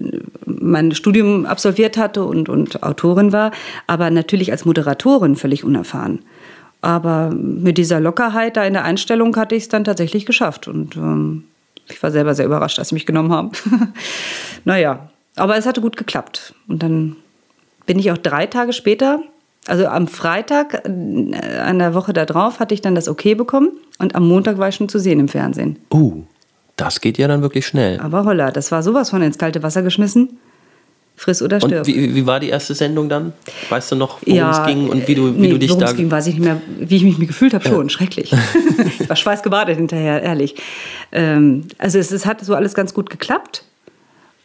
mein 0.45 0.93
Studium 0.93 1.47
absolviert 1.47 1.97
hatte 1.97 2.25
und, 2.25 2.49
und 2.49 2.83
Autorin 2.83 3.33
war, 3.33 3.51
aber 3.87 4.11
natürlich 4.11 4.53
als 4.53 4.67
Moderatorin 4.67 5.37
völlig 5.37 5.65
unerfahren. 5.65 6.21
Aber 6.83 7.31
mit 7.31 7.79
dieser 7.79 7.99
Lockerheit 7.99 8.59
da 8.59 8.65
in 8.65 8.75
der 8.75 8.85
Einstellung 8.85 9.35
hatte 9.37 9.55
ich 9.55 9.63
es 9.65 9.69
dann 9.71 9.85
tatsächlich 9.85 10.27
geschafft. 10.27 10.69
Und 10.69 10.97
ähm, 10.97 11.45
ich 11.89 12.03
war 12.03 12.11
selber 12.11 12.35
sehr 12.35 12.45
überrascht, 12.45 12.77
dass 12.77 12.91
sie 12.91 12.95
mich 12.95 13.07
genommen 13.07 13.33
haben. 13.33 13.53
naja, 14.65 15.09
aber 15.37 15.57
es 15.57 15.65
hatte 15.65 15.81
gut 15.81 15.97
geklappt. 15.97 16.55
Und 16.69 16.83
dann 16.83 17.17
bin 17.87 17.99
ich 17.99 18.13
auch 18.13 18.19
drei 18.19 18.47
Tage 18.47 18.75
später, 18.75 19.23
also 19.67 19.87
am 19.87 20.09
Freitag, 20.09 20.83
äh, 20.85 21.59
an 21.59 21.79
der 21.79 21.95
Woche 21.95 22.13
darauf, 22.13 22.61
hatte 22.61 22.75
ich 22.75 22.83
dann 22.83 22.95
das 22.95 23.09
Okay 23.09 23.35
bekommen. 23.35 23.71
Und 23.99 24.15
am 24.15 24.27
Montag 24.27 24.59
war 24.59 24.69
ich 24.69 24.75
schon 24.75 24.89
zu 24.89 24.99
sehen 24.99 25.21
im 25.21 25.29
Fernsehen. 25.29 25.79
Uh, 25.93 26.23
das 26.77 27.01
geht 27.01 27.19
ja 27.19 27.29
dann 27.29 27.43
wirklich 27.43 27.67
schnell. 27.67 28.01
Aber 28.01 28.25
holla, 28.25 28.51
das 28.51 28.73
war 28.73 28.83
sowas 28.83 29.11
von 29.11 29.23
ins 29.23 29.39
kalte 29.39 29.63
Wasser 29.63 29.83
geschmissen. 29.83 30.39
Friss 31.17 31.43
oder 31.43 31.61
stirb. 31.61 31.87
Und 31.87 31.87
wie, 31.87 32.15
wie 32.15 32.27
war 32.27 32.41
die 32.41 32.49
erste 32.49 32.75
Sendung 32.75 33.09
dann? 33.09 33.33
Weißt 33.69 33.93
du 33.93 33.97
noch, 33.97 34.21
worum 34.23 34.35
ja, 34.35 34.61
es 34.61 34.67
ging 34.67 34.89
und 34.89 35.07
wie 35.07 35.15
du, 35.15 35.37
wie 35.37 35.41
nee, 35.41 35.51
du 35.51 35.59
dich 35.59 35.73
da... 35.77 35.87
es 35.87 35.97
ging, 35.97 36.11
weiß 36.11 36.27
ich 36.27 36.35
nicht 36.35 36.45
mehr. 36.45 36.61
Wie 36.81 36.97
ich 36.97 37.05
mich 37.05 37.19
gefühlt 37.21 37.55
habe, 37.55 37.65
schon. 37.65 37.87
Ja. 37.87 37.89
Schrecklich. 37.89 38.35
ich 38.99 39.09
war 39.09 39.15
schweißgebadet 39.15 39.77
hinterher, 39.77 40.23
ehrlich. 40.23 40.57
Ähm, 41.13 41.69
also 41.79 41.99
es, 41.99 42.11
es 42.11 42.27
hat 42.27 42.45
so 42.45 42.55
alles 42.55 42.75
ganz 42.75 42.95
gut 42.95 43.11
geklappt. 43.11 43.65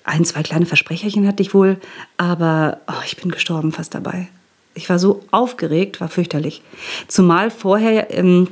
Ein, 0.03 0.25
zwei 0.25 0.43
kleine 0.43 0.67
Versprecherchen 0.67 1.27
hatte 1.27 1.41
ich 1.41 1.55
wohl. 1.55 1.77
Aber 2.17 2.81
oh, 2.87 3.01
ich 3.03 3.17
bin 3.17 3.31
gestorben 3.31 3.71
fast 3.71 3.95
dabei. 3.95 4.27
Ich 4.73 4.89
war 4.89 4.99
so 4.99 5.21
aufgeregt, 5.31 6.01
war 6.01 6.09
fürchterlich. 6.09 6.61
Zumal 7.07 7.51
vorher... 7.51 8.13
Ähm, 8.17 8.47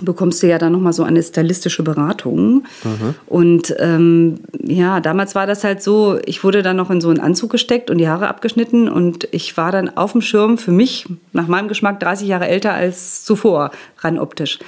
bekommst 0.00 0.42
du 0.42 0.48
ja 0.48 0.58
dann 0.58 0.72
nochmal 0.72 0.92
so 0.92 1.02
eine 1.02 1.22
stylistische 1.22 1.82
Beratung. 1.82 2.64
Mhm. 2.84 3.14
Und 3.26 3.74
ähm, 3.78 4.40
ja, 4.62 5.00
damals 5.00 5.34
war 5.34 5.46
das 5.46 5.64
halt 5.64 5.82
so, 5.82 6.18
ich 6.24 6.44
wurde 6.44 6.62
dann 6.62 6.76
noch 6.76 6.90
in 6.90 7.00
so 7.00 7.08
einen 7.08 7.20
Anzug 7.20 7.50
gesteckt 7.50 7.90
und 7.90 7.98
die 7.98 8.08
Haare 8.08 8.28
abgeschnitten 8.28 8.88
und 8.88 9.28
ich 9.32 9.56
war 9.56 9.72
dann 9.72 9.96
auf 9.96 10.12
dem 10.12 10.22
Schirm 10.22 10.58
für 10.58 10.72
mich, 10.72 11.06
nach 11.32 11.46
meinem 11.46 11.68
Geschmack, 11.68 12.00
30 12.00 12.28
Jahre 12.28 12.48
älter 12.48 12.72
als 12.72 13.24
zuvor, 13.24 13.70
rein 13.98 14.18
optisch. 14.18 14.58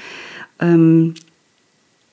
Ähm, 0.61 1.15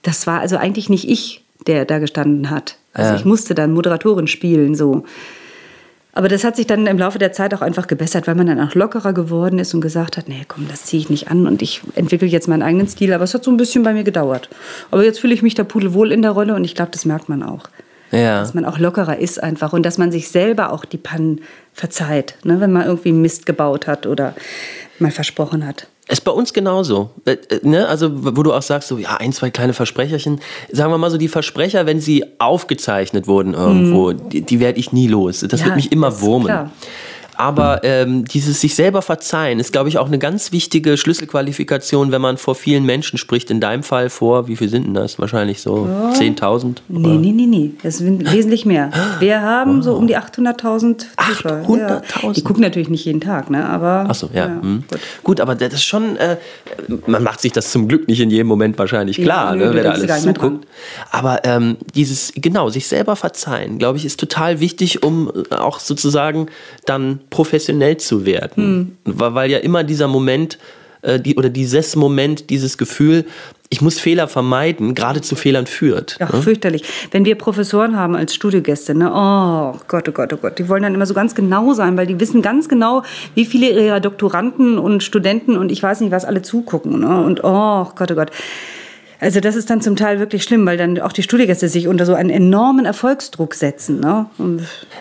das 0.04 0.26
war 0.26 0.40
also 0.40 0.58
eigentlich 0.58 0.90
nicht 0.90 1.08
ich, 1.08 1.44
der 1.68 1.86
da 1.86 2.00
gestanden 2.00 2.50
hat. 2.50 2.78
Also 2.94 3.12
ja. 3.12 3.16
ich 3.16 3.26
musste 3.26 3.56
dann 3.56 3.74
Moderatorin 3.74 4.28
spielen, 4.28 4.76
so. 4.76 5.04
Aber 6.14 6.28
das 6.28 6.44
hat 6.44 6.58
sich 6.58 6.68
dann 6.68 6.88
im 6.88 6.98
Laufe 6.98 7.20
der 7.20 7.32
Zeit 7.32 7.54
auch 7.54 7.62
einfach 7.62 7.88
gebessert, 7.88 8.28
weil 8.28 8.36
man 8.36 8.48
dann 8.48 8.60
auch 8.60 8.76
lockerer 8.76 9.14
geworden 9.14 9.60
ist 9.60 9.74
und 9.74 9.82
gesagt 9.82 10.18
hat, 10.18 10.28
nee, 10.28 10.44
komm, 10.48 10.68
das 10.68 10.84
ziehe 10.84 11.02
ich 11.02 11.10
nicht 11.10 11.32
an 11.32 11.48
und 11.48 11.62
ich 11.62 11.82
entwickle 11.96 12.28
jetzt 12.28 12.48
meinen 12.48 12.64
eigenen 12.64 12.88
Stil. 12.88 13.14
Aber 13.14 13.24
es 13.24 13.34
hat 13.34 13.44
so 13.44 13.52
ein 13.52 13.58
bisschen 13.58 13.84
bei 13.84 13.94
mir 13.94 14.04
gedauert. 14.04 14.50
Aber 14.92 15.04
jetzt 15.06 15.20
fühle 15.20 15.34
ich 15.34 15.42
mich 15.42 15.56
da 15.56 15.64
pudelwohl 15.64 16.12
in 16.12 16.22
der 16.22 16.32
Rolle 16.32 16.56
und 16.56 16.66
ich 16.66 16.76
glaube, 16.76 16.92
das 16.92 17.06
merkt 17.06 17.30
man 17.30 17.44
auch. 17.44 17.64
Ja. 18.12 18.42
Dass 18.42 18.54
man 18.54 18.66
auch 18.66 18.78
lockerer 18.78 19.20
ist 19.20 19.42
einfach 19.42 19.72
und 19.72 19.86
dass 19.86 19.98
man 19.98 20.12
sich 20.12 20.28
selber 20.28 20.74
auch 20.74 20.84
die 20.84 20.98
Pannen 20.98 21.42
verzeiht, 21.74 22.36
ne, 22.44 22.60
wenn 22.60 22.74
man 22.74 22.86
irgendwie 22.86 23.14
Mist 23.14 23.46
gebaut 23.46 23.88
hat 23.88 24.06
oder 24.06 24.36
mal 25.00 25.12
versprochen 25.12 25.66
hat. 25.66 25.88
Ist 26.08 26.22
bei 26.22 26.32
uns 26.32 26.52
genauso. 26.52 27.12
Äh, 27.26 27.34
äh, 27.34 27.60
ne? 27.62 27.88
Also, 27.88 28.10
wo 28.38 28.44
du 28.44 28.54
auch 28.54 28.62
sagst, 28.62 28.88
so, 28.88 28.98
ja, 28.98 29.18
ein, 29.18 29.32
zwei 29.34 29.50
kleine 29.50 29.74
Versprecherchen. 29.74 30.42
Sagen 30.72 30.92
wir 30.92 30.98
mal 30.98 31.12
so, 31.12 31.18
die 31.18 31.28
Versprecher, 31.28 31.86
wenn 31.86 32.02
sie 32.02 32.26
aufgezeichnet 32.40 33.28
wurden 33.28 33.54
irgendwo, 33.54 34.12
mhm. 34.12 34.30
die, 34.30 34.42
die 34.42 34.60
werde 34.60 34.80
ich 34.80 34.92
nie 34.92 35.08
los. 35.08 35.46
Das 35.48 35.60
ja, 35.60 35.68
wird 35.68 35.76
mich 35.76 35.92
immer 35.92 36.20
wurmen. 36.22 36.48
Klar. 36.48 36.72
Aber 37.36 37.84
ähm, 37.84 38.26
dieses 38.26 38.62
sich 38.62 38.76
selber 38.76 39.02
verzeihen 39.02 39.60
ist, 39.60 39.72
glaube 39.72 39.90
ich, 39.90 39.98
auch 39.98 40.08
eine 40.08 40.20
ganz 40.20 40.52
wichtige 40.52 40.98
Schlüsselqualifikation, 40.98 42.12
wenn 42.12 42.22
man 42.22 42.38
vor 42.38 42.56
vielen 42.56 42.86
Menschen 42.86 43.18
spricht. 43.18 43.50
In 43.50 43.60
deinem 43.60 43.84
Fall 43.84 44.10
vor, 44.10 44.48
wie 44.48 44.56
viel 44.56 44.70
sind 44.70 44.86
denn 44.86 44.94
das? 44.94 45.20
Wahrscheinlich 45.20 45.62
so 45.62 45.88
ja. 45.88 46.12
10.000? 46.12 46.78
Nee, 46.88 47.18
nee, 47.18 47.32
nee, 47.32 47.46
nee. 47.46 47.72
Das 47.84 47.98
sind 47.98 48.32
wesentlich 48.32 48.66
mehr. 48.66 48.92
Wir 49.20 49.42
haben 49.42 49.80
oh. 49.80 49.82
so 49.82 49.96
um 49.96 50.08
die 50.08 50.18
800.000 50.18 51.06
Zuschauer. 51.28 51.64
800.000? 51.68 52.24
Ja. 52.24 52.32
Die 52.34 52.44
gucken 52.44 52.62
natürlich 52.62 52.90
nicht 52.90 53.06
jeden 53.06 53.22
Tag, 53.22 53.50
ne? 53.50 53.68
aber... 53.68 54.06
Ach 54.08 54.16
so, 54.16 54.30
ja. 54.34 54.48
ja 54.48 54.62
hm. 54.62 54.84
gut. 54.90 55.00
gut. 55.24 55.42
aber 55.42 55.56
das 55.56 55.74
ist 55.74 55.84
schon... 55.84 56.18
Äh, 56.18 56.38
man 57.08 57.24
macht 57.24 57.42
sich 57.42 57.52
das 57.52 57.72
zum 57.72 57.88
Glück 57.88 58.08
nicht 58.08 58.20
in 58.20 58.30
jedem 58.30 58.48
Moment 58.48 58.78
wahrscheinlich 58.78 59.18
klar, 59.18 59.56
nö, 59.56 59.66
ne, 59.66 59.74
wer 59.74 59.84
da 59.84 59.92
alles 59.92 60.24
zuguckt. 60.24 60.68
Aber 61.12 61.44
ähm, 61.44 61.78
dieses, 61.96 62.32
genau, 62.36 62.70
sich 62.70 62.88
selber 62.88 63.16
verzeihen, 63.16 63.78
glaube 63.78 63.98
ich, 63.98 64.06
ist 64.06 64.20
total 64.20 64.60
wichtig, 64.60 65.04
um 65.04 65.32
äh, 65.50 65.56
auch 65.56 65.80
sozusagen 65.80 66.48
dann 66.86 67.20
professionell 67.32 67.98
zu 67.98 68.28
werden. 68.28 68.96
Hm. 69.06 69.32
Weil 69.34 69.50
ja 69.50 69.58
immer 69.58 69.84
dieser 69.84 70.08
Moment 70.08 70.60
äh, 71.02 71.20
die, 71.20 71.36
oder 71.36 71.50
dieses 71.50 71.96
Moment, 71.96 72.52
dieses 72.52 72.78
Gefühl, 72.78 73.26
ich 73.70 73.82
muss 73.82 74.00
Fehler 74.00 74.28
vermeiden, 74.28 74.96
gerade 74.96 75.22
zu 75.22 75.36
Fehlern 75.36 75.66
führt. 75.66 76.18
Ach, 76.20 76.34
ne? 76.34 76.42
fürchterlich. 76.42 76.84
Wenn 77.12 77.24
wir 77.24 77.36
Professoren 77.36 77.96
haben 77.96 78.16
als 78.16 78.36
Studiogäste, 78.36 78.94
ne? 78.94 79.10
oh 79.10 79.80
Gott, 79.88 80.10
oh 80.10 80.12
Gott, 80.12 80.34
oh 80.34 80.38
Gott, 80.38 80.60
die 80.60 80.68
wollen 80.68 80.84
dann 80.84 80.94
immer 80.94 81.06
so 81.06 81.14
ganz 81.14 81.34
genau 81.34 81.74
sein, 81.74 81.96
weil 81.96 82.06
die 82.06 82.20
wissen 82.20 82.42
ganz 82.42 82.68
genau, 82.68 83.04
wie 83.34 83.46
viele 83.46 83.70
ihrer 83.70 84.02
Doktoranden 84.02 84.78
und 84.78 85.04
Studenten 85.04 85.56
und 85.56 85.72
ich 85.72 85.82
weiß 85.82 86.02
nicht 86.02 86.12
was 86.12 86.26
alle 86.26 86.42
zugucken. 86.42 87.00
Ne? 87.00 87.24
Und 87.24 87.44
oh 87.44 87.88
Gott, 87.96 88.12
oh 88.12 88.16
Gott. 88.16 88.32
Also 89.22 89.40
das 89.40 89.56
ist 89.56 89.70
dann 89.70 89.82
zum 89.82 89.96
Teil 89.96 90.18
wirklich 90.18 90.44
schlimm, 90.44 90.66
weil 90.66 90.78
dann 90.78 91.00
auch 91.00 91.14
die 91.14 91.22
Studiegäste 91.22 91.70
sich 91.70 91.88
unter 91.88 92.08
so 92.08 92.16
einen 92.16 92.32
enormen 92.32 92.86
Erfolgsdruck 92.86 93.54
setzen. 93.54 94.00
Ne? 94.00 94.26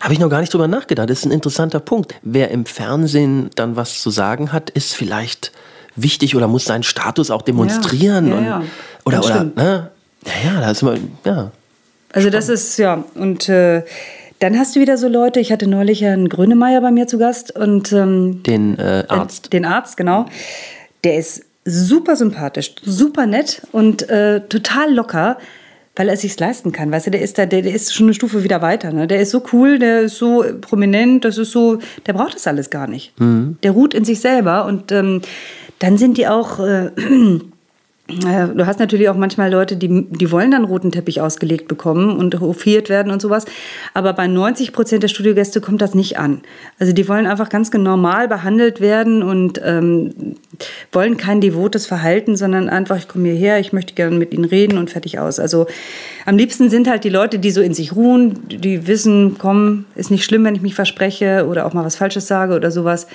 Habe 0.03 0.13
ich 0.13 0.19
noch 0.19 0.29
gar 0.29 0.41
nicht 0.41 0.53
drüber 0.53 0.69
nachgedacht. 0.69 1.09
Das 1.09 1.21
ist 1.21 1.25
ein 1.25 1.33
interessanter 1.33 1.81
Punkt. 1.81 2.15
Wer 2.21 2.51
im 2.51 2.67
Fernsehen 2.67 3.49
dann 3.57 3.77
was 3.77 4.03
zu 4.03 4.11
sagen 4.11 4.53
hat, 4.53 4.69
ist 4.69 4.95
vielleicht 4.95 5.53
wichtig 5.97 6.37
oder 6.37 6.49
muss 6.49 6.67
seinen 6.67 6.83
Status 6.83 7.31
auch 7.31 7.41
demonstrieren. 7.41 8.29
Ja, 8.29 8.41
ja, 8.41 8.47
ja. 8.47 8.57
Und, 9.05 9.15
oder, 9.15 9.25
oder, 9.25 9.45
ne? 9.45 9.91
Ja, 10.27 10.53
ja, 10.53 10.61
da 10.61 10.71
ist 10.71 10.83
immer, 10.83 10.97
ja. 11.25 11.51
Also 12.13 12.29
das 12.29 12.51
ist, 12.51 12.77
ja, 12.77 13.03
und 13.15 13.49
äh, 13.49 13.85
dann 14.39 14.59
hast 14.59 14.77
du 14.77 14.81
wieder 14.81 14.99
so 14.99 15.09
Leute, 15.09 15.41
ich 15.41 15.51
hatte 15.51 15.67
neulich 15.67 16.03
Herrn 16.03 16.29
Grönemeyer 16.29 16.83
bei 16.83 16.91
mir 16.91 17.07
zu 17.07 17.17
Gast 17.17 17.57
und 17.57 17.91
ähm, 17.93 18.43
den 18.43 18.79
äh, 18.79 19.05
Arzt. 19.09 19.55
Den 19.55 19.65
Arzt, 19.65 19.97
genau. 19.97 20.27
Der 21.05 21.17
ist 21.17 21.47
super 21.65 22.17
sympathisch, 22.17 22.75
super 22.83 23.27
nett 23.27 23.63
und 23.73 24.09
äh, 24.09 24.41
total 24.49 24.93
locker, 24.93 25.39
weil 25.97 26.09
er 26.09 26.17
sich 26.17 26.39
leisten 26.39 26.73
kann. 26.73 26.91
Weißt 26.91 27.07
du, 27.07 27.11
der 27.11 27.21
ist 27.21 27.37
da, 27.37 27.47
der, 27.47 27.63
der 27.63 27.75
ist 27.75 27.95
schon 27.95 28.07
eine 28.07 28.15
Stufe 28.15 28.43
wieder 28.45 28.63
weiter. 28.63 28.93
Ne? 28.93 29.07
Der 29.07 29.21
ist 29.21 29.31
so 29.31 29.43
cool, 29.53 29.79
der 29.79 30.03
ist 30.03 30.17
so 30.17 30.45
prominent, 30.61 31.25
das 31.25 31.37
ist 31.37 31.51
so, 31.51 31.79
der 32.07 32.15
braucht 32.15 32.37
das 32.37 32.47
alles 32.47 32.71
gar 32.71 32.87
nicht. 32.87 33.19
Mhm. 33.21 33.59
Der 33.63 33.73
ruht 33.73 33.95
in 33.95 34.05
sich 34.05 34.21
selber 34.21 34.65
und 34.65 34.93
ähm, 34.93 35.21
dann 35.79 35.99
sind 35.99 36.17
die 36.17 36.29
auch 36.29 36.61
äh, 36.61 36.91
Du 38.11 38.67
hast 38.67 38.79
natürlich 38.79 39.09
auch 39.09 39.17
manchmal 39.17 39.51
Leute, 39.51 39.77
die, 39.77 40.07
die 40.11 40.31
wollen 40.31 40.51
dann 40.51 40.65
roten 40.65 40.93
Teppich 40.93 41.21
ausgelegt 41.21 41.69
bekommen 41.69 42.17
und 42.17 42.41
hofiert 42.41 42.89
werden 42.89 43.13
und 43.13 43.23
sowas. 43.23 43.45
Aber 43.95 44.13
bei 44.13 44.27
90 44.27 44.73
Prozent 44.73 45.03
der 45.03 45.09
Studiogäste 45.09 45.61
kommt 45.61 45.81
das 45.81 45.95
nicht 45.95 46.19
an. 46.19 46.41
Also 46.79 46.93
die 46.93 47.09
wollen 47.09 47.27
einfach 47.27 47.49
ganz 47.49 47.73
normal 47.73 48.29
behandelt 48.29 48.81
werden 48.81 49.23
und 49.23 49.61
ähm, 49.65 50.37
wollen 50.93 51.17
kein 51.17 51.41
devotes 51.41 51.87
Verhalten, 51.87 52.37
sondern 52.37 52.69
einfach, 52.69 52.99
ich 52.99 53.09
komme 53.09 53.29
hierher, 53.29 53.61
ich 53.61 53.73
möchte 53.73 53.95
gerne 53.95 54.17
mit 54.17 54.35
ihnen 54.35 54.45
reden 54.45 54.79
und 54.79 54.91
fertig 54.91 55.19
aus. 55.19 55.39
Also 55.39 55.67
am 56.27 56.37
liebsten 56.37 56.71
sind 56.71 56.89
halt 56.89 57.05
die 57.05 57.09
Leute, 57.09 57.39
die 57.39 57.51
so 57.51 57.61
in 57.61 57.75
sich 57.75 57.95
ruhen, 57.95 58.49
die 58.49 58.87
wissen, 58.87 59.37
komm, 59.39 59.85
ist 59.95 60.11
nicht 60.11 60.25
schlimm, 60.25 60.45
wenn 60.45 60.55
ich 60.55 60.63
mich 60.63 60.75
verspreche 60.75 61.47
oder 61.49 61.67
auch 61.67 61.73
mal 61.73 61.85
was 61.85 61.97
Falsches 61.97 62.27
sage 62.27 62.55
oder 62.55 62.71
sowas. 62.71 63.07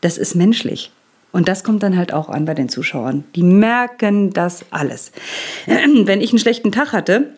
Das 0.00 0.18
ist 0.18 0.34
menschlich. 0.34 0.90
Und 1.32 1.48
das 1.48 1.62
kommt 1.62 1.82
dann 1.82 1.96
halt 1.96 2.12
auch 2.12 2.28
an 2.28 2.44
bei 2.44 2.54
den 2.54 2.68
Zuschauern. 2.68 3.24
Die 3.36 3.42
merken 3.42 4.32
das 4.32 4.64
alles. 4.70 5.12
Wenn 5.66 6.20
ich 6.20 6.30
einen 6.30 6.38
schlechten 6.38 6.72
Tag 6.72 6.92
hatte, 6.92 7.28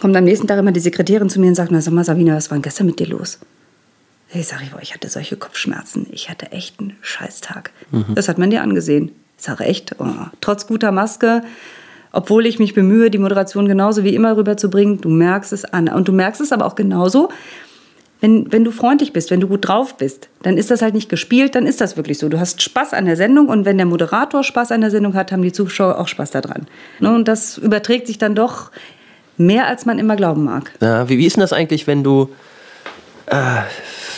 kommt 0.00 0.16
am 0.16 0.24
nächsten 0.24 0.46
Tag 0.46 0.58
immer 0.58 0.72
die 0.72 0.80
Sekretärin 0.80 1.30
zu 1.30 1.40
mir 1.40 1.48
und 1.48 1.54
sagt, 1.54 1.70
na 1.70 1.80
sag 1.80 1.92
mal 1.92 2.04
Sabine, 2.04 2.34
was 2.34 2.50
war 2.50 2.56
denn 2.56 2.62
gestern 2.62 2.86
mit 2.86 2.98
dir 2.98 3.06
los? 3.06 3.38
Ich 4.32 4.46
sage, 4.46 4.64
ich, 4.64 4.82
ich 4.82 4.94
hatte 4.94 5.08
solche 5.08 5.36
Kopfschmerzen. 5.36 6.06
Ich 6.12 6.30
hatte 6.30 6.52
echt 6.52 6.78
einen 6.80 6.96
Scheißtag. 7.00 7.72
Mhm. 7.90 8.14
Das 8.14 8.28
hat 8.28 8.38
man 8.38 8.50
dir 8.50 8.62
angesehen. 8.62 9.12
Ich 9.36 9.44
sage 9.44 9.64
echt, 9.64 9.96
oh, 9.98 10.26
trotz 10.40 10.66
guter 10.66 10.92
Maske, 10.92 11.42
obwohl 12.12 12.46
ich 12.46 12.58
mich 12.58 12.74
bemühe, 12.74 13.10
die 13.10 13.18
Moderation 13.18 13.66
genauso 13.66 14.04
wie 14.04 14.14
immer 14.14 14.36
rüberzubringen, 14.36 15.00
du 15.00 15.08
merkst 15.08 15.52
es 15.52 15.64
an. 15.64 15.88
Und 15.88 16.08
du 16.08 16.12
merkst 16.12 16.40
es 16.40 16.52
aber 16.52 16.66
auch 16.66 16.74
genauso, 16.74 17.30
wenn, 18.20 18.52
wenn 18.52 18.64
du 18.64 18.70
freundlich 18.70 19.12
bist, 19.12 19.30
wenn 19.30 19.40
du 19.40 19.48
gut 19.48 19.66
drauf 19.66 19.96
bist, 19.96 20.28
dann 20.42 20.58
ist 20.58 20.70
das 20.70 20.82
halt 20.82 20.94
nicht 20.94 21.08
gespielt, 21.08 21.54
dann 21.54 21.66
ist 21.66 21.80
das 21.80 21.96
wirklich 21.96 22.18
so. 22.18 22.28
Du 22.28 22.38
hast 22.38 22.60
Spaß 22.60 22.92
an 22.92 23.06
der 23.06 23.16
Sendung 23.16 23.48
und 23.48 23.64
wenn 23.64 23.76
der 23.78 23.86
Moderator 23.86 24.44
Spaß 24.44 24.72
an 24.72 24.82
der 24.82 24.90
Sendung 24.90 25.14
hat, 25.14 25.32
haben 25.32 25.42
die 25.42 25.52
Zuschauer 25.52 25.98
auch 25.98 26.08
Spaß 26.08 26.30
daran. 26.30 26.66
Ne, 26.98 27.14
und 27.14 27.28
das 27.28 27.58
überträgt 27.58 28.06
sich 28.06 28.18
dann 28.18 28.34
doch 28.34 28.70
mehr, 29.38 29.66
als 29.66 29.86
man 29.86 29.98
immer 29.98 30.16
glauben 30.16 30.44
mag. 30.44 30.70
Ja, 30.80 31.08
wie, 31.08 31.18
wie 31.18 31.26
ist 31.26 31.36
denn 31.36 31.40
das 31.40 31.52
eigentlich, 31.52 31.86
wenn 31.86 32.04
du 32.04 32.28
äh, 33.30 33.62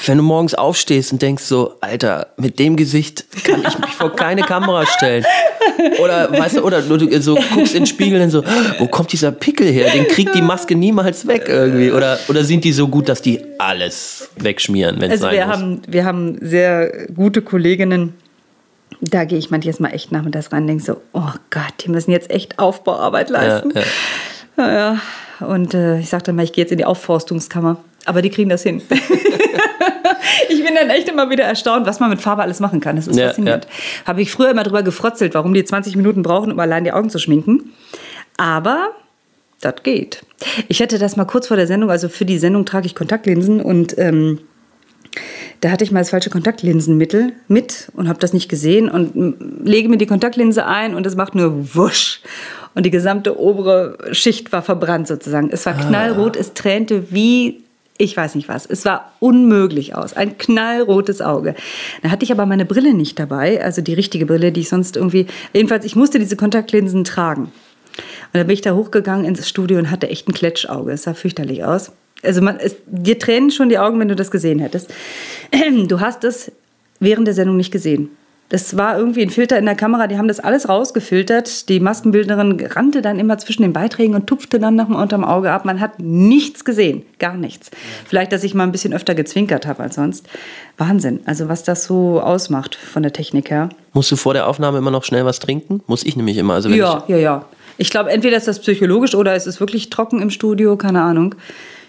wenn 0.06 0.18
du 0.18 0.24
morgens 0.24 0.54
aufstehst 0.54 1.12
und 1.12 1.22
denkst 1.22 1.44
so, 1.44 1.76
Alter, 1.80 2.28
mit 2.36 2.58
dem 2.58 2.76
Gesicht 2.76 3.24
kann 3.44 3.62
ich 3.66 3.78
mich 3.78 3.90
vor 3.90 4.14
keine 4.14 4.42
Kamera 4.42 4.84
stellen. 4.86 5.24
Oder 6.02 6.30
weißt 6.32 6.56
du, 6.56 6.62
oder 6.62 6.82
du 6.82 7.22
so 7.22 7.36
guckst 7.54 7.74
in 7.74 7.82
den 7.82 7.86
Spiegel 7.86 8.20
und 8.20 8.30
so, 8.30 8.42
wo 8.78 8.86
kommt 8.86 9.12
dieser 9.12 9.30
Pickel 9.30 9.68
her? 9.68 9.90
Den 9.90 10.08
kriegt 10.08 10.34
die 10.34 10.42
Maske 10.42 10.74
niemals 10.74 11.26
weg 11.26 11.44
irgendwie. 11.46 11.92
Oder, 11.92 12.18
oder 12.28 12.44
sind 12.44 12.64
die 12.64 12.72
so 12.72 12.88
gut, 12.88 13.08
dass 13.08 13.22
die 13.22 13.40
alles 13.58 14.30
wegschmieren, 14.36 15.00
wenn 15.00 15.10
es 15.10 15.22
also 15.22 15.24
sein 15.26 15.34
wir 15.34 15.46
muss? 15.46 15.56
Haben, 15.56 15.82
wir 15.86 16.04
haben 16.04 16.38
sehr 16.40 17.06
gute 17.14 17.42
Kolleginnen, 17.42 18.14
da 19.00 19.24
gehe 19.24 19.38
ich 19.38 19.50
manchmal 19.50 19.90
mal 19.90 19.94
echt 19.94 20.12
nachmittags 20.12 20.52
rein 20.52 20.62
und 20.62 20.68
denke 20.68 20.84
so, 20.84 21.00
oh 21.12 21.30
Gott, 21.50 21.74
die 21.80 21.90
müssen 21.90 22.10
jetzt 22.10 22.30
echt 22.30 22.58
Aufbauarbeit 22.58 23.30
leisten. 23.30 23.72
Ja, 24.56 24.68
ja. 24.68 24.98
ja 25.40 25.46
Und 25.46 25.74
äh, 25.74 25.98
ich 25.98 26.08
sagte 26.08 26.32
mal, 26.32 26.44
ich 26.44 26.52
gehe 26.52 26.64
jetzt 26.64 26.72
in 26.72 26.78
die 26.78 26.84
Aufforstungskammer. 26.84 27.78
Aber 28.04 28.22
die 28.22 28.30
kriegen 28.30 28.50
das 28.50 28.62
hin. 28.62 28.82
ich 30.48 30.64
bin 30.64 30.74
dann 30.74 30.90
echt 30.90 31.08
immer 31.08 31.30
wieder 31.30 31.44
erstaunt, 31.44 31.86
was 31.86 32.00
man 32.00 32.10
mit 32.10 32.20
Farbe 32.20 32.42
alles 32.42 32.60
machen 32.60 32.80
kann. 32.80 32.96
Das 32.96 33.06
ist 33.06 33.16
ja, 33.16 33.28
faszinierend. 33.28 33.64
Ja. 33.66 34.06
Habe 34.08 34.22
ich 34.22 34.30
früher 34.30 34.50
immer 34.50 34.64
drüber 34.64 34.82
gefrotzelt, 34.82 35.34
warum 35.34 35.54
die 35.54 35.64
20 35.64 35.96
Minuten 35.96 36.22
brauchen, 36.22 36.52
um 36.52 36.58
allein 36.58 36.84
die 36.84 36.92
Augen 36.92 37.10
zu 37.10 37.18
schminken. 37.18 37.72
Aber 38.36 38.90
das 39.60 39.74
geht. 39.82 40.24
Ich 40.68 40.80
hätte 40.80 40.98
das 40.98 41.16
mal 41.16 41.24
kurz 41.24 41.46
vor 41.46 41.56
der 41.56 41.66
Sendung, 41.66 41.90
also 41.90 42.08
für 42.08 42.24
die 42.24 42.38
Sendung 42.38 42.66
trage 42.66 42.86
ich 42.86 42.94
Kontaktlinsen 42.94 43.60
und 43.60 43.96
ähm, 43.98 44.40
da 45.60 45.70
hatte 45.70 45.84
ich 45.84 45.92
mal 45.92 46.00
das 46.00 46.10
falsche 46.10 46.30
Kontaktlinsenmittel 46.30 47.32
mit 47.46 47.92
und 47.94 48.08
habe 48.08 48.18
das 48.18 48.32
nicht 48.32 48.48
gesehen 48.48 48.88
und 48.88 49.36
lege 49.64 49.88
mir 49.88 49.98
die 49.98 50.06
Kontaktlinse 50.06 50.66
ein 50.66 50.94
und 50.94 51.06
es 51.06 51.14
macht 51.14 51.36
nur 51.36 51.74
wusch. 51.76 52.20
Und 52.74 52.84
die 52.84 52.90
gesamte 52.90 53.38
obere 53.38 53.98
Schicht 54.12 54.50
war 54.50 54.62
verbrannt 54.62 55.06
sozusagen. 55.06 55.50
Es 55.52 55.64
war 55.66 55.76
ah. 55.78 55.84
knallrot, 55.84 56.36
es 56.36 56.54
tränte 56.54 57.12
wie 57.12 57.62
ich 58.02 58.16
weiß 58.16 58.34
nicht 58.34 58.48
was. 58.48 58.66
Es 58.66 58.84
war 58.84 59.12
unmöglich 59.20 59.94
aus. 59.94 60.12
Ein 60.12 60.36
knallrotes 60.36 61.22
Auge. 61.22 61.54
Da 62.02 62.10
hatte 62.10 62.24
ich 62.24 62.32
aber 62.32 62.46
meine 62.46 62.64
Brille 62.64 62.94
nicht 62.94 63.18
dabei, 63.18 63.62
also 63.62 63.80
die 63.80 63.94
richtige 63.94 64.26
Brille, 64.26 64.50
die 64.50 64.62
ich 64.62 64.68
sonst 64.68 64.96
irgendwie. 64.96 65.26
Jedenfalls, 65.52 65.84
ich 65.84 65.94
musste 65.94 66.18
diese 66.18 66.36
Kontaktlinsen 66.36 67.04
tragen. 67.04 67.44
Und 67.44 67.52
dann 68.32 68.46
bin 68.46 68.54
ich 68.54 68.60
da 68.60 68.74
hochgegangen 68.74 69.24
ins 69.24 69.48
Studio 69.48 69.78
und 69.78 69.90
hatte 69.90 70.08
echt 70.08 70.28
ein 70.28 70.32
Kletschauge. 70.32 70.92
Es 70.92 71.04
sah 71.04 71.14
fürchterlich 71.14 71.64
aus. 71.64 71.92
Also 72.24 72.40
man, 72.40 72.58
es, 72.58 72.76
dir 72.86 73.18
tränen 73.18 73.52
schon 73.52 73.68
die 73.68 73.78
Augen, 73.78 74.00
wenn 74.00 74.08
du 74.08 74.16
das 74.16 74.30
gesehen 74.30 74.58
hättest. 74.58 74.92
Du 75.86 76.00
hast 76.00 76.24
es 76.24 76.50
während 76.98 77.26
der 77.26 77.34
Sendung 77.34 77.56
nicht 77.56 77.70
gesehen. 77.70 78.10
Das 78.52 78.76
war 78.76 78.98
irgendwie 78.98 79.22
ein 79.22 79.30
Filter 79.30 79.58
in 79.58 79.64
der 79.64 79.74
Kamera, 79.74 80.08
die 80.08 80.18
haben 80.18 80.28
das 80.28 80.38
alles 80.38 80.68
rausgefiltert. 80.68 81.70
Die 81.70 81.80
Maskenbildnerin 81.80 82.62
rannte 82.66 83.00
dann 83.00 83.18
immer 83.18 83.38
zwischen 83.38 83.62
den 83.62 83.72
Beiträgen 83.72 84.14
und 84.14 84.26
tupfte 84.26 84.60
dann 84.60 84.76
noch 84.76 84.88
mal 84.88 85.00
unterm 85.00 85.24
Auge 85.24 85.50
ab. 85.50 85.64
Man 85.64 85.80
hat 85.80 86.00
nichts 86.00 86.62
gesehen, 86.66 87.02
gar 87.18 87.34
nichts. 87.34 87.70
Vielleicht, 88.04 88.30
dass 88.30 88.44
ich 88.44 88.52
mal 88.52 88.64
ein 88.64 88.70
bisschen 88.70 88.92
öfter 88.92 89.14
gezwinkert 89.14 89.66
habe 89.66 89.82
als 89.82 89.94
sonst. 89.94 90.28
Wahnsinn, 90.76 91.20
also 91.24 91.48
was 91.48 91.64
das 91.64 91.84
so 91.84 92.20
ausmacht 92.20 92.74
von 92.74 93.02
der 93.02 93.14
Technik 93.14 93.48
her. 93.48 93.70
Musst 93.94 94.12
du 94.12 94.16
vor 94.16 94.34
der 94.34 94.46
Aufnahme 94.46 94.76
immer 94.76 94.90
noch 94.90 95.04
schnell 95.04 95.24
was 95.24 95.38
trinken? 95.38 95.80
Muss 95.86 96.04
ich 96.04 96.16
nämlich 96.16 96.36
immer. 96.36 96.52
Also 96.52 96.68
ja, 96.68 97.04
ja, 97.08 97.16
ja. 97.16 97.46
Ich 97.78 97.88
glaube, 97.88 98.10
entweder 98.10 98.36
ist 98.36 98.48
das 98.48 98.58
psychologisch 98.58 99.14
oder 99.14 99.34
es 99.34 99.46
ist 99.46 99.60
wirklich 99.60 99.88
trocken 99.88 100.20
im 100.20 100.28
Studio, 100.28 100.76
keine 100.76 101.00
Ahnung. 101.00 101.36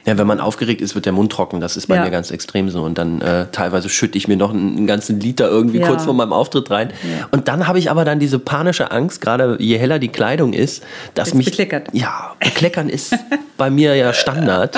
Ja, 0.05 0.17
wenn 0.17 0.27
man 0.27 0.39
aufgeregt 0.39 0.81
ist, 0.81 0.95
wird 0.95 1.05
der 1.05 1.13
Mund 1.13 1.31
trocken. 1.31 1.61
Das 1.61 1.77
ist 1.77 1.87
bei 1.87 1.95
ja. 1.95 2.03
mir 2.03 2.11
ganz 2.11 2.29
extrem 2.29 2.69
so. 2.69 2.83
Und 2.83 2.97
dann 2.97 3.21
äh, 3.21 3.47
teilweise 3.51 3.87
schütte 3.87 4.17
ich 4.17 4.27
mir 4.27 4.35
noch 4.35 4.51
einen, 4.51 4.77
einen 4.77 4.87
ganzen 4.87 5.19
Liter 5.19 5.49
irgendwie 5.49 5.79
ja. 5.79 5.87
kurz 5.87 6.03
vor 6.03 6.13
meinem 6.13 6.33
Auftritt 6.33 6.69
rein. 6.71 6.89
Ja. 7.03 7.27
Und 7.31 7.47
dann 7.47 7.67
habe 7.67 7.79
ich 7.79 7.89
aber 7.89 8.03
dann 8.03 8.19
diese 8.19 8.37
panische 8.39 8.91
Angst, 8.91 9.21
gerade 9.21 9.57
je 9.59 9.77
heller 9.77 9.99
die 9.99 10.09
Kleidung 10.09 10.53
ist, 10.53 10.83
dass 11.13 11.29
ist 11.29 11.35
mich. 11.35 11.45
Bekleckert. 11.45 11.87
Ja, 11.93 12.35
bekleckern 12.39 12.89
ist 12.89 13.15
bei 13.57 13.69
mir 13.69 13.95
ja 13.95 14.13
Standard. 14.13 14.77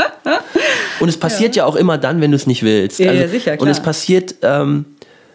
Und 0.99 1.09
es 1.09 1.17
passiert 1.17 1.55
ja, 1.55 1.65
auch 1.65 1.75
immer 1.75 1.97
dann, 1.97 2.21
wenn 2.21 2.31
du 2.31 2.35
es 2.35 2.45
nicht 2.45 2.61
willst. 2.63 2.99
Ja, 2.99 3.11
also, 3.11 3.27
sicher, 3.27 3.57
klar. 3.57 3.61
Und 3.61 3.69
es 3.69 3.79
passiert. 3.79 4.35
Ähm, 4.41 4.85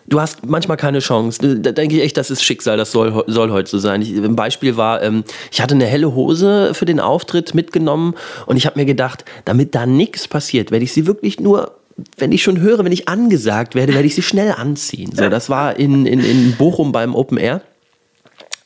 du 0.07 0.20
hast 0.20 0.46
manchmal 0.46 0.76
keine 0.76 0.98
Chance. 1.01 1.61
Da 1.61 1.72
denke 1.72 1.96
ich 1.96 2.03
echt, 2.03 2.16
das 2.16 2.30
ist 2.30 2.42
Schicksal, 2.42 2.76
das 2.76 2.92
soll, 2.92 3.24
soll 3.26 3.51
heute 3.51 3.70
so 3.70 3.78
sein. 3.78 4.03
Ich, 4.03 4.11
ein 4.16 4.36
Beispiel 4.36 4.76
war, 4.76 5.03
ähm, 5.03 5.24
ich 5.51 5.61
hatte 5.61 5.74
eine 5.74 5.86
helle 5.86 6.14
Hose 6.14 6.74
für 6.74 6.84
den 6.84 7.01
Auftritt 7.01 7.55
mitgenommen 7.55 8.14
und 8.46 8.57
ich 8.57 8.66
habe 8.66 8.78
mir 8.78 8.86
gedacht, 8.86 9.24
damit 9.44 9.74
da 9.74 9.86
nichts 9.86 10.28
passiert, 10.28 10.70
werde 10.70 10.84
ich 10.84 10.92
sie 10.92 11.07
wirklich 11.07 11.40
nur 11.40 11.72
wenn 12.16 12.32
ich 12.32 12.42
schon 12.42 12.61
höre, 12.61 12.82
wenn 12.84 12.92
ich 12.92 13.09
angesagt 13.09 13.74
werde, 13.74 13.92
werde 13.92 14.07
ich 14.07 14.14
sie 14.14 14.22
schnell 14.22 14.53
anziehen. 14.53 15.11
So, 15.14 15.28
das 15.28 15.51
war 15.51 15.78
in, 15.78 16.07
in, 16.07 16.20
in 16.20 16.57
Bochum 16.57 16.92
beim 16.92 17.14
Open 17.14 17.36
Air. 17.36 17.61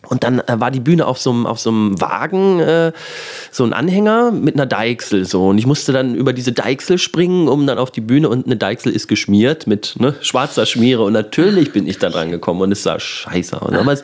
Und 0.08 0.24
dann 0.24 0.40
äh, 0.40 0.60
war 0.60 0.70
die 0.70 0.80
Bühne 0.80 1.06
auf 1.06 1.18
so 1.18 1.30
einem 1.30 1.46
auf 1.46 1.58
so 1.58 1.70
einem 1.70 2.00
Wagen, 2.00 2.60
äh, 2.60 2.92
so 3.50 3.64
ein 3.64 3.72
Anhänger 3.72 4.30
mit 4.30 4.54
einer 4.54 4.66
Deichsel 4.66 5.24
so. 5.24 5.48
Und 5.48 5.58
ich 5.58 5.66
musste 5.66 5.92
dann 5.92 6.14
über 6.14 6.32
diese 6.32 6.52
Deichsel 6.52 6.98
springen, 6.98 7.48
um 7.48 7.66
dann 7.66 7.78
auf 7.78 7.90
die 7.90 8.00
Bühne 8.00 8.28
und 8.28 8.46
eine 8.46 8.56
Deichsel 8.56 8.92
ist 8.92 9.08
geschmiert 9.08 9.66
mit 9.66 9.94
ne, 9.98 10.14
schwarzer 10.20 10.66
Schmiere. 10.66 11.04
Und 11.04 11.12
natürlich 11.12 11.72
bin 11.72 11.86
ich 11.86 11.98
da 11.98 12.10
dran 12.10 12.30
gekommen 12.30 12.60
und 12.60 12.72
es 12.72 12.82
sah 12.82 12.98
scheiße 12.98 13.60
aus. 13.60 13.72
Aber 13.72 13.92
es, 13.92 14.02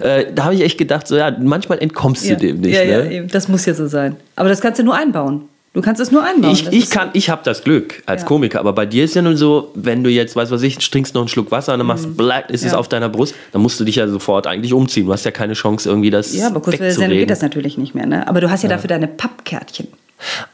äh, 0.00 0.32
da 0.34 0.44
habe 0.44 0.54
ich 0.54 0.62
echt 0.62 0.78
gedacht, 0.78 1.06
so 1.06 1.16
ja, 1.16 1.36
manchmal 1.38 1.78
entkommst 1.78 2.24
ja, 2.26 2.34
du 2.34 2.46
dem 2.46 2.60
nicht. 2.60 2.74
Ja, 2.74 2.84
ne? 2.84 3.14
ja, 3.14 3.22
das 3.22 3.48
muss 3.48 3.66
ja 3.66 3.74
so 3.74 3.86
sein. 3.86 4.16
Aber 4.36 4.48
das 4.48 4.60
kannst 4.60 4.78
du 4.78 4.84
nur 4.84 4.94
einbauen. 4.94 5.48
Du 5.76 5.82
kannst 5.82 6.00
es 6.00 6.10
nur 6.10 6.24
einbauen. 6.24 6.52
Ich, 6.52 6.72
ich 6.72 6.88
kann, 6.88 7.10
ich 7.12 7.28
habe 7.28 7.42
das 7.44 7.62
Glück 7.62 8.02
als 8.06 8.22
ja. 8.22 8.26
Komiker, 8.28 8.60
aber 8.60 8.72
bei 8.72 8.86
dir 8.86 9.04
ist 9.04 9.14
ja 9.14 9.20
nun 9.20 9.36
so, 9.36 9.72
wenn 9.74 10.02
du 10.02 10.08
jetzt, 10.08 10.34
weißt 10.34 10.50
was 10.50 10.62
ich, 10.62 10.78
trinkst 10.78 11.14
noch 11.14 11.20
einen 11.20 11.28
Schluck 11.28 11.50
Wasser 11.50 11.74
und 11.74 11.80
dann 11.80 11.86
machst 11.86 12.06
mhm. 12.06 12.16
black, 12.16 12.48
ist 12.48 12.62
ja. 12.62 12.68
es 12.68 12.74
auf 12.74 12.88
deiner 12.88 13.10
Brust, 13.10 13.34
dann 13.52 13.60
musst 13.60 13.78
du 13.78 13.84
dich 13.84 13.96
ja 13.96 14.08
sofort 14.08 14.46
eigentlich 14.46 14.72
umziehen. 14.72 15.04
Du 15.04 15.12
hast 15.12 15.26
ja 15.26 15.32
keine 15.32 15.52
Chance 15.52 15.86
irgendwie 15.86 16.08
das 16.08 16.34
Ja, 16.34 16.46
aber 16.46 16.60
kurz 16.62 16.76
vor 16.76 17.08
geht 17.08 17.28
das 17.28 17.42
natürlich 17.42 17.76
nicht 17.76 17.94
mehr. 17.94 18.06
Ne? 18.06 18.26
Aber 18.26 18.40
du 18.40 18.50
hast 18.50 18.62
ja, 18.62 18.70
ja. 18.70 18.76
dafür 18.76 18.88
deine 18.88 19.06
Pappkärtchen. 19.06 19.88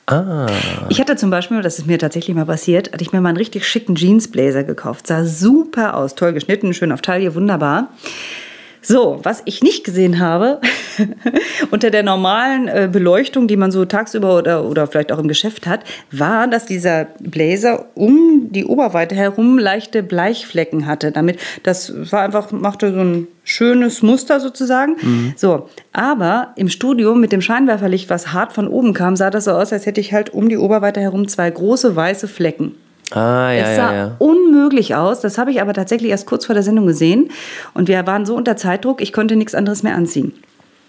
Ah. 0.06 0.48
Ich 0.88 1.00
hatte 1.00 1.14
zum 1.14 1.30
Beispiel, 1.30 1.62
das 1.62 1.78
ist 1.78 1.86
mir 1.86 2.00
tatsächlich 2.00 2.34
mal 2.34 2.46
passiert, 2.46 2.92
hatte 2.92 3.02
ich 3.02 3.12
mir 3.12 3.20
mal 3.20 3.28
einen 3.28 3.38
richtig 3.38 3.64
schicken 3.64 3.94
Jeansblazer 3.94 4.64
gekauft. 4.64 5.06
Sah 5.06 5.24
super 5.24 5.96
aus, 5.96 6.16
toll 6.16 6.32
geschnitten, 6.32 6.74
schön 6.74 6.90
auf 6.90 7.00
Taille, 7.00 7.36
wunderbar. 7.36 7.90
So, 8.82 9.20
was 9.22 9.42
ich 9.44 9.62
nicht 9.62 9.84
gesehen 9.84 10.18
habe, 10.18 10.60
unter 11.70 11.90
der 11.90 12.02
normalen 12.02 12.66
äh, 12.66 12.88
Beleuchtung, 12.90 13.46
die 13.46 13.56
man 13.56 13.70
so 13.70 13.84
tagsüber 13.84 14.36
oder, 14.36 14.64
oder 14.64 14.88
vielleicht 14.88 15.12
auch 15.12 15.18
im 15.18 15.28
Geschäft 15.28 15.66
hat, 15.66 15.84
war, 16.10 16.48
dass 16.48 16.66
dieser 16.66 17.06
Blazer 17.20 17.86
um 17.94 18.48
die 18.50 18.64
Oberweite 18.64 19.14
herum 19.14 19.58
leichte 19.58 20.02
Bleichflecken 20.02 20.86
hatte. 20.86 21.12
Damit, 21.12 21.38
das 21.62 21.92
war 22.10 22.22
einfach, 22.22 22.50
machte 22.50 22.92
so 22.92 23.00
ein 23.00 23.28
schönes 23.44 24.02
Muster 24.02 24.40
sozusagen. 24.40 24.96
Mhm. 25.00 25.34
So, 25.36 25.68
aber 25.92 26.52
im 26.56 26.68
Studio 26.68 27.14
mit 27.14 27.30
dem 27.30 27.40
Scheinwerferlicht, 27.40 28.10
was 28.10 28.32
hart 28.32 28.52
von 28.52 28.66
oben 28.66 28.94
kam, 28.94 29.14
sah 29.14 29.30
das 29.30 29.44
so 29.44 29.52
aus, 29.52 29.72
als 29.72 29.86
hätte 29.86 30.00
ich 30.00 30.12
halt 30.12 30.30
um 30.34 30.48
die 30.48 30.58
Oberweite 30.58 31.00
herum 31.00 31.28
zwei 31.28 31.48
große 31.48 31.94
weiße 31.94 32.26
Flecken. 32.26 32.74
Ah, 33.14 33.52
ja, 33.52 33.64
es 33.64 33.76
sah 33.76 33.92
ja, 33.92 33.96
ja. 33.96 34.16
unmöglich 34.18 34.94
aus. 34.94 35.20
Das 35.20 35.38
habe 35.38 35.50
ich 35.50 35.60
aber 35.60 35.74
tatsächlich 35.74 36.10
erst 36.10 36.26
kurz 36.26 36.46
vor 36.46 36.54
der 36.54 36.62
Sendung 36.62 36.86
gesehen. 36.86 37.30
Und 37.74 37.88
wir 37.88 38.06
waren 38.06 38.26
so 38.26 38.34
unter 38.34 38.56
Zeitdruck, 38.56 39.00
ich 39.00 39.12
konnte 39.12 39.36
nichts 39.36 39.54
anderes 39.54 39.82
mehr 39.82 39.94
anziehen. 39.94 40.32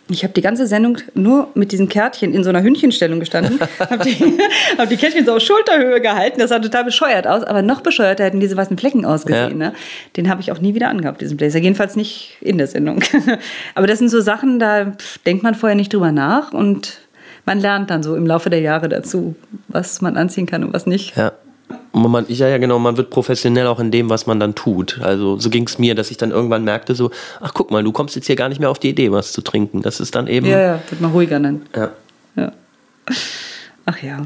Ich 0.09 0.23
habe 0.23 0.33
die 0.33 0.41
ganze 0.41 0.67
Sendung 0.67 0.97
nur 1.13 1.47
mit 1.53 1.71
diesen 1.71 1.87
Kärtchen 1.87 2.33
in 2.33 2.43
so 2.43 2.49
einer 2.49 2.61
Hündchenstellung 2.61 3.21
gestanden, 3.21 3.57
habe 3.79 4.03
die, 4.03 4.37
hab 4.77 4.89
die 4.89 4.97
Kärtchen 4.97 5.25
so 5.25 5.33
auf 5.33 5.41
Schulterhöhe 5.41 6.01
gehalten. 6.01 6.39
Das 6.39 6.49
sah 6.49 6.59
total 6.59 6.83
bescheuert 6.83 7.25
aus, 7.25 7.43
aber 7.43 7.61
noch 7.61 7.79
bescheuerter 7.79 8.25
hätten 8.25 8.41
diese 8.41 8.57
weißen 8.57 8.77
Flecken 8.77 9.05
ausgesehen. 9.05 9.61
Ja. 9.61 9.69
Ne? 9.69 9.73
Den 10.17 10.29
habe 10.29 10.41
ich 10.41 10.51
auch 10.51 10.59
nie 10.59 10.75
wieder 10.75 10.89
angehabt, 10.89 11.21
diesen 11.21 11.37
Blazer. 11.37 11.59
Jedenfalls 11.59 11.95
nicht 11.95 12.37
in 12.41 12.57
der 12.57 12.67
Sendung. 12.67 13.01
aber 13.75 13.87
das 13.87 13.99
sind 13.99 14.09
so 14.09 14.19
Sachen, 14.19 14.59
da 14.59 14.91
denkt 15.25 15.41
man 15.41 15.55
vorher 15.55 15.75
nicht 15.75 15.93
drüber 15.93 16.11
nach 16.11 16.51
und 16.51 16.99
man 17.45 17.59
lernt 17.59 17.89
dann 17.89 18.03
so 18.03 18.15
im 18.15 18.27
Laufe 18.27 18.49
der 18.49 18.59
Jahre 18.59 18.89
dazu, 18.89 19.35
was 19.69 20.01
man 20.01 20.17
anziehen 20.17 20.45
kann 20.45 20.65
und 20.65 20.73
was 20.73 20.85
nicht. 20.85 21.15
Ja. 21.15 21.31
Man, 21.95 22.25
ja, 22.27 22.47
ja, 22.47 22.57
genau, 22.57 22.79
man 22.79 22.97
wird 22.97 23.11
professionell 23.11 23.67
auch 23.67 23.79
in 23.79 23.91
dem, 23.91 24.09
was 24.09 24.25
man 24.25 24.39
dann 24.39 24.55
tut. 24.55 24.99
Also 25.01 25.37
so 25.37 25.51
ging 25.51 25.67
es 25.67 25.77
mir, 25.77 25.93
dass 25.93 26.09
ich 26.09 26.17
dann 26.17 26.31
irgendwann 26.31 26.63
merkte, 26.63 26.95
so, 26.95 27.11
ach 27.39 27.53
guck 27.53 27.69
mal, 27.69 27.83
du 27.83 27.91
kommst 27.91 28.15
jetzt 28.15 28.25
hier 28.25 28.35
gar 28.35 28.49
nicht 28.49 28.59
mehr 28.59 28.71
auf 28.71 28.79
die 28.79 28.89
Idee, 28.89 29.11
was 29.11 29.31
zu 29.31 29.41
trinken. 29.41 29.83
Das 29.83 29.99
ist 29.99 30.15
dann 30.15 30.25
eben. 30.25 30.47
Ja, 30.47 30.59
ja, 30.59 30.79
wird 30.89 31.01
mal 31.01 31.11
ruhiger 31.11 31.39
dann. 31.39 31.61
Ja. 31.75 31.91
ja. 32.35 32.51
Ach 33.85 34.01
ja, 34.01 34.25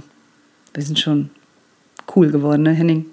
wir 0.74 0.84
sind 0.84 0.98
schon 0.98 1.30
cool 2.16 2.32
geworden, 2.32 2.64
ne, 2.64 2.72
Henning? 2.72 3.06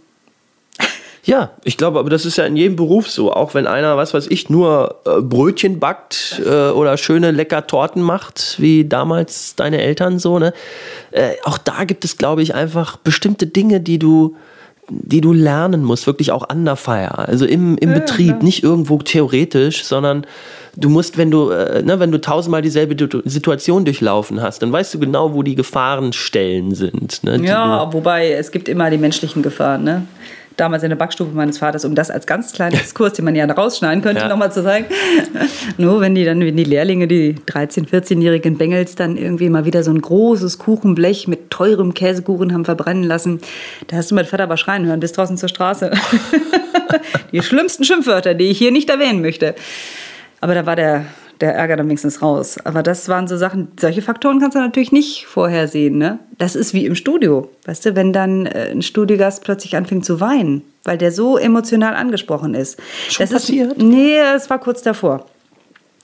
Ja, 1.24 1.52
ich 1.64 1.78
glaube, 1.78 1.98
aber 1.98 2.10
das 2.10 2.26
ist 2.26 2.36
ja 2.36 2.44
in 2.44 2.56
jedem 2.56 2.76
Beruf 2.76 3.08
so. 3.08 3.32
Auch 3.32 3.54
wenn 3.54 3.66
einer, 3.66 3.96
was 3.96 4.12
weiß 4.12 4.26
ich, 4.28 4.50
nur 4.50 5.00
äh, 5.06 5.22
Brötchen 5.22 5.80
backt 5.80 6.42
äh, 6.44 6.68
oder 6.68 6.96
schöne 6.98 7.30
lecker 7.30 7.66
Torten 7.66 8.02
macht, 8.02 8.56
wie 8.58 8.84
damals 8.84 9.56
deine 9.56 9.80
Eltern 9.80 10.18
so, 10.18 10.38
ne? 10.38 10.52
Äh, 11.12 11.32
auch 11.44 11.56
da 11.56 11.84
gibt 11.84 12.04
es, 12.04 12.18
glaube 12.18 12.42
ich, 12.42 12.54
einfach 12.54 12.98
bestimmte 12.98 13.46
Dinge, 13.46 13.80
die 13.80 13.98
du 13.98 14.36
die 14.88 15.20
du 15.20 15.32
lernen 15.32 15.82
musst, 15.82 16.06
wirklich 16.06 16.30
auch 16.30 16.48
an 16.48 16.64
der 16.64 16.76
Feier. 16.76 17.18
Also 17.18 17.46
im, 17.46 17.78
im 17.78 17.90
ja, 17.90 18.00
Betrieb, 18.00 18.28
klar. 18.28 18.42
nicht 18.42 18.62
irgendwo 18.62 18.98
theoretisch, 18.98 19.84
sondern 19.84 20.26
du 20.76 20.88
musst, 20.88 21.16
wenn 21.16 21.30
du, 21.30 21.50
äh, 21.50 21.82
ne, 21.82 22.00
wenn 22.00 22.12
du 22.12 22.20
tausendmal 22.20 22.62
dieselbe 22.62 22.94
Situation 23.24 23.84
durchlaufen 23.84 24.42
hast, 24.42 24.60
dann 24.62 24.72
weißt 24.72 24.92
du 24.94 24.98
genau, 24.98 25.32
wo 25.32 25.42
die 25.42 25.54
Gefahrenstellen 25.54 26.74
sind. 26.74 27.24
Ne, 27.24 27.40
ja, 27.44 27.92
wobei 27.92 28.32
es 28.32 28.50
gibt 28.50 28.68
immer 28.68 28.90
die 28.90 28.98
menschlichen 28.98 29.42
Gefahren, 29.42 29.84
ne? 29.84 30.06
Damals 30.56 30.82
in 30.82 30.90
der 30.90 30.96
Backstube 30.96 31.34
meines 31.34 31.58
Vaters, 31.58 31.84
um 31.84 31.94
das 31.94 32.10
als 32.10 32.26
ganz 32.26 32.52
kleinen 32.52 32.74
Exkurs, 32.76 33.14
den 33.14 33.24
man 33.24 33.34
ja 33.34 33.44
rausschneiden 33.44 34.02
könnte, 34.02 34.22
ja. 34.22 34.28
nochmal 34.28 34.52
zu 34.52 34.62
sagen. 34.62 34.86
Nur 35.78 36.00
wenn 36.00 36.14
die 36.14 36.24
dann, 36.24 36.40
wenn 36.40 36.56
die 36.56 36.64
Lehrlinge, 36.64 37.08
die 37.08 37.34
13-, 37.34 37.88
14-jährigen 37.88 38.56
Bengels 38.56 38.94
dann 38.94 39.16
irgendwie 39.16 39.48
mal 39.50 39.64
wieder 39.64 39.82
so 39.82 39.90
ein 39.90 40.00
großes 40.00 40.58
Kuchenblech 40.58 41.28
mit 41.28 41.50
teurem 41.50 41.94
Käsekuchen 41.94 42.52
haben 42.52 42.64
verbrennen 42.64 43.04
lassen, 43.04 43.40
da 43.88 43.96
hast 43.96 44.10
du 44.10 44.14
mein 44.14 44.26
Vater 44.26 44.44
aber 44.44 44.56
schreien 44.56 44.86
hören 44.86 45.00
bis 45.00 45.12
draußen 45.12 45.36
zur 45.36 45.48
Straße. 45.48 45.90
die 47.32 47.42
schlimmsten 47.42 47.84
Schimpfwörter, 47.84 48.34
die 48.34 48.46
ich 48.46 48.58
hier 48.58 48.70
nicht 48.70 48.90
erwähnen 48.90 49.20
möchte. 49.20 49.54
Aber 50.40 50.54
da 50.54 50.66
war 50.66 50.76
der 50.76 51.06
der 51.40 51.54
Ärger 51.54 51.76
dann 51.76 51.86
wenigstens 51.86 52.22
raus. 52.22 52.58
Aber 52.64 52.82
das 52.82 53.08
waren 53.08 53.26
so 53.26 53.36
Sachen, 53.36 53.68
solche 53.78 54.02
Faktoren 54.02 54.40
kannst 54.40 54.56
du 54.56 54.60
natürlich 54.60 54.92
nicht 54.92 55.26
vorhersehen. 55.26 55.98
Ne? 55.98 56.18
Das 56.38 56.54
ist 56.54 56.74
wie 56.74 56.86
im 56.86 56.94
Studio. 56.94 57.50
Weißt 57.66 57.86
du, 57.86 57.96
wenn 57.96 58.12
dann 58.12 58.46
äh, 58.46 58.70
ein 58.70 58.82
Studiogast 58.82 59.44
plötzlich 59.44 59.76
anfängt 59.76 60.04
zu 60.04 60.20
weinen, 60.20 60.62
weil 60.84 60.98
der 60.98 61.12
so 61.12 61.36
emotional 61.36 61.94
angesprochen 61.94 62.54
ist. 62.54 62.78
Schon 63.08 63.24
das 63.24 63.32
passiert? 63.32 63.72
Ist, 63.72 63.82
nee, 63.82 64.18
es 64.18 64.48
war 64.50 64.58
kurz 64.58 64.82
davor. 64.82 65.26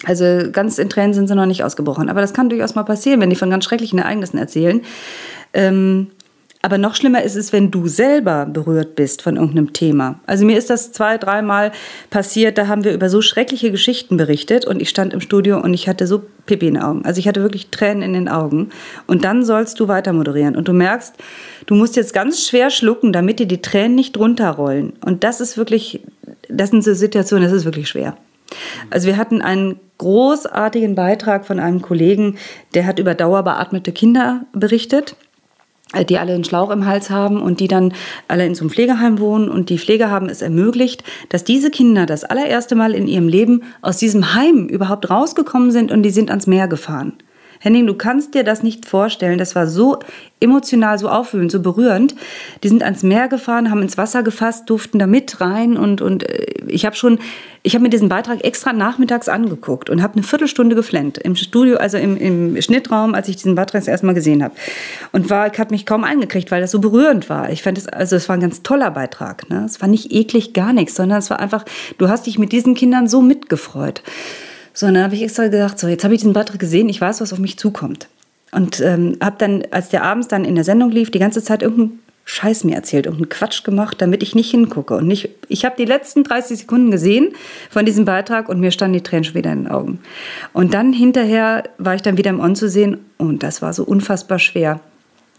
Also 0.04 0.50
ganz 0.50 0.78
in 0.78 0.88
Tränen 0.88 1.12
sind 1.12 1.28
sie 1.28 1.34
noch 1.34 1.46
nicht 1.46 1.62
ausgebrochen. 1.62 2.08
Aber 2.08 2.20
das 2.20 2.32
kann 2.32 2.48
durchaus 2.48 2.74
mal 2.74 2.84
passieren, 2.84 3.20
wenn 3.20 3.30
die 3.30 3.36
von 3.36 3.50
ganz 3.50 3.64
schrecklichen 3.64 3.98
Ereignissen 3.98 4.38
erzählen. 4.38 4.80
Ähm, 5.52 6.08
aber 6.62 6.76
noch 6.76 6.94
schlimmer 6.94 7.22
ist 7.22 7.36
es, 7.36 7.52
wenn 7.52 7.70
du 7.70 7.88
selber 7.88 8.44
berührt 8.44 8.94
bist 8.94 9.22
von 9.22 9.36
irgendeinem 9.36 9.72
Thema. 9.72 10.20
Also 10.26 10.44
mir 10.44 10.58
ist 10.58 10.68
das 10.68 10.92
zwei, 10.92 11.16
dreimal 11.16 11.72
passiert, 12.10 12.58
da 12.58 12.66
haben 12.66 12.84
wir 12.84 12.92
über 12.92 13.08
so 13.08 13.22
schreckliche 13.22 13.70
Geschichten 13.70 14.18
berichtet 14.18 14.66
und 14.66 14.82
ich 14.82 14.90
stand 14.90 15.14
im 15.14 15.22
Studio 15.22 15.58
und 15.58 15.72
ich 15.72 15.88
hatte 15.88 16.06
so 16.06 16.22
Pipi 16.44 16.68
in 16.68 16.74
den 16.74 16.82
Augen. 16.82 17.04
Also 17.06 17.18
ich 17.18 17.26
hatte 17.26 17.42
wirklich 17.42 17.68
Tränen 17.68 18.02
in 18.02 18.12
den 18.12 18.28
Augen. 18.28 18.68
Und 19.06 19.24
dann 19.24 19.42
sollst 19.44 19.80
du 19.80 19.88
weiter 19.88 20.12
moderieren 20.12 20.54
und 20.54 20.68
du 20.68 20.74
merkst, 20.74 21.14
du 21.64 21.74
musst 21.74 21.96
jetzt 21.96 22.12
ganz 22.12 22.46
schwer 22.46 22.68
schlucken, 22.68 23.12
damit 23.12 23.38
dir 23.38 23.46
die 23.46 23.62
Tränen 23.62 23.94
nicht 23.94 24.18
runterrollen. 24.18 24.92
Und 25.04 25.24
das 25.24 25.40
ist 25.40 25.56
wirklich, 25.56 26.00
das 26.48 26.70
sind 26.70 26.84
so 26.84 26.92
Situationen, 26.92 27.44
das 27.44 27.52
ist 27.52 27.64
wirklich 27.64 27.88
schwer. 27.88 28.16
Also 28.90 29.06
wir 29.06 29.16
hatten 29.16 29.40
einen 29.40 29.78
großartigen 29.98 30.94
Beitrag 30.94 31.46
von 31.46 31.58
einem 31.58 31.80
Kollegen, 31.80 32.36
der 32.74 32.86
hat 32.86 32.98
über 32.98 33.14
dauerbeatmete 33.14 33.92
Kinder 33.92 34.44
berichtet. 34.52 35.16
Äh, 35.92 36.04
die 36.04 36.18
alle 36.18 36.34
einen 36.34 36.44
Schlauch 36.44 36.70
im 36.70 36.86
Hals 36.86 37.10
haben 37.10 37.42
und 37.42 37.60
die 37.60 37.68
dann 37.68 37.92
alle 38.28 38.46
in 38.46 38.54
so 38.54 38.62
einem 38.62 38.70
Pflegeheim 38.70 39.18
wohnen 39.18 39.48
und 39.48 39.70
die 39.70 39.78
Pflege 39.78 40.10
haben 40.10 40.28
es 40.28 40.42
ermöglicht, 40.42 41.02
dass 41.28 41.44
diese 41.44 41.70
Kinder 41.70 42.06
das 42.06 42.24
allererste 42.24 42.74
Mal 42.74 42.94
in 42.94 43.08
ihrem 43.08 43.28
Leben 43.28 43.62
aus 43.82 43.96
diesem 43.96 44.34
Heim 44.34 44.66
überhaupt 44.66 45.10
rausgekommen 45.10 45.70
sind 45.72 45.90
und 45.90 46.02
die 46.02 46.10
sind 46.10 46.30
ans 46.30 46.46
Meer 46.46 46.68
gefahren. 46.68 47.14
Henning, 47.62 47.86
du 47.86 47.94
kannst 47.94 48.34
dir 48.34 48.42
das 48.42 48.62
nicht 48.62 48.86
vorstellen. 48.86 49.36
Das 49.36 49.54
war 49.54 49.66
so 49.66 49.98
emotional, 50.40 50.98
so 50.98 51.10
aufwühlend, 51.10 51.52
so 51.52 51.60
berührend. 51.60 52.14
Die 52.62 52.68
sind 52.68 52.82
ans 52.82 53.02
Meer 53.02 53.28
gefahren, 53.28 53.70
haben 53.70 53.82
ins 53.82 53.98
Wasser 53.98 54.22
gefasst, 54.22 54.70
durften 54.70 54.98
da 54.98 55.06
mit 55.06 55.42
rein 55.42 55.76
und, 55.76 56.00
und 56.00 56.26
äh, 56.26 56.46
ich 56.66 56.86
habe 56.86 56.96
schon, 56.96 57.18
ich 57.62 57.74
habe 57.74 57.82
mir 57.82 57.90
diesen 57.90 58.08
Beitrag 58.08 58.42
extra 58.44 58.72
nachmittags 58.72 59.28
angeguckt 59.28 59.90
und 59.90 60.02
habe 60.02 60.14
eine 60.14 60.22
Viertelstunde 60.22 60.74
geflennt 60.74 61.18
im 61.18 61.36
Studio, 61.36 61.76
also 61.76 61.98
im, 61.98 62.16
im 62.16 62.62
Schnittraum, 62.62 63.14
als 63.14 63.28
ich 63.28 63.36
diesen 63.36 63.56
Beitrag 63.56 63.84
das 63.84 64.02
Mal 64.02 64.14
gesehen 64.14 64.42
habe. 64.42 64.54
Und 65.12 65.28
war, 65.28 65.52
ich 65.52 65.58
habe 65.58 65.74
mich 65.74 65.84
kaum 65.84 66.02
eingekriegt, 66.02 66.50
weil 66.50 66.62
das 66.62 66.70
so 66.70 66.80
berührend 66.80 67.28
war. 67.28 67.50
Ich 67.50 67.62
fand 67.62 67.76
es, 67.76 67.86
also 67.86 68.16
es 68.16 68.26
war 68.30 68.38
ein 68.38 68.40
ganz 68.40 68.62
toller 68.62 68.90
Beitrag. 68.90 69.50
Ne? 69.50 69.64
Es 69.66 69.82
war 69.82 69.88
nicht 69.88 70.12
eklig, 70.12 70.54
gar 70.54 70.72
nichts, 70.72 70.94
sondern 70.94 71.18
es 71.18 71.28
war 71.28 71.40
einfach, 71.40 71.66
du 71.98 72.08
hast 72.08 72.26
dich 72.26 72.38
mit 72.38 72.52
diesen 72.52 72.74
Kindern 72.74 73.06
so 73.06 73.20
mitgefreut. 73.20 74.02
So, 74.80 74.86
und 74.86 74.94
dann 74.94 75.04
habe 75.04 75.14
ich 75.14 75.22
extra 75.22 75.48
gedacht, 75.48 75.78
so, 75.78 75.88
jetzt 75.88 76.04
habe 76.04 76.14
ich 76.14 76.20
diesen 76.20 76.32
Beitrag 76.32 76.58
gesehen, 76.58 76.88
ich 76.88 76.98
weiß, 76.98 77.20
was 77.20 77.34
auf 77.34 77.38
mich 77.38 77.58
zukommt. 77.58 78.08
Und 78.50 78.80
ähm, 78.80 79.18
habe 79.22 79.36
dann, 79.36 79.62
als 79.72 79.90
der 79.90 80.04
abends 80.04 80.26
dann 80.26 80.46
in 80.46 80.54
der 80.54 80.64
Sendung 80.64 80.90
lief, 80.90 81.10
die 81.10 81.18
ganze 81.18 81.42
Zeit 81.42 81.60
irgendeinen 81.60 81.98
Scheiß 82.24 82.64
mir 82.64 82.76
erzählt, 82.76 83.04
irgendeinen 83.04 83.28
Quatsch 83.28 83.62
gemacht, 83.62 84.00
damit 84.00 84.22
ich 84.22 84.34
nicht 84.34 84.50
hingucke. 84.50 84.94
Und 84.94 85.06
nicht, 85.06 85.28
ich 85.48 85.66
habe 85.66 85.74
die 85.76 85.84
letzten 85.84 86.24
30 86.24 86.60
Sekunden 86.60 86.90
gesehen 86.90 87.34
von 87.68 87.84
diesem 87.84 88.06
Beitrag 88.06 88.48
und 88.48 88.58
mir 88.58 88.70
standen 88.70 88.94
die 88.94 89.02
Tränen 89.02 89.24
schon 89.24 89.34
wieder 89.34 89.52
in 89.52 89.64
den 89.64 89.70
Augen. 89.70 89.98
Und 90.54 90.72
dann 90.72 90.94
hinterher 90.94 91.64
war 91.76 91.94
ich 91.94 92.00
dann 92.00 92.16
wieder 92.16 92.30
im 92.30 92.40
On 92.40 92.56
zu 92.56 92.66
sehen 92.66 93.04
und 93.18 93.42
das 93.42 93.60
war 93.60 93.74
so 93.74 93.84
unfassbar 93.84 94.38
schwer. 94.38 94.80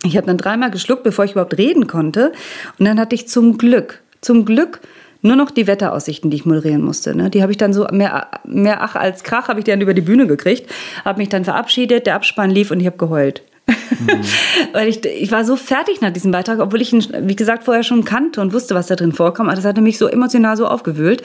Ich 0.03 0.17
habe 0.17 0.27
dann 0.27 0.37
dreimal 0.37 0.69
geschluckt, 0.69 1.01
bevor 1.01 1.25
ich 1.25 1.31
überhaupt 1.31 1.57
reden 1.57 1.87
konnte. 1.87 2.31
Und 2.77 2.85
dann 2.85 2.99
hatte 2.99 3.15
ich 3.15 3.27
zum 3.27 3.57
Glück, 3.57 4.03
zum 4.21 4.45
Glück 4.45 4.81
nur 5.21 5.35
noch 5.35 5.51
die 5.51 5.67
Wetteraussichten, 5.67 6.29
die 6.29 6.37
ich 6.37 6.45
moderieren 6.45 6.81
musste. 6.81 7.15
Ne? 7.15 7.29
Die 7.29 7.41
habe 7.41 7.51
ich 7.51 7.57
dann 7.57 7.73
so 7.73 7.87
mehr, 7.91 8.27
mehr 8.45 8.81
Ach 8.81 8.95
als 8.95 9.23
Krach 9.23 9.47
habe 9.47 9.59
ich 9.59 9.65
dann 9.65 9.81
über 9.81 9.93
die 9.93 10.01
Bühne 10.01 10.27
gekriegt, 10.27 10.71
habe 11.05 11.19
mich 11.19 11.29
dann 11.29 11.45
verabschiedet, 11.45 12.07
der 12.07 12.15
Abspann 12.15 12.49
lief 12.49 12.71
und 12.71 12.79
ich 12.79 12.85
habe 12.85 12.97
geheult. 12.97 13.43
Mhm. 13.67 14.21
Weil 14.73 14.87
ich, 14.87 15.05
ich 15.05 15.31
war 15.31 15.45
so 15.45 15.55
fertig 15.55 16.01
nach 16.01 16.11
diesem 16.11 16.31
Beitrag, 16.31 16.59
obwohl 16.59 16.81
ich 16.81 16.93
ihn, 16.93 17.05
wie 17.21 17.35
gesagt, 17.35 17.63
vorher 17.63 17.83
schon 17.83 18.05
kannte 18.05 18.41
und 18.41 18.53
wusste, 18.53 18.75
was 18.75 18.87
da 18.87 18.95
drin 18.95 19.11
vorkommt. 19.11 19.49
Aber 19.49 19.55
das 19.55 19.65
hatte 19.65 19.81
mich 19.81 19.97
so 19.97 20.07
emotional 20.07 20.57
so 20.57 20.67
aufgewühlt. 20.67 21.23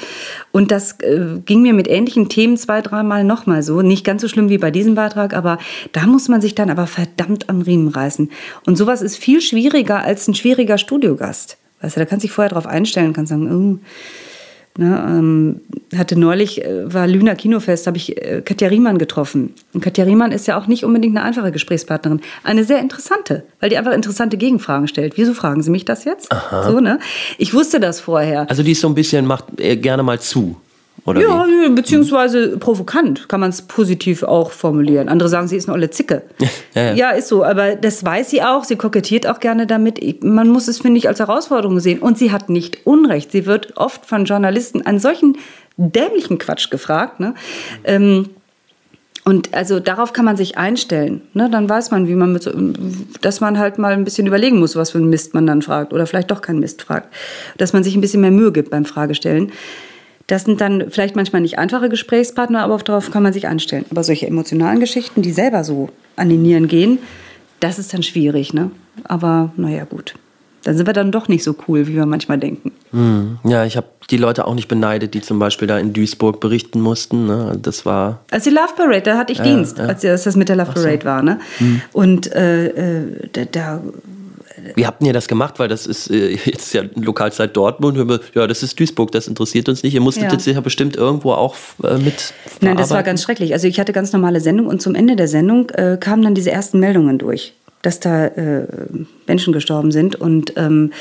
Und 0.52 0.70
das 0.70 1.00
äh, 1.00 1.38
ging 1.44 1.62
mir 1.62 1.72
mit 1.72 1.88
ähnlichen 1.88 2.28
Themen 2.28 2.56
zwei, 2.56 2.82
dreimal 2.82 3.24
nochmal 3.24 3.62
so. 3.62 3.82
Nicht 3.82 4.04
ganz 4.04 4.22
so 4.22 4.28
schlimm 4.28 4.48
wie 4.48 4.58
bei 4.58 4.70
diesem 4.70 4.94
Beitrag, 4.94 5.34
aber 5.34 5.58
da 5.92 6.06
muss 6.06 6.28
man 6.28 6.40
sich 6.40 6.54
dann 6.54 6.70
aber 6.70 6.86
verdammt 6.86 7.48
am 7.48 7.62
Riemen 7.62 7.88
reißen. 7.88 8.30
Und 8.66 8.76
sowas 8.76 9.02
ist 9.02 9.16
viel 9.16 9.40
schwieriger 9.40 10.02
als 10.02 10.28
ein 10.28 10.34
schwieriger 10.34 10.78
Studiogast. 10.78 11.58
Weißt 11.80 11.96
du, 11.96 12.00
da 12.00 12.06
kannst 12.06 12.24
du 12.24 12.28
dich 12.28 12.34
vorher 12.34 12.50
drauf 12.50 12.66
einstellen, 12.66 13.12
kannst 13.12 13.30
sagen, 13.30 13.52
oh, 13.52 13.78
Ne, 14.78 15.06
ähm, 15.08 15.60
hatte 15.96 16.18
neulich, 16.18 16.62
äh, 16.62 16.92
war 16.92 17.06
Lüner 17.06 17.34
Kinofest, 17.34 17.86
habe 17.86 17.96
ich 17.96 18.20
äh, 18.22 18.42
Katja 18.44 18.68
Riemann 18.68 18.98
getroffen. 18.98 19.54
Und 19.72 19.80
Katja 19.80 20.04
Riemann 20.04 20.32
ist 20.32 20.46
ja 20.46 20.58
auch 20.58 20.66
nicht 20.66 20.84
unbedingt 20.84 21.16
eine 21.16 21.24
einfache 21.24 21.50
Gesprächspartnerin. 21.50 22.20
Eine 22.42 22.62
sehr 22.64 22.80
interessante, 22.80 23.44
weil 23.60 23.70
die 23.70 23.78
einfach 23.78 23.92
interessante 23.92 24.36
Gegenfragen 24.36 24.86
stellt. 24.86 25.16
Wieso 25.16 25.32
fragen 25.32 25.62
Sie 25.62 25.70
mich 25.70 25.86
das 25.86 26.04
jetzt? 26.04 26.30
Aha. 26.30 26.70
So, 26.70 26.80
ne? 26.80 26.98
Ich 27.38 27.54
wusste 27.54 27.80
das 27.80 28.00
vorher. 28.00 28.50
Also 28.50 28.62
die 28.62 28.72
ist 28.72 28.82
so 28.82 28.88
ein 28.88 28.94
bisschen, 28.94 29.24
macht 29.24 29.46
gerne 29.56 30.02
mal 30.02 30.20
zu. 30.20 30.56
Oder 31.06 31.20
ja, 31.20 31.46
wie? 31.46 31.68
beziehungsweise 31.70 32.58
provokant 32.58 33.28
kann 33.28 33.40
man 33.40 33.50
es 33.50 33.62
positiv 33.62 34.24
auch 34.24 34.50
formulieren. 34.50 35.08
Andere 35.08 35.28
sagen, 35.28 35.46
sie 35.46 35.56
ist 35.56 35.68
eine 35.68 35.74
olle 35.74 35.90
Zicke. 35.90 36.22
ja, 36.74 36.82
ja. 36.82 36.94
ja, 36.94 37.10
ist 37.10 37.28
so. 37.28 37.44
Aber 37.44 37.76
das 37.76 38.04
weiß 38.04 38.30
sie 38.30 38.42
auch. 38.42 38.64
Sie 38.64 38.76
kokettiert 38.76 39.26
auch 39.26 39.38
gerne 39.38 39.66
damit. 39.66 40.24
Man 40.24 40.48
muss 40.48 40.66
es, 40.66 40.80
finde 40.80 40.98
ich, 40.98 41.08
als 41.08 41.20
Herausforderung 41.20 41.78
sehen. 41.78 42.00
Und 42.00 42.18
sie 42.18 42.32
hat 42.32 42.50
nicht 42.50 42.86
Unrecht. 42.86 43.30
Sie 43.30 43.46
wird 43.46 43.76
oft 43.76 44.04
von 44.04 44.24
Journalisten 44.24 44.82
an 44.82 44.98
solchen 44.98 45.38
dämlichen 45.76 46.38
Quatsch 46.38 46.70
gefragt. 46.70 47.20
Ne? 47.20 47.34
Ähm, 47.84 48.30
und 49.24 49.54
also 49.54 49.80
darauf 49.80 50.12
kann 50.12 50.24
man 50.24 50.36
sich 50.36 50.56
einstellen. 50.56 51.22
Ne? 51.34 51.50
Dann 51.50 51.68
weiß 51.68 51.90
man, 51.90 52.06
wie 52.08 52.14
man 52.14 52.32
mit 52.32 52.44
so, 52.44 52.52
dass 53.20 53.40
man 53.40 53.58
halt 53.58 53.78
mal 53.78 53.92
ein 53.92 54.04
bisschen 54.04 54.26
überlegen 54.26 54.58
muss, 54.58 54.76
was 54.76 54.92
für 54.92 54.98
ein 54.98 55.10
Mist 55.10 55.34
man 55.34 55.46
dann 55.46 55.62
fragt 55.62 55.92
oder 55.92 56.06
vielleicht 56.06 56.30
doch 56.30 56.42
keinen 56.42 56.60
Mist 56.60 56.82
fragt. 56.82 57.12
Dass 57.58 57.72
man 57.72 57.82
sich 57.82 57.96
ein 57.96 58.00
bisschen 58.00 58.20
mehr 58.20 58.30
Mühe 58.30 58.52
gibt 58.52 58.70
beim 58.70 58.84
Fragestellen. 58.84 59.52
Das 60.26 60.44
sind 60.44 60.60
dann 60.60 60.90
vielleicht 60.90 61.14
manchmal 61.14 61.42
nicht 61.42 61.58
einfache 61.58 61.88
Gesprächspartner, 61.88 62.62
aber 62.62 62.78
darauf 62.78 63.10
kann 63.10 63.22
man 63.22 63.32
sich 63.32 63.46
einstellen. 63.46 63.84
Aber 63.90 64.02
solche 64.02 64.26
emotionalen 64.26 64.80
Geschichten, 64.80 65.22
die 65.22 65.30
selber 65.30 65.62
so 65.62 65.90
an 66.16 66.28
die 66.28 66.36
Nieren 66.36 66.66
gehen, 66.66 66.98
das 67.60 67.78
ist 67.78 67.94
dann 67.94 68.02
schwierig. 68.02 68.52
Ne? 68.52 68.70
Aber 69.04 69.52
naja, 69.56 69.84
gut. 69.84 70.14
Dann 70.64 70.76
sind 70.76 70.86
wir 70.86 70.94
dann 70.94 71.12
doch 71.12 71.28
nicht 71.28 71.44
so 71.44 71.54
cool, 71.68 71.86
wie 71.86 71.94
wir 71.94 72.06
manchmal 72.06 72.38
denken. 72.38 72.72
Hm. 72.90 73.38
Ja, 73.44 73.64
ich 73.64 73.76
habe 73.76 73.86
die 74.10 74.16
Leute 74.16 74.48
auch 74.48 74.54
nicht 74.56 74.66
beneidet, 74.66 75.14
die 75.14 75.20
zum 75.20 75.38
Beispiel 75.38 75.68
da 75.68 75.78
in 75.78 75.92
Duisburg 75.92 76.40
berichten 76.40 76.80
mussten. 76.80 77.26
Ne? 77.26 77.56
Das 77.62 77.86
war. 77.86 78.24
Als 78.32 78.42
die 78.42 78.50
Love 78.50 78.74
Parade, 78.76 79.02
da 79.02 79.16
hatte 79.16 79.32
ich 79.32 79.38
ja, 79.38 79.44
Dienst, 79.44 79.78
ja. 79.78 79.84
als 79.84 80.00
das 80.00 80.34
mit 80.34 80.48
der 80.48 80.56
Love 80.56 80.72
Parade 80.72 80.98
so. 81.02 81.06
war. 81.06 81.22
Ne? 81.22 81.38
Hm. 81.58 81.82
Und 81.92 82.32
äh, 82.34 82.66
äh 82.66 83.28
da, 83.32 83.44
da 83.44 83.82
wie 84.74 84.86
habt 84.86 85.02
ihr 85.02 85.12
das 85.12 85.28
gemacht? 85.28 85.58
Weil 85.58 85.68
das 85.68 85.86
ist 85.86 86.10
äh, 86.10 86.30
jetzt 86.44 86.72
ja 86.74 86.82
Lokalzeit 86.94 87.56
Dortmund. 87.56 88.20
Ja, 88.34 88.46
das 88.46 88.62
ist 88.62 88.78
Duisburg, 88.78 89.12
das 89.12 89.28
interessiert 89.28 89.68
uns 89.68 89.82
nicht. 89.82 89.94
Ihr 89.94 90.00
musstet 90.00 90.24
ja. 90.24 90.32
jetzt 90.32 90.46
ja 90.46 90.60
bestimmt 90.60 90.96
irgendwo 90.96 91.32
auch 91.32 91.54
äh, 91.82 91.98
mit. 91.98 92.32
Nein, 92.60 92.76
das 92.76 92.90
war 92.90 93.02
ganz 93.02 93.22
schrecklich. 93.22 93.52
Also 93.52 93.68
ich 93.68 93.78
hatte 93.78 93.92
ganz 93.92 94.12
normale 94.12 94.40
Sendung 94.40 94.66
und 94.66 94.82
zum 94.82 94.94
Ende 94.94 95.16
der 95.16 95.28
Sendung 95.28 95.70
äh, 95.70 95.96
kamen 95.98 96.22
dann 96.22 96.34
diese 96.34 96.50
ersten 96.50 96.80
Meldungen 96.80 97.18
durch, 97.18 97.54
dass 97.82 98.00
da 98.00 98.26
äh, 98.26 98.66
Menschen 99.26 99.52
gestorben 99.52 99.92
sind 99.92 100.16
und 100.16 100.54
ähm, 100.56 100.92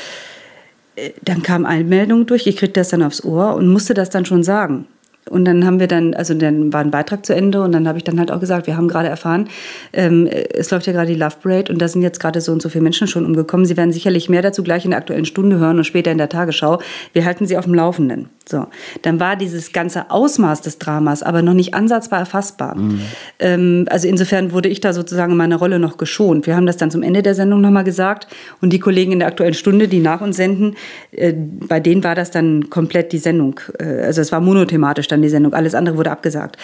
äh, 0.96 1.10
dann 1.22 1.42
kam 1.42 1.66
eine 1.66 1.84
Meldung 1.84 2.26
durch, 2.26 2.46
ich 2.46 2.56
kriegte 2.56 2.80
das 2.80 2.88
dann 2.88 3.02
aufs 3.02 3.24
Ohr 3.24 3.54
und 3.54 3.68
musste 3.68 3.94
das 3.94 4.10
dann 4.10 4.24
schon 4.24 4.42
sagen. 4.42 4.86
Und 5.28 5.44
dann 5.44 5.66
haben 5.66 5.80
wir 5.80 5.88
dann, 5.88 6.14
also 6.14 6.34
dann 6.34 6.72
war 6.72 6.80
ein 6.80 6.92
Beitrag 6.92 7.26
zu 7.26 7.34
Ende 7.34 7.60
und 7.62 7.72
dann 7.72 7.88
habe 7.88 7.98
ich 7.98 8.04
dann 8.04 8.20
halt 8.20 8.30
auch 8.30 8.38
gesagt, 8.38 8.68
wir 8.68 8.76
haben 8.76 8.86
gerade 8.86 9.08
erfahren, 9.08 9.48
ähm, 9.92 10.26
es 10.26 10.70
läuft 10.70 10.86
ja 10.86 10.92
gerade 10.92 11.12
die 11.12 11.18
Love 11.18 11.36
Parade 11.42 11.72
und 11.72 11.82
da 11.82 11.88
sind 11.88 12.02
jetzt 12.02 12.20
gerade 12.20 12.40
so 12.40 12.52
und 12.52 12.62
so 12.62 12.68
viele 12.68 12.84
Menschen 12.84 13.08
schon 13.08 13.26
umgekommen. 13.26 13.66
Sie 13.66 13.76
werden 13.76 13.92
sicherlich 13.92 14.28
mehr 14.28 14.42
dazu 14.42 14.62
gleich 14.62 14.84
in 14.84 14.92
der 14.92 14.98
aktuellen 14.98 15.24
Stunde 15.24 15.58
hören 15.58 15.78
und 15.78 15.84
später 15.84 16.12
in 16.12 16.18
der 16.18 16.28
Tagesschau. 16.28 16.80
Wir 17.12 17.24
halten 17.24 17.46
Sie 17.46 17.58
auf 17.58 17.64
dem 17.64 17.74
Laufenden. 17.74 18.28
So, 18.48 18.68
dann 19.02 19.18
war 19.18 19.34
dieses 19.34 19.72
ganze 19.72 20.12
Ausmaß 20.12 20.60
des 20.60 20.78
Dramas 20.78 21.24
aber 21.24 21.42
noch 21.42 21.54
nicht 21.54 21.74
ansatzbar 21.74 22.20
erfassbar. 22.20 22.76
Mhm. 22.76 23.00
Ähm, 23.40 23.86
also 23.90 24.06
insofern 24.06 24.52
wurde 24.52 24.68
ich 24.68 24.80
da 24.80 24.92
sozusagen 24.92 25.32
in 25.32 25.38
meiner 25.38 25.56
Rolle 25.56 25.80
noch 25.80 25.96
geschont. 25.96 26.46
Wir 26.46 26.54
haben 26.54 26.66
das 26.66 26.76
dann 26.76 26.92
zum 26.92 27.02
Ende 27.02 27.22
der 27.22 27.34
Sendung 27.34 27.60
nochmal 27.60 27.82
gesagt 27.82 28.28
und 28.60 28.72
die 28.72 28.78
Kollegen 28.78 29.10
in 29.10 29.18
der 29.18 29.28
aktuellen 29.28 29.54
Stunde, 29.54 29.88
die 29.88 29.98
nach 29.98 30.20
uns 30.20 30.36
senden, 30.36 30.76
äh, 31.10 31.32
bei 31.32 31.80
denen 31.80 32.04
war 32.04 32.14
das 32.14 32.30
dann 32.30 32.70
komplett 32.70 33.10
die 33.10 33.18
Sendung. 33.18 33.58
Äh, 33.80 34.02
also 34.02 34.20
es 34.20 34.30
war 34.30 34.40
monothematisch 34.40 35.08
dann 35.08 35.15
die 35.22 35.28
Sendung, 35.28 35.54
alles 35.54 35.74
andere 35.74 35.96
wurde 35.96 36.10
abgesagt. 36.10 36.56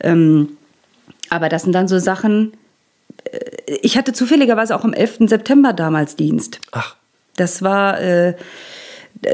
Ähm, 0.00 0.56
aber 1.30 1.48
das 1.48 1.62
sind 1.62 1.72
dann 1.72 1.88
so 1.88 1.98
Sachen. 1.98 2.52
Äh, 3.24 3.38
ich 3.82 3.96
hatte 3.96 4.12
zufälligerweise 4.12 4.74
auch 4.74 4.84
am 4.84 4.92
11. 4.92 5.28
September 5.28 5.72
damals 5.72 6.16
Dienst. 6.16 6.60
Ach. 6.72 6.96
Das 7.36 7.62
war 7.62 8.00
äh, 8.00 8.34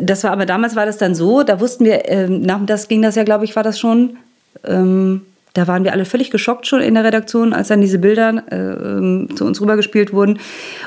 das 0.02 0.24
war 0.24 0.32
aber 0.32 0.46
damals 0.46 0.76
war 0.76 0.86
das 0.86 0.98
dann 0.98 1.14
so, 1.14 1.42
da 1.42 1.60
wussten 1.60 1.84
wir, 1.84 2.08
ähm, 2.08 2.40
nachmittags 2.40 2.88
ging 2.88 3.02
das 3.02 3.16
ja, 3.16 3.24
glaube 3.24 3.44
ich, 3.44 3.54
war 3.56 3.62
das 3.62 3.78
schon. 3.78 4.16
Ähm, 4.64 5.22
da 5.54 5.68
waren 5.68 5.84
wir 5.84 5.92
alle 5.92 6.04
völlig 6.04 6.30
geschockt 6.30 6.66
schon 6.66 6.80
in 6.80 6.94
der 6.94 7.04
Redaktion, 7.04 7.52
als 7.52 7.68
dann 7.68 7.80
diese 7.80 8.00
Bilder 8.00 8.42
äh, 8.50 8.56
ähm, 8.56 9.28
zu 9.36 9.44
uns 9.44 9.60
rübergespielt 9.60 10.12
wurden. 10.12 10.40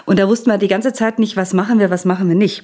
Und 0.06 0.19
da 0.19 0.27
wussten 0.27 0.52
wir 0.52 0.57
die 0.57 0.68
ganze 0.68 0.91
Zeit 0.91 1.19
nicht, 1.19 1.38
was 1.38 1.53
machen 1.53 1.80
wir, 1.80 1.89
was 1.89 2.03
machen 2.03 2.27
wir 2.27 2.35
nicht. 2.35 2.64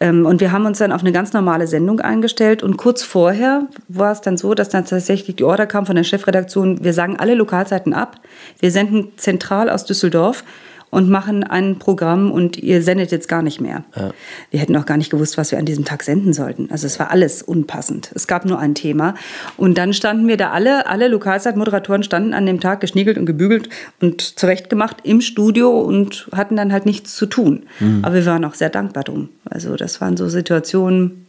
Ähm, 0.00 0.26
und 0.26 0.40
wir 0.40 0.50
haben 0.50 0.66
uns 0.66 0.78
dann 0.78 0.90
auf 0.90 1.02
eine 1.02 1.12
ganz 1.12 1.32
normale 1.32 1.68
Sendung 1.68 2.00
eingestellt. 2.00 2.64
Und 2.64 2.76
kurz 2.76 3.04
vorher 3.04 3.68
war 3.86 4.10
es 4.10 4.20
dann 4.20 4.36
so, 4.36 4.54
dass 4.54 4.70
dann 4.70 4.84
tatsächlich 4.84 5.36
die 5.36 5.44
Order 5.44 5.66
kam 5.66 5.86
von 5.86 5.94
der 5.94 6.04
Chefredaktion, 6.04 6.82
wir 6.82 6.92
sagen 6.92 7.16
alle 7.16 7.34
Lokalzeiten 7.34 7.94
ab. 7.94 8.16
Wir 8.58 8.72
senden 8.72 9.12
zentral 9.16 9.70
aus 9.70 9.84
Düsseldorf 9.84 10.42
und 10.90 11.08
machen 11.08 11.44
ein 11.44 11.78
Programm 11.78 12.30
und 12.32 12.56
ihr 12.56 12.82
sendet 12.82 13.12
jetzt 13.12 13.28
gar 13.28 13.42
nicht 13.42 13.60
mehr. 13.60 13.84
Ja. 13.96 14.10
Wir 14.50 14.60
hätten 14.60 14.76
auch 14.76 14.86
gar 14.86 14.96
nicht 14.96 15.10
gewusst, 15.10 15.38
was 15.38 15.52
wir 15.52 15.58
an 15.58 15.64
diesem 15.64 15.84
Tag 15.84 16.02
senden 16.02 16.32
sollten. 16.32 16.68
Also 16.70 16.86
es 16.86 16.98
war 16.98 17.10
alles 17.10 17.42
unpassend. 17.42 18.10
Es 18.14 18.26
gab 18.26 18.44
nur 18.44 18.58
ein 18.58 18.74
Thema. 18.74 19.14
Und 19.56 19.78
dann 19.78 19.92
standen 19.92 20.26
wir 20.26 20.36
da 20.36 20.50
alle, 20.50 20.86
alle 20.86 21.08
Lokalzeitmoderatoren 21.08 22.02
standen 22.02 22.34
an 22.34 22.46
dem 22.46 22.60
Tag 22.60 22.80
geschniegelt 22.80 23.18
und 23.18 23.26
gebügelt 23.26 23.68
und 24.00 24.20
zurechtgemacht 24.20 24.98
im 25.04 25.20
Studio 25.20 25.80
und 25.80 26.28
hatten 26.32 26.56
dann 26.56 26.72
halt 26.72 26.86
nichts 26.86 27.14
zu 27.14 27.26
tun. 27.26 27.64
Mhm. 27.78 28.04
Aber 28.04 28.16
wir 28.16 28.26
waren 28.26 28.44
auch 28.44 28.54
sehr 28.54 28.70
dankbar 28.70 29.04
drum. 29.04 29.28
Also 29.44 29.76
das 29.76 30.00
waren 30.00 30.16
so 30.16 30.28
Situationen, 30.28 31.26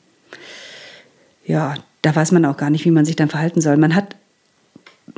ja, 1.45 1.75
da 2.01 2.15
weiß 2.15 2.31
man 2.31 2.45
auch 2.45 2.57
gar 2.57 2.71
nicht, 2.71 2.85
wie 2.85 2.91
man 2.91 3.05
sich 3.05 3.15
dann 3.15 3.29
verhalten 3.29 3.61
soll. 3.61 3.77
Man 3.77 3.95
hat 3.95 4.15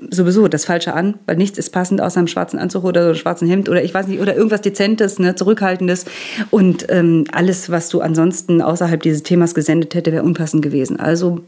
sowieso 0.10 0.48
das 0.48 0.66
Falsche 0.66 0.94
an, 0.94 1.16
weil 1.26 1.36
nichts 1.36 1.58
ist 1.58 1.72
passend 1.72 2.02
außer 2.02 2.20
einem 2.20 2.28
schwarzen 2.28 2.60
Anzug 2.60 2.84
oder 2.84 3.02
so 3.02 3.08
einem 3.10 3.18
schwarzen 3.18 3.48
Hemd 3.48 3.70
oder 3.70 3.84
ich 3.84 3.94
weiß 3.94 4.08
nicht, 4.08 4.20
oder 4.20 4.36
irgendwas 4.36 4.62
Dezentes, 4.62 5.20
ne, 5.20 5.36
Zurückhaltendes. 5.36 6.06
Und 6.52 6.86
ähm, 6.90 7.26
alles, 7.32 7.70
was 7.70 7.90
du 7.90 8.02
ansonsten 8.02 8.62
außerhalb 8.62 9.02
dieses 9.02 9.24
Themas 9.24 9.56
gesendet 9.56 9.96
hätte, 9.96 10.12
wäre 10.12 10.24
unpassend 10.24 10.62
gewesen. 10.62 11.00
Also 11.00 11.42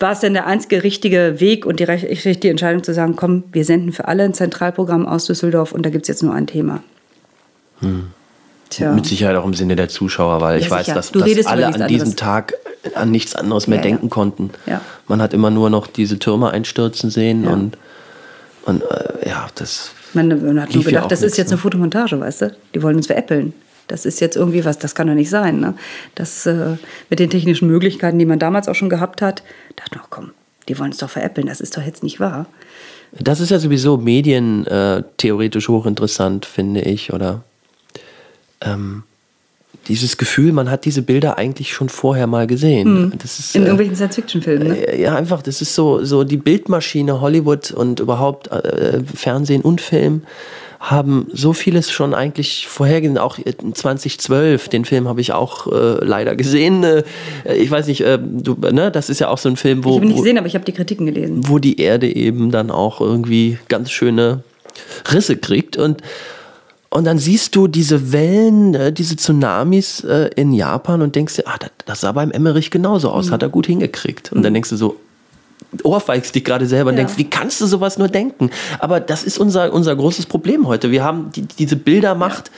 war 0.00 0.12
es 0.12 0.20
denn 0.20 0.34
der 0.34 0.46
einzige 0.46 0.82
richtige 0.82 1.40
Weg 1.40 1.66
und 1.66 1.80
die 1.80 1.84
richtige 1.84 2.50
Entscheidung 2.50 2.82
zu 2.82 2.92
sagen, 2.92 3.16
komm, 3.16 3.44
wir 3.52 3.64
senden 3.64 3.92
für 3.92 4.08
alle 4.08 4.24
ein 4.24 4.34
Zentralprogramm 4.34 5.06
aus 5.06 5.26
Düsseldorf 5.26 5.72
und 5.72 5.86
da 5.86 5.90
gibt 5.90 6.02
es 6.04 6.08
jetzt 6.08 6.22
nur 6.22 6.34
ein 6.34 6.46
Thema. 6.46 6.82
Hm. 7.80 8.08
Tja. 8.74 8.92
Mit 8.92 9.06
Sicherheit 9.06 9.36
auch 9.36 9.44
im 9.44 9.54
Sinne 9.54 9.76
der 9.76 9.88
Zuschauer, 9.88 10.40
weil 10.40 10.58
ja, 10.58 10.64
ich 10.66 10.70
weiß, 10.70 10.86
dass, 10.86 11.12
dass 11.12 11.46
alle 11.46 11.66
an 11.66 11.86
diesem 11.86 12.16
Tag 12.16 12.54
an 12.94 13.10
nichts 13.10 13.36
anderes 13.36 13.68
mehr 13.68 13.78
ja, 13.78 13.82
denken 13.82 14.10
konnten. 14.10 14.50
Man 15.06 15.22
hat 15.22 15.32
immer 15.32 15.50
nur 15.50 15.70
noch 15.70 15.86
diese 15.86 16.18
Türme 16.18 16.50
einstürzen 16.50 17.10
sehen 17.10 17.46
und, 17.46 17.78
und 18.64 18.82
äh, 18.82 19.28
ja, 19.28 19.46
das. 19.54 19.92
Man, 20.12 20.28
man 20.28 20.60
hat 20.60 20.74
nur 20.74 20.82
gedacht, 20.82 21.10
das 21.10 21.22
ist 21.22 21.36
jetzt 21.36 21.50
eine 21.50 21.58
Fotomontage, 21.58 22.18
weißt 22.18 22.42
du? 22.42 22.56
Die 22.74 22.82
wollen 22.82 22.96
uns 22.96 23.06
veräppeln. 23.06 23.52
Das 23.86 24.06
ist 24.06 24.20
jetzt 24.20 24.36
irgendwie 24.36 24.64
was, 24.64 24.78
das 24.78 24.94
kann 24.94 25.06
doch 25.06 25.14
nicht 25.14 25.30
sein. 25.30 25.60
Ne? 25.60 25.74
Das 26.14 26.46
äh, 26.46 26.76
mit 27.10 27.18
den 27.18 27.30
technischen 27.30 27.68
Möglichkeiten, 27.68 28.18
die 28.18 28.24
man 28.24 28.38
damals 28.38 28.68
auch 28.68 28.74
schon 28.74 28.88
gehabt 28.88 29.22
hat, 29.22 29.42
dachte 29.76 30.00
ich, 30.02 30.10
komm, 30.10 30.30
die 30.68 30.78
wollen 30.78 30.90
uns 30.90 30.98
doch 30.98 31.10
veräppeln, 31.10 31.46
das 31.46 31.60
ist 31.60 31.76
doch 31.76 31.82
jetzt 31.82 32.02
nicht 32.02 32.18
wahr. 32.18 32.46
Das 33.12 33.40
ist 33.40 33.50
ja 33.50 33.58
sowieso 33.58 33.96
medientheoretisch 33.98 35.68
äh, 35.68 35.72
hochinteressant, 35.72 36.46
finde 36.46 36.80
ich, 36.80 37.12
oder? 37.12 37.44
Ähm, 38.60 39.02
dieses 39.88 40.16
Gefühl, 40.16 40.52
man 40.52 40.70
hat 40.70 40.84
diese 40.84 41.02
Bilder 41.02 41.36
eigentlich 41.36 41.72
schon 41.72 41.88
vorher 41.88 42.26
mal 42.26 42.46
gesehen. 42.46 43.12
Hm. 43.12 43.18
Ist, 43.22 43.54
In 43.54 43.62
äh, 43.62 43.66
irgendwelchen 43.66 43.96
Science-Fiction-Filmen. 43.96 44.68
Ne? 44.68 44.88
Äh, 44.88 45.02
ja, 45.02 45.14
einfach, 45.14 45.42
das 45.42 45.60
ist 45.60 45.74
so, 45.74 46.04
so 46.04 46.24
die 46.24 46.36
Bildmaschine 46.36 47.20
Hollywood 47.20 47.70
und 47.70 48.00
überhaupt 48.00 48.48
äh, 48.48 49.02
Fernsehen 49.14 49.62
und 49.62 49.80
Film 49.80 50.22
haben 50.80 51.28
so 51.32 51.54
vieles 51.54 51.90
schon 51.90 52.12
eigentlich 52.12 52.66
vorhergesehen. 52.66 53.16
Auch 53.16 53.38
2012, 53.38 54.68
den 54.68 54.84
Film 54.84 55.08
habe 55.08 55.20
ich 55.20 55.32
auch 55.32 55.66
äh, 55.66 56.04
leider 56.04 56.36
gesehen. 56.36 56.84
Äh, 56.84 57.04
ich 57.56 57.70
weiß 57.70 57.86
nicht, 57.86 58.02
äh, 58.02 58.18
du, 58.20 58.54
ne, 58.54 58.90
das 58.90 59.08
ist 59.08 59.18
ja 59.18 59.28
auch 59.28 59.38
so 59.38 59.48
ein 59.48 59.56
Film, 59.56 59.84
wo. 59.84 59.90
Ich 59.90 59.96
habe 59.96 60.06
nicht 60.06 60.16
gesehen, 60.18 60.36
aber 60.38 60.46
ich 60.46 60.54
habe 60.54 60.64
die 60.64 60.72
Kritiken 60.72 61.06
gelesen. 61.06 61.48
Wo 61.48 61.58
die 61.58 61.80
Erde 61.80 62.14
eben 62.14 62.50
dann 62.50 62.70
auch 62.70 63.00
irgendwie 63.00 63.58
ganz 63.68 63.90
schöne 63.90 64.42
Risse 65.10 65.36
kriegt. 65.36 65.78
Und 65.78 66.02
und 66.94 67.02
dann 67.02 67.18
siehst 67.18 67.56
du 67.56 67.66
diese 67.66 68.12
Wellen, 68.12 68.72
äh, 68.76 68.92
diese 68.92 69.16
Tsunamis 69.16 70.04
äh, 70.04 70.30
in 70.36 70.52
Japan 70.52 71.02
und 71.02 71.16
denkst 71.16 71.34
dir, 71.34 71.42
ah, 71.46 71.58
das, 71.86 72.02
sah 72.02 72.12
beim 72.12 72.30
Emmerich 72.30 72.70
genauso 72.70 73.10
aus, 73.10 73.26
mhm. 73.26 73.30
hat 73.32 73.42
er 73.42 73.48
gut 73.48 73.66
hingekriegt. 73.66 74.30
Und 74.30 74.44
dann 74.44 74.54
denkst 74.54 74.70
du 74.70 74.76
so, 74.76 74.96
ohrfeigst 75.82 76.32
dich 76.36 76.44
gerade 76.44 76.66
selber 76.66 76.90
und 76.90 76.96
ja. 76.96 77.02
denkst, 77.02 77.18
wie 77.18 77.28
kannst 77.28 77.60
du 77.60 77.66
sowas 77.66 77.98
nur 77.98 78.06
denken? 78.06 78.50
Aber 78.78 79.00
das 79.00 79.24
ist 79.24 79.38
unser, 79.38 79.72
unser 79.72 79.96
großes 79.96 80.26
Problem 80.26 80.68
heute. 80.68 80.92
Wir 80.92 81.02
haben 81.02 81.32
die, 81.34 81.42
diese 81.42 81.74
Bildermacht. 81.74 82.46
Ja 82.46 82.54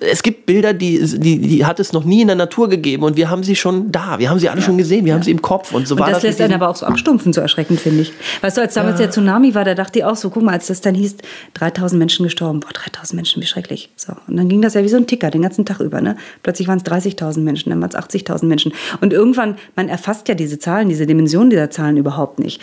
es 0.00 0.22
gibt 0.22 0.46
Bilder, 0.46 0.74
die, 0.74 0.98
die, 1.18 1.38
die 1.38 1.64
hat 1.64 1.80
es 1.80 1.92
noch 1.92 2.04
nie 2.04 2.20
in 2.20 2.26
der 2.26 2.36
Natur 2.36 2.68
gegeben 2.68 3.02
und 3.02 3.16
wir 3.16 3.30
haben 3.30 3.42
sie 3.42 3.56
schon 3.56 3.90
da. 3.90 4.18
Wir 4.18 4.30
haben 4.30 4.38
sie 4.38 4.48
alle 4.48 4.60
ja. 4.60 4.66
schon 4.66 4.76
gesehen, 4.76 5.04
wir 5.04 5.10
ja. 5.10 5.14
haben 5.14 5.22
sie 5.22 5.30
im 5.30 5.42
Kopf 5.42 5.72
und 5.72 5.88
so 5.88 5.94
und 5.94 6.00
war 6.00 6.08
das. 6.08 6.16
Das 6.18 6.24
lässt 6.24 6.40
einen 6.40 6.54
aber 6.54 6.68
auch 6.68 6.76
so 6.76 6.86
abstumpfen, 6.86 7.32
so 7.32 7.40
erschreckend, 7.40 7.80
finde 7.80 8.02
ich. 8.02 8.12
Weißt 8.42 8.56
du, 8.56 8.60
als 8.60 8.74
damals 8.74 8.98
ja. 8.98 9.06
der 9.06 9.10
Tsunami 9.12 9.54
war, 9.54 9.64
da 9.64 9.74
dachte 9.74 9.98
ich 9.98 10.04
auch 10.04 10.16
so, 10.16 10.30
guck 10.30 10.42
mal, 10.42 10.52
als 10.52 10.66
das 10.66 10.80
dann 10.80 10.94
hieß, 10.94 11.16
3000 11.54 11.98
Menschen 11.98 12.24
gestorben, 12.24 12.60
boah, 12.60 12.72
3000 12.72 13.16
Menschen, 13.16 13.42
wie 13.42 13.46
schrecklich. 13.46 13.90
So. 13.96 14.12
Und 14.26 14.36
dann 14.36 14.48
ging 14.48 14.62
das 14.62 14.74
ja 14.74 14.82
wie 14.82 14.88
so 14.88 14.96
ein 14.96 15.06
Ticker 15.06 15.30
den 15.30 15.42
ganzen 15.42 15.64
Tag 15.64 15.80
über. 15.80 16.00
Ne? 16.00 16.16
Plötzlich 16.42 16.68
waren 16.68 16.78
es 16.78 16.84
30.000 16.84 17.40
Menschen, 17.40 17.70
dann 17.70 17.80
waren 17.80 17.90
es 17.90 17.96
80.000 17.96 18.46
Menschen. 18.46 18.72
Und 19.00 19.12
irgendwann, 19.12 19.56
man 19.76 19.88
erfasst 19.88 20.28
ja 20.28 20.34
diese 20.34 20.58
Zahlen, 20.58 20.88
diese 20.88 21.06
Dimension 21.06 21.50
dieser 21.50 21.70
Zahlen 21.70 21.96
überhaupt 21.96 22.38
nicht. 22.38 22.60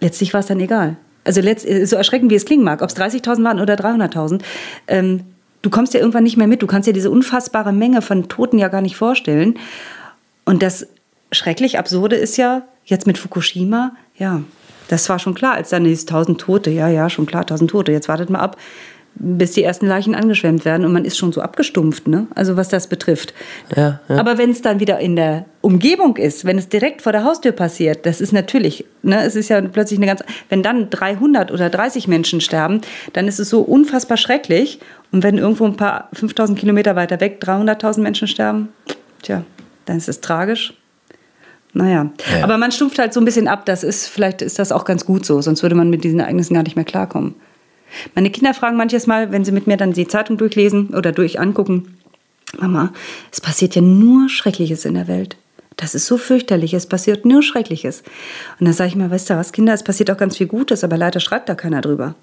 Letztlich 0.00 0.34
war 0.34 0.40
es 0.40 0.46
dann 0.46 0.60
egal. 0.60 0.96
Also 1.24 1.40
so 1.42 1.96
erschreckend, 1.96 2.30
wie 2.30 2.36
es 2.36 2.44
klingen 2.44 2.62
mag, 2.62 2.82
ob 2.82 2.88
es 2.88 2.96
30.000 2.96 3.42
waren 3.42 3.60
oder 3.60 3.74
300.000, 3.74 4.42
ähm, 4.86 5.22
du 5.66 5.70
kommst 5.70 5.94
ja 5.94 6.00
irgendwann 6.00 6.22
nicht 6.22 6.36
mehr 6.36 6.46
mit. 6.46 6.62
Du 6.62 6.68
kannst 6.68 6.86
dir 6.86 6.92
diese 6.92 7.10
unfassbare 7.10 7.72
Menge 7.72 8.00
von 8.00 8.28
Toten 8.28 8.56
ja 8.56 8.68
gar 8.68 8.82
nicht 8.82 8.96
vorstellen. 8.96 9.58
Und 10.44 10.62
das 10.62 10.86
schrecklich 11.32 11.76
Absurde 11.76 12.14
ist 12.14 12.36
ja, 12.36 12.62
jetzt 12.84 13.08
mit 13.08 13.18
Fukushima, 13.18 13.90
ja, 14.16 14.42
das 14.86 15.08
war 15.08 15.18
schon 15.18 15.34
klar, 15.34 15.54
als 15.54 15.70
dann 15.70 15.84
hieß 15.84 16.02
1000 16.02 16.40
Tote, 16.40 16.70
ja, 16.70 16.86
ja, 16.86 17.10
schon 17.10 17.26
klar, 17.26 17.42
1000 17.42 17.68
Tote. 17.68 17.90
Jetzt 17.90 18.08
wartet 18.08 18.30
mal 18.30 18.38
ab, 18.38 18.56
bis 19.18 19.52
die 19.52 19.62
ersten 19.62 19.86
Leichen 19.86 20.14
angeschwemmt 20.14 20.64
werden 20.64 20.84
und 20.84 20.92
man 20.92 21.04
ist 21.04 21.16
schon 21.16 21.32
so 21.32 21.40
abgestumpft, 21.40 22.06
ne? 22.06 22.26
Also 22.34 22.56
was 22.56 22.68
das 22.68 22.86
betrifft. 22.86 23.32
Ja, 23.74 24.00
ja. 24.08 24.16
Aber 24.16 24.36
wenn 24.36 24.50
es 24.50 24.60
dann 24.60 24.78
wieder 24.78 24.98
in 24.98 25.16
der 25.16 25.46
Umgebung 25.62 26.16
ist, 26.16 26.44
wenn 26.44 26.58
es 26.58 26.68
direkt 26.68 27.02
vor 27.02 27.12
der 27.12 27.24
Haustür 27.24 27.52
passiert, 27.52 28.04
das 28.04 28.20
ist 28.20 28.32
natürlich, 28.32 28.84
ne, 29.02 29.24
es 29.24 29.34
ist 29.34 29.48
ja 29.48 29.60
plötzlich 29.62 29.98
eine 29.98 30.06
ganz, 30.06 30.22
wenn 30.50 30.62
dann 30.62 30.90
300 30.90 31.50
oder 31.50 31.70
30 31.70 32.08
Menschen 32.08 32.40
sterben, 32.40 32.82
dann 33.14 33.26
ist 33.26 33.40
es 33.40 33.48
so 33.48 33.62
unfassbar 33.62 34.18
schrecklich. 34.18 34.80
Und 35.12 35.22
wenn 35.22 35.38
irgendwo 35.38 35.64
ein 35.64 35.76
paar 35.76 36.08
5000 36.12 36.58
Kilometer 36.58 36.94
weiter 36.94 37.20
weg 37.20 37.40
300.000 37.42 38.00
Menschen 38.00 38.28
sterben, 38.28 38.68
tja, 39.22 39.44
dann 39.86 39.96
ist 39.96 40.08
es 40.08 40.20
tragisch. 40.20 40.74
Naja, 41.72 42.10
ja. 42.32 42.44
aber 42.44 42.58
man 42.58 42.72
stumpft 42.72 42.98
halt 42.98 43.12
so 43.12 43.20
ein 43.20 43.24
bisschen 43.24 43.48
ab. 43.48 43.66
Das 43.66 43.82
ist, 43.82 44.08
vielleicht 44.08 44.42
ist 44.42 44.58
das 44.58 44.72
auch 44.72 44.84
ganz 44.84 45.04
gut 45.04 45.26
so, 45.26 45.40
sonst 45.40 45.62
würde 45.62 45.74
man 45.74 45.90
mit 45.90 46.04
diesen 46.04 46.20
Ereignissen 46.20 46.54
gar 46.54 46.62
nicht 46.62 46.76
mehr 46.76 46.84
klarkommen. 46.84 47.34
Meine 48.14 48.30
Kinder 48.30 48.54
fragen 48.54 48.76
manches 48.76 49.06
Mal, 49.06 49.32
wenn 49.32 49.44
sie 49.44 49.52
mit 49.52 49.66
mir 49.66 49.76
dann 49.76 49.92
die 49.92 50.08
Zeitung 50.08 50.36
durchlesen 50.38 50.88
oder 50.88 51.12
durch 51.12 51.40
angucken, 51.40 51.96
Mama, 52.58 52.92
es 53.32 53.40
passiert 53.40 53.74
ja 53.74 53.82
nur 53.82 54.28
Schreckliches 54.28 54.84
in 54.84 54.94
der 54.94 55.08
Welt. 55.08 55.36
Das 55.76 55.94
ist 55.94 56.06
so 56.06 56.16
fürchterlich, 56.16 56.72
es 56.72 56.86
passiert 56.86 57.24
nur 57.26 57.42
Schreckliches. 57.42 58.02
Und 58.58 58.66
dann 58.66 58.74
sage 58.74 58.88
ich 58.88 58.96
mir, 58.96 59.10
weißt 59.10 59.30
du 59.30 59.34
was, 59.34 59.52
Kinder, 59.52 59.74
es 59.74 59.84
passiert 59.84 60.10
auch 60.10 60.16
ganz 60.16 60.36
viel 60.36 60.46
Gutes, 60.46 60.84
aber 60.84 60.96
leider 60.96 61.20
schreibt 61.20 61.48
da 61.48 61.54
keiner 61.54 61.82
drüber. 61.82 62.14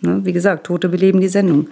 Ne? 0.00 0.20
Wie 0.24 0.32
gesagt, 0.32 0.66
Tote 0.66 0.88
beleben 0.88 1.20
die 1.20 1.28
Sendung. 1.28 1.68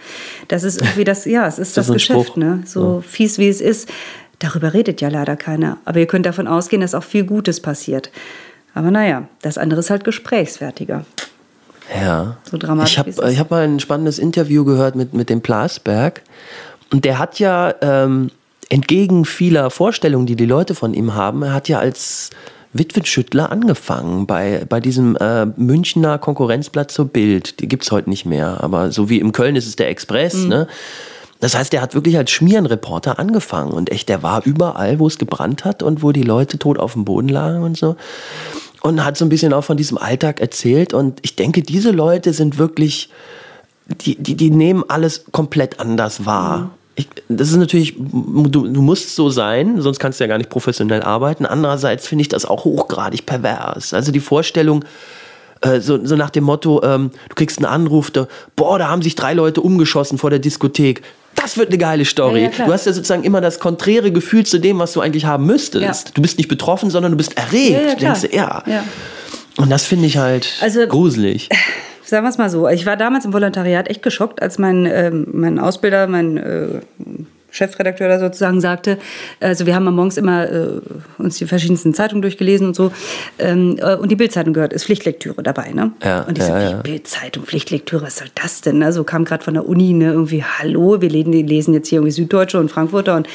Das 0.48 0.62
ist 0.62 0.80
irgendwie 0.80 1.04
das, 1.04 1.24
ja, 1.24 1.46
es 1.46 1.58
ist 1.58 1.76
das, 1.76 1.86
das 1.86 1.94
Geschäft, 1.94 2.36
ne? 2.36 2.62
so 2.64 2.96
ja. 2.96 3.00
fies 3.00 3.38
wie 3.38 3.48
es 3.48 3.60
ist. 3.60 3.88
Darüber 4.38 4.74
redet 4.74 5.00
ja 5.00 5.08
leider 5.08 5.36
keiner. 5.36 5.78
Aber 5.84 5.98
ihr 5.98 6.06
könnt 6.06 6.26
davon 6.26 6.46
ausgehen, 6.46 6.82
dass 6.82 6.94
auch 6.94 7.04
viel 7.04 7.24
Gutes 7.24 7.60
passiert. 7.60 8.10
Aber 8.74 8.90
naja, 8.90 9.28
das 9.42 9.58
andere 9.58 9.80
ist 9.80 9.90
halt 9.90 10.04
gesprächsfertiger. 10.04 11.06
Ja. 11.94 12.36
So 12.50 12.56
dramatisch. 12.58 12.98
Ich 13.06 13.18
habe 13.18 13.38
hab 13.38 13.50
mal 13.50 13.64
ein 13.64 13.80
spannendes 13.80 14.18
Interview 14.18 14.64
gehört 14.64 14.96
mit, 14.96 15.14
mit 15.14 15.30
dem 15.30 15.40
Plasberg. 15.40 16.22
Und 16.92 17.04
der 17.04 17.18
hat 17.18 17.38
ja 17.38 17.74
ähm, 17.80 18.30
entgegen 18.68 19.24
vieler 19.24 19.70
Vorstellungen, 19.70 20.26
die 20.26 20.36
die 20.36 20.46
Leute 20.46 20.74
von 20.74 20.94
ihm 20.94 21.14
haben, 21.14 21.42
er 21.42 21.52
hat 21.52 21.68
ja 21.68 21.78
als 21.78 22.30
Witwenschüttler 22.72 23.50
angefangen 23.50 24.26
bei, 24.26 24.64
bei 24.68 24.80
diesem 24.80 25.16
äh, 25.16 25.46
Münchner 25.46 26.18
Konkurrenzblatt 26.18 26.90
zur 26.90 27.06
Bild. 27.06 27.60
Die 27.60 27.68
gibt 27.68 27.84
es 27.84 27.90
heute 27.90 28.10
nicht 28.10 28.26
mehr, 28.26 28.62
aber 28.62 28.92
so 28.92 29.08
wie 29.08 29.18
im 29.18 29.32
Köln 29.32 29.56
ist 29.56 29.66
es 29.66 29.76
der 29.76 29.88
Express. 29.88 30.34
Mhm. 30.34 30.48
Ne? 30.48 30.66
Das 31.40 31.54
heißt, 31.54 31.72
er 31.74 31.82
hat 31.82 31.94
wirklich 31.94 32.16
als 32.16 32.30
Schmierenreporter 32.30 33.18
angefangen 33.18 33.72
und 33.72 33.90
echt, 33.90 34.08
der 34.08 34.22
war 34.22 34.42
überall, 34.44 34.98
wo 34.98 35.06
es 35.06 35.18
gebrannt 35.18 35.64
hat 35.64 35.82
und 35.82 36.02
wo 36.02 36.12
die 36.12 36.22
Leute 36.22 36.58
tot 36.58 36.78
auf 36.78 36.94
dem 36.94 37.04
Boden 37.04 37.28
lagen 37.28 37.62
und 37.62 37.76
so 37.76 37.96
und 38.86 39.04
hat 39.04 39.16
so 39.16 39.24
ein 39.24 39.28
bisschen 39.28 39.52
auch 39.52 39.64
von 39.64 39.76
diesem 39.76 39.98
Alltag 39.98 40.40
erzählt. 40.40 40.94
Und 40.94 41.18
ich 41.22 41.36
denke, 41.36 41.62
diese 41.62 41.90
Leute 41.90 42.32
sind 42.32 42.58
wirklich, 42.58 43.10
die, 43.86 44.16
die, 44.16 44.36
die 44.36 44.50
nehmen 44.50 44.84
alles 44.88 45.24
komplett 45.32 45.80
anders 45.80 46.24
wahr. 46.24 46.58
Mhm. 46.58 46.70
Ich, 46.98 47.08
das 47.28 47.50
ist 47.50 47.56
natürlich, 47.56 47.94
du, 47.98 48.68
du 48.68 48.82
musst 48.82 49.14
so 49.14 49.28
sein, 49.28 49.82
sonst 49.82 49.98
kannst 49.98 50.18
du 50.18 50.24
ja 50.24 50.28
gar 50.28 50.38
nicht 50.38 50.48
professionell 50.48 51.02
arbeiten. 51.02 51.44
Andererseits 51.44 52.06
finde 52.06 52.22
ich 52.22 52.28
das 52.28 52.46
auch 52.46 52.64
hochgradig 52.64 53.26
pervers. 53.26 53.92
Also 53.92 54.12
die 54.12 54.20
Vorstellung, 54.20 54.84
äh, 55.60 55.80
so, 55.80 56.04
so, 56.06 56.16
nach 56.16 56.30
dem 56.30 56.44
Motto, 56.44 56.82
ähm, 56.82 57.10
du 57.28 57.34
kriegst 57.34 57.58
einen 57.58 57.66
Anruf, 57.66 58.10
da, 58.10 58.28
boah, 58.54 58.78
da 58.78 58.88
haben 58.88 59.02
sich 59.02 59.14
drei 59.14 59.34
Leute 59.34 59.60
umgeschossen 59.60 60.16
vor 60.16 60.30
der 60.30 60.38
Diskothek 60.38 61.02
das 61.36 61.56
wird 61.56 61.68
eine 61.68 61.78
geile 61.78 62.04
Story. 62.04 62.44
Ja, 62.44 62.50
ja, 62.50 62.66
du 62.66 62.72
hast 62.72 62.86
ja 62.86 62.92
sozusagen 62.92 63.22
immer 63.22 63.40
das 63.40 63.60
konträre 63.60 64.10
Gefühl 64.10 64.44
zu 64.44 64.58
dem, 64.58 64.78
was 64.78 64.92
du 64.92 65.00
eigentlich 65.00 65.24
haben 65.24 65.46
müsstest. 65.46 66.16
Du 66.16 66.22
bist 66.22 66.38
nicht 66.38 66.48
betroffen, 66.48 66.90
sondern 66.90 67.12
du 67.12 67.16
bist 67.16 67.36
erregt. 67.36 67.70
Ja, 67.70 67.94
du 67.94 68.00
denkst, 68.00 68.28
ja. 68.32 68.62
Und 69.56 69.70
das 69.70 69.84
finde 69.86 70.06
ich 70.06 70.18
halt 70.18 70.58
also, 70.60 70.86
gruselig. 70.86 71.48
Sagen 72.04 72.24
wir 72.24 72.30
es 72.30 72.38
mal 72.38 72.50
so. 72.50 72.68
Ich 72.68 72.86
war 72.86 72.96
damals 72.96 73.24
im 73.24 73.32
Volontariat 73.32 73.88
echt 73.88 74.02
geschockt, 74.02 74.40
als 74.40 74.58
mein, 74.58 74.86
ähm, 74.86 75.26
mein 75.32 75.58
Ausbilder, 75.58 76.06
mein 76.06 76.36
äh, 76.36 76.68
Chefredakteur 77.56 78.08
da 78.08 78.18
sozusagen 78.18 78.60
sagte, 78.60 78.98
also 79.40 79.66
wir 79.66 79.74
haben 79.74 79.88
am 79.88 79.96
morgens 79.96 80.16
immer 80.16 80.50
äh, 80.50 80.68
uns 81.18 81.38
die 81.38 81.46
verschiedensten 81.46 81.94
Zeitungen 81.94 82.22
durchgelesen 82.22 82.68
und 82.68 82.76
so 82.76 82.92
ähm, 83.38 83.78
äh, 83.80 83.96
und 83.96 84.10
die 84.10 84.16
Bildzeitung 84.16 84.52
gehört, 84.52 84.72
ist 84.72 84.84
Pflichtlektüre 84.84 85.42
dabei, 85.42 85.70
ne? 85.72 85.92
Ja, 86.04 86.22
und 86.22 86.38
ich 86.38 86.46
ja, 86.46 86.60
so, 86.60 86.74
ja. 86.74 86.82
Bildzeitung, 86.82 87.44
Pflichtlektüre, 87.44 88.02
was 88.02 88.18
soll 88.18 88.28
das 88.34 88.60
denn? 88.60 88.82
Also 88.82 89.04
kam 89.04 89.24
gerade 89.24 89.42
von 89.42 89.54
der 89.54 89.68
Uni, 89.68 89.92
ne, 89.92 90.12
irgendwie, 90.12 90.44
hallo, 90.44 91.00
wir 91.00 91.10
lesen 91.10 91.74
jetzt 91.74 91.88
hier 91.88 91.98
irgendwie 91.98 92.12
Süddeutsche 92.12 92.60
und 92.60 92.70
Frankfurter 92.70 93.16
und 93.16 93.28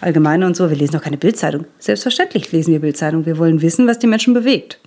Allgemeine 0.00 0.46
und 0.46 0.56
so, 0.56 0.68
wir 0.70 0.76
lesen 0.76 0.94
doch 0.94 1.02
keine 1.02 1.18
Bildzeitung. 1.18 1.66
Selbstverständlich 1.78 2.50
lesen 2.52 2.72
wir 2.72 2.80
Bildzeitung, 2.80 3.26
wir 3.26 3.38
wollen 3.38 3.62
wissen, 3.62 3.86
was 3.86 3.98
die 3.98 4.06
Menschen 4.06 4.34
bewegt. 4.34 4.78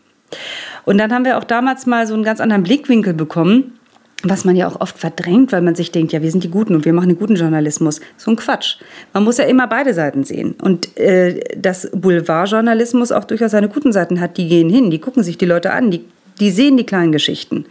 Und 0.86 0.98
dann 0.98 1.12
haben 1.14 1.26
wir 1.26 1.38
auch 1.38 1.44
damals 1.44 1.86
mal 1.86 2.08
so 2.08 2.14
einen 2.14 2.24
ganz 2.24 2.40
anderen 2.40 2.64
Blickwinkel 2.64 3.14
bekommen 3.14 3.79
was 4.24 4.44
man 4.44 4.56
ja 4.56 4.68
auch 4.68 4.82
oft 4.82 4.98
verdrängt, 4.98 5.52
weil 5.52 5.62
man 5.62 5.76
sich 5.76 5.92
denkt, 5.92 6.12
ja, 6.12 6.22
wir 6.22 6.30
sind 6.30 6.44
die 6.44 6.50
Guten 6.50 6.76
und 6.76 6.84
wir 6.84 6.92
machen 6.92 7.10
den 7.10 7.18
guten 7.18 7.36
Journalismus. 7.36 8.02
So 8.18 8.32
ein 8.32 8.36
Quatsch. 8.36 8.78
Man 9.14 9.24
muss 9.24 9.38
ja 9.38 9.46
immer 9.46 9.68
beide 9.68 9.94
Seiten 9.94 10.26
sehen. 10.26 10.56
Und 10.62 10.98
äh, 10.98 11.40
dass 11.58 11.90
Boulevardjournalismus 11.94 13.12
auch 13.12 13.24
durchaus 13.24 13.52
seine 13.52 13.70
guten 13.70 13.94
Seiten 13.94 14.20
hat, 14.20 14.38
die 14.38 14.50
gehen 14.50 14.70
hin, 14.70 14.92
die 14.92 15.00
gucken 15.00 15.24
sich 15.24 15.38
die 15.38 15.46
Leute 15.46 15.72
an, 15.72 15.90
die, 15.90 16.04
die 16.40 16.52
sehen 16.52 16.76
die 16.76 16.86
kleinen 16.86 17.14
Geschichten. 17.14 17.66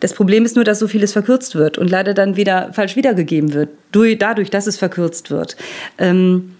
Das 0.00 0.12
Problem 0.12 0.44
ist 0.44 0.56
nur, 0.56 0.64
dass 0.64 0.80
so 0.80 0.88
vieles 0.88 1.12
verkürzt 1.12 1.54
wird 1.54 1.78
und 1.78 1.88
leider 1.88 2.14
dann 2.14 2.36
wieder 2.36 2.72
falsch 2.72 2.96
wiedergegeben 2.96 3.54
wird, 3.54 3.70
dadurch, 4.18 4.50
dass 4.50 4.66
es 4.66 4.76
verkürzt 4.76 5.30
wird. 5.30 5.56
Ähm, 5.98 6.56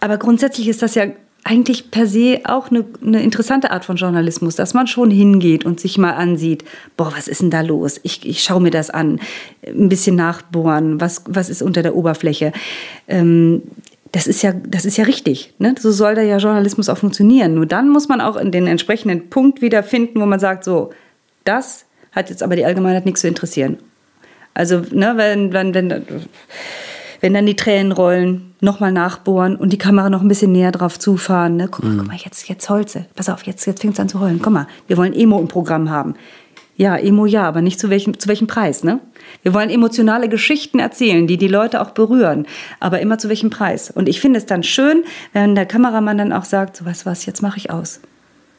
aber 0.00 0.16
grundsätzlich 0.16 0.68
ist 0.68 0.82
das 0.82 0.94
ja 0.94 1.06
eigentlich 1.48 1.90
per 1.90 2.06
se 2.06 2.40
auch 2.44 2.70
eine, 2.70 2.84
eine, 3.02 3.22
interessante 3.22 3.70
Art 3.70 3.86
von 3.86 3.96
Journalismus, 3.96 4.54
dass 4.54 4.74
man 4.74 4.86
schon 4.86 5.10
hingeht 5.10 5.64
und 5.64 5.80
sich 5.80 5.96
mal 5.96 6.12
ansieht, 6.12 6.62
boah, 6.96 7.10
was 7.16 7.26
ist 7.26 7.40
denn 7.40 7.50
da 7.50 7.62
los? 7.62 7.98
Ich, 8.02 8.28
ich 8.28 8.42
schaue 8.42 8.60
mir 8.60 8.70
das 8.70 8.90
an, 8.90 9.18
ein 9.66 9.88
bisschen 9.88 10.14
nachbohren, 10.14 11.00
was, 11.00 11.22
was 11.26 11.48
ist 11.48 11.62
unter 11.62 11.82
der 11.82 11.96
Oberfläche. 11.96 12.52
Ähm, 13.06 13.62
das 14.12 14.26
ist 14.26 14.42
ja, 14.42 14.52
das 14.52 14.84
ist 14.84 14.98
ja 14.98 15.04
richtig. 15.04 15.54
Ne? 15.58 15.74
So 15.78 15.90
soll 15.90 16.14
da 16.14 16.22
ja 16.22 16.36
Journalismus 16.36 16.90
auch 16.90 16.98
funktionieren. 16.98 17.54
Nur 17.54 17.64
dann 17.64 17.88
muss 17.88 18.08
man 18.08 18.20
auch 18.20 18.36
in 18.36 18.52
den 18.52 18.66
entsprechenden 18.66 19.30
Punkt 19.30 19.62
wieder 19.62 19.82
finden, 19.82 20.20
wo 20.20 20.26
man 20.26 20.40
sagt, 20.40 20.64
so, 20.64 20.90
das 21.44 21.86
hat 22.12 22.28
jetzt 22.28 22.42
aber 22.42 22.56
die 22.56 22.64
Allgemeinheit 22.66 23.06
nichts 23.06 23.22
zu 23.22 23.28
interessieren. 23.28 23.78
Also, 24.52 24.82
ne, 24.90 25.14
wenn, 25.16 25.52
wenn, 25.54 25.72
wenn 25.72 26.04
wenn 27.20 27.34
dann 27.34 27.46
die 27.46 27.56
Tränen 27.56 27.92
rollen, 27.92 28.54
nochmal 28.60 28.92
nachbohren 28.92 29.56
und 29.56 29.72
die 29.72 29.78
Kamera 29.78 30.10
noch 30.10 30.22
ein 30.22 30.28
bisschen 30.28 30.52
näher 30.52 30.72
drauf 30.72 30.98
zufahren. 30.98 31.56
Ne? 31.56 31.68
Guck, 31.70 31.84
mal, 31.84 31.90
mhm. 31.90 31.98
guck 31.98 32.06
mal, 32.08 32.16
jetzt, 32.16 32.48
jetzt 32.48 32.68
sie. 32.68 33.04
Pass 33.14 33.28
auf, 33.28 33.44
jetzt, 33.44 33.66
jetzt 33.66 33.80
fängt 33.80 33.94
es 33.94 34.00
an 34.00 34.08
zu 34.08 34.20
heulen. 34.20 34.40
Komm 34.42 34.54
mal, 34.54 34.66
wir 34.86 34.96
wollen 34.96 35.12
Emo 35.12 35.38
im 35.38 35.48
Programm 35.48 35.90
haben. 35.90 36.14
Ja, 36.76 36.96
Emo 36.96 37.26
ja, 37.26 37.42
aber 37.42 37.60
nicht 37.60 37.80
zu 37.80 37.90
welchem, 37.90 38.18
zu 38.20 38.28
welchem 38.28 38.46
Preis, 38.46 38.84
ne? 38.84 39.00
Wir 39.42 39.52
wollen 39.52 39.68
emotionale 39.68 40.28
Geschichten 40.28 40.78
erzählen, 40.78 41.26
die 41.26 41.36
die 41.36 41.48
Leute 41.48 41.80
auch 41.80 41.90
berühren, 41.90 42.46
aber 42.78 43.00
immer 43.00 43.18
zu 43.18 43.28
welchem 43.28 43.50
Preis. 43.50 43.90
Und 43.90 44.08
ich 44.08 44.20
finde 44.20 44.38
es 44.38 44.46
dann 44.46 44.62
schön, 44.62 45.02
wenn 45.32 45.56
der 45.56 45.66
Kameramann 45.66 46.18
dann 46.18 46.32
auch 46.32 46.44
sagt, 46.44 46.76
so 46.76 46.86
was 46.86 47.04
was, 47.04 47.26
jetzt 47.26 47.42
mache 47.42 47.58
ich 47.58 47.70
aus. 47.70 48.00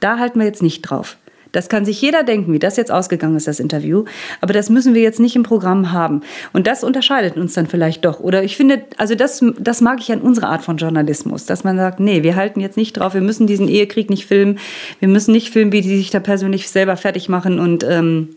Da 0.02 0.20
halten 0.20 0.40
wir 0.40 0.46
jetzt 0.46 0.62
nicht 0.62 0.82
drauf. 0.82 1.18
Das 1.52 1.68
kann 1.68 1.86
sich 1.86 2.02
jeder 2.02 2.24
denken, 2.24 2.54
wie 2.54 2.60
das 2.60 2.78
jetzt 2.78 2.92
ausgegangen 2.92 3.36
ist, 3.36 3.48
das 3.48 3.60
Interview. 3.60 4.06
Aber 4.42 4.54
das 4.54 4.70
müssen 4.70 4.94
wir 4.94 5.02
jetzt 5.02 5.20
nicht 5.20 5.36
im 5.36 5.44
Programm 5.44 5.92
haben. 5.92 6.22
Und 6.54 6.68
das 6.68 6.84
unterscheidet 6.84 7.38
uns 7.38 7.54
dann 7.54 7.68
vielleicht 7.68 8.06
doch. 8.06 8.20
Oder 8.20 8.44
ich 8.44 8.56
finde, 8.56 8.84
also 8.98 9.16
das, 9.16 9.44
das 9.58 9.82
mag 9.82 10.00
ich 10.00 10.12
an 10.12 10.22
unserer 10.22 10.50
Art 10.50 10.64
von 10.64 10.78
Journalismus, 10.78 11.46
dass 11.46 11.64
man 11.64 11.78
sagt, 11.78 12.00
nee, 12.00 12.24
wir 12.24 12.36
halten 12.36 12.60
jetzt 12.60 12.78
nicht 12.78 12.94
drauf, 12.94 13.14
wir 13.14 13.22
müssen 13.22 13.48
diesen 13.48 13.68
Ehekrieg 13.68 14.10
nicht 14.10 14.28
filmen. 14.28 14.60
Wir 15.00 15.08
müssen 15.08 15.32
nicht 15.32 15.52
filmen, 15.52 15.72
wie 15.72 15.82
die 15.82 15.98
sich 15.98 16.12
da 16.12 16.20
persönlich 16.20 16.70
selber 16.70 16.98
fertig 16.98 17.30
machen. 17.30 17.60
Und 17.60 17.84
ähm, 17.84 18.36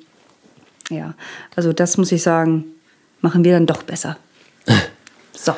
ja, 0.88 1.14
also 1.54 1.72
das 1.72 1.98
muss 1.98 2.12
ich 2.12 2.22
sagen, 2.22 2.64
machen 3.20 3.44
wir 3.44 3.52
dann 3.52 3.66
doch 3.66 3.82
besser. 3.82 4.16
So. 5.34 5.54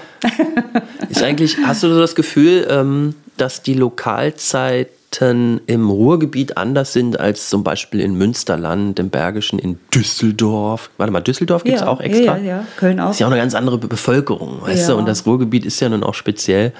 ist 1.11 1.23
eigentlich, 1.23 1.59
hast 1.59 1.83
du 1.83 1.89
das 1.89 2.15
Gefühl, 2.15 2.67
ähm, 2.71 3.15
dass 3.37 3.61
die 3.61 3.75
Lokalzeit 3.75 4.89
Nachrichten 5.21 5.61
im 5.67 5.91
Ruhrgebiet 5.91 6.57
anders 6.57 6.93
sind 6.93 7.19
als 7.19 7.49
zum 7.49 7.65
Beispiel 7.65 8.01
in 8.01 8.15
Münsterland, 8.17 8.99
im 8.99 9.11
Bergischen, 9.11 9.59
in 9.59 9.79
Düsseldorf. 9.95 10.91
Warte 10.97 11.13
mal, 11.13 11.21
Düsseldorf 11.21 11.65
gibt 11.65 11.77
es 11.77 11.83
ja, 11.83 11.89
auch 11.89 12.01
extra? 12.01 12.37
Ja, 12.39 12.45
ja, 12.45 12.67
Köln 12.77 13.01
auch. 13.01 13.11
Ist 13.11 13.21
ja 13.21 13.27
auch 13.27 13.31
eine 13.31 13.41
ganz 13.41 13.55
andere 13.55 13.79
Bevölkerung, 13.79 14.63
weißt 14.63 14.89
du? 14.89 14.97
Und 14.97 15.07
das 15.07 15.27
Ruhrgebiet 15.27 15.65
ist 15.65 15.81
ja 15.81 15.89
nun 15.89 16.03
auch 16.03 16.15
speziell. 16.15 16.73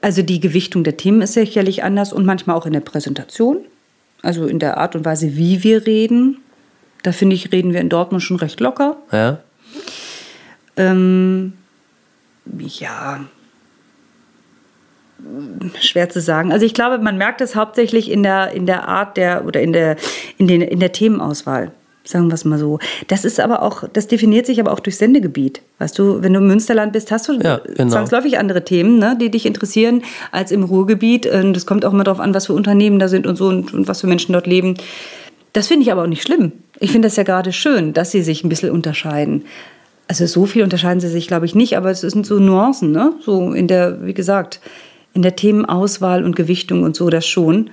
Also 0.00 0.22
die 0.22 0.40
Gewichtung 0.40 0.84
der 0.84 0.96
Themen 0.96 1.22
ist 1.22 1.32
sicherlich 1.32 1.82
anders 1.82 2.12
und 2.12 2.24
manchmal 2.24 2.56
auch 2.56 2.66
in 2.66 2.72
der 2.72 2.80
Präsentation. 2.80 3.58
Also 4.22 4.46
in 4.46 4.58
der 4.58 4.78
Art 4.78 4.94
und 4.96 5.04
Weise, 5.04 5.36
wie 5.36 5.62
wir 5.62 5.86
reden. 5.86 6.38
Da 7.02 7.12
finde 7.12 7.36
ich, 7.36 7.52
reden 7.52 7.72
wir 7.72 7.80
in 7.80 7.88
Dortmund 7.88 8.22
schon 8.22 8.36
recht 8.36 8.60
locker. 8.60 8.96
Ja. 9.12 9.38
Ähm, 10.76 11.54
ja, 12.58 13.20
schwer 15.80 16.08
zu 16.08 16.20
sagen. 16.20 16.52
Also 16.52 16.66
ich 16.66 16.74
glaube, 16.74 16.98
man 16.98 17.18
merkt 17.18 17.40
es 17.40 17.56
hauptsächlich 17.56 18.10
in 18.10 18.22
der, 18.22 18.52
in 18.52 18.66
der 18.66 18.88
Art 18.88 19.16
der 19.16 19.44
oder 19.46 19.60
in 19.60 19.72
der, 19.72 19.96
in, 20.38 20.48
den, 20.48 20.62
in 20.62 20.80
der 20.80 20.92
Themenauswahl. 20.92 21.72
Sagen 22.04 22.28
wir 22.28 22.34
es 22.34 22.44
mal 22.44 22.58
so. 22.58 22.78
Das 23.08 23.24
ist 23.24 23.40
aber 23.40 23.62
auch, 23.62 23.82
das 23.92 24.06
definiert 24.06 24.46
sich 24.46 24.60
aber 24.60 24.72
auch 24.72 24.78
durch 24.78 24.96
Sendegebiet. 24.96 25.60
Weißt 25.80 25.98
du, 25.98 26.22
wenn 26.22 26.32
du 26.32 26.38
im 26.38 26.46
Münsterland 26.46 26.92
bist, 26.92 27.10
hast 27.10 27.28
du 27.28 27.32
ja, 27.40 27.60
genau. 27.74 27.90
zwangsläufig 27.90 28.38
andere 28.38 28.64
Themen, 28.64 28.98
ne, 28.98 29.18
die 29.20 29.28
dich 29.28 29.44
interessieren 29.44 30.02
als 30.30 30.52
im 30.52 30.62
Ruhrgebiet. 30.62 31.26
Und 31.26 31.54
das 31.54 31.66
kommt 31.66 31.84
auch 31.84 31.92
immer 31.92 32.04
darauf 32.04 32.20
an, 32.20 32.32
was 32.32 32.46
für 32.46 32.52
Unternehmen 32.52 33.00
da 33.00 33.08
sind 33.08 33.26
und 33.26 33.34
so 33.34 33.48
und, 33.48 33.74
und 33.74 33.88
was 33.88 34.02
für 34.02 34.06
Menschen 34.06 34.32
dort 34.32 34.46
leben. 34.46 34.76
Das 35.52 35.66
finde 35.66 35.82
ich 35.82 35.90
aber 35.90 36.02
auch 36.02 36.06
nicht 36.06 36.22
schlimm. 36.22 36.52
Ich 36.78 36.92
finde 36.92 37.08
das 37.08 37.16
ja 37.16 37.24
gerade 37.24 37.52
schön, 37.52 37.92
dass 37.92 38.12
sie 38.12 38.22
sich 38.22 38.44
ein 38.44 38.50
bisschen 38.50 38.70
unterscheiden. 38.70 39.44
Also 40.06 40.26
so 40.26 40.46
viel 40.46 40.62
unterscheiden 40.62 41.00
sie 41.00 41.08
sich, 41.08 41.26
glaube 41.26 41.46
ich, 41.46 41.56
nicht, 41.56 41.76
aber 41.76 41.90
es 41.90 42.02
sind 42.02 42.24
so 42.24 42.38
Nuancen, 42.38 42.92
ne? 42.92 43.14
So 43.20 43.52
in 43.52 43.66
der, 43.66 44.06
wie 44.06 44.14
gesagt, 44.14 44.60
in 45.16 45.22
der 45.22 45.34
Themenauswahl 45.34 46.24
und 46.24 46.36
Gewichtung 46.36 46.82
und 46.82 46.94
so 46.94 47.08
das 47.10 47.26
schon. 47.26 47.70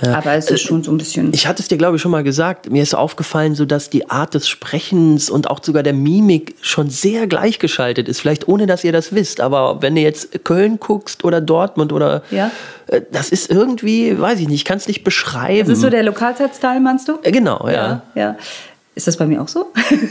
Ja. 0.00 0.16
Aber 0.16 0.34
es 0.34 0.48
ist 0.48 0.60
schon 0.60 0.84
so 0.84 0.92
ein 0.92 0.98
bisschen. 0.98 1.32
Ich 1.32 1.48
hatte 1.48 1.60
es 1.60 1.66
dir, 1.66 1.76
glaube 1.76 1.96
ich, 1.96 2.02
schon 2.02 2.12
mal 2.12 2.22
gesagt. 2.22 2.70
Mir 2.70 2.84
ist 2.84 2.94
aufgefallen, 2.94 3.56
so 3.56 3.64
dass 3.64 3.90
die 3.90 4.10
Art 4.10 4.34
des 4.34 4.48
Sprechens 4.48 5.28
und 5.28 5.50
auch 5.50 5.58
sogar 5.60 5.82
der 5.82 5.94
Mimik 5.94 6.54
schon 6.60 6.88
sehr 6.88 7.26
gleichgeschaltet 7.26 8.08
ist. 8.08 8.20
Vielleicht 8.20 8.46
ohne, 8.46 8.66
dass 8.66 8.84
ihr 8.84 8.92
das 8.92 9.12
wisst. 9.12 9.40
Aber 9.40 9.82
wenn 9.82 9.96
du 9.96 10.00
jetzt 10.00 10.44
Köln 10.44 10.78
guckst 10.78 11.24
oder 11.24 11.40
Dortmund 11.40 11.92
oder. 11.92 12.22
Ja. 12.30 12.52
Äh, 12.86 13.00
das 13.10 13.30
ist 13.30 13.50
irgendwie, 13.50 14.20
weiß 14.20 14.38
ich 14.38 14.46
nicht, 14.46 14.60
ich 14.60 14.64
kann 14.64 14.76
es 14.76 14.86
nicht 14.86 15.02
beschreiben. 15.02 15.68
Das 15.68 15.78
ist 15.78 15.80
so 15.80 15.90
der 15.90 16.04
Lokalzeitstyle, 16.04 16.78
meinst 16.78 17.08
du? 17.08 17.18
Äh, 17.22 17.32
genau, 17.32 17.66
ja. 17.66 17.72
ja. 17.72 18.02
ja. 18.14 18.36
Ist 18.98 19.06
das 19.06 19.16
bei 19.16 19.26
mir 19.26 19.40
auch 19.40 19.46
so? 19.46 19.66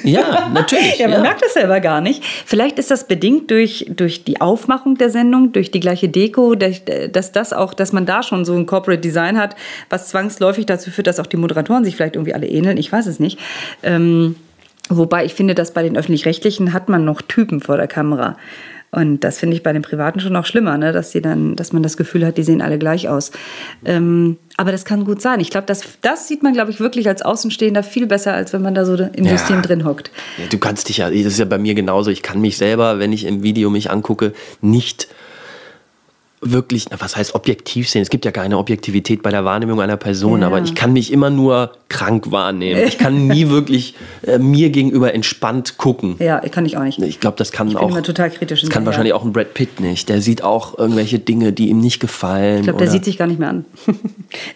Ja, 0.06 0.50
natürlich. 0.54 0.98
ja, 0.98 1.10
man 1.10 1.18
ja. 1.18 1.22
merkt 1.24 1.44
das 1.44 1.56
selber 1.56 1.82
gar 1.82 2.00
nicht. 2.00 2.24
Vielleicht 2.24 2.80
ist 2.80 2.90
das 2.90 3.06
bedingt 3.06 3.52
durch, 3.52 3.86
durch 3.90 4.24
die 4.24 4.40
Aufmachung 4.40 4.98
der 4.98 5.10
Sendung, 5.10 5.52
durch 5.52 5.72
die 5.72 5.82
gleiche 5.82 6.08
Deko, 6.08 6.56
dass 6.56 7.34
das 7.34 7.52
auch, 7.52 7.74
dass 7.74 7.92
man 7.92 8.06
da 8.06 8.24
schon 8.24 8.46
so 8.46 8.54
ein 8.56 8.66
Corporate 8.66 9.02
Design 9.02 9.38
hat, 9.38 9.58
was 9.90 10.08
zwangsläufig 10.08 10.68
dazu 10.68 10.90
führt, 10.90 11.08
dass 11.08 11.20
auch 11.20 11.26
die 11.26 11.36
Moderatoren 11.36 11.84
sich 11.84 11.98
vielleicht 11.98 12.16
irgendwie 12.16 12.34
alle 12.34 12.48
ähneln. 12.48 12.78
Ich 12.78 12.90
weiß 12.90 13.08
es 13.08 13.20
nicht. 13.20 13.40
Ähm, 13.84 14.38
wobei 14.88 15.26
ich 15.26 15.34
finde, 15.34 15.54
dass 15.54 15.74
bei 15.74 15.84
den 15.84 15.98
öffentlich-rechtlichen 15.98 16.72
hat 16.72 16.88
man 16.88 17.04
noch 17.04 17.22
Typen 17.22 17.60
vor 17.60 17.76
der 17.76 17.88
Kamera. 17.88 18.38
Und 18.92 19.24
das 19.24 19.38
finde 19.38 19.56
ich 19.56 19.64
bei 19.64 19.74
den 19.74 19.82
Privaten 19.82 20.20
schon 20.20 20.34
noch 20.34 20.46
schlimmer, 20.46 20.78
ne? 20.78 20.94
dass, 20.94 21.12
die 21.12 21.22
dann, 21.22 21.56
dass 21.56 21.74
man 21.74 21.84
das 21.84 21.98
Gefühl 21.98 22.26
hat, 22.26 22.38
die 22.38 22.44
sehen 22.44 22.62
alle 22.62 22.80
gleich 22.80 23.10
aus. 23.10 23.32
Ähm, 23.84 24.38
aber 24.56 24.72
das 24.72 24.86
kann 24.86 25.04
gut 25.04 25.22
sein. 25.22 25.40
Ich 25.42 25.50
glaube, 25.50 25.68
das, 25.68 25.82
das 26.02 26.28
sieht 26.28 26.42
man, 26.42 26.54
glaube 26.54 26.72
ich, 26.72 26.80
wirklich 26.80 27.08
als 27.08 27.22
Außenstehender 27.22 27.84
viel 27.84 28.08
besser, 28.08 28.34
als 28.34 28.54
wenn 28.54 28.62
man 28.62 28.76
da 28.76 28.86
so 28.86 28.96
im 28.96 29.26
ja. 29.26 29.38
System 29.38 29.62
drin 29.62 29.84
hockt. 29.84 30.10
Ja, 30.38 30.46
du 30.50 30.58
kannst 30.58 30.88
dich 30.88 30.98
ja, 30.98 31.10
das 31.10 31.18
ist 31.18 31.40
ja 31.40 31.46
bei 31.46 31.58
mir 31.58 31.76
genauso. 31.76 32.10
Ich 32.12 32.24
kann 32.24 32.40
mich 32.40 32.58
selber, 32.58 32.98
wenn 32.98 33.12
ich 33.12 33.26
im 33.26 33.44
Video 33.44 33.70
mich 33.70 33.92
angucke, 33.92 34.34
nicht 34.62 35.10
wirklich, 36.42 36.86
was 36.98 37.16
heißt 37.16 37.34
objektiv 37.36 37.90
sehen? 37.90 38.02
Es 38.02 38.10
gibt 38.10 38.24
ja 38.24 38.32
keine 38.32 38.58
Objektivität 38.58 39.24
bei 39.24 39.32
der 39.32 39.44
Wahrnehmung 39.44 39.82
einer 39.82 39.98
Person, 39.98 40.42
ja. 40.42 40.48
aber 40.48 40.62
ich 40.62 40.76
kann 40.76 40.94
mich 40.94 41.12
immer 41.12 41.30
nur 41.30 41.72
krank 41.90 42.32
wahrnehmen. 42.32 42.84
Ich 42.88 42.98
kann 42.98 43.28
nie 43.28 43.50
wirklich 43.50 43.96
äh, 44.26 44.38
mir 44.38 44.70
gegenüber 44.70 45.14
entspannt 45.14 45.78
gucken. 45.78 46.16
Ja, 46.20 46.40
kann 46.40 46.66
ich 46.66 46.78
auch 46.78 46.84
nicht. 46.84 47.00
Ich 47.00 47.20
glaube, 47.20 47.38
das 47.38 47.52
kann 47.52 47.68
ich 47.68 47.76
auch. 47.76 47.82
Bin 47.82 47.90
immer 47.90 48.04
total 48.04 48.30
kritisch. 48.30 48.62
Das 48.62 48.70
kann 48.70 48.86
wahrscheinlich 48.86 49.14
auch 49.14 49.26
ein 49.26 49.34
Brad 49.34 49.54
Pitt 49.54 49.80
nicht. 49.80 50.10
Der 50.10 50.22
sieht 50.22 50.44
auch 50.44 50.78
irgendwelche 50.78 51.18
Dinge, 51.18 51.54
die 51.54 51.70
ihm 51.70 51.80
nicht 51.80 52.00
gefallen. 52.00 52.58
Ich 52.58 52.64
glaube, 52.64 52.80
der 52.80 52.90
sieht 52.90 53.06
sich 53.06 53.18
gar 53.18 53.28
nicht 53.28 53.40
mehr 53.40 53.50
an. 53.50 53.66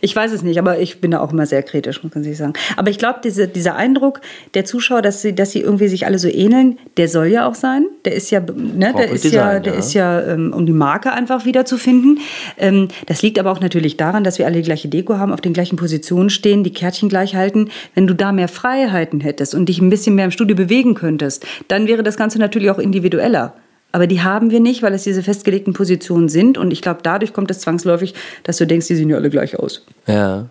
ich 0.01 0.15
weiß 0.15 0.31
es 0.31 0.43
nicht, 0.43 0.59
aber 0.59 0.79
ich 0.79 1.01
bin 1.01 1.11
da 1.11 1.19
auch 1.19 1.31
immer 1.31 1.45
sehr 1.47 1.63
kritisch, 1.63 2.03
muss 2.03 2.13
man 2.13 2.23
sich 2.23 2.37
sagen. 2.37 2.53
Aber 2.77 2.89
ich 2.89 2.99
glaube, 2.99 3.19
diese, 3.23 3.47
dieser 3.47 3.75
Eindruck 3.75 4.21
der 4.53 4.65
Zuschauer, 4.65 5.01
dass 5.01 5.21
sie, 5.21 5.33
dass 5.33 5.51
sie 5.51 5.61
irgendwie 5.61 5.87
sich 5.87 6.05
alle 6.05 6.19
so 6.19 6.27
ähneln, 6.27 6.77
der 6.97 7.07
soll 7.07 7.27
ja 7.27 7.47
auch 7.47 7.55
sein. 7.55 7.85
Der 8.05 8.13
ist 8.13 8.29
ja, 8.29 8.39
ne, 8.39 8.93
der 8.95 9.09
ist, 9.09 9.23
Design, 9.23 9.39
ja, 9.55 9.59
der 9.59 9.73
ja. 9.73 9.79
ist 9.79 9.93
ja, 9.93 10.21
ähm, 10.21 10.53
um 10.53 10.65
die 10.65 10.73
Marke 10.73 11.11
einfach 11.11 11.45
wieder 11.45 11.65
zu 11.65 11.70
finden. 11.77 12.19
Ähm, 12.57 12.87
das 13.05 13.21
liegt 13.21 13.39
aber 13.39 13.51
auch 13.51 13.59
natürlich 13.59 13.97
daran, 13.97 14.23
dass 14.23 14.39
wir 14.39 14.45
alle 14.45 14.57
die 14.57 14.63
gleiche 14.63 14.87
Deko 14.87 15.17
haben, 15.17 15.33
auf 15.33 15.41
den 15.41 15.53
gleichen 15.53 15.75
Positionen 15.75 16.29
stehen, 16.29 16.63
die 16.63 16.73
Kärtchen 16.73 17.09
gleich 17.09 17.35
halten. 17.35 17.69
Wenn 17.95 18.07
du 18.07 18.15
da 18.15 18.31
mehr 18.31 18.47
Freiheiten 18.47 19.21
hättest 19.21 19.55
und 19.55 19.67
dich 19.67 19.79
ein 19.79 19.89
bisschen 19.89 20.15
mehr 20.15 20.25
im 20.25 20.31
Studio 20.31 20.55
bewegen 20.55 20.93
könntest, 20.93 21.45
dann 21.67 21.87
wäre 21.87 22.03
das 22.03 22.17
Ganze 22.17 22.39
natürlich 22.39 22.69
auch 22.69 22.79
individueller. 22.79 23.53
Aber 23.91 24.07
die 24.07 24.21
haben 24.21 24.51
wir 24.51 24.59
nicht, 24.59 24.83
weil 24.83 24.93
es 24.93 25.03
diese 25.03 25.21
festgelegten 25.21 25.73
Positionen 25.73 26.29
sind. 26.29 26.57
Und 26.57 26.71
ich 26.71 26.81
glaube, 26.81 27.01
dadurch 27.03 27.33
kommt 27.33 27.51
es 27.51 27.59
zwangsläufig, 27.59 28.13
dass 28.43 28.57
du 28.57 28.65
denkst, 28.65 28.87
die 28.87 28.95
sehen 28.95 29.09
ja 29.09 29.17
alle 29.17 29.29
gleich 29.29 29.59
aus. 29.59 29.85
Ja. 30.07 30.47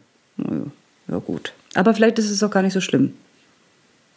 Ja, 1.09 1.19
gut. 1.19 1.53
Aber 1.75 1.95
vielleicht 1.95 2.19
ist 2.19 2.31
es 2.31 2.43
auch 2.43 2.51
gar 2.51 2.63
nicht 2.63 2.73
so 2.73 2.81
schlimm. 2.81 3.15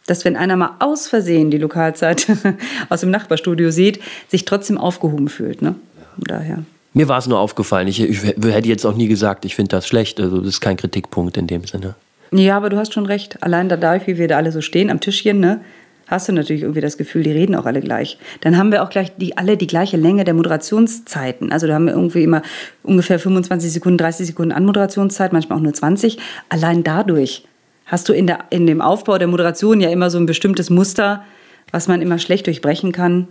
Dass, 0.06 0.24
wenn 0.24 0.36
einer 0.36 0.56
mal 0.56 0.76
aus 0.80 1.06
Versehen 1.06 1.50
die 1.50 1.58
Lokalzeit 1.58 2.26
aus 2.90 3.00
dem 3.00 3.10
Nachbarstudio 3.10 3.70
sieht, 3.70 4.00
sich 4.28 4.44
trotzdem 4.44 4.76
aufgehoben 4.76 5.28
fühlt. 5.28 5.62
Ne? 5.62 5.74
Daher. 6.18 6.64
Mir 6.94 7.08
war 7.08 7.18
es 7.18 7.26
nur 7.26 7.40
aufgefallen. 7.40 7.88
Ich, 7.88 8.00
ich, 8.00 8.22
hätte 8.22 8.68
jetzt 8.68 8.86
auch 8.86 8.94
nie 8.94 9.08
gesagt, 9.08 9.44
ich 9.44 9.56
finde 9.56 9.70
das 9.70 9.86
schlecht. 9.86 10.20
Also 10.20 10.38
das 10.38 10.48
ist 10.48 10.60
kein 10.60 10.76
Kritikpunkt 10.76 11.36
in 11.36 11.48
dem 11.48 11.64
Sinne. 11.64 11.96
Ja, 12.30 12.56
aber 12.56 12.70
du 12.70 12.76
hast 12.76 12.94
schon 12.94 13.06
recht. 13.06 13.42
Allein 13.42 13.68
dadurch, 13.68 14.06
wie 14.06 14.16
wir 14.16 14.28
da 14.28 14.36
alle 14.36 14.52
so 14.52 14.60
stehen 14.60 14.90
am 14.90 15.00
Tischchen, 15.00 15.40
ne, 15.40 15.60
hast 16.06 16.28
du 16.28 16.32
natürlich 16.32 16.62
irgendwie 16.62 16.80
das 16.80 16.96
Gefühl, 16.96 17.24
die 17.24 17.32
reden 17.32 17.56
auch 17.56 17.66
alle 17.66 17.80
gleich. 17.80 18.18
Dann 18.42 18.56
haben 18.56 18.70
wir 18.70 18.82
auch 18.84 18.90
gleich 18.90 19.12
die, 19.16 19.36
alle 19.36 19.56
die 19.56 19.66
gleiche 19.66 19.96
Länge 19.96 20.24
der 20.24 20.34
Moderationszeiten. 20.34 21.50
Also 21.50 21.66
da 21.66 21.74
haben 21.74 21.86
wir 21.86 21.94
irgendwie 21.94 22.22
immer 22.22 22.42
ungefähr 22.84 23.18
25 23.18 23.72
Sekunden, 23.72 23.98
30 23.98 24.28
Sekunden 24.28 24.52
Anmoderationszeit, 24.52 25.32
manchmal 25.32 25.58
auch 25.58 25.62
nur 25.62 25.74
20. 25.74 26.18
Allein 26.48 26.84
dadurch 26.84 27.44
hast 27.86 28.08
du 28.08 28.12
in, 28.12 28.26
der, 28.28 28.44
in 28.50 28.66
dem 28.66 28.80
Aufbau 28.80 29.18
der 29.18 29.28
Moderation 29.28 29.80
ja 29.80 29.90
immer 29.90 30.10
so 30.10 30.18
ein 30.18 30.26
bestimmtes 30.26 30.70
Muster, 30.70 31.24
was 31.72 31.88
man 31.88 32.02
immer 32.02 32.18
schlecht 32.18 32.46
durchbrechen 32.46 32.92
kann. 32.92 33.28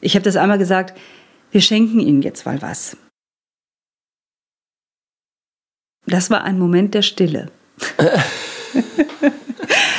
Ich 0.00 0.14
habe 0.14 0.24
das 0.24 0.36
einmal 0.36 0.58
gesagt, 0.58 0.98
wir 1.50 1.60
schenken 1.60 2.00
ihnen 2.00 2.22
jetzt 2.22 2.46
mal 2.46 2.60
was. 2.62 2.96
Das 6.06 6.30
war 6.30 6.44
ein 6.44 6.58
Moment 6.58 6.94
der 6.94 7.02
Stille. 7.02 7.50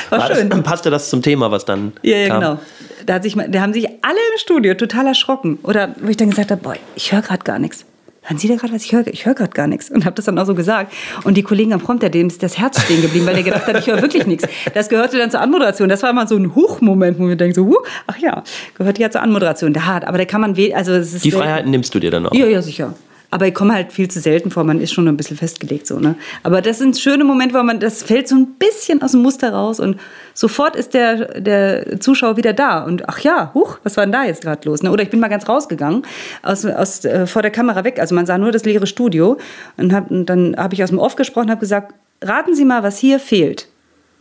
war, 0.09 0.33
schön. 0.33 0.49
Das, 0.49 0.63
passte 0.63 0.89
das 0.89 1.09
zum 1.09 1.21
Thema, 1.21 1.51
was 1.51 1.65
dann. 1.65 1.93
Ja, 2.01 2.17
ja 2.17 2.27
kam? 2.29 2.39
genau. 2.39 2.59
Da, 3.05 3.21
sich, 3.21 3.35
da, 3.35 3.61
haben 3.61 3.73
sich 3.73 3.87
alle 4.01 4.19
im 4.33 4.37
Studio 4.37 4.73
total 4.73 5.07
erschrocken. 5.07 5.59
Oder 5.63 5.95
wo 5.99 6.07
ich 6.07 6.17
dann 6.17 6.29
gesagt 6.29 6.51
habe, 6.51 6.61
boah, 6.61 6.75
ich 6.95 7.11
höre 7.11 7.21
gerade 7.21 7.43
gar 7.43 7.59
nichts. 7.59 7.85
Hören 8.27 8.37
Sie 8.39 8.49
da 8.49 8.55
gerade 8.55 8.73
was? 8.73 8.83
Ich 8.83 8.91
höre 8.91 9.07
ich 9.07 9.25
hör 9.25 9.33
gerade 9.33 9.51
gar 9.51 9.67
nichts. 9.67 9.89
Und 9.89 10.03
habe 10.03 10.15
das 10.15 10.25
dann 10.25 10.37
auch 10.37 10.45
so 10.45 10.53
gesagt. 10.53 10.93
Und 11.23 11.37
die 11.37 11.43
Kollegen 11.43 11.71
am 11.71 11.79
Prompter, 11.79 12.09
dem 12.09 12.27
ist 12.27 12.43
das 12.43 12.57
Herz 12.57 12.81
stehen 12.81 13.01
geblieben, 13.01 13.25
weil 13.25 13.37
er 13.37 13.43
gedacht 13.43 13.65
hat, 13.65 13.79
ich 13.79 13.87
höre 13.87 14.01
wirklich 14.01 14.27
nichts. 14.27 14.45
Das 14.73 14.89
gehörte 14.89 15.17
dann 15.17 15.31
zur 15.31 15.39
Anmoderation. 15.39 15.87
Das 15.87 16.03
war 16.03 16.09
immer 16.09 16.27
so 16.27 16.35
ein 16.35 16.53
Huchmoment, 16.53 17.19
wo 17.19 17.29
wir 17.29 17.37
denken 17.37 17.55
so, 17.55 17.65
huh, 17.65 17.77
ach 18.05 18.17
ja, 18.17 18.43
gehört 18.77 18.99
ja 18.99 19.09
zur 19.09 19.21
Anmoderation. 19.21 19.71
Da 19.71 19.85
hat, 19.85 20.05
aber 20.05 20.17
da 20.17 20.25
kann 20.25 20.41
man, 20.41 20.57
also 20.73 20.91
es 20.91 21.13
ist 21.13 21.23
Die 21.23 21.31
Freiheiten 21.31 21.71
nimmst 21.71 21.95
du 21.95 21.99
dir 21.99 22.11
dann 22.11 22.25
auch? 22.25 22.33
Ja, 22.33 22.47
ja, 22.47 22.61
sicher. 22.61 22.93
Aber 23.29 23.47
ich 23.47 23.53
komme 23.53 23.73
halt 23.73 23.91
viel 23.91 24.09
zu 24.09 24.21
selten 24.21 24.51
vor, 24.51 24.63
man 24.63 24.79
ist 24.79 24.93
schon 24.93 25.07
ein 25.07 25.17
bisschen 25.17 25.35
festgelegt 25.35 25.85
so, 25.85 25.99
ne? 25.99 26.15
Aber 26.43 26.61
das 26.61 26.79
sind 26.79 26.97
schöne 26.97 27.25
Momente, 27.25 27.55
wo 27.55 27.63
man, 27.63 27.79
das 27.79 28.03
fällt 28.03 28.27
so 28.27 28.35
ein 28.35 28.55
bisschen 28.57 29.01
aus 29.01 29.11
dem 29.11 29.21
Muster 29.21 29.51
raus 29.51 29.79
und 29.79 29.99
sofort 30.33 30.75
ist 30.75 30.93
der, 30.93 31.39
der 31.39 31.99
Zuschauer 31.99 32.37
wieder 32.37 32.53
da 32.53 32.83
und 32.83 33.07
ach 33.09 33.19
ja, 33.19 33.51
huch, 33.53 33.79
was 33.83 33.97
war 33.97 34.05
denn 34.05 34.13
da 34.13 34.23
jetzt 34.23 34.43
gerade 34.43 34.67
los? 34.67 34.81
Ne? 34.81 34.91
Oder 34.91 35.03
ich 35.03 35.09
bin 35.09 35.19
mal 35.19 35.27
ganz 35.27 35.49
rausgegangen, 35.49 36.03
aus, 36.41 36.65
aus, 36.65 37.03
äh, 37.03 37.27
vor 37.27 37.41
der 37.41 37.51
Kamera 37.51 37.83
weg, 37.83 37.99
also 37.99 38.15
man 38.15 38.25
sah 38.25 38.37
nur 38.37 38.51
das 38.51 38.63
leere 38.63 38.87
Studio 38.87 39.37
und, 39.75 39.93
hab, 39.93 40.09
und 40.09 40.27
dann 40.27 40.55
habe 40.57 40.73
ich 40.73 40.83
aus 40.83 40.89
dem 40.89 40.99
Off 40.99 41.15
gesprochen 41.17 41.47
und 41.47 41.51
habe 41.51 41.61
gesagt, 41.61 41.93
raten 42.21 42.55
Sie 42.55 42.65
mal, 42.65 42.83
was 42.83 42.97
hier 42.97 43.19
fehlt. 43.19 43.67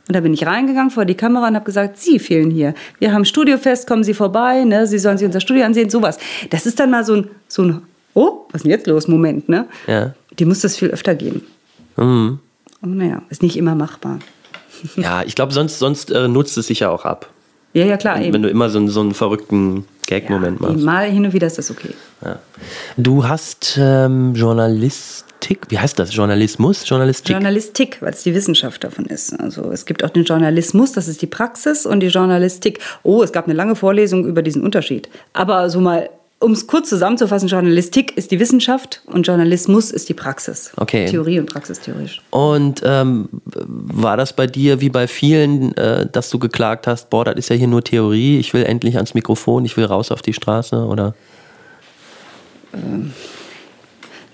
Und 0.09 0.15
da 0.15 0.21
bin 0.21 0.33
ich 0.33 0.47
reingegangen 0.47 0.91
vor 0.91 1.05
die 1.05 1.17
Kamera 1.17 1.49
und 1.49 1.57
habe 1.57 1.65
gesagt, 1.65 1.99
Sie 1.99 2.19
fehlen 2.19 2.51
hier. 2.51 2.75
Wir 3.01 3.13
haben 3.13 3.25
Studiofest, 3.25 3.89
kommen 3.89 4.05
Sie 4.05 4.15
vorbei, 4.15 4.63
ne? 4.63 4.87
Sie 4.87 4.99
sollen 4.99 5.19
sich 5.19 5.27
unser 5.27 5.41
Studio 5.41 5.65
ansehen, 5.65 5.91
sowas. 5.91 6.19
Das 6.51 6.65
ist 6.65 6.79
dann 6.79 6.91
mal 6.91 7.05
so 7.05 7.17
ein, 7.17 7.31
so 7.49 7.63
ein 7.63 7.83
oh, 8.17 8.47
was 8.51 8.61
ist 8.61 8.63
denn 8.65 8.71
jetzt 8.73 8.87
los? 8.87 9.07
Moment, 9.07 9.49
ne? 9.49 9.67
Ja. 9.87 10.15
Die 10.39 10.45
muss 10.45 10.61
das 10.61 10.77
viel 10.77 10.89
öfter 10.89 11.15
geben. 11.15 11.43
Mhm. 11.97 12.41
Und 12.81 12.97
naja, 12.97 13.23
ist 13.31 13.43
nicht 13.43 13.57
immer 13.57 13.75
machbar. 13.75 14.19
Ja, 14.97 15.23
ich 15.23 15.35
glaube, 15.35 15.55
sonst, 15.55 15.79
sonst 15.79 16.11
äh, 16.11 16.29
nutzt 16.29 16.59
es 16.59 16.67
sich 16.67 16.81
ja 16.81 16.91
auch 16.91 17.07
ab. 17.07 17.31
Ja, 17.73 17.87
ja, 17.87 17.97
klar. 17.97 18.21
Eben. 18.21 18.35
Wenn 18.35 18.43
du 18.43 18.51
immer 18.51 18.69
so, 18.69 18.87
so 18.89 19.01
einen 19.01 19.15
verrückten 19.15 19.87
Gag-Moment 20.07 20.61
ja, 20.61 20.69
machst. 20.69 20.85
Mal 20.85 21.11
hin 21.11 21.25
und 21.25 21.33
wieder 21.33 21.47
ist 21.47 21.57
das 21.57 21.71
okay. 21.71 21.95
Ja. 22.23 22.39
Du 22.99 23.27
hast 23.27 23.79
ähm, 23.81 24.35
Journalistik, 24.35 25.61
wie 25.71 25.79
heißt 25.79 25.99
das? 25.99 26.15
Journalismus? 26.15 26.87
Journalistik? 26.87 27.33
Journalistik, 27.33 28.03
weil 28.03 28.13
es 28.13 28.23
die 28.23 28.35
Wissenschaft 28.35 28.85
davon 28.85 29.07
ist. 29.07 29.33
Also 29.41 29.71
es 29.73 29.87
gibt 29.87 30.05
auch 30.05 30.11
den 30.11 30.25
Journalismus, 30.25 30.93
das 30.93 31.09
ist 31.09 31.23
die 31.23 31.27
Praxis, 31.27 31.87
und 31.87 32.01
die 32.01 32.09
Journalistik. 32.09 32.81
Oh, 33.03 33.23
es 33.23 33.33
gab 33.33 33.47
eine 33.47 33.55
lange 33.55 33.77
Vorlesung 33.77 34.27
über 34.27 34.43
diesen 34.43 34.63
Unterschied. 34.63 35.09
Aber 35.33 35.71
so 35.71 35.81
mal 35.81 36.11
um 36.39 36.53
es 36.53 36.67
kurz 36.67 36.91
zusammenzufassen, 36.91 37.49
Journalistik 37.49 38.17
ist 38.17 38.31
die 38.31 38.39
Wissenschaft 38.39 39.03
und 39.07 39.27
Journalismus 39.27 39.91
ist 39.91 40.09
die 40.09 40.15
Praxis. 40.15 40.73
Okay. 40.77 41.07
Theorie 41.07 41.39
und 41.39 41.47
Praxis 41.47 41.81
theoretisch. 41.81 42.21
Und 42.31 42.83
ähm, 42.85 43.29
war 43.55 44.17
das 44.19 44.35
bei 44.35 44.47
dir 44.47 44.81
wie 44.81 44.91
bei 44.91 45.09
vielen, 45.09 45.75
äh, 45.77 46.07
dass 46.11 46.29
du 46.29 46.39
geklagt 46.39 46.87
hast, 46.87 47.09
boah, 47.09 47.25
das 47.25 47.37
ist 47.37 47.49
ja 47.49 47.57
hier 47.57 47.69
nur 47.69 47.83
Theorie, 47.83 48.39
ich 48.39 48.53
will 48.53 48.65
endlich 48.65 48.97
ans 48.97 49.15
Mikrofon, 49.15 49.65
ich 49.65 49.77
will 49.77 49.87
raus 49.87 50.11
auf 50.13 50.21
die 50.21 50.35
Straße, 50.35 50.77
oder? 50.77 51.15
Ähm. 52.75 53.13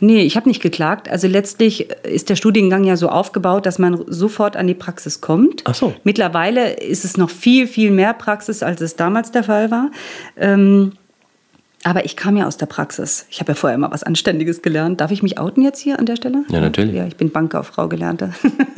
Nee, 0.01 0.23
ich 0.23 0.35
habe 0.35 0.49
nicht 0.49 0.61
geklagt. 0.61 1.09
Also 1.09 1.29
letztlich 1.29 1.89
ist 2.03 2.29
der 2.29 2.35
Studiengang 2.35 2.83
ja 2.83 2.97
so 2.97 3.09
aufgebaut, 3.09 3.67
dass 3.67 3.79
man 3.79 4.03
sofort 4.09 4.57
an 4.57 4.67
die 4.67 4.75
Praxis 4.75 5.21
kommt. 5.21 5.63
Ach 5.63 5.77
so. 5.77 5.95
Mittlerweile 6.03 6.73
ist 6.73 7.05
es 7.05 7.17
noch 7.17 7.31
viel, 7.31 7.69
viel 7.69 7.93
mehr 7.93 8.13
Praxis, 8.13 8.65
als 8.65 8.81
es 8.81 8.97
damals 8.97 9.31
der 9.31 9.45
Fall 9.45 9.71
war. 9.71 9.93
Ähm, 10.37 10.95
aber 11.85 12.05
ich 12.05 12.17
kam 12.17 12.37
ja 12.37 12.47
aus 12.47 12.57
der 12.57 12.67
Praxis. 12.67 13.27
Ich 13.29 13.41
habe 13.41 13.53
ja 13.53 13.55
vorher 13.57 13.75
immer 13.75 13.91
was 13.91 14.03
Anständiges 14.05 14.63
gelernt. 14.63 15.01
Darf 15.01 15.11
ich 15.11 15.23
mich 15.23 15.39
outen 15.39 15.63
jetzt 15.63 15.81
hier 15.81 15.99
an 15.99 16.07
der 16.07 16.17
Stelle? 16.17 16.45
Ja, 16.49 16.61
natürlich. 16.61 16.95
Ja, 16.95 17.07
ich 17.07 17.17
bin 17.17 17.31
Bankkauffrau 17.31 17.89
gelernte. 17.89 18.33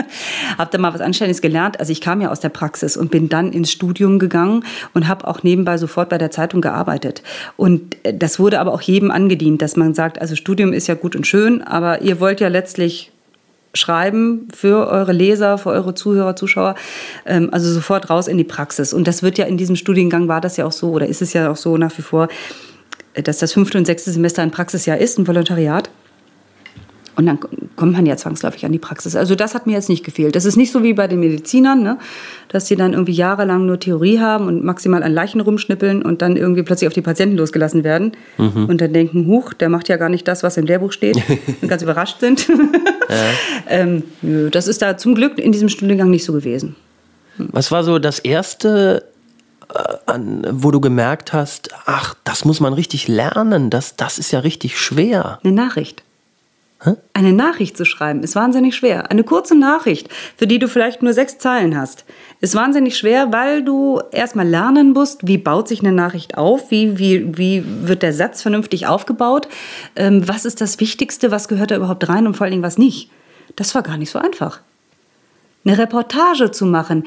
habe 0.59 0.71
da 0.73 0.79
mal 0.79 0.95
was 0.95 1.03
Anständiges 1.03 1.43
gelernt. 1.43 1.79
Also 1.81 1.93
ich 1.93 2.01
kam 2.01 2.21
ja 2.23 2.31
aus 2.31 2.41
der 2.41 2.49
Praxis 2.49 2.97
und 2.97 3.11
bin 3.11 3.29
dann 3.29 3.53
ins 3.53 3.71
Studium 3.71 4.19
gegangen 4.19 4.65
und 4.95 5.07
habe 5.07 5.29
auch 5.29 5.43
nebenbei 5.43 5.77
sofort 5.77 6.09
bei 6.09 6.19
der 6.19 6.31
Zeitung 6.31 6.63
gearbeitet. 6.63 7.23
Und 7.57 7.97
äh, 8.05 8.17
das 8.17 8.39
wurde 8.39 8.59
aber 8.59 8.73
auch 8.73 8.83
jedem 8.83 9.11
angedient, 9.11 9.61
dass 9.61 9.77
man 9.77 9.93
sagt, 9.93 10.21
also 10.21 10.35
Studium 10.35 10.73
ist 10.73 10.87
ja 10.87 10.95
gut 10.95 11.15
und 11.15 11.27
schön, 11.27 11.63
aber 11.63 12.01
ihr 12.01 12.21
wollt 12.21 12.41
ja 12.41 12.49
letztlich 12.49 13.13
schreiben 13.75 14.49
für 14.55 14.87
eure 14.87 15.13
Leser, 15.13 15.59
für 15.59 15.71
eure 15.71 15.95
Zuhörer, 15.95 16.37
Zuschauer. 16.37 16.75
Ähm, 17.27 17.51
also 17.53 17.71
sofort 17.71 18.09
raus 18.09 18.29
in 18.29 18.39
die 18.39 18.45
Praxis. 18.45 18.95
Und 18.95 19.07
das 19.07 19.23
wird 19.23 19.37
ja 19.37 19.45
in 19.45 19.59
diesem 19.59 19.77
Studiengang 19.77 20.29
war 20.29 20.41
das 20.41 20.57
ja 20.57 20.65
auch 20.65 20.73
so 20.73 20.93
oder 20.93 21.07
ist 21.07 21.21
es 21.21 21.33
ja 21.33 21.51
auch 21.51 21.57
so 21.57 21.77
nach 21.77 21.97
wie 21.99 22.03
vor 22.03 22.29
dass 23.23 23.39
das 23.39 23.53
fünfte 23.53 23.79
und 23.79 23.87
sechste 23.87 24.11
Semester 24.11 24.43
ein 24.43 24.51
Praxisjahr 24.51 24.99
ist, 24.99 25.19
ein 25.19 25.27
Volontariat. 25.27 25.91
Und 27.17 27.27
dann 27.27 27.39
kommt 27.77 27.93
man 27.93 28.07
ja 28.07 28.17
zwangsläufig 28.17 28.65
an 28.67 28.73
die 28.73 28.79
Praxis. 28.79 29.15
Also 29.15 29.37
das 29.37 29.55
hat 29.55 29.67
mir 29.67 29.75
jetzt 29.75 29.89
nicht 29.89 30.05
gefehlt. 30.05 30.35
Das 30.35 30.45
ist 30.45 30.57
nicht 30.57 30.73
so 30.73 30.83
wie 30.83 30.95
bei 30.95 31.07
den 31.07 31.21
Medizinern, 31.21 31.83
ne? 31.83 31.99
dass 32.49 32.65
die 32.65 32.75
dann 32.75 32.93
irgendwie 32.93 33.13
jahrelang 33.13 33.67
nur 33.67 33.79
Theorie 33.79 34.19
haben 34.19 34.49
und 34.49 34.65
maximal 34.65 35.03
an 35.03 35.13
Leichen 35.13 35.41
rumschnippeln 35.41 36.03
und 36.03 36.23
dann 36.23 36.37
irgendwie 36.37 36.65
plötzlich 36.65 36.89
auf 36.89 36.95
die 36.95 37.03
Patienten 37.03 37.37
losgelassen 37.37 37.85
werden 37.85 38.13
mhm. 38.37 38.67
und 38.67 38.81
dann 38.81 38.93
denken, 38.93 39.27
huch, 39.27 39.55
der 39.55 39.69
macht 39.69 39.89
ja 39.89 39.97
gar 39.97 40.09
nicht 40.09 40.27
das, 40.27 40.43
was 40.43 40.57
im 40.57 40.67
Lehrbuch 40.67 40.91
steht 40.91 41.17
und 41.63 41.69
ganz 41.69 41.83
überrascht 41.83 42.19
sind. 42.19 42.49
ja. 42.49 42.57
ähm, 43.69 44.03
das 44.51 44.67
ist 44.67 44.83
da 44.83 44.97
zum 44.97 45.15
Glück 45.15 45.39
in 45.39 45.53
diesem 45.53 45.69
Studiengang 45.69 46.11
nicht 46.11 46.25
so 46.25 46.33
gewesen. 46.33 46.75
Was 47.39 47.71
war 47.71 47.85
so 47.85 47.99
das 48.01 48.19
erste 48.19 49.05
an, 50.07 50.47
wo 50.51 50.71
du 50.71 50.81
gemerkt 50.81 51.33
hast, 51.33 51.71
ach, 51.87 52.15
das 52.25 52.45
muss 52.45 52.61
man 52.61 52.73
richtig 52.73 53.09
lernen, 53.09 53.71
das, 53.71 53.97
das 53.97 54.19
ist 54.19 54.33
ja 54.33 54.41
richtig 54.41 54.79
schwer? 54.79 55.39
Eine 55.43 55.53
Nachricht. 55.53 56.03
Hä? 56.85 56.97
Eine 57.15 57.33
Nachricht 57.33 57.77
zu 57.79 57.87
schreiben 57.87 58.23
ist 58.23 58.37
wahnsinnig 58.37 58.77
schwer. 58.77 59.11
Eine 59.11 59.25
kurze 59.25 59.55
Nachricht, 59.55 60.09
für 60.37 60.47
die 60.47 60.59
du 60.59 60.69
vielleicht 60.69 61.03
nur 61.03 61.15
sechs 61.15 61.39
Zeilen 61.39 61.79
hast, 61.79 62.05
ist 62.41 62.55
wahnsinnig 62.55 62.99
schwer, 62.99 63.33
weil 63.33 63.65
du 63.65 64.03
erstmal 64.13 64.47
lernen 64.47 64.93
musst, 64.93 65.27
wie 65.27 65.39
baut 65.39 65.67
sich 65.67 65.81
eine 65.81 65.93
Nachricht 65.93 66.37
auf, 66.37 66.71
wie, 66.71 66.99
wie, 66.99 67.39
wie 67.39 67.65
wird 67.89 68.03
der 68.03 68.13
Satz 68.13 68.43
vernünftig 68.43 68.87
aufgebaut, 68.87 69.49
ähm, 69.97 70.29
was 70.29 70.45
ist 70.45 70.61
das 70.61 70.79
Wichtigste, 70.79 71.31
was 71.31 71.49
gehört 71.49 71.71
da 71.71 71.77
überhaupt 71.77 72.07
rein 72.09 72.27
und 72.27 72.37
vor 72.37 72.45
allen 72.45 72.53
Dingen 72.53 72.63
was 72.63 72.77
nicht. 72.77 73.11
Das 73.57 73.75
war 73.75 73.83
gar 73.83 73.97
nicht 73.97 74.11
so 74.11 74.19
einfach. 74.19 74.61
Eine 75.65 75.79
Reportage 75.79 76.51
zu 76.51 76.67
machen, 76.67 77.05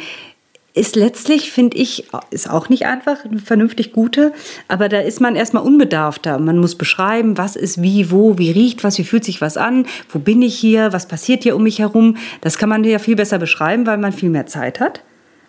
ist 0.77 0.95
letztlich, 0.95 1.51
finde 1.51 1.77
ich, 1.77 2.05
ist 2.29 2.49
auch 2.49 2.69
nicht 2.69 2.85
einfach, 2.85 3.25
eine 3.25 3.39
vernünftig 3.39 3.91
gute, 3.91 4.33
aber 4.67 4.89
da 4.89 4.99
ist 4.99 5.19
man 5.19 5.35
erstmal 5.35 5.63
unbedarfter. 5.63 6.39
Man 6.39 6.59
muss 6.59 6.75
beschreiben, 6.75 7.37
was 7.37 7.55
ist 7.55 7.81
wie, 7.81 8.11
wo, 8.11 8.37
wie 8.37 8.51
riecht 8.51 8.83
was, 8.83 8.97
wie 8.97 9.03
fühlt 9.03 9.25
sich 9.25 9.41
was 9.41 9.57
an, 9.57 9.85
wo 10.09 10.19
bin 10.19 10.41
ich 10.41 10.57
hier, 10.57 10.93
was 10.93 11.07
passiert 11.07 11.43
hier 11.43 11.55
um 11.55 11.63
mich 11.63 11.79
herum. 11.79 12.17
Das 12.41 12.57
kann 12.57 12.69
man 12.69 12.83
ja 12.83 12.99
viel 12.99 13.15
besser 13.15 13.39
beschreiben, 13.39 13.85
weil 13.85 13.97
man 13.97 14.13
viel 14.13 14.29
mehr 14.29 14.45
Zeit 14.45 14.79
hat. 14.79 15.01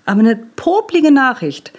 Aber 0.05 0.21
eine 0.21 0.37
poplige 0.57 1.13
Nachricht, 1.13 1.73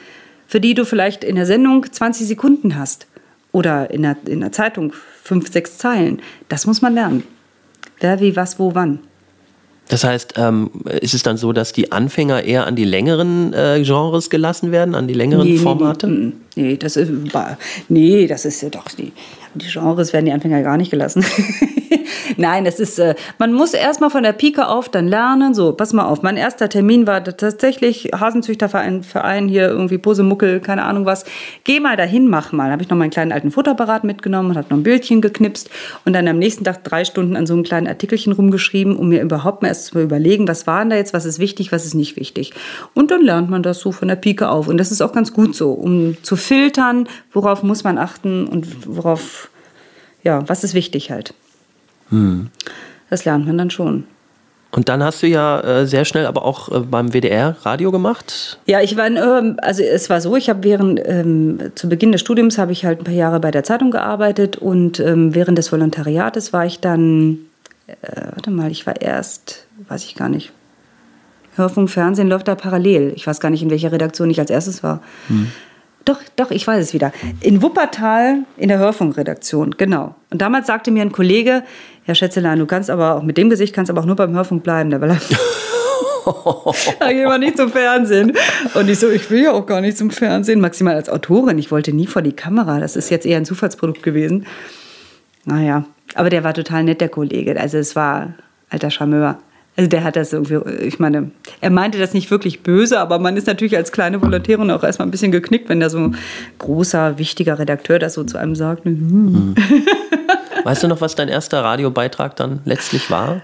für 0.47 0.61
die 0.61 0.75
du 0.75 0.85
vielleicht 0.85 1.23
in 1.23 1.35
der 1.35 1.45
Sendung 1.45 1.91
20 1.91 2.27
Sekunden 2.27 2.77
hast 2.77 3.07
oder 3.51 3.91
in 3.91 4.03
der, 4.03 4.17
in 4.25 4.41
der 4.41 4.51
Zeitung 4.51 4.93
fünf, 5.23 5.51
sechs 5.51 5.77
Zeilen, 5.77 6.21
das 6.47 6.67
muss 6.67 6.81
man 6.81 6.93
lernen. 6.93 7.23
Wer, 7.99 8.19
wie, 8.19 8.35
was, 8.35 8.59
wo, 8.59 8.75
wann. 8.75 8.99
Das 9.89 10.03
heißt, 10.03 10.35
ähm, 10.37 10.69
ist 11.01 11.15
es 11.15 11.23
dann 11.23 11.35
so, 11.37 11.51
dass 11.51 11.73
die 11.73 11.91
Anfänger 11.91 12.43
eher 12.43 12.67
an 12.67 12.75
die 12.75 12.85
längeren 12.85 13.53
äh, 13.53 13.81
Genres 13.83 14.29
gelassen 14.29 14.71
werden, 14.71 14.93
an 14.93 15.07
die 15.07 15.15
längeren 15.15 15.47
nee, 15.47 15.57
Formate? 15.57 16.07
Nee, 16.07 16.31
nee, 16.55 16.63
nee, 16.63 16.77
das 16.77 16.95
ist, 16.95 17.11
nee, 17.89 18.27
das 18.27 18.45
ist 18.45 18.63
doch 18.73 18.85
die, 18.97 19.11
die 19.59 19.67
Genres 19.67 20.13
werden 20.13 20.25
die 20.25 20.31
Anfänger 20.31 20.61
gar 20.61 20.77
nicht 20.77 20.91
gelassen. 20.91 21.23
Nein, 22.37 22.65
das 22.65 22.79
ist, 22.79 22.99
äh, 22.99 23.15
man 23.37 23.53
muss 23.53 23.73
erstmal 23.73 24.09
von 24.09 24.23
der 24.23 24.33
Pike 24.33 24.67
auf 24.67 24.89
dann 24.89 25.07
lernen. 25.07 25.53
So, 25.53 25.73
pass 25.73 25.93
mal 25.93 26.05
auf, 26.05 26.21
mein 26.21 26.37
erster 26.37 26.69
Termin 26.69 27.07
war 27.07 27.23
tatsächlich 27.23 28.11
Hasenzüchterverein, 28.13 29.03
Verein 29.03 29.47
hier 29.47 29.67
irgendwie 29.67 29.97
Posemuckel, 29.97 30.59
keine 30.59 30.83
Ahnung 30.83 31.05
was. 31.05 31.25
Geh 31.63 31.79
mal 31.79 31.97
dahin, 31.97 32.27
mach 32.27 32.51
mal. 32.51 32.71
Habe 32.71 32.83
ich 32.83 32.89
noch 32.89 32.97
meinen 32.97 33.09
kleinen 33.09 33.31
alten 33.31 33.51
Futterapparat 33.51 34.03
mitgenommen 34.03 34.51
und 34.51 34.57
habe 34.57 34.67
noch 34.69 34.77
ein 34.77 34.83
Bildchen 34.83 35.21
geknipst 35.21 35.69
und 36.05 36.13
dann 36.13 36.27
am 36.27 36.37
nächsten 36.37 36.63
Tag 36.63 36.83
drei 36.83 37.03
Stunden 37.03 37.35
an 37.35 37.45
so 37.45 37.53
einem 37.53 37.63
kleinen 37.63 37.87
Artikelchen 37.87 38.33
rumgeschrieben, 38.33 38.95
um 38.95 39.09
mir 39.09 39.21
überhaupt 39.21 39.61
mal 39.61 39.69
erst 39.69 39.85
zu 39.87 39.99
überlegen, 39.99 40.47
was 40.47 40.67
war 40.67 40.79
denn 40.79 40.91
da 40.91 40.95
jetzt, 40.95 41.13
was 41.13 41.25
ist 41.25 41.39
wichtig, 41.39 41.71
was 41.71 41.85
ist 41.85 41.93
nicht 41.93 42.15
wichtig. 42.15 42.53
Und 42.93 43.11
dann 43.11 43.21
lernt 43.21 43.49
man 43.49 43.63
das 43.63 43.79
so 43.79 43.91
von 43.91 44.07
der 44.07 44.15
Pike 44.15 44.49
auf. 44.49 44.67
Und 44.67 44.77
das 44.77 44.91
ist 44.91 45.01
auch 45.01 45.11
ganz 45.11 45.33
gut 45.33 45.55
so, 45.55 45.71
um 45.71 46.15
zu 46.21 46.35
filtern, 46.35 47.07
worauf 47.31 47.63
muss 47.63 47.83
man 47.83 47.97
achten 47.97 48.47
und 48.47 48.67
worauf, 48.87 49.48
ja, 50.23 50.47
was 50.47 50.63
ist 50.63 50.73
wichtig 50.73 51.11
halt. 51.11 51.33
Hm. 52.09 52.49
Das 53.09 53.25
lernt 53.25 53.45
man 53.45 53.57
dann 53.57 53.69
schon. 53.69 54.05
Und 54.71 54.87
dann 54.87 55.01
hast 55.03 55.23
du 55.23 55.27
ja 55.27 55.61
äh, 55.61 55.87
sehr 55.87 56.05
schnell 56.05 56.27
aber 56.27 56.45
auch 56.45 56.69
äh, 56.69 56.79
beim 56.81 57.11
WDR 57.11 57.55
Radio 57.63 57.91
gemacht. 57.91 58.59
Ja, 58.67 58.81
ich 58.81 58.95
war, 58.97 59.07
in, 59.07 59.17
äh, 59.17 59.55
also 59.63 59.81
es 59.81 60.11
war 60.11 60.21
so, 60.21 60.35
ich 60.35 60.47
habe 60.47 60.63
während, 60.63 61.01
ähm, 61.05 61.71
zu 61.73 61.89
Beginn 61.89 62.11
des 62.11 62.21
Studiums 62.21 62.59
habe 62.59 62.71
ich 62.71 62.85
halt 62.85 62.99
ein 62.99 63.03
paar 63.03 63.13
Jahre 63.13 63.39
bei 63.39 63.49
der 63.49 63.63
Zeitung 63.63 63.89
gearbeitet 63.89 64.57
und 64.57 64.99
ähm, 64.99 65.33
während 65.33 65.57
des 65.57 65.71
Volontariates 65.71 66.53
war 66.53 66.67
ich 66.67 66.79
dann, 66.79 67.39
äh, 67.87 67.95
warte 68.33 68.51
mal, 68.51 68.69
ich 68.69 68.85
war 68.85 69.01
erst, 69.01 69.65
weiß 69.87 70.05
ich 70.05 70.13
gar 70.13 70.29
nicht, 70.29 70.51
Hörfunk, 71.55 71.89
Fernsehen 71.89 72.29
läuft 72.29 72.47
da 72.47 72.55
parallel. 72.55 73.11
Ich 73.15 73.25
weiß 73.25 73.39
gar 73.39 73.49
nicht, 73.49 73.63
in 73.63 73.69
welcher 73.69 73.91
Redaktion 73.91 74.29
ich 74.29 74.39
als 74.39 74.49
erstes 74.51 74.83
war. 74.83 75.01
Hm. 75.27 75.51
Doch, 76.05 76.19
doch, 76.35 76.51
ich 76.51 76.65
weiß 76.65 76.81
es 76.81 76.93
wieder. 76.93 77.11
In 77.41 77.61
Wuppertal 77.61 78.39
in 78.57 78.69
der 78.69 78.79
Hörfunkredaktion, 78.79 79.75
genau. 79.77 80.15
Und 80.31 80.41
damals 80.41 80.67
sagte 80.67 80.91
mir 80.91 81.01
ein 81.01 81.11
Kollege, 81.11 81.63
Herr 82.03 82.15
Schätzelein, 82.15 82.59
du 82.59 82.65
kannst 82.65 82.89
aber 82.89 83.15
auch 83.15 83.23
mit 83.23 83.37
dem 83.37 83.49
Gesicht 83.49 83.75
kannst 83.75 83.91
aber 83.91 84.01
auch 84.01 84.05
nur 84.05 84.15
beim 84.15 84.33
Hörfunk 84.33 84.63
bleiben. 84.63 84.89
Da 84.89 84.97
da 84.97 85.17
gehen 87.11 87.27
wir 87.27 87.37
nicht 87.37 87.57
zum 87.57 87.71
Fernsehen. 87.71 88.35
Und 88.73 88.89
ich 88.89 88.99
so, 88.99 89.09
ich 89.09 89.29
will 89.29 89.43
ja 89.43 89.51
auch 89.51 89.65
gar 89.65 89.81
nicht 89.81 89.97
zum 89.97 90.11
Fernsehen, 90.11 90.59
maximal 90.59 90.95
als 90.95 91.09
Autorin. 91.09 91.57
Ich 91.57 91.71
wollte 91.71 91.93
nie 91.93 92.07
vor 92.07 92.21
die 92.21 92.33
Kamera. 92.33 92.79
Das 92.79 92.95
ist 92.95 93.09
jetzt 93.09 93.25
eher 93.25 93.37
ein 93.37 93.45
Zufallsprodukt 93.45 94.03
gewesen. 94.03 94.45
Naja, 95.45 95.85
aber 96.15 96.29
der 96.29 96.43
war 96.43 96.53
total 96.53 96.83
nett, 96.83 97.01
der 97.01 97.09
Kollege. 97.09 97.59
Also 97.59 97.77
es 97.77 97.95
war 97.95 98.33
alter 98.69 98.91
Charmeur. 98.91 99.39
Also 99.75 99.89
der 99.89 100.03
hat 100.03 100.15
das 100.15 100.33
irgendwie, 100.33 100.59
ich 100.81 100.99
meine, 100.99 101.31
er 101.61 101.69
meinte 101.69 101.97
das 101.99 102.13
nicht 102.13 102.31
wirklich 102.31 102.63
böse, 102.63 102.99
aber 102.99 103.17
man 103.17 103.37
ist 103.37 103.47
natürlich 103.47 103.77
als 103.77 103.91
kleine 103.91 104.21
Volontärin 104.21 104.69
auch 104.71 104.83
erstmal 104.83 105.07
ein 105.07 105.11
bisschen 105.11 105.31
geknickt, 105.31 105.69
wenn 105.69 105.79
da 105.79 105.89
so 105.89 105.99
ein 105.99 106.17
großer, 106.57 107.17
wichtiger 107.17 107.59
Redakteur 107.59 107.97
das 107.97 108.15
so 108.15 108.25
zu 108.25 108.37
einem 108.37 108.55
sagt. 108.55 108.85
Mhm. 108.85 109.55
Weißt 110.65 110.83
du 110.83 110.87
noch, 110.87 110.99
was 110.99 111.15
dein 111.15 111.29
erster 111.29 111.63
Radiobeitrag 111.63 112.35
dann 112.35 112.59
letztlich 112.65 113.09
war? 113.09 113.41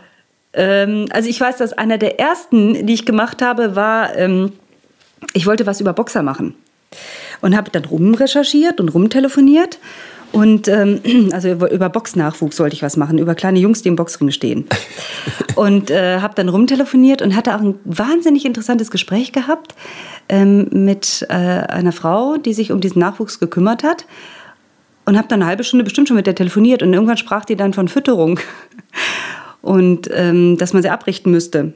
Ähm, 0.54 1.06
also 1.12 1.30
ich 1.30 1.40
weiß, 1.40 1.58
dass 1.58 1.74
einer 1.74 1.98
der 1.98 2.20
ersten, 2.20 2.86
die 2.86 2.94
ich 2.94 3.06
gemacht 3.06 3.42
habe, 3.42 3.76
war, 3.76 4.16
ähm, 4.18 4.52
ich 5.34 5.46
wollte 5.46 5.66
was 5.66 5.82
über 5.82 5.94
Boxer 5.94 6.24
machen. 6.24 6.56
Und 7.42 7.56
habe 7.56 7.72
dann 7.72 7.86
rumrecherchiert 7.86 8.80
und 8.80 8.90
rumtelefoniert 8.90 9.80
und 10.32 10.68
ähm, 10.68 11.02
also 11.32 11.50
über 11.50 11.90
Boxnachwuchs 11.90 12.58
sollte 12.58 12.76
ich 12.76 12.84
was 12.84 12.98
machen, 12.98 13.18
über 13.18 13.36
kleine 13.36 13.60
Jungs, 13.60 13.82
die 13.82 13.90
im 13.90 13.96
Boxring 13.96 14.32
stehen. 14.32 14.66
und 15.56 15.92
äh, 15.92 16.20
habe 16.20 16.36
dann 16.36 16.50
rumtelefoniert 16.50 17.22
und 17.22 17.36
hatte 17.36 17.56
auch 17.56 17.62
ein 17.62 17.76
wahnsinnig 17.86 18.46
interessantes 18.46 18.92
Gespräch 18.92 19.32
gehabt 19.32 19.76
ähm, 20.30 20.68
mit 20.72 21.26
äh, 21.30 21.34
einer 21.34 21.92
Frau, 21.92 22.38
die 22.38 22.54
sich 22.54 22.72
um 22.72 22.82
diesen 22.82 23.00
Nachwuchs 23.00 23.40
gekümmert 23.40 23.84
hat. 23.84 24.06
Und 25.08 25.18
habe 25.18 25.28
dann 25.28 25.42
eine 25.42 25.50
halbe 25.50 25.64
Stunde 25.64 25.84
bestimmt 25.84 26.08
schon 26.08 26.18
mit 26.18 26.26
der 26.26 26.34
telefoniert. 26.34 26.82
Und 26.82 26.92
irgendwann 26.92 27.18
sprach 27.18 27.46
die 27.46 27.56
dann 27.56 27.74
von 27.74 27.88
Fütterung. 27.88 28.40
Und 29.62 30.10
ähm, 30.12 30.58
dass 30.58 30.74
man 30.74 30.82
sie 30.82 30.90
abrichten 30.90 31.32
müsste. 31.32 31.74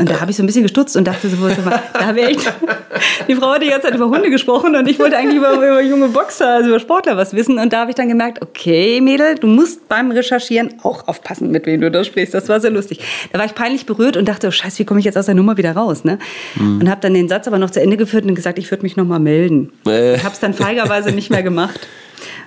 Und 0.00 0.08
da 0.08 0.18
habe 0.18 0.30
ich 0.30 0.36
so 0.38 0.42
ein 0.42 0.46
bisschen 0.46 0.62
gestutzt 0.62 0.96
und 0.96 1.06
dachte 1.06 1.28
so, 1.28 1.36
da 1.46 2.06
habe 2.06 2.20
ich 2.22 2.38
die 3.28 3.34
Frau 3.34 3.52
hat 3.52 3.62
die 3.62 3.68
ganze 3.68 3.88
Zeit 3.88 3.94
über 3.94 4.08
Hunde 4.08 4.30
gesprochen 4.30 4.74
und 4.74 4.88
ich 4.88 4.98
wollte 4.98 5.18
eigentlich 5.18 5.36
über, 5.36 5.52
über 5.52 5.82
junge 5.82 6.08
Boxer, 6.08 6.48
also 6.48 6.70
über 6.70 6.80
Sportler 6.80 7.18
was 7.18 7.34
wissen. 7.34 7.58
Und 7.58 7.74
da 7.74 7.80
habe 7.80 7.90
ich 7.90 7.96
dann 7.96 8.08
gemerkt, 8.08 8.40
okay, 8.40 9.02
Mädel, 9.02 9.34
du 9.34 9.46
musst 9.46 9.88
beim 9.88 10.10
Recherchieren 10.10 10.72
auch 10.82 11.06
aufpassen, 11.06 11.50
mit 11.50 11.66
wem 11.66 11.82
du 11.82 11.90
da 11.90 12.02
sprichst. 12.02 12.32
Das 12.32 12.48
war 12.48 12.60
sehr 12.60 12.70
lustig. 12.70 13.00
Da 13.30 13.38
war 13.38 13.44
ich 13.44 13.54
peinlich 13.54 13.84
berührt 13.84 14.16
und 14.16 14.26
dachte, 14.26 14.48
oh 14.48 14.50
scheiße, 14.50 14.78
wie 14.78 14.84
komme 14.86 15.00
ich 15.00 15.04
jetzt 15.06 15.18
aus 15.18 15.26
der 15.26 15.34
Nummer 15.34 15.58
wieder 15.58 15.72
raus? 15.72 16.02
Ne? 16.02 16.18
Mhm. 16.54 16.80
Und 16.80 16.90
habe 16.90 17.02
dann 17.02 17.12
den 17.12 17.28
Satz 17.28 17.46
aber 17.46 17.58
noch 17.58 17.70
zu 17.70 17.82
Ende 17.82 17.98
geführt 17.98 18.24
und 18.24 18.34
gesagt, 18.34 18.58
ich 18.58 18.70
würde 18.70 18.82
mich 18.82 18.96
nochmal 18.96 19.20
melden. 19.20 19.70
Äh. 19.86 20.16
Ich 20.16 20.24
habe 20.24 20.32
es 20.32 20.40
dann 20.40 20.54
feigerweise 20.54 21.12
nicht 21.12 21.28
mehr 21.28 21.42
gemacht. 21.42 21.86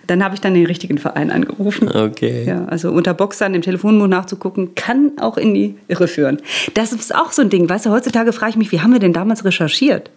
Dann 0.08 0.24
habe 0.24 0.36
ich 0.36 0.42
dann 0.42 0.54
den 0.54 0.66
richtigen 0.66 0.98
Verein 0.98 1.32
angerufen. 1.32 1.90
Okay. 1.90 2.46
Ja, 2.46 2.66
also 2.66 2.92
unter 2.92 3.14
Boxern 3.14 3.54
im 3.54 3.62
Telefonbuch 3.62 4.08
nachzugucken, 4.08 4.76
kann 4.76 5.14
auch 5.20 5.38
in 5.38 5.54
die 5.54 5.76
Irre 5.88 6.08
führen. 6.08 6.40
Das 6.74 6.92
ist 6.92 7.14
auch 7.14 7.32
so 7.32 7.42
ein 7.42 7.50
Ding. 7.50 7.70
Weißt 7.70 7.86
du, 7.86 7.92
heutzutage 7.92 8.34
frage 8.34 8.52
ich 8.52 8.58
mich, 8.58 8.72
wie 8.72 8.82
haben 8.82 8.92
wir 8.92 9.00
denn 9.00 9.14
damals 9.14 9.46
recherchiert? 9.46 10.10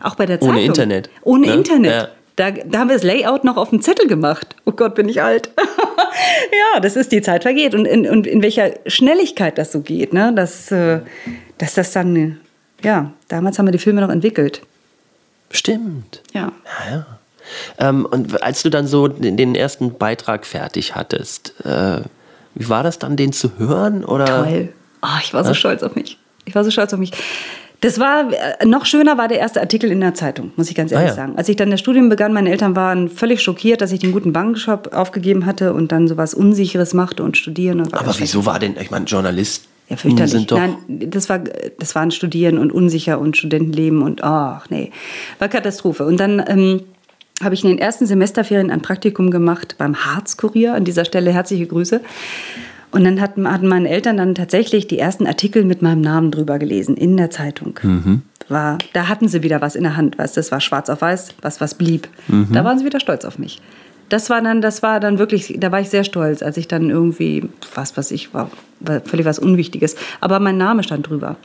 Auch 0.00 0.14
bei 0.14 0.26
der 0.26 0.40
Zeitung. 0.40 0.56
Ohne 0.56 0.64
Internet. 0.64 1.10
Ohne 1.22 1.46
ne? 1.46 1.54
Internet. 1.54 1.90
Ja. 1.90 2.08
Da, 2.36 2.52
da, 2.52 2.78
haben 2.78 2.88
wir 2.88 2.94
das 2.94 3.02
Layout 3.02 3.42
noch 3.42 3.56
auf 3.56 3.70
dem 3.70 3.82
Zettel 3.82 4.06
gemacht. 4.06 4.54
Oh 4.64 4.70
Gott, 4.70 4.94
bin 4.94 5.08
ich 5.08 5.20
alt. 5.20 5.50
ja, 5.56 6.80
das 6.80 6.94
ist 6.94 7.10
die 7.10 7.20
Zeit 7.20 7.42
vergeht 7.42 7.74
und 7.74 7.84
in, 7.84 8.08
und 8.08 8.28
in 8.28 8.42
welcher 8.42 8.74
Schnelligkeit 8.86 9.58
das 9.58 9.72
so 9.72 9.80
geht, 9.80 10.12
ne? 10.12 10.32
dass, 10.32 10.70
äh, 10.70 11.00
dass 11.58 11.74
das 11.74 11.90
dann, 11.90 12.38
ja, 12.84 13.12
damals 13.26 13.58
haben 13.58 13.66
wir 13.66 13.72
die 13.72 13.78
Filme 13.78 14.00
noch 14.00 14.10
entwickelt. 14.10 14.62
Stimmt. 15.50 16.22
Ja. 16.32 16.52
Ja, 16.86 16.96
ja. 16.96 17.17
Ähm, 17.78 18.06
und 18.06 18.42
als 18.42 18.62
du 18.62 18.70
dann 18.70 18.86
so 18.86 19.08
den 19.08 19.54
ersten 19.54 19.94
Beitrag 19.94 20.46
fertig 20.46 20.94
hattest, 20.94 21.54
äh, 21.64 22.00
wie 22.54 22.68
war 22.68 22.82
das 22.82 22.98
dann, 22.98 23.16
den 23.16 23.32
zu 23.32 23.58
hören? 23.58 24.04
Oder? 24.04 24.44
Toll. 24.44 24.68
Oh, 25.02 25.18
ich 25.22 25.32
war 25.32 25.44
so 25.44 25.50
ja? 25.50 25.54
stolz 25.54 25.82
auf 25.82 25.94
mich. 25.94 26.18
Ich 26.44 26.54
war 26.54 26.64
so 26.64 26.70
stolz 26.70 26.92
auf 26.92 26.98
mich. 26.98 27.12
Das 27.80 28.00
war, 28.00 28.32
äh, 28.32 28.66
noch 28.66 28.86
schöner 28.86 29.18
war 29.18 29.28
der 29.28 29.38
erste 29.38 29.60
Artikel 29.60 29.92
in 29.92 30.00
der 30.00 30.14
Zeitung, 30.14 30.50
muss 30.56 30.68
ich 30.68 30.74
ganz 30.74 30.90
ehrlich 30.90 31.06
ah, 31.06 31.10
ja. 31.10 31.14
sagen. 31.14 31.34
Als 31.36 31.48
ich 31.48 31.54
dann 31.54 31.70
das 31.70 31.78
Studium 31.78 32.08
begann, 32.08 32.32
meine 32.32 32.50
Eltern 32.50 32.74
waren 32.74 33.08
völlig 33.08 33.40
schockiert, 33.40 33.80
dass 33.80 33.92
ich 33.92 34.00
den 34.00 34.10
guten 34.10 34.32
Bankshop 34.32 34.92
aufgegeben 34.92 35.46
hatte 35.46 35.72
und 35.72 35.92
dann 35.92 36.08
sowas 36.08 36.34
Unsicheres 36.34 36.92
machte 36.92 37.22
und 37.22 37.36
studieren. 37.36 37.80
Und 37.80 37.94
Aber 37.94 38.12
wieso 38.18 38.44
war 38.46 38.58
denn, 38.58 38.76
ich 38.80 38.90
meine, 38.90 39.04
Journalist 39.04 39.66
ja, 39.88 39.96
fürchterlich. 39.96 40.32
Sind 40.32 40.50
doch 40.50 40.58
Nein, 40.58 40.76
das, 40.88 41.28
war, 41.28 41.38
das 41.38 41.94
waren 41.94 42.10
Studieren 42.10 42.58
und 42.58 42.72
unsicher 42.72 43.20
und 43.20 43.36
Studentenleben 43.36 44.02
und 44.02 44.22
ach 44.24 44.68
nee, 44.70 44.90
war 45.38 45.48
Katastrophe. 45.48 46.04
Und 46.04 46.18
dann 46.18 46.42
ähm, 46.46 46.82
habe 47.42 47.54
ich 47.54 47.62
in 47.62 47.70
den 47.70 47.78
ersten 47.78 48.06
Semesterferien 48.06 48.70
ein 48.70 48.82
Praktikum 48.82 49.30
gemacht 49.30 49.76
beim 49.78 49.96
Harzkurier. 49.96 50.74
An 50.74 50.84
dieser 50.84 51.04
Stelle 51.04 51.32
herzliche 51.32 51.66
Grüße. 51.66 52.00
Und 52.90 53.04
dann 53.04 53.20
hatten, 53.20 53.50
hatten 53.50 53.68
meine 53.68 53.88
Eltern 53.88 54.16
dann 54.16 54.34
tatsächlich 54.34 54.86
die 54.86 54.98
ersten 54.98 55.26
Artikel 55.26 55.64
mit 55.64 55.82
meinem 55.82 56.00
Namen 56.00 56.30
drüber 56.30 56.58
gelesen 56.58 56.96
in 56.96 57.16
der 57.16 57.30
Zeitung. 57.30 57.78
Mhm. 57.82 58.22
War, 58.48 58.78
da 58.94 59.08
hatten 59.08 59.28
sie 59.28 59.42
wieder 59.42 59.60
was 59.60 59.76
in 59.76 59.82
der 59.82 59.96
Hand, 59.96 60.18
weißt 60.18 60.38
das 60.38 60.50
war 60.50 60.60
schwarz 60.60 60.88
auf 60.88 61.02
weiß, 61.02 61.34
was 61.42 61.60
was 61.60 61.74
blieb. 61.74 62.08
Mhm. 62.28 62.48
Da 62.52 62.64
waren 62.64 62.78
sie 62.78 62.86
wieder 62.86 62.98
stolz 62.98 63.26
auf 63.26 63.38
mich. 63.38 63.60
Das 64.08 64.30
war 64.30 64.40
dann, 64.40 64.62
das 64.62 64.82
war 64.82 65.00
dann 65.00 65.18
wirklich, 65.18 65.56
da 65.58 65.70
war 65.70 65.80
ich 65.80 65.90
sehr 65.90 66.02
stolz, 66.02 66.42
als 66.42 66.56
ich 66.56 66.66
dann 66.66 66.88
irgendwie, 66.88 67.46
was 67.74 67.98
was 67.98 68.10
ich 68.10 68.32
war, 68.32 68.50
war 68.80 69.00
völlig 69.00 69.26
was 69.26 69.38
Unwichtiges. 69.38 69.96
Aber 70.22 70.40
mein 70.40 70.56
Name 70.56 70.82
stand 70.82 71.08
drüber. 71.10 71.36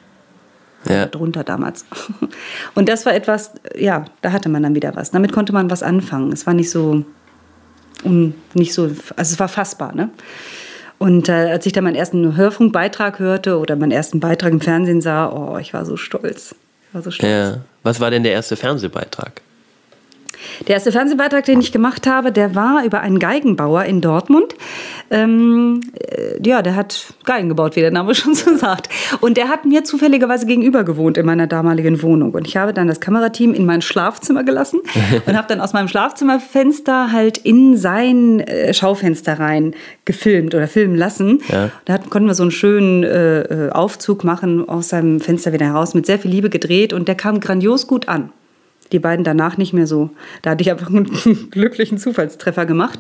Ja. 0.88 1.06
Drunter 1.06 1.44
damals. 1.44 1.86
Und 2.76 2.90
das 2.90 3.06
war 3.06 3.14
etwas, 3.14 3.52
ja, 3.76 4.06
da 4.22 4.32
hatte 4.32 4.50
man 4.50 4.64
dann 4.64 4.76
wieder 4.76 4.96
was. 4.96 5.12
Damit 5.12 5.32
konnte 5.32 5.54
man 5.54 5.70
was 5.70 5.84
anfangen. 5.84 6.32
Es 6.32 6.46
war 6.46 6.54
nicht 6.54 6.70
so, 6.70 7.06
nicht 8.04 8.74
so, 8.74 8.84
also 8.84 9.02
es 9.16 9.40
war 9.40 9.48
fassbar, 9.48 9.94
ne? 9.96 10.10
Und 11.00 11.28
äh, 11.28 11.34
als 11.34 11.66
ich 11.66 11.74
dann 11.74 11.84
meinen 11.84 11.96
ersten 11.96 12.38
Hörfunkbeitrag 12.38 13.20
hörte 13.20 13.58
oder 13.58 13.76
meinen 13.76 13.92
ersten 13.92 14.20
Beitrag 14.20 14.52
im 14.52 14.62
Fernsehen 14.62 15.02
sah, 15.02 15.30
oh, 15.30 15.58
ich 15.58 15.74
war 15.74 15.86
so 15.86 15.98
stolz. 15.98 16.56
Ich 16.88 16.94
war 16.94 17.02
so 17.02 17.12
stolz. 17.12 17.30
Ja. 17.30 17.58
Was 17.84 18.00
war 18.00 18.10
denn 18.10 18.24
der 18.24 18.32
erste 18.32 18.56
Fernsehbeitrag? 18.56 19.42
Der 20.68 20.76
erste 20.76 20.92
Fernsehbeitrag, 20.92 21.46
den 21.46 21.60
ich 21.60 21.72
gemacht 21.72 22.08
habe, 22.08 22.32
der 22.32 22.56
war 22.56 22.84
über 22.86 23.02
einen 23.02 23.20
Geigenbauer 23.20 23.84
in 23.86 24.02
Dortmund. 24.02 24.56
Ähm, 25.10 25.82
äh, 26.00 26.40
ja, 26.46 26.62
der 26.62 26.76
hat 26.76 27.14
Geigen 27.24 27.50
gebaut, 27.50 27.76
wie 27.76 27.82
der 27.82 27.92
Name 27.92 28.16
schon 28.16 28.34
so 28.34 28.56
sagt. 28.56 28.90
Und 29.22 29.38
der 29.38 29.50
hat 29.50 29.66
mir 29.66 29.84
zufälligerweise 29.84 30.46
gegenüber 30.46 30.84
gewohnt 30.84 31.18
in 31.18 31.26
meiner 31.26 31.48
damaligen 31.48 32.02
Wohnung. 32.02 32.32
Und 32.32 32.48
ich 32.48 32.58
habe 32.58 32.74
dann 32.74 32.88
das 32.88 33.00
Kamerateam 33.00 33.54
in 33.54 33.66
mein 33.66 33.82
Schlafzimmer 33.82 34.44
gelassen 34.44 34.82
und 35.26 35.38
habe 35.38 35.48
dann 35.48 35.62
aus 35.62 35.74
meinem 35.74 35.88
Schlafzimmerfenster 35.88 37.12
halt 37.12 37.38
in 37.38 37.78
sein 37.78 38.40
äh, 38.40 38.74
Schaufenster 38.74 39.40
rein 39.40 39.76
gefilmt 40.06 40.56
oder 40.56 40.68
filmen 40.68 40.96
lassen. 40.96 41.40
Ja. 41.50 41.70
Da 41.86 41.94
hatten, 41.94 42.10
konnten 42.10 42.28
wir 42.28 42.36
so 42.36 42.44
einen 42.44 42.52
schönen 42.52 43.04
äh, 43.04 43.42
äh, 43.42 43.70
Aufzug 43.72 44.24
machen 44.24 44.68
aus 44.68 44.90
seinem 44.90 45.20
Fenster 45.20 45.54
wieder 45.54 45.66
heraus, 45.66 45.94
mit 45.94 46.06
sehr 46.06 46.20
viel 46.20 46.32
Liebe 46.32 46.50
gedreht 46.50 46.94
und 46.94 47.08
der 47.08 47.16
kam 47.16 47.40
grandios 47.40 47.88
gut 47.88 48.08
an 48.08 48.32
die 48.94 49.00
beiden 49.00 49.26
danach 49.26 49.58
nicht 49.58 49.74
mehr 49.74 49.88
so. 49.88 50.12
Da 50.42 50.52
hatte 50.52 50.62
ich 50.62 50.72
einfach 50.72 50.88
einen 50.88 51.06
glücklichen 51.52 51.98
Zufallstreffer 51.98 52.66
gemacht. 52.66 53.00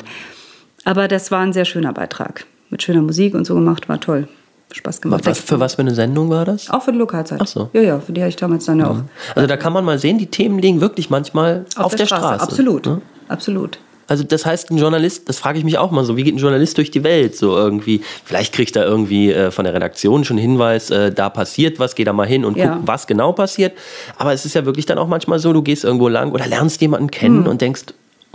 Aber 0.83 1.07
das 1.07 1.31
war 1.31 1.39
ein 1.39 1.53
sehr 1.53 1.65
schöner 1.65 1.93
Beitrag. 1.93 2.45
Mit 2.69 2.83
schöner 2.83 3.01
Musik 3.01 3.35
und 3.35 3.45
so 3.45 3.55
gemacht, 3.55 3.87
war 3.87 3.99
toll. 3.99 4.27
Spaß 4.71 5.01
gemacht. 5.01 5.25
Was, 5.25 5.39
für 5.39 5.59
was 5.59 5.75
für 5.75 5.83
eine 5.83 5.93
Sendung 5.93 6.29
war 6.29 6.45
das? 6.45 6.69
Auch 6.69 6.81
für 6.81 6.91
die 6.91 6.97
Lokalzeit. 6.97 7.39
Ach 7.41 7.47
so. 7.47 7.69
Ja, 7.73 7.81
ja, 7.81 7.99
für 7.99 8.11
die 8.11 8.21
habe 8.21 8.29
ich 8.29 8.35
damals 8.35 8.65
dann 8.65 8.79
ja 8.79 8.89
auch. 8.89 8.97
Also 9.35 9.47
da 9.47 9.55
kann 9.55 9.71
man 9.71 9.85
mal 9.85 9.99
sehen, 9.99 10.17
die 10.17 10.25
Themen 10.25 10.57
liegen 10.57 10.81
wirklich 10.81 11.11
manchmal 11.11 11.65
auf, 11.75 11.85
auf 11.85 11.91
der, 11.91 11.99
der, 11.99 12.05
Straße. 12.07 12.23
Straße. 12.23 12.43
Absolut, 12.43 12.85
ja? 12.87 13.01
absolut. 13.27 13.77
Also 14.07 14.23
das 14.23 14.45
heißt, 14.45 14.71
ein 14.71 14.77
Journalist, 14.77 15.29
das 15.29 15.39
frage 15.39 15.57
ich 15.57 15.63
mich 15.63 15.77
auch 15.77 15.91
mal 15.91 16.03
so, 16.03 16.17
wie 16.17 16.23
geht 16.23 16.35
ein 16.35 16.39
Journalist 16.39 16.77
durch 16.77 16.91
die 16.91 17.03
Welt 17.03 17.35
so 17.35 17.55
irgendwie? 17.55 18.01
Vielleicht 18.25 18.53
kriegt 18.53 18.75
er 18.75 18.85
irgendwie 18.85 19.31
äh, 19.31 19.51
von 19.51 19.65
der 19.65 19.73
Redaktion 19.73 20.25
schon 20.25 20.37
Hinweis, 20.37 20.89
äh, 20.89 21.11
da 21.11 21.29
passiert 21.29 21.79
was, 21.79 21.95
geh 21.95 22.03
da 22.03 22.13
mal 22.13 22.27
hin 22.27 22.45
und 22.45 22.57
ja. 22.57 22.75
guck, 22.75 22.87
was 22.87 23.07
genau 23.07 23.31
passiert. 23.31 23.73
Aber 24.17 24.33
es 24.33 24.45
ist 24.45 24.55
ja 24.55 24.65
wirklich 24.65 24.85
dann 24.85 24.97
auch 24.97 25.07
manchmal 25.07 25.39
so, 25.39 25.53
du 25.53 25.61
gehst 25.61 25.83
irgendwo 25.83 26.07
lang 26.07 26.31
oder 26.31 26.47
lernst 26.47 26.81
jemanden 26.81 27.11
kennen 27.11 27.45
hm. 27.45 27.51
und 27.51 27.61
denkst, 27.61 27.83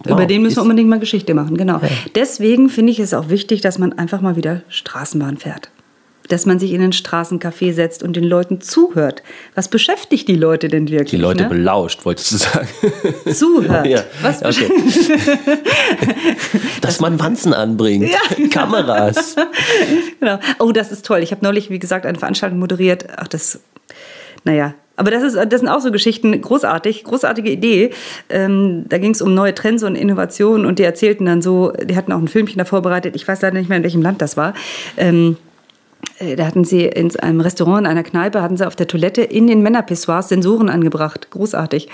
Wow, 0.05 0.12
Über 0.12 0.27
den 0.27 0.43
müssen 0.43 0.59
wir 0.59 0.62
unbedingt 0.62 0.89
mal 0.89 1.01
Geschichte 1.01 1.35
machen, 1.35 1.57
genau. 1.57 1.78
Ja. 1.78 1.89
Deswegen 2.15 2.69
finde 2.69 2.93
ich 2.93 3.01
es 3.01 3.12
auch 3.15 3.31
wichtig, 3.31 3.62
dass 3.62 3.81
man 3.81 3.95
einfach 3.95 4.20
mal 4.20 4.36
wieder 4.36 4.62
Straßenbahn 4.69 5.39
fährt 5.39 5.70
dass 6.29 6.47
man 6.47 6.59
sich 6.59 6.73
in 6.73 6.83
ein 6.83 6.93
Straßencafé 6.93 7.73
setzt 7.73 8.03
und 8.03 8.17
den 8.17 8.25
Leuten 8.25 8.61
zuhört. 8.61 9.23
Was 9.55 9.69
beschäftigt 9.69 10.29
die 10.29 10.37
Leute 10.37 10.69
denn 10.69 10.89
wirklich? 10.89 11.11
Die 11.11 11.17
Leute 11.17 11.45
ne? 11.45 11.49
belauscht, 11.49 12.05
wolltest 12.05 12.33
du 12.33 12.37
sagen. 12.37 12.69
Zuhört. 13.33 13.79
Ja. 13.89 14.05
Was 14.21 14.43
okay. 14.43 14.69
dass 16.83 17.01
man 17.01 17.19
Wanzen 17.19 17.55
anbringt. 17.55 18.11
Ja. 18.11 18.19
Kameras. 18.51 19.35
genau. 20.21 20.39
Oh, 20.59 20.73
das 20.73 20.93
ist 20.93 21.07
toll. 21.07 21.21
Ich 21.23 21.31
habe 21.31 21.43
neulich, 21.45 21.71
wie 21.71 21.79
gesagt, 21.79 22.05
eine 22.05 22.19
Veranstaltung 22.19 22.59
moderiert. 22.59 23.07
Ach, 23.17 23.29
das, 23.29 23.61
naja, 24.45 24.75
aber 24.99 25.13
das, 25.13 25.23
ist, 25.23 25.37
das 25.37 25.61
sind 25.61 25.69
auch 25.69 25.81
so 25.81 25.93
Geschichten, 25.93 26.39
großartig, 26.39 27.05
großartige 27.05 27.51
Idee. 27.51 27.91
Ähm, 28.29 28.85
da 28.89 28.99
ging 28.99 29.13
es 29.13 29.23
um 29.23 29.33
neue 29.33 29.55
Trends 29.55 29.85
und 29.85 29.95
Innovationen 29.95 30.67
und 30.67 30.81
die 30.81 30.83
erzählten 30.83 31.25
dann 31.25 31.41
so, 31.41 31.71
die 31.71 31.97
hatten 31.97 32.13
auch 32.13 32.19
ein 32.19 32.27
Filmchen 32.27 32.59
da 32.59 32.65
vorbereitet, 32.65 33.15
ich 33.15 33.27
weiß 33.27 33.41
leider 33.41 33.57
nicht 33.57 33.69
mehr, 33.69 33.79
in 33.79 33.85
welchem 33.85 34.03
Land 34.03 34.21
das 34.21 34.37
war. 34.37 34.55
Ähm, 34.97 35.37
äh, 35.37 35.48
da 36.37 36.47
hatten 36.47 36.65
sie 36.65 36.85
in 36.85 37.15
einem 37.20 37.41
Restaurant, 37.41 37.81
in 37.81 37.87
einer 37.87 38.03
Kneipe, 38.03 38.43
hatten 38.43 38.57
sie 38.57 38.66
auf 38.66 38.75
der 38.75 38.89
Toilette 38.89 39.23
in 39.23 39.47
den 39.47 39.62
Männerpissoirs 39.62 40.29
Sensoren 40.29 40.69
angebracht. 40.69 41.31
Großartig. 41.31 41.89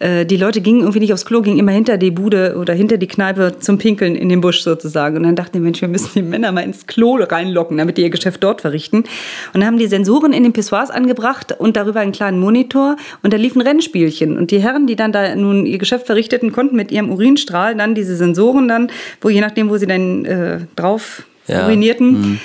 Äh, 0.00 0.26
die 0.26 0.36
Leute 0.36 0.60
gingen 0.60 0.80
irgendwie 0.80 1.00
nicht 1.00 1.12
aufs 1.12 1.24
Klo, 1.24 1.42
gingen 1.42 1.58
immer 1.58 1.72
hinter 1.72 1.96
die 1.96 2.10
Bude 2.10 2.56
oder 2.58 2.74
hinter 2.74 2.98
die 2.98 3.06
Kneipe 3.06 3.58
zum 3.60 3.78
Pinkeln 3.78 4.16
in 4.16 4.28
den 4.28 4.40
Busch 4.40 4.62
sozusagen. 4.62 5.16
Und 5.16 5.22
dann 5.24 5.36
dachten 5.36 5.52
die 5.52 5.60
Mensch, 5.60 5.80
wir 5.80 5.88
müssen 5.88 6.10
die 6.14 6.22
Männer 6.22 6.50
mal 6.50 6.62
ins 6.62 6.86
Klo 6.86 7.18
reinlocken, 7.20 7.78
damit 7.78 7.98
die 7.98 8.02
ihr 8.02 8.10
Geschäft 8.10 8.42
dort 8.42 8.60
verrichten. 8.60 8.98
Und 8.98 9.06
dann 9.54 9.66
haben 9.66 9.78
die 9.78 9.86
Sensoren 9.86 10.32
in 10.32 10.42
den 10.42 10.52
Pissoirs 10.52 10.90
angebracht 10.90 11.54
und 11.56 11.76
darüber 11.76 12.00
einen 12.00 12.12
kleinen 12.12 12.40
Monitor. 12.40 12.96
Und 13.22 13.32
da 13.32 13.36
liefen 13.36 13.60
Rennspielchen. 13.60 14.36
Und 14.36 14.50
die 14.50 14.60
Herren, 14.60 14.86
die 14.86 14.96
dann 14.96 15.12
da 15.12 15.34
nun 15.36 15.66
ihr 15.66 15.78
Geschäft 15.78 16.06
verrichteten, 16.06 16.50
konnten 16.52 16.74
mit 16.74 16.90
ihrem 16.90 17.10
Urinstrahl 17.10 17.76
dann 17.76 17.94
diese 17.94 18.16
Sensoren 18.16 18.66
dann, 18.66 18.90
wo 19.20 19.28
je 19.28 19.40
nachdem, 19.40 19.70
wo 19.70 19.76
sie 19.76 19.86
dann 19.86 20.24
äh, 20.24 20.60
drauf 20.74 21.24
ja. 21.46 21.64
urinierten, 21.64 22.10
mhm 22.12 22.40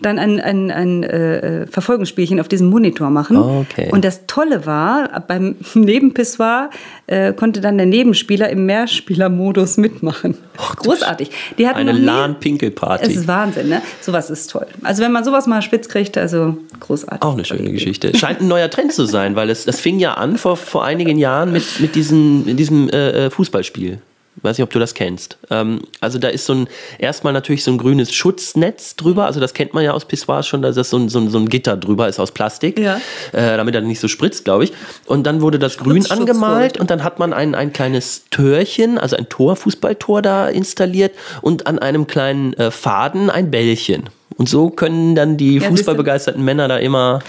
dann 0.00 0.18
ein, 0.18 0.40
ein, 0.40 0.70
ein 0.70 1.02
äh, 1.04 1.66
Verfolgungsspielchen 1.66 2.40
auf 2.40 2.48
diesem 2.48 2.68
Monitor 2.68 3.10
machen. 3.10 3.36
okay. 3.36 3.88
Und 3.90 4.04
das 4.04 4.26
Tolle 4.26 4.66
war, 4.66 5.24
beim 5.26 5.56
Nebenpissoir 5.74 6.70
äh, 7.06 7.32
konnte 7.32 7.60
dann 7.60 7.76
der 7.76 7.86
Nebenspieler 7.86 8.48
im 8.50 8.66
Mehrspielermodus 8.66 9.76
mitmachen. 9.76 10.36
Och, 10.58 10.76
Großartig. 10.76 11.30
Die 11.58 11.68
hatten 11.68 11.80
eine 11.80 11.92
LAN-Pinkelparty. 11.92 13.10
Es 13.10 13.16
ist 13.16 13.28
Wahnsinn, 13.28 13.68
ne? 13.68 13.82
Sowas 14.00 14.30
ist 14.30 14.50
toll. 14.50 14.66
Also 14.82 15.02
wenn 15.02 15.12
man 15.12 15.24
sowas 15.24 15.46
mal 15.46 15.62
spitz 15.62 15.88
kriegt, 15.88 16.18
also 16.18 16.56
großartig. 16.80 17.22
Auch 17.22 17.34
eine 17.34 17.44
schöne 17.44 17.70
Geschichte. 17.72 18.16
Scheint 18.16 18.40
ein 18.40 18.48
neuer 18.48 18.70
Trend 18.70 18.92
zu 18.92 19.06
sein, 19.06 19.36
weil 19.36 19.50
es, 19.50 19.64
das 19.64 19.80
fing 19.80 19.98
ja 19.98 20.14
an 20.14 20.38
vor, 20.38 20.56
vor 20.56 20.84
einigen 20.84 21.18
Jahren 21.18 21.52
mit, 21.52 21.80
mit 21.80 21.94
diesem, 21.94 22.56
diesem 22.56 22.88
äh, 22.90 23.26
äh 23.26 23.30
Fußballspiel. 23.30 23.98
Ich 24.38 24.44
weiß 24.44 24.56
nicht, 24.56 24.62
ob 24.62 24.70
du 24.70 24.78
das 24.78 24.94
kennst. 24.94 25.36
Ähm, 25.50 25.80
also 26.00 26.18
da 26.18 26.28
ist 26.28 26.46
so 26.46 26.54
ein, 26.54 26.68
erstmal 26.98 27.32
natürlich 27.32 27.64
so 27.64 27.72
ein 27.72 27.78
grünes 27.78 28.12
Schutznetz 28.12 28.94
drüber. 28.94 29.26
Also 29.26 29.40
das 29.40 29.52
kennt 29.52 29.74
man 29.74 29.84
ja 29.84 29.92
aus 29.92 30.04
Pissoirs 30.04 30.46
schon, 30.46 30.62
dass 30.62 30.76
das 30.76 30.90
so 30.90 30.96
ein, 30.96 31.08
so 31.08 31.18
ein, 31.18 31.28
so 31.28 31.38
ein 31.38 31.48
Gitter 31.48 31.76
drüber 31.76 32.08
ist 32.08 32.20
aus 32.20 32.30
Plastik, 32.30 32.78
ja. 32.78 33.00
äh, 33.32 33.56
damit 33.56 33.74
er 33.74 33.80
nicht 33.80 34.00
so 34.00 34.06
spritzt, 34.06 34.44
glaube 34.44 34.64
ich. 34.64 34.72
Und 35.06 35.26
dann 35.26 35.40
wurde 35.40 35.58
das 35.58 35.76
grün 35.76 36.08
angemalt 36.08 36.78
und 36.78 36.90
dann 36.90 37.02
hat 37.02 37.18
man 37.18 37.32
ein, 37.32 37.54
ein 37.56 37.72
kleines 37.72 38.24
Törchen, 38.30 38.96
also 38.96 39.16
ein 39.16 39.28
Tor, 39.28 39.56
Fußballtor 39.56 40.22
da 40.22 40.48
installiert 40.48 41.12
und 41.42 41.66
an 41.66 41.80
einem 41.80 42.06
kleinen 42.06 42.52
äh, 42.54 42.70
Faden 42.70 43.30
ein 43.30 43.50
Bällchen. 43.50 44.04
Und 44.36 44.48
so 44.48 44.70
können 44.70 45.16
dann 45.16 45.36
die 45.36 45.58
ja, 45.58 45.68
fußballbegeisterten 45.68 46.44
Männer 46.44 46.68
da 46.68 46.76
immer 46.76 47.20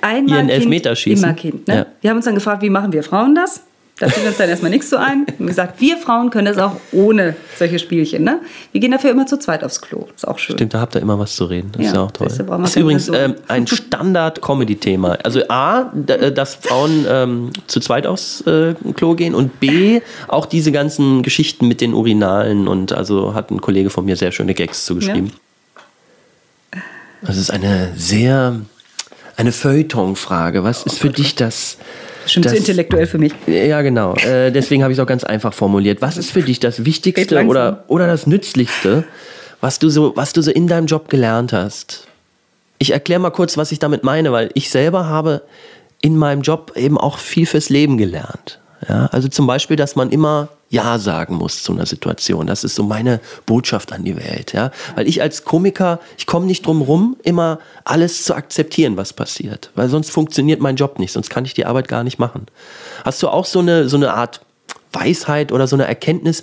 Einmal 0.00 0.38
ihren 0.38 0.48
Elfmeter 0.48 0.96
schießen. 0.96 1.24
Immer 1.24 1.34
Kind. 1.34 1.68
Ne? 1.68 1.74
Ja. 1.76 1.86
Wir 2.00 2.10
haben 2.10 2.16
uns 2.16 2.24
dann 2.24 2.34
gefragt, 2.34 2.62
wie 2.62 2.70
machen 2.70 2.92
wir 2.92 3.04
Frauen 3.04 3.36
das? 3.36 3.62
Da 3.98 4.10
fiel 4.10 4.26
uns 4.28 4.36
dann 4.36 4.50
erstmal 4.50 4.70
nichts 4.70 4.90
so 4.90 4.96
ein. 4.96 5.24
Und 5.38 5.46
gesagt, 5.46 5.80
wir 5.80 5.96
Frauen 5.96 6.28
können 6.28 6.44
das 6.44 6.58
auch 6.58 6.76
ohne 6.92 7.34
solche 7.58 7.78
Spielchen. 7.78 8.24
Ne? 8.24 8.40
Wir 8.72 8.80
gehen 8.82 8.90
dafür 8.90 9.10
immer 9.10 9.26
zu 9.26 9.38
zweit 9.38 9.64
aufs 9.64 9.80
Klo. 9.80 10.06
Ist 10.14 10.28
auch 10.28 10.38
schön. 10.38 10.56
Stimmt, 10.56 10.74
da 10.74 10.80
habt 10.80 10.94
ihr 10.96 11.00
immer 11.00 11.18
was 11.18 11.34
zu 11.34 11.46
reden. 11.46 11.72
Das 11.72 11.82
ja, 11.82 11.88
ist 11.88 11.94
ja 11.94 12.02
auch 12.02 12.10
toll. 12.10 12.28
Das 12.28 12.38
ist 12.70 12.76
übrigens 12.76 13.08
äh, 13.08 13.32
ein 13.48 13.66
Standard-Comedy-Thema. 13.66 15.18
Also 15.24 15.48
A, 15.48 15.92
äh, 16.08 16.30
dass 16.30 16.56
Frauen 16.56 17.06
ähm, 17.08 17.50
zu 17.68 17.80
zweit 17.80 18.06
aufs 18.06 18.42
äh, 18.42 18.74
Klo 18.94 19.14
gehen 19.14 19.34
und 19.34 19.60
B, 19.60 20.02
auch 20.28 20.44
diese 20.44 20.72
ganzen 20.72 21.22
Geschichten 21.22 21.66
mit 21.66 21.80
den 21.80 21.94
Urinalen. 21.94 22.68
Und 22.68 22.92
also 22.92 23.32
hat 23.32 23.50
ein 23.50 23.62
Kollege 23.62 23.88
von 23.88 24.04
mir 24.04 24.16
sehr 24.16 24.30
schöne 24.30 24.52
Gags 24.52 24.84
zugeschrieben. 24.84 25.32
Ja. 26.74 26.80
Das 27.22 27.38
ist 27.38 27.50
eine 27.50 27.94
sehr, 27.96 28.60
eine 29.38 29.52
Feuilleton-Frage. 29.52 30.64
Was 30.64 30.82
ist 30.82 30.98
für 30.98 31.08
dich 31.08 31.34
das 31.34 31.78
Schon 32.26 32.42
zu 32.42 32.56
intellektuell 32.56 33.06
für 33.06 33.18
mich. 33.18 33.32
Ja, 33.46 33.82
genau. 33.82 34.14
Äh, 34.14 34.50
deswegen 34.50 34.82
habe 34.82 34.92
ich 34.92 34.98
es 34.98 35.02
auch 35.02 35.08
ganz 35.08 35.24
einfach 35.24 35.54
formuliert. 35.54 36.02
Was 36.02 36.16
ist 36.16 36.30
für 36.30 36.42
dich 36.42 36.60
das 36.60 36.84
Wichtigste 36.84 37.44
oder, 37.44 37.84
oder 37.88 38.06
das 38.06 38.26
Nützlichste, 38.26 39.04
was 39.60 39.78
du, 39.78 39.88
so, 39.88 40.12
was 40.16 40.32
du 40.32 40.42
so 40.42 40.50
in 40.50 40.66
deinem 40.66 40.86
Job 40.86 41.08
gelernt 41.08 41.52
hast? 41.52 42.06
Ich 42.78 42.92
erkläre 42.92 43.20
mal 43.20 43.30
kurz, 43.30 43.56
was 43.56 43.72
ich 43.72 43.78
damit 43.78 44.04
meine, 44.04 44.32
weil 44.32 44.50
ich 44.54 44.70
selber 44.70 45.06
habe 45.06 45.42
in 46.02 46.16
meinem 46.16 46.42
Job 46.42 46.72
eben 46.76 46.98
auch 46.98 47.18
viel 47.18 47.46
fürs 47.46 47.70
Leben 47.70 47.96
gelernt. 47.96 48.60
Ja, 48.88 49.06
also 49.06 49.28
zum 49.28 49.46
Beispiel, 49.46 49.76
dass 49.76 49.96
man 49.96 50.10
immer 50.10 50.48
Ja 50.68 50.98
sagen 50.98 51.36
muss 51.36 51.62
zu 51.62 51.72
einer 51.72 51.86
Situation. 51.86 52.46
Das 52.46 52.64
ist 52.64 52.74
so 52.74 52.82
meine 52.82 53.20
Botschaft 53.46 53.92
an 53.92 54.04
die 54.04 54.16
Welt. 54.16 54.52
Ja? 54.52 54.70
Weil 54.94 55.08
ich 55.08 55.22
als 55.22 55.44
Komiker, 55.44 56.00
ich 56.18 56.26
komme 56.26 56.46
nicht 56.46 56.66
drum 56.66 56.82
rum, 56.82 57.16
immer 57.22 57.58
alles 57.84 58.24
zu 58.24 58.34
akzeptieren, 58.34 58.96
was 58.96 59.12
passiert. 59.12 59.70
Weil 59.74 59.88
sonst 59.88 60.10
funktioniert 60.10 60.60
mein 60.60 60.76
Job 60.76 60.98
nicht, 60.98 61.12
sonst 61.12 61.30
kann 61.30 61.44
ich 61.44 61.54
die 61.54 61.66
Arbeit 61.66 61.88
gar 61.88 62.04
nicht 62.04 62.18
machen. 62.18 62.46
Hast 63.04 63.22
du 63.22 63.28
auch 63.28 63.46
so 63.46 63.60
eine, 63.60 63.88
so 63.88 63.96
eine 63.96 64.12
Art 64.12 64.40
Weisheit 64.92 65.52
oder 65.52 65.66
so 65.66 65.76
eine 65.76 65.86
Erkenntnis, 65.86 66.42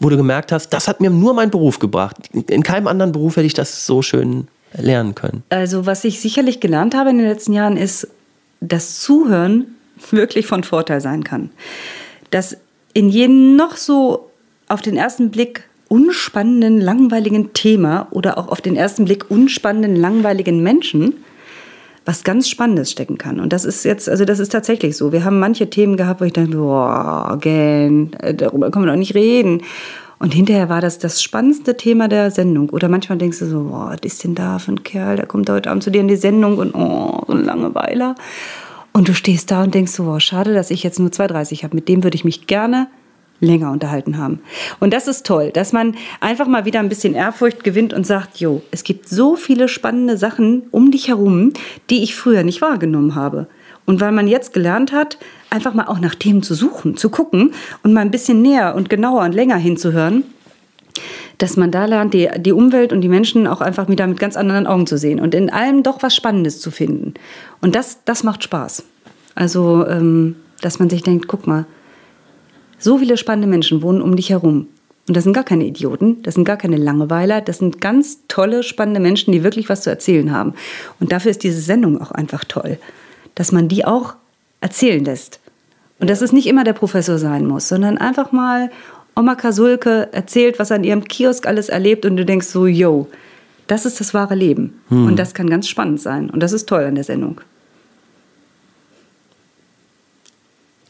wo 0.00 0.08
du 0.08 0.16
gemerkt 0.16 0.52
hast, 0.52 0.70
das 0.70 0.88
hat 0.88 1.00
mir 1.00 1.10
nur 1.10 1.34
mein 1.34 1.50
Beruf 1.50 1.78
gebracht. 1.78 2.16
In 2.32 2.62
keinem 2.62 2.86
anderen 2.86 3.12
Beruf 3.12 3.36
hätte 3.36 3.46
ich 3.46 3.54
das 3.54 3.86
so 3.86 4.02
schön 4.02 4.48
lernen 4.74 5.14
können. 5.14 5.42
Also 5.50 5.86
was 5.86 6.04
ich 6.04 6.20
sicherlich 6.20 6.60
gelernt 6.60 6.94
habe 6.94 7.10
in 7.10 7.18
den 7.18 7.28
letzten 7.28 7.52
Jahren 7.52 7.76
ist, 7.76 8.08
das 8.60 9.00
Zuhören 9.00 9.66
wirklich 10.10 10.46
von 10.46 10.64
Vorteil 10.64 11.00
sein 11.00 11.24
kann. 11.24 11.50
Dass 12.30 12.56
in 12.94 13.08
jedem 13.08 13.56
noch 13.56 13.76
so 13.76 14.30
auf 14.68 14.82
den 14.82 14.96
ersten 14.96 15.30
Blick 15.30 15.64
unspannenden, 15.88 16.80
langweiligen 16.80 17.52
Thema 17.52 18.08
oder 18.10 18.38
auch 18.38 18.48
auf 18.48 18.60
den 18.60 18.76
ersten 18.76 19.04
Blick 19.04 19.30
unspannenden, 19.30 19.96
langweiligen 19.96 20.62
Menschen 20.62 21.14
was 22.04 22.24
ganz 22.24 22.48
Spannendes 22.48 22.90
stecken 22.90 23.18
kann. 23.18 23.38
Und 23.38 23.52
das 23.52 23.64
ist 23.64 23.84
jetzt, 23.84 24.08
also 24.08 24.24
das 24.24 24.38
ist 24.38 24.50
tatsächlich 24.50 24.96
so. 24.96 25.12
Wir 25.12 25.24
haben 25.24 25.38
manche 25.38 25.70
Themen 25.70 25.96
gehabt, 25.96 26.20
wo 26.20 26.24
ich 26.24 26.32
dachte, 26.32 26.56
boah, 26.56 27.28
again, 27.30 28.12
äh, 28.20 28.34
darüber 28.34 28.70
können 28.70 28.86
wir 28.86 28.90
doch 28.90 28.98
nicht 28.98 29.14
reden. 29.14 29.62
Und 30.18 30.34
hinterher 30.34 30.68
war 30.68 30.80
das 30.80 30.98
das 30.98 31.22
spannendste 31.22 31.76
Thema 31.76 32.08
der 32.08 32.30
Sendung. 32.30 32.70
Oder 32.70 32.88
manchmal 32.88 33.18
denkst 33.18 33.40
du 33.40 33.46
so, 33.46 33.64
boah, 33.64 33.90
was 33.90 34.00
ist 34.04 34.24
denn 34.24 34.34
da 34.34 34.58
für 34.58 34.72
ein 34.72 34.82
Kerl, 34.82 35.16
der 35.16 35.26
kommt 35.26 35.50
heute 35.50 35.70
Abend 35.70 35.82
zu 35.82 35.90
dir 35.90 36.00
in 36.00 36.08
die 36.08 36.16
Sendung 36.16 36.58
und 36.58 36.74
oh, 36.74 37.22
so 37.26 37.32
ein 37.32 37.44
Langeweiler. 37.44 38.14
Und 38.92 39.08
du 39.08 39.14
stehst 39.14 39.50
da 39.50 39.62
und 39.62 39.74
denkst 39.74 39.92
so, 39.92 40.06
wow, 40.06 40.20
schade, 40.20 40.52
dass 40.52 40.70
ich 40.70 40.82
jetzt 40.82 40.98
nur 40.98 41.10
2,30 41.10 41.62
habe. 41.62 41.74
Mit 41.74 41.88
dem 41.88 42.04
würde 42.04 42.14
ich 42.14 42.24
mich 42.24 42.46
gerne 42.46 42.88
länger 43.40 43.72
unterhalten 43.72 44.18
haben. 44.18 44.40
Und 44.78 44.92
das 44.92 45.08
ist 45.08 45.26
toll, 45.26 45.50
dass 45.50 45.72
man 45.72 45.96
einfach 46.20 46.46
mal 46.46 46.64
wieder 46.64 46.80
ein 46.80 46.88
bisschen 46.88 47.14
Ehrfurcht 47.14 47.64
gewinnt 47.64 47.92
und 47.92 48.06
sagt, 48.06 48.38
jo, 48.38 48.62
es 48.70 48.84
gibt 48.84 49.08
so 49.08 49.34
viele 49.34 49.68
spannende 49.68 50.16
Sachen 50.16 50.62
um 50.70 50.90
dich 50.90 51.08
herum, 51.08 51.52
die 51.90 52.02
ich 52.02 52.14
früher 52.14 52.44
nicht 52.44 52.62
wahrgenommen 52.62 53.14
habe. 53.14 53.48
Und 53.84 54.00
weil 54.00 54.12
man 54.12 54.28
jetzt 54.28 54.52
gelernt 54.54 54.92
hat, 54.92 55.18
einfach 55.50 55.74
mal 55.74 55.86
auch 55.86 55.98
nach 55.98 56.14
Themen 56.14 56.42
zu 56.42 56.54
suchen, 56.54 56.96
zu 56.96 57.10
gucken 57.10 57.52
und 57.82 57.92
mal 57.92 58.00
ein 58.00 58.12
bisschen 58.12 58.40
näher 58.40 58.76
und 58.76 58.88
genauer 58.88 59.22
und 59.22 59.32
länger 59.32 59.56
hinzuhören, 59.56 60.22
dass 61.42 61.56
man 61.56 61.72
da 61.72 61.86
lernt, 61.86 62.14
die, 62.14 62.28
die 62.38 62.52
Umwelt 62.52 62.92
und 62.92 63.00
die 63.00 63.08
Menschen 63.08 63.48
auch 63.48 63.60
einfach 63.60 63.88
wieder 63.88 64.06
mit 64.06 64.20
ganz 64.20 64.36
anderen 64.36 64.68
Augen 64.68 64.86
zu 64.86 64.96
sehen 64.96 65.18
und 65.18 65.34
in 65.34 65.50
allem 65.50 65.82
doch 65.82 66.00
was 66.00 66.14
Spannendes 66.14 66.60
zu 66.60 66.70
finden. 66.70 67.14
Und 67.60 67.74
das, 67.74 67.98
das 68.04 68.22
macht 68.22 68.44
Spaß. 68.44 68.84
Also, 69.34 69.84
ähm, 69.88 70.36
dass 70.60 70.78
man 70.78 70.88
sich 70.88 71.02
denkt, 71.02 71.26
guck 71.26 71.48
mal, 71.48 71.66
so 72.78 72.98
viele 72.98 73.16
spannende 73.16 73.48
Menschen 73.48 73.82
wohnen 73.82 74.02
um 74.02 74.14
dich 74.14 74.30
herum. 74.30 74.68
Und 75.08 75.16
das 75.16 75.24
sind 75.24 75.32
gar 75.32 75.42
keine 75.42 75.64
Idioten, 75.64 76.22
das 76.22 76.34
sind 76.34 76.44
gar 76.44 76.56
keine 76.56 76.76
Langeweiler, 76.76 77.40
das 77.40 77.58
sind 77.58 77.80
ganz 77.80 78.20
tolle, 78.28 78.62
spannende 78.62 79.00
Menschen, 79.00 79.32
die 79.32 79.42
wirklich 79.42 79.68
was 79.68 79.82
zu 79.82 79.90
erzählen 79.90 80.30
haben. 80.30 80.54
Und 81.00 81.10
dafür 81.10 81.32
ist 81.32 81.42
diese 81.42 81.60
Sendung 81.60 82.00
auch 82.00 82.12
einfach 82.12 82.44
toll, 82.44 82.78
dass 83.34 83.50
man 83.50 83.66
die 83.66 83.84
auch 83.84 84.14
erzählen 84.60 85.04
lässt. 85.04 85.40
Und 85.98 86.08
dass 86.08 86.22
es 86.22 86.32
nicht 86.32 86.46
immer 86.46 86.62
der 86.62 86.72
Professor 86.72 87.18
sein 87.18 87.48
muss, 87.48 87.66
sondern 87.66 87.98
einfach 87.98 88.30
mal 88.30 88.70
Oma 89.14 89.34
Kasulke 89.34 90.08
erzählt, 90.12 90.58
was 90.58 90.72
an 90.72 90.84
ihrem 90.84 91.04
Kiosk 91.04 91.46
alles 91.46 91.68
erlebt 91.68 92.06
und 92.06 92.16
du 92.16 92.24
denkst 92.24 92.46
so, 92.46 92.66
yo, 92.66 93.08
das 93.66 93.86
ist 93.86 94.00
das 94.00 94.14
wahre 94.14 94.34
Leben. 94.34 94.80
Hm. 94.88 95.06
Und 95.06 95.18
das 95.18 95.34
kann 95.34 95.48
ganz 95.48 95.68
spannend 95.68 96.00
sein. 96.00 96.30
Und 96.30 96.40
das 96.40 96.52
ist 96.52 96.68
toll 96.68 96.84
an 96.84 96.94
der 96.94 97.04
Sendung. 97.04 97.40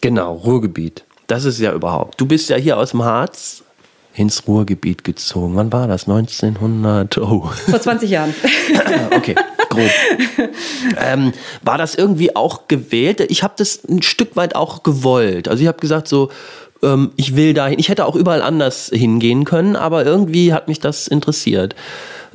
Genau, 0.01 0.35
Ruhrgebiet. 0.35 1.05
Das 1.27 1.45
ist 1.45 1.61
ja 1.61 1.73
überhaupt. 1.73 2.21
Du 2.21 2.27
bist 2.27 2.51
ja 2.51 2.57
hier 2.57 2.77
aus 2.77 2.91
dem 2.91 3.05
Harz 3.05 3.63
ins 4.15 4.47
Ruhrgebiet 4.47 5.05
gezogen. 5.05 5.57
Wann 5.57 5.73
war 5.73 5.89
das? 5.89 6.09
1900? 6.09 7.19
Oh. 7.19 7.51
Vor 7.71 7.81
20 7.81 8.11
Jahren. 8.11 8.35
okay, 9.17 9.35
grob. 9.71 9.91
Ähm, 10.99 11.33
war 11.63 11.79
das 11.79 11.95
irgendwie 11.95 12.37
auch 12.37 12.69
gewählt? 12.69 13.21
Ich 13.31 13.43
habe 13.43 13.55
das 13.57 13.85
ein 13.89 14.03
Stück 14.03 14.37
weit 14.37 14.55
auch 14.55 14.83
gewollt. 14.83 15.49
Also 15.49 15.63
ich 15.63 15.69
habe 15.69 15.79
gesagt 15.79 16.09
so, 16.09 16.31
ähm, 16.83 17.13
ich 17.17 17.37
will 17.37 17.55
dahin. 17.55 17.79
Ich 17.79 17.89
hätte 17.89 18.07
auch 18.07 18.17
überall 18.17 18.43
anders 18.43 18.91
hingehen 18.93 19.45
können, 19.45 19.77
aber 19.77 20.05
irgendwie 20.05 20.53
hat 20.53 20.69
mich 20.69 20.81
das 20.81 21.09
interessiert. 21.09 21.75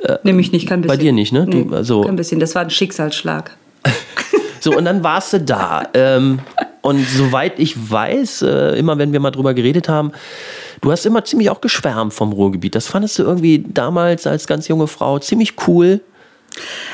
Äh, 0.01 0.17
Nämlich 0.23 0.51
nicht, 0.51 0.67
kein 0.67 0.81
bisschen. 0.81 0.97
Bei 0.97 1.01
dir 1.01 1.11
nicht, 1.11 1.33
ne? 1.33 1.45
Du, 1.45 1.57
nee, 1.57 1.75
also, 1.75 2.01
kein 2.01 2.15
bisschen. 2.15 2.39
Das 2.39 2.55
war 2.55 2.61
ein 2.61 2.69
Schicksalsschlag. 2.69 3.55
so, 4.59 4.75
und 4.75 4.85
dann 4.85 5.03
warst 5.03 5.33
du 5.33 5.41
da. 5.41 5.83
Ähm, 5.93 6.39
und 6.81 7.05
soweit 7.07 7.59
ich 7.59 7.91
weiß, 7.91 8.43
äh, 8.43 8.79
immer 8.79 8.97
wenn 8.97 9.11
wir 9.11 9.19
mal 9.19 9.31
drüber 9.31 9.53
geredet 9.53 9.89
haben, 9.89 10.11
du 10.81 10.91
hast 10.91 11.05
immer 11.05 11.25
ziemlich 11.25 11.49
auch 11.49 11.61
geschwärmt 11.61 12.13
vom 12.13 12.31
Ruhrgebiet. 12.31 12.75
Das 12.75 12.87
fandest 12.87 13.19
du 13.19 13.23
irgendwie 13.23 13.65
damals 13.67 14.27
als 14.27 14.47
ganz 14.47 14.67
junge 14.67 14.87
Frau 14.87 15.19
ziemlich 15.19 15.55
cool. 15.67 16.01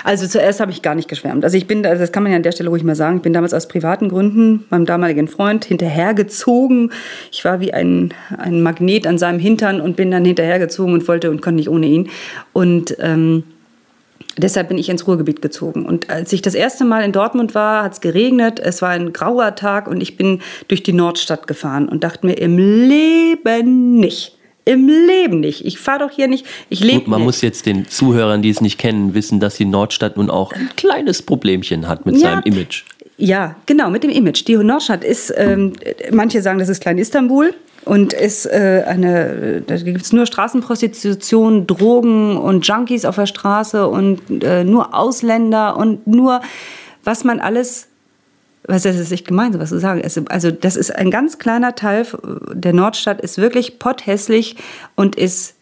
Also 0.03 0.27
zuerst 0.27 0.59
habe 0.59 0.71
ich 0.71 0.81
gar 0.81 0.95
nicht 0.95 1.07
geschwärmt. 1.07 1.43
Also 1.43 1.57
ich 1.57 1.67
bin, 1.67 1.83
das 1.83 2.11
kann 2.11 2.23
man 2.23 2.31
ja 2.31 2.35
an 2.35 2.43
der 2.43 2.51
Stelle 2.51 2.69
ruhig 2.69 2.83
mal 2.83 2.95
sagen, 2.95 3.17
ich 3.17 3.21
bin 3.21 3.33
damals 3.33 3.53
aus 3.53 3.67
privaten 3.67 4.09
Gründen 4.09 4.65
meinem 4.69 4.85
damaligen 4.85 5.27
Freund 5.27 5.65
hinterhergezogen. 5.65 6.91
Ich 7.31 7.45
war 7.45 7.59
wie 7.59 7.73
ein, 7.73 8.13
ein 8.37 8.61
Magnet 8.61 9.07
an 9.07 9.17
seinem 9.17 9.39
Hintern 9.39 9.81
und 9.81 9.95
bin 9.95 10.11
dann 10.11 10.25
hinterhergezogen 10.25 10.93
und 10.93 11.07
wollte 11.07 11.31
und 11.31 11.41
konnte 11.41 11.57
nicht 11.57 11.69
ohne 11.69 11.87
ihn. 11.87 12.09
Und 12.51 12.95
ähm, 12.99 13.43
deshalb 14.37 14.69
bin 14.69 14.77
ich 14.77 14.89
ins 14.89 15.07
Ruhrgebiet 15.07 15.41
gezogen. 15.41 15.85
Und 15.85 16.09
als 16.09 16.33
ich 16.33 16.41
das 16.41 16.55
erste 16.55 16.85
Mal 16.85 17.03
in 17.03 17.11
Dortmund 17.11 17.55
war, 17.55 17.83
hat 17.83 17.93
es 17.93 18.01
geregnet. 18.01 18.59
Es 18.59 18.81
war 18.81 18.89
ein 18.89 19.13
grauer 19.13 19.55
Tag 19.55 19.87
und 19.87 20.01
ich 20.01 20.17
bin 20.17 20.41
durch 20.67 20.83
die 20.83 20.93
Nordstadt 20.93 21.47
gefahren 21.47 21.87
und 21.87 22.03
dachte 22.03 22.25
mir 22.25 22.33
im 22.33 22.57
Leben 22.57 23.95
nicht 23.99 24.37
im 24.65 24.87
Leben 24.87 25.39
nicht. 25.39 25.65
Ich 25.65 25.79
fahre 25.79 25.99
doch 25.99 26.11
hier 26.11 26.27
nicht. 26.27 26.45
Ich 26.69 26.79
lebe. 26.79 26.99
Gut, 26.99 27.07
man 27.07 27.19
nicht. 27.19 27.25
muss 27.25 27.41
jetzt 27.41 27.65
den 27.65 27.87
Zuhörern, 27.87 28.41
die 28.41 28.49
es 28.49 28.61
nicht 28.61 28.77
kennen, 28.77 29.13
wissen, 29.13 29.39
dass 29.39 29.55
die 29.55 29.65
Nordstadt 29.65 30.17
nun 30.17 30.29
auch 30.29 30.53
ein 30.53 30.69
kleines 30.75 31.21
Problemchen 31.21 31.87
hat 31.87 32.05
mit 32.05 32.15
ja, 32.15 32.21
seinem 32.21 32.43
Image. 32.43 32.83
Ja, 33.17 33.55
genau, 33.65 33.89
mit 33.89 34.03
dem 34.03 34.09
Image. 34.09 34.47
Die 34.47 34.55
Nordstadt 34.55 35.03
ist, 35.03 35.33
ähm, 35.37 35.73
manche 36.11 36.41
sagen, 36.41 36.59
das 36.59 36.69
ist 36.69 36.81
Klein 36.81 36.97
Istanbul 36.97 37.53
und 37.85 38.13
ist 38.13 38.45
äh, 38.45 38.83
eine, 38.87 39.61
da 39.65 39.75
gibt 39.77 40.01
es 40.01 40.13
nur 40.13 40.25
Straßenprostitution, 40.25 41.67
Drogen 41.67 42.37
und 42.37 42.65
Junkies 42.65 43.05
auf 43.05 43.15
der 43.15 43.25
Straße 43.25 43.87
und 43.87 44.43
äh, 44.43 44.63
nur 44.63 44.95
Ausländer 44.95 45.77
und 45.77 46.07
nur, 46.07 46.41
was 47.03 47.23
man 47.23 47.39
alles 47.39 47.87
was 48.65 48.85
ist 48.85 49.11
nicht 49.11 49.27
gemeint, 49.27 49.57
was 49.59 49.69
zu 49.69 49.79
sagen. 49.79 50.01
Also 50.29 50.51
das 50.51 50.75
ist 50.75 50.95
ein 50.95 51.11
ganz 51.11 51.37
kleiner 51.37 51.75
Teil 51.75 52.05
der 52.53 52.73
Nordstadt, 52.73 53.21
ist 53.21 53.37
wirklich 53.37 53.79
potthässlich 53.79 54.55
und 54.95 55.15
ist, 55.15 55.55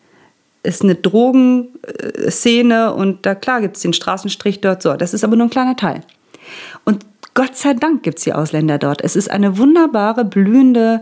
ist 0.63 0.83
eine 0.83 0.95
Drogenszene 0.95 2.93
und 2.93 3.25
da 3.25 3.35
klar 3.35 3.61
gibt 3.61 3.77
es 3.77 3.81
den 3.81 3.93
Straßenstrich 3.93 4.61
dort 4.61 4.81
so. 4.83 4.93
Das 4.93 5.13
ist 5.13 5.23
aber 5.23 5.35
nur 5.35 5.47
ein 5.47 5.51
kleiner 5.51 5.75
Teil. 5.75 6.01
Und 6.85 7.05
Gott 7.33 7.55
sei 7.55 7.73
Dank 7.73 8.03
gibt 8.03 8.19
es 8.19 8.25
die 8.25 8.33
Ausländer 8.33 8.77
dort. 8.77 9.01
Es 9.03 9.15
ist 9.15 9.31
eine 9.31 9.57
wunderbare, 9.57 10.25
blühende 10.25 11.01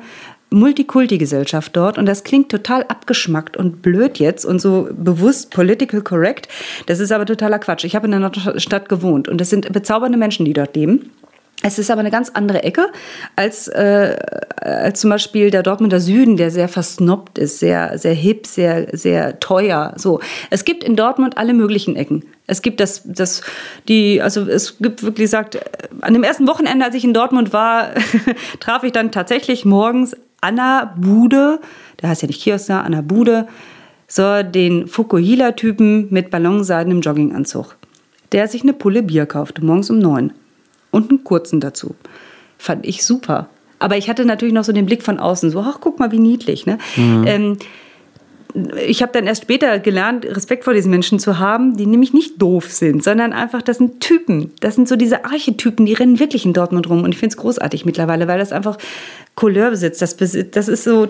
Multikulti-Gesellschaft 0.51 1.75
dort 1.75 1.97
und 1.97 2.05
das 2.05 2.23
klingt 2.23 2.49
total 2.49 2.83
abgeschmackt 2.83 3.55
und 3.55 3.81
blöd 3.81 4.17
jetzt 4.17 4.45
und 4.45 4.59
so 4.59 4.89
bewusst 4.91 5.51
political 5.51 6.01
correct. 6.01 6.47
Das 6.87 6.99
ist 6.99 7.11
aber 7.11 7.25
totaler 7.25 7.59
Quatsch. 7.59 7.83
Ich 7.83 7.95
habe 7.95 8.07
in 8.07 8.11
der 8.11 8.19
Nordstadt 8.19 8.89
gewohnt 8.89 9.27
und 9.27 9.39
das 9.39 9.49
sind 9.49 9.71
bezaubernde 9.71 10.17
Menschen, 10.17 10.45
die 10.45 10.53
dort 10.53 10.75
leben. 10.75 11.11
Es 11.61 11.77
ist 11.77 11.91
aber 11.91 11.99
eine 11.99 12.11
ganz 12.11 12.29
andere 12.29 12.63
Ecke 12.63 12.87
als, 13.35 13.67
äh, 13.67 14.15
als 14.61 15.01
zum 15.01 15.09
Beispiel 15.09 15.51
der 15.51 15.61
Dortmunder 15.61 15.99
Süden, 15.99 16.37
der 16.37 16.51
sehr 16.51 16.69
versnobbt 16.69 17.37
ist, 17.37 17.59
sehr, 17.59 17.97
sehr 17.97 18.13
hip, 18.13 18.47
sehr, 18.47 18.87
sehr 18.97 19.41
teuer. 19.41 19.93
So. 19.97 20.21
Es 20.49 20.63
gibt 20.63 20.85
in 20.85 20.95
Dortmund 20.95 21.37
alle 21.37 21.53
möglichen 21.53 21.97
Ecken. 21.97 22.23
Es 22.47 22.61
gibt 22.61 22.79
das, 22.79 23.03
das, 23.03 23.41
die, 23.89 24.21
also 24.21 24.47
es 24.47 24.77
gibt 24.77 25.03
wirklich 25.03 25.25
gesagt, 25.25 25.59
an 25.99 26.13
dem 26.13 26.23
ersten 26.23 26.47
Wochenende, 26.47 26.85
als 26.85 26.95
ich 26.95 27.03
in 27.03 27.13
Dortmund 27.13 27.51
war, 27.51 27.89
traf 28.61 28.83
ich 28.83 28.93
dann 28.93 29.11
tatsächlich 29.11 29.65
morgens 29.65 30.15
Anna 30.39 30.93
Bude, 30.95 31.59
der 32.01 32.09
heißt 32.09 32.21
ja 32.21 32.27
nicht 32.27 32.41
Kiosk, 32.41 32.69
Anna 32.69 33.01
Bude, 33.01 33.47
so 34.07 34.43
den 34.43 34.87
Fukuhila-Typen 34.87 36.07
mit 36.09 36.31
ballonseidenem 36.31 37.01
Jogginganzug, 37.01 37.75
der 38.31 38.47
sich 38.47 38.61
eine 38.61 38.73
Pulle 38.73 39.03
Bier 39.03 39.25
kaufte, 39.25 39.63
morgens 39.63 39.89
um 39.89 39.99
neun 39.99 40.31
und 40.91 41.09
einen 41.09 41.23
kurzen 41.23 41.59
dazu. 41.59 41.95
Fand 42.57 42.85
ich 42.85 43.03
super. 43.03 43.49
Aber 43.79 43.97
ich 43.97 44.09
hatte 44.09 44.25
natürlich 44.25 44.53
noch 44.53 44.65
so 44.65 44.73
den 44.73 44.85
Blick 44.85 45.03
von 45.03 45.19
außen, 45.19 45.49
so, 45.51 45.61
ach, 45.61 45.79
guck 45.79 45.99
mal, 45.99 46.11
wie 46.11 46.19
niedlich. 46.19 46.65
Ne? 46.65 46.77
Mhm. 46.97 47.23
Ähm, 47.27 47.57
ich 48.85 49.01
habe 49.01 49.11
dann 49.13 49.27
erst 49.27 49.43
später 49.43 49.79
gelernt, 49.79 50.25
Respekt 50.25 50.63
vor 50.63 50.73
diesen 50.73 50.89
Menschen 50.89 51.19
zu 51.19 51.37
haben, 51.39 51.77
die 51.77 51.85
nämlich 51.85 52.13
nicht 52.13 52.41
doof 52.41 52.71
sind, 52.71 53.03
sondern 53.03 53.31
einfach, 53.31 53.61
das 53.61 53.77
sind 53.77 53.99
Typen. 53.99 54.51
Das 54.59 54.75
sind 54.75 54.87
so 54.87 54.95
diese 54.95 55.23
Archetypen, 55.23 55.85
die 55.85 55.93
rennen 55.93 56.19
wirklich 56.19 56.45
in 56.45 56.53
Dortmund 56.53 56.89
rum. 56.89 57.03
Und 57.03 57.13
ich 57.13 57.19
finde 57.19 57.33
es 57.33 57.37
großartig 57.37 57.85
mittlerweile, 57.85 58.27
weil 58.27 58.39
das 58.39 58.51
einfach 58.51 58.77
Couleur 59.35 59.69
besitzt. 59.69 60.01
Das, 60.01 60.17
das 60.17 60.67
ist 60.67 60.83
so, 60.83 61.09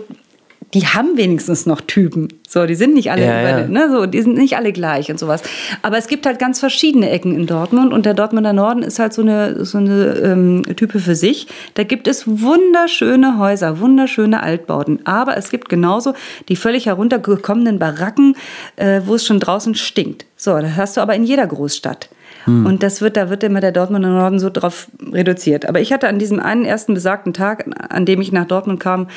die 0.74 0.86
haben 0.86 1.18
wenigstens 1.18 1.66
noch 1.66 1.82
Typen. 1.82 2.28
So, 2.48 2.66
die 2.66 2.76
sind 2.76 2.94
nicht 2.94 3.12
alle, 3.12 3.26
ja, 3.26 3.60
ja. 3.60 3.68
Ne, 3.68 3.90
so, 3.92 4.06
die 4.06 4.22
sind 4.22 4.38
nicht 4.38 4.56
alle 4.56 4.72
gleich 4.72 5.10
und 5.10 5.20
sowas. 5.20 5.42
Aber 5.82 5.98
es 5.98 6.08
gibt 6.08 6.26
halt 6.26 6.38
ganz 6.38 6.60
verschiedene 6.60 7.10
Ecken 7.10 7.36
in 7.36 7.48
Dortmund 7.48 7.92
und 7.92 8.06
der 8.06 8.14
Dortmunder 8.14 8.54
Norden 8.54 8.84
ist 8.84 9.00
halt 9.00 9.14
so 9.14 9.22
eine, 9.22 9.66
so 9.66 9.80
eine 9.80 10.16
ähm, 10.24 10.64
Type 10.76 11.00
für 11.00 11.16
sich. 11.16 11.48
Da 11.74 11.84
gibt 11.84 12.08
es 12.08 12.28
wunderschöne 12.28 13.40
Häuser, 13.40 13.80
wunderschöne 13.80 14.44
Altbauten. 14.44 15.00
Aber 15.06 15.38
es 15.38 15.50
gibt 15.50 15.70
genauso 15.70 16.14
die 16.50 16.56
völlig 16.56 16.86
heruntergekommenen 16.86 17.80
Baracken, 17.80 18.36
äh, 18.76 19.02
wo 19.06 19.16
es 19.16 19.26
schon 19.26 19.40
draußen 19.40 19.74
stinkt. 19.76 20.26
So, 20.36 20.58
das 20.60 20.76
hast 20.76 20.98
du 20.98 21.02
aber 21.02 21.16
in 21.16 21.24
jeder 21.24 21.48
Großstadt. 21.48 22.10
Hm. 22.46 22.66
Und 22.66 22.84
das 22.84 23.02
wird, 23.02 23.18
da 23.18 23.30
wird 23.30 23.44
immer 23.44 23.60
der 23.60 23.72
Dortmunder 23.72 24.10
Norden 24.10 24.40
so 24.40 24.50
drauf 24.50 24.88
reduziert. 25.12 25.68
Aber 25.68 25.82
ich 25.82 25.92
hatte 25.92 26.08
an 26.08 26.20
diesem 26.20 26.40
einen 26.40 26.66
ersten 26.66 26.94
besagten 26.94 27.34
Tag, 27.34 27.66
an 27.90 28.06
dem 28.06 28.22
ich 28.22 28.32
nach 28.32 28.46
Dortmund 28.46 28.80
kam, 28.80 29.08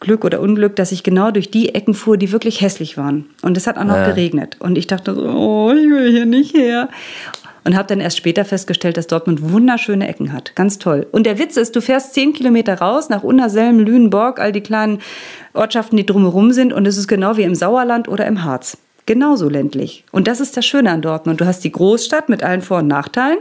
Glück 0.00 0.24
oder 0.24 0.40
Unglück, 0.40 0.76
dass 0.76 0.92
ich 0.92 1.02
genau 1.02 1.30
durch 1.30 1.50
die 1.50 1.74
Ecken 1.74 1.94
fuhr, 1.94 2.16
die 2.16 2.32
wirklich 2.32 2.60
hässlich 2.60 2.96
waren. 2.98 3.26
Und 3.42 3.56
es 3.56 3.66
hat 3.66 3.78
auch 3.78 3.84
noch 3.84 3.96
ja. 3.96 4.08
geregnet. 4.08 4.56
Und 4.58 4.76
ich 4.76 4.86
dachte 4.86 5.14
so, 5.14 5.22
oh, 5.22 5.72
ich 5.72 5.88
will 5.88 6.10
hier 6.10 6.26
nicht 6.26 6.54
her. 6.54 6.88
Und 7.64 7.76
habe 7.76 7.88
dann 7.88 8.00
erst 8.00 8.16
später 8.16 8.44
festgestellt, 8.44 8.96
dass 8.96 9.08
Dortmund 9.08 9.50
wunderschöne 9.50 10.06
Ecken 10.06 10.32
hat. 10.32 10.54
Ganz 10.54 10.78
toll. 10.78 11.06
Und 11.10 11.26
der 11.26 11.38
Witz 11.38 11.56
ist, 11.56 11.74
du 11.74 11.80
fährst 11.80 12.14
zehn 12.14 12.32
Kilometer 12.32 12.78
raus 12.78 13.08
nach 13.08 13.24
Unnerselm, 13.24 13.80
Lüneburg, 13.80 14.38
all 14.38 14.52
die 14.52 14.60
kleinen 14.60 15.00
Ortschaften, 15.52 15.96
die 15.96 16.06
drumherum 16.06 16.52
sind. 16.52 16.72
Und 16.72 16.86
es 16.86 16.96
ist 16.96 17.08
genau 17.08 17.36
wie 17.36 17.42
im 17.42 17.56
Sauerland 17.56 18.06
oder 18.06 18.26
im 18.26 18.44
Harz. 18.44 18.78
Genauso 19.06 19.48
ländlich. 19.48 20.04
Und 20.12 20.28
das 20.28 20.40
ist 20.40 20.56
das 20.56 20.66
Schöne 20.66 20.90
an 20.90 21.02
Dortmund. 21.02 21.40
Du 21.40 21.46
hast 21.46 21.64
die 21.64 21.72
Großstadt 21.72 22.28
mit 22.28 22.42
allen 22.42 22.60
Vor- 22.60 22.78
und 22.78 22.88
Nachteilen 22.88 23.38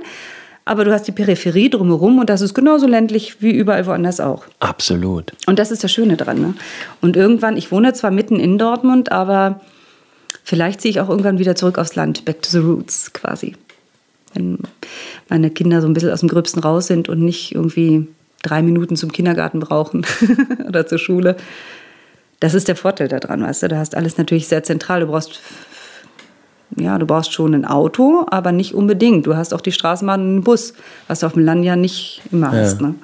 aber 0.66 0.84
du 0.84 0.92
hast 0.92 1.04
die 1.04 1.12
Peripherie 1.12 1.70
drumherum 1.70 2.18
und 2.20 2.30
das 2.30 2.42
ist 2.42 2.56
genauso 2.56 2.88
ländlich 2.88 3.42
wie 3.42 3.52
überall 3.52 3.86
woanders 3.86 4.20
auch. 4.20 4.46
Absolut. 4.60 5.32
Und 5.46 5.60
das 5.60 5.70
ist 5.70 5.84
das 5.84 5.92
Schöne 5.92 6.18
dran. 6.18 6.42
Ne? 6.42 6.54
Und 7.02 7.16
irgendwann, 7.16 7.56
ich 7.56 7.72
wohne 7.72 7.94
zwar 7.94 8.10
mitten 8.10 8.40
in 8.40 8.58
Dortmund, 8.58 9.12
aber 9.12 9.62
vielleicht 10.44 10.82
ziehe 10.82 10.90
ich 10.90 11.00
auch 11.00 11.10
irgendwann 11.10 11.38
wieder 11.38 11.56
zurück 11.56 11.78
aufs 11.78 11.96
Land, 11.96 12.26
back 12.26 12.42
to 12.42 12.50
the 12.50 12.58
roots 12.58 13.14
quasi. 13.14 13.56
Wenn 14.34 14.58
meine 15.30 15.52
Kinder 15.52 15.82
so 15.82 15.88
ein 15.88 15.94
bisschen 15.94 16.12
aus 16.12 16.22
dem 16.22 16.30
Gröbsten 16.30 16.62
raus 16.62 16.88
sind 16.88 17.10
und 17.10 17.22
nicht 17.22 17.54
irgendwie 17.54 18.08
drei 18.42 18.64
Minuten 18.64 18.96
zum 18.96 19.12
Kindergarten 19.12 19.60
brauchen 19.60 20.06
oder 20.68 20.88
zur 20.88 20.98
Schule. 20.98 21.36
Das 22.40 22.54
ist 22.54 22.68
der 22.68 22.76
Vorteil 22.76 23.08
daran, 23.08 23.44
weißt 23.44 23.64
du. 23.64 23.68
Da 23.68 23.78
hast 23.78 23.96
alles 23.96 24.18
natürlich 24.18 24.48
sehr 24.48 24.64
zentral. 24.64 25.02
Du 25.02 25.08
brauchst 25.08 25.40
ja, 26.78 26.98
du 26.98 27.06
brauchst 27.06 27.34
schon 27.34 27.54
ein 27.54 27.66
Auto, 27.66 28.26
aber 28.30 28.52
nicht 28.52 28.74
unbedingt. 28.74 29.26
Du 29.28 29.36
hast 29.36 29.54
auch 29.54 29.62
die 29.62 29.72
Straßenbahn 29.72 30.22
und 30.22 30.28
einen 30.28 30.44
Bus, 30.44 30.74
was 31.08 31.20
du 31.20 31.28
auf 31.28 31.34
dem 31.34 31.46
Land 31.46 31.64
ja 31.64 31.76
nicht 31.76 32.22
immer 32.32 32.54
ja. 32.54 32.62
hast. 32.62 32.82
Ne? 32.82 32.96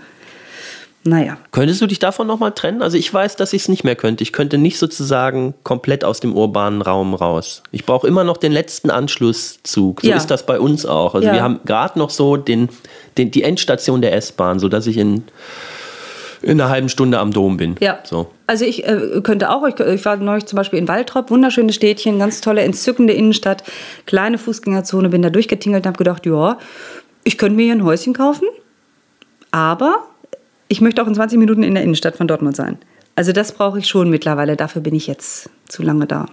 Naja. 1.04 1.38
Könntest 1.52 1.82
du 1.82 1.88
dich 1.88 1.98
davon 1.98 2.28
nochmal 2.28 2.52
trennen? 2.52 2.82
Also 2.84 2.96
ich 2.96 3.12
weiß, 3.12 3.36
dass 3.36 3.54
ich 3.54 3.64
es 3.64 3.70
nicht 3.70 3.84
mehr 3.84 3.96
könnte. 3.96 4.24
Ich 4.24 4.34
könnte 4.34 4.58
nicht 4.58 4.78
sozusagen 4.78 5.56
komplett 5.64 6.04
aus 6.04 6.20
dem 6.20 6.36
urbanen 6.36 6.82
Raum 6.82 7.16
raus. 7.16 7.64
Ich 7.72 7.86
brauche 7.86 8.08
immer 8.08 8.24
noch 8.24 8.38
den 8.38 8.52
letzten 8.52 8.92
Anschlusszug. 8.92 10.02
So 10.02 10.08
ja. 10.08 10.16
ist 10.16 10.28
das 10.28 10.46
bei 10.46 10.60
uns 10.60 10.86
auch. 10.86 11.16
Also 11.16 11.28
ja. 11.28 11.34
wir 11.34 11.42
haben 11.42 11.60
gerade 11.66 11.98
noch 11.98 12.12
so 12.12 12.38
den, 12.38 12.70
den, 13.18 13.32
die 13.32 13.42
Endstation 13.42 14.02
der 14.02 14.14
S-Bahn, 14.14 14.60
sodass 14.60 14.86
ich 14.86 14.98
in 14.98 15.24
in 16.42 16.60
einer 16.60 16.70
halben 16.70 16.90
Stunde 16.90 17.20
am 17.20 17.32
Dom 17.32 17.58
bin. 17.58 17.76
Ja. 17.80 18.00
So. 18.04 18.32
Also 18.48 18.66
ich 18.66 18.88
äh, 18.88 19.22
könnte 19.24 19.50
auch, 19.50 19.68
ich, 19.68 19.80
ich, 19.80 20.06
war 20.06 20.18
neulich 20.18 20.46
zum 20.46 20.58
Beispiel 20.58 20.80
in 20.80 20.88
Waldrop, 20.88 21.30
wunderschönes 21.30 21.76
Städtchen, 21.76 22.20
ganz 22.20 22.42
tolle, 22.42 22.62
entzückende 22.62 23.14
Innenstadt, 23.14 23.64
kleine 24.06 24.38
Fußgängerzone, 24.38 25.10
bin 25.10 25.22
da 25.22 25.30
durchgetingelt 25.30 25.84
und 25.84 25.88
habe 25.88 25.98
gedacht, 25.98 26.26
ja, 26.26 26.58
ich 27.24 27.38
könnte 27.38 27.56
mir 27.56 27.64
hier 27.64 27.76
ein 27.76 27.84
Häuschen 27.84 28.14
kaufen, 28.14 28.48
aber 29.52 30.08
ich 30.68 30.82
möchte 30.82 31.04
auch 31.04 31.08
in 31.08 31.16
20 31.16 31.38
Minuten 31.38 31.64
in 31.64 31.76
der 31.76 31.84
Innenstadt 31.84 32.16
von 32.16 32.28
Dortmund 32.28 32.56
sein. 32.56 32.78
Also 33.16 33.34
das 33.34 33.52
brauche 33.52 33.80
ich 33.80 33.88
schon 33.88 34.10
mittlerweile, 34.10 34.56
dafür 34.56 34.82
bin 34.82 34.96
ich 34.96 35.08
jetzt 35.08 35.50
zu 35.68 35.84
lange 35.84 36.08
da. 36.08 36.28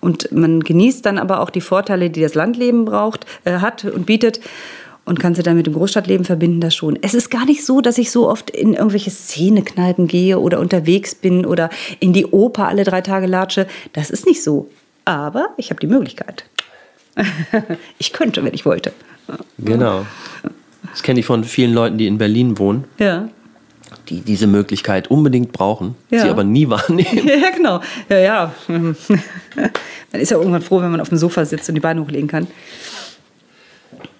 Und 0.00 0.32
man 0.32 0.60
genießt 0.60 1.06
dann 1.06 1.16
aber 1.16 1.40
auch 1.40 1.48
die 1.48 1.60
Vorteile, 1.60 2.10
die 2.10 2.20
das 2.20 2.34
Landleben 2.34 2.84
braucht, 2.84 3.24
äh, 3.44 3.58
hat 3.58 3.84
und 3.84 4.04
bietet 4.04 4.40
und 5.04 5.18
kann 5.18 5.34
sie 5.34 5.42
dann 5.42 5.56
mit 5.56 5.66
dem 5.66 5.74
Großstadtleben 5.74 6.24
verbinden, 6.24 6.60
das 6.60 6.74
schon. 6.74 6.98
Es 7.02 7.14
ist 7.14 7.30
gar 7.30 7.44
nicht 7.44 7.64
so, 7.64 7.80
dass 7.80 7.98
ich 7.98 8.10
so 8.10 8.28
oft 8.28 8.50
in 8.50 8.74
irgendwelche 8.74 9.10
Szenekneipen 9.10 10.06
gehe 10.06 10.38
oder 10.38 10.60
unterwegs 10.60 11.14
bin 11.14 11.44
oder 11.44 11.70
in 12.00 12.12
die 12.12 12.26
Oper 12.26 12.68
alle 12.68 12.84
drei 12.84 13.00
Tage 13.00 13.26
latsche. 13.26 13.66
Das 13.92 14.10
ist 14.10 14.26
nicht 14.26 14.42
so. 14.42 14.70
Aber 15.04 15.48
ich 15.56 15.70
habe 15.70 15.80
die 15.80 15.88
Möglichkeit. 15.88 16.44
ich 17.98 18.12
könnte, 18.12 18.44
wenn 18.44 18.54
ich 18.54 18.64
wollte. 18.64 18.92
Genau. 19.58 20.06
Das 20.90 21.02
kenne 21.02 21.20
ich 21.20 21.26
von 21.26 21.44
vielen 21.44 21.72
Leuten, 21.72 21.98
die 21.98 22.06
in 22.06 22.18
Berlin 22.18 22.58
wohnen. 22.58 22.84
Ja. 22.98 23.28
Die 24.08 24.20
diese 24.20 24.46
Möglichkeit 24.46 25.10
unbedingt 25.10 25.52
brauchen, 25.52 25.94
ja. 26.10 26.22
sie 26.22 26.28
aber 26.28 26.44
nie 26.44 26.68
wahrnehmen. 26.70 27.26
Ja, 27.26 27.50
genau. 27.54 27.80
Ja, 28.08 28.18
ja. 28.18 28.54
man 28.68 28.94
ist 30.12 30.30
ja 30.30 30.38
irgendwann 30.38 30.62
froh, 30.62 30.80
wenn 30.80 30.90
man 30.90 31.00
auf 31.00 31.08
dem 31.08 31.18
Sofa 31.18 31.44
sitzt 31.44 31.68
und 31.68 31.74
die 31.74 31.80
Beine 31.80 32.00
hochlegen 32.00 32.28
kann. 32.28 32.46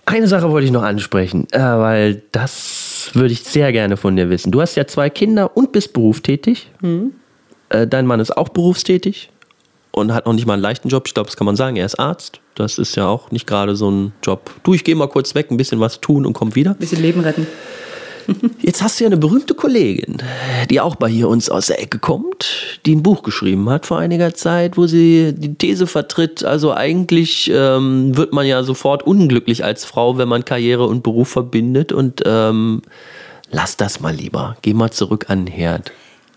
Eine 0.05 0.27
Sache 0.27 0.51
wollte 0.51 0.67
ich 0.67 0.73
noch 0.73 0.83
ansprechen, 0.83 1.47
äh, 1.53 1.61
weil 1.61 2.23
das 2.33 3.11
würde 3.13 3.33
ich 3.33 3.45
sehr 3.45 3.73
gerne 3.73 3.97
von 3.97 4.17
dir 4.17 4.31
wissen. 4.31 4.51
Du 4.51 4.61
hast 4.61 4.75
ja 4.75 4.87
zwei 4.87 5.11
Kinder 5.11 5.57
und 5.57 5.73
bist 5.73 5.93
berufstätig. 5.93 6.71
Mhm. 6.81 7.13
Äh, 7.69 7.87
dein 7.87 8.07
Mann 8.07 8.21
ist 8.21 8.37
auch 8.37 8.49
berufstätig 8.49 9.31
und 9.93 10.13
hat 10.13 10.27
noch 10.27 10.33
nicht 10.33 10.47
mal 10.47 10.55
einen 10.55 10.63
leichten 10.63 10.89
Job. 10.89 11.05
Ich 11.07 11.15
glaube, 11.15 11.29
das 11.29 11.37
kann 11.37 11.45
man 11.45 11.57
sagen. 11.57 11.77
Er 11.77 11.87
ist 11.87 11.99
Arzt. 11.99 12.41
Das 12.55 12.79
ist 12.79 12.97
ja 12.97 13.07
auch 13.07 13.31
nicht 13.31 13.47
gerade 13.47 13.77
so 13.77 13.91
ein 13.91 14.13
Job. 14.23 14.51
Du, 14.65 14.75
ich 14.75 14.85
gehe 14.85 14.95
mal 14.97 15.09
kurz 15.09 15.35
weg, 15.35 15.51
ein 15.51 15.57
bisschen 15.57 15.81
was 15.81 16.01
tun 16.01 16.27
und 16.27 16.33
komm 16.33 16.55
wieder. 16.55 16.73
Ein 16.73 16.79
bisschen 16.79 17.01
Leben 17.01 17.21
retten. 17.21 17.47
Jetzt 18.61 18.83
hast 18.83 18.99
du 18.99 19.05
ja 19.05 19.09
eine 19.09 19.17
berühmte 19.17 19.55
Kollegin, 19.55 20.19
die 20.71 20.81
auch 20.81 20.97
bei 20.97 21.09
hier 21.09 21.29
uns 21.29 21.49
aus 21.49 21.67
der 21.67 21.81
Ecke 21.81 21.99
kommt, 21.99 22.81
die 22.87 22.95
ein 22.95 23.03
Buch 23.03 23.23
geschrieben 23.23 23.69
hat 23.71 23.87
vor 23.87 23.99
einiger 23.99 24.35
Zeit, 24.35 24.77
wo 24.77 24.87
sie 24.87 25.35
die 25.37 25.55
These 25.55 25.87
vertritt, 25.87 26.45
also 26.45 26.73
eigentlich 26.73 27.51
ähm, 27.53 28.17
wird 28.17 28.33
man 28.33 28.47
ja 28.47 28.63
sofort 28.63 29.03
unglücklich 29.05 29.65
als 29.65 29.85
Frau, 29.85 30.19
wenn 30.19 30.29
man 30.29 30.45
Karriere 30.45 30.87
und 30.87 31.03
Beruf 31.03 31.29
verbindet 31.29 31.93
und 31.93 32.23
ähm, 32.27 32.83
lass 33.51 33.77
das 33.77 34.01
mal 34.01 34.15
lieber, 34.15 34.57
geh 34.63 34.75
mal 34.75 34.91
zurück 34.91 35.27
an 35.29 35.47
den 35.47 35.55
Herd. 35.55 35.93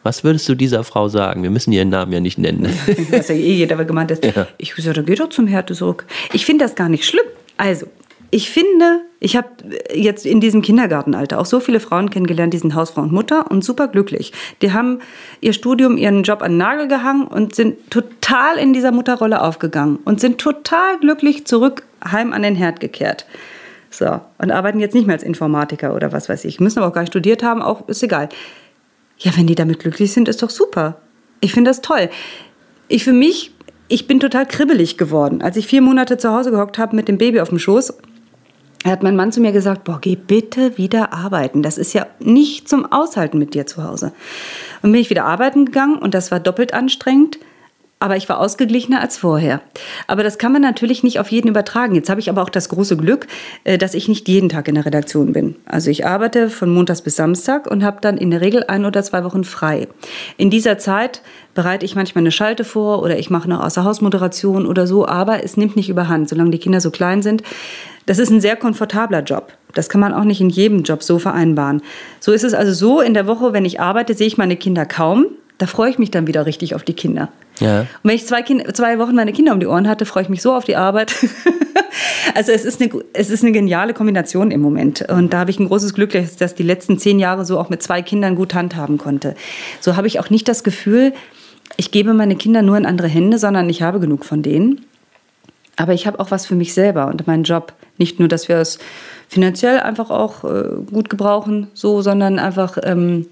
Was 0.05 0.23
würdest 0.23 0.47
du 0.47 0.53
dieser 0.53 0.83
Frau 0.83 1.09
sagen? 1.09 1.41
Wir 1.41 1.49
müssen 1.49 1.71
ihren 1.71 1.89
Namen 1.89 2.11
ja 2.11 2.19
nicht 2.19 2.37
nennen. 2.37 2.71
Ist 2.85 3.29
ja 3.29 3.33
eh 3.33 3.53
jeder 3.53 3.83
gemeint 3.85 4.11
ist. 4.11 4.23
Ja. 4.35 4.47
Ich 4.59 4.75
sage, 4.75 5.03
geh 5.03 5.15
doch 5.15 5.29
zum 5.29 5.47
Herd 5.47 5.75
zurück. 5.75 6.05
Ich 6.31 6.45
finde 6.45 6.63
das 6.63 6.75
gar 6.75 6.89
nicht 6.89 7.05
schlimm. 7.05 7.25
Also, 7.57 7.87
ich 8.35 8.49
finde, 8.49 9.05
ich 9.21 9.37
habe 9.37 9.47
jetzt 9.93 10.25
in 10.25 10.41
diesem 10.41 10.61
Kindergartenalter 10.61 11.39
auch 11.39 11.45
so 11.45 11.61
viele 11.61 11.79
Frauen 11.79 12.09
kennengelernt, 12.09 12.53
die 12.53 12.57
sind 12.57 12.75
Hausfrau 12.75 13.03
und 13.03 13.13
Mutter 13.13 13.49
und 13.49 13.63
super 13.63 13.87
glücklich. 13.87 14.33
Die 14.61 14.73
haben 14.73 14.99
ihr 15.39 15.53
Studium, 15.53 15.95
ihren 15.95 16.23
Job 16.23 16.41
an 16.41 16.51
den 16.51 16.57
Nagel 16.57 16.89
gehangen 16.89 17.27
und 17.27 17.55
sind 17.55 17.89
total 17.89 18.57
in 18.57 18.73
dieser 18.73 18.91
Mutterrolle 18.91 19.41
aufgegangen 19.41 19.99
und 20.03 20.19
sind 20.19 20.37
total 20.37 20.99
glücklich 20.99 21.47
zurück 21.47 21.83
heim 22.03 22.33
an 22.33 22.41
den 22.41 22.55
Herd 22.55 22.81
gekehrt. 22.81 23.25
So, 23.89 24.19
und 24.37 24.51
arbeiten 24.51 24.81
jetzt 24.81 24.95
nicht 24.95 25.07
mehr 25.07 25.15
als 25.15 25.23
Informatiker 25.23 25.95
oder 25.95 26.11
was 26.11 26.27
weiß 26.27 26.43
ich. 26.43 26.59
Müssen 26.59 26.79
aber 26.79 26.89
auch 26.89 26.93
gar 26.93 27.03
nicht 27.03 27.13
studiert 27.13 27.41
haben, 27.41 27.61
auch 27.61 27.87
ist 27.87 28.03
egal. 28.03 28.27
Ja, 29.17 29.31
wenn 29.37 29.47
die 29.47 29.55
damit 29.55 29.79
glücklich 29.79 30.11
sind, 30.11 30.27
ist 30.27 30.43
doch 30.43 30.49
super. 30.49 30.97
Ich 31.39 31.53
finde 31.53 31.69
das 31.69 31.79
toll. 31.79 32.09
Ich 32.89 33.05
für 33.05 33.13
mich, 33.13 33.53
ich 33.87 34.07
bin 34.07 34.19
total 34.19 34.45
kribbelig 34.45 34.97
geworden. 34.97 35.41
Als 35.41 35.55
ich 35.55 35.67
vier 35.67 35.81
Monate 35.81 36.17
zu 36.17 36.33
Hause 36.33 36.51
gehockt 36.51 36.77
habe 36.77 36.97
mit 36.97 37.07
dem 37.07 37.17
Baby 37.17 37.39
auf 37.39 37.47
dem 37.47 37.59
Schoß, 37.59 37.93
hat 38.83 39.03
mein 39.03 39.15
Mann 39.15 39.31
zu 39.31 39.41
mir 39.41 39.51
gesagt, 39.51 39.83
boah, 39.83 39.99
geh 39.99 40.15
bitte 40.15 40.77
wieder 40.77 41.13
arbeiten. 41.13 41.63
Das 41.63 41.77
ist 41.77 41.93
ja 41.93 42.05
nicht 42.19 42.67
zum 42.69 42.91
Aushalten 42.91 43.37
mit 43.39 43.53
dir 43.53 43.65
zu 43.65 43.83
Hause. 43.83 44.11
Und 44.81 44.91
bin 44.91 45.01
ich 45.01 45.09
wieder 45.09 45.25
arbeiten 45.25 45.65
gegangen 45.65 45.97
und 45.97 46.13
das 46.13 46.31
war 46.31 46.39
doppelt 46.39 46.73
anstrengend. 46.73 47.39
aber 47.99 48.17
ich 48.17 48.27
war 48.27 48.39
ausgeglichener 48.39 49.01
als 49.01 49.17
vorher. 49.17 49.61
Aber 50.05 50.21
das 50.21 50.37
kann 50.37 50.51
man 50.51 50.61
natürlich 50.61 51.01
nicht 51.01 51.19
auf 51.19 51.31
jeden 51.31 51.47
übertragen. 51.47 51.95
Jetzt 51.95 52.09
habe 52.09 52.19
ich 52.19 52.29
aber 52.29 52.43
auch 52.43 52.49
das 52.49 52.69
große 52.69 52.97
Glück, 52.97 53.25
äh, 53.63 53.77
dass 53.77 53.93
ich 53.93 54.07
nicht 54.07 54.27
jeden 54.27 54.49
Tag 54.49 54.67
in 54.67 54.75
der 54.75 54.85
Redaktion 54.85 55.33
bin. 55.33 55.55
Also 55.65 55.89
ich 55.89 56.05
arbeite 56.05 56.49
von 56.49 56.69
Montags 56.69 57.01
bis 57.01 57.15
Samstag 57.15 57.65
und 57.65 57.83
habe 57.83 58.01
dann 58.01 58.17
in 58.17 58.31
der 58.31 58.41
Regel 58.41 58.63
ein 58.67 58.85
oder 58.85 59.01
zwei 59.01 59.23
Wochen 59.23 59.43
frei. 59.43 59.87
In 60.37 60.49
dieser 60.49 60.77
Zeit 60.77 61.21
bereite 61.53 61.85
ich 61.85 61.95
manchmal 61.95 62.21
eine 62.21 62.31
Schalte 62.31 62.65
vor 62.65 63.01
oder 63.01 63.17
ich 63.17 63.29
mache 63.29 63.45
eine 63.45 63.63
Außerhausmoderation 63.63 64.67
oder 64.67 64.85
so, 64.85 65.07
aber 65.07 65.43
es 65.43 65.55
nimmt 65.57 65.75
nicht 65.75 65.89
überhand, 65.89 66.29
solange 66.29 66.51
die 66.51 66.59
Kinder 66.59 66.81
so 66.81 66.91
klein 66.91 67.23
sind. 67.23 67.41
Das 68.05 68.19
ist 68.19 68.29
ein 68.29 68.41
sehr 68.41 68.55
komfortabler 68.55 69.21
Job. 69.21 69.53
Das 69.73 69.89
kann 69.89 70.01
man 70.01 70.13
auch 70.13 70.23
nicht 70.23 70.41
in 70.41 70.49
jedem 70.49 70.83
Job 70.83 71.03
so 71.03 71.19
vereinbaren. 71.19 71.81
So 72.19 72.31
ist 72.31 72.43
es 72.43 72.53
also 72.53 72.71
so, 72.73 73.01
in 73.01 73.13
der 73.13 73.27
Woche, 73.27 73.53
wenn 73.53 73.65
ich 73.65 73.79
arbeite, 73.79 74.13
sehe 74.13 74.27
ich 74.27 74.37
meine 74.37 74.55
Kinder 74.55 74.85
kaum. 74.85 75.27
Da 75.57 75.67
freue 75.67 75.89
ich 75.89 75.99
mich 75.99 76.11
dann 76.11 76.27
wieder 76.27 76.45
richtig 76.45 76.75
auf 76.75 76.83
die 76.83 76.93
Kinder. 76.93 77.29
Ja. 77.59 77.81
Und 77.81 77.87
wenn 78.03 78.15
ich 78.15 78.25
zwei, 78.25 78.41
kind, 78.41 78.75
zwei 78.75 78.99
Wochen 78.99 79.15
meine 79.15 79.31
Kinder 79.31 79.53
um 79.53 79.59
die 79.59 79.67
Ohren 79.67 79.87
hatte, 79.87 80.05
freue 80.05 80.23
ich 80.23 80.29
mich 80.29 80.41
so 80.41 80.53
auf 80.53 80.65
die 80.65 80.75
Arbeit. 80.75 81.15
also 82.35 82.51
es 82.51 82.65
ist, 82.65 82.81
eine, 82.81 82.91
es 83.13 83.29
ist 83.29 83.43
eine 83.43 83.53
geniale 83.53 83.93
Kombination 83.93 84.51
im 84.51 84.61
Moment. 84.61 85.09
Und 85.09 85.33
da 85.33 85.39
habe 85.39 85.51
ich 85.51 85.59
ein 85.59 85.67
großes 85.67 85.93
Glück, 85.93 86.11
dass 86.11 86.41
ich 86.41 86.55
die 86.55 86.63
letzten 86.63 86.97
zehn 86.99 87.19
Jahre 87.19 87.45
so 87.45 87.57
auch 87.57 87.69
mit 87.69 87.81
zwei 87.81 88.01
Kindern 88.01 88.35
gut 88.35 88.53
handhaben 88.53 88.97
konnte. 88.97 89.35
So 89.79 89.95
habe 89.95 90.07
ich 90.07 90.19
auch 90.19 90.29
nicht 90.29 90.47
das 90.47 90.63
Gefühl, 90.63 91.13
ich 91.77 91.91
gebe 91.91 92.13
meine 92.13 92.35
Kinder 92.35 92.61
nur 92.61 92.77
in 92.77 92.85
andere 92.85 93.07
Hände, 93.07 93.37
sondern 93.37 93.69
ich 93.69 93.81
habe 93.81 93.99
genug 93.99 94.25
von 94.25 94.41
denen. 94.41 94.85
Aber 95.77 95.93
ich 95.93 96.07
habe 96.07 96.19
auch 96.19 96.31
was 96.31 96.45
für 96.45 96.55
mich 96.55 96.73
selber 96.73 97.07
und 97.07 97.27
meinen 97.27 97.43
Job. 97.43 97.73
Nicht 97.97 98.19
nur, 98.19 98.27
dass 98.27 98.47
wir 98.49 98.57
es 98.57 98.79
finanziell 99.27 99.79
einfach 99.79 100.09
auch 100.09 100.43
äh, 100.43 100.81
gut 100.89 101.09
gebrauchen, 101.09 101.67
so, 101.73 102.01
sondern 102.01 102.39
einfach 102.39 102.77
ähm, 102.83 103.27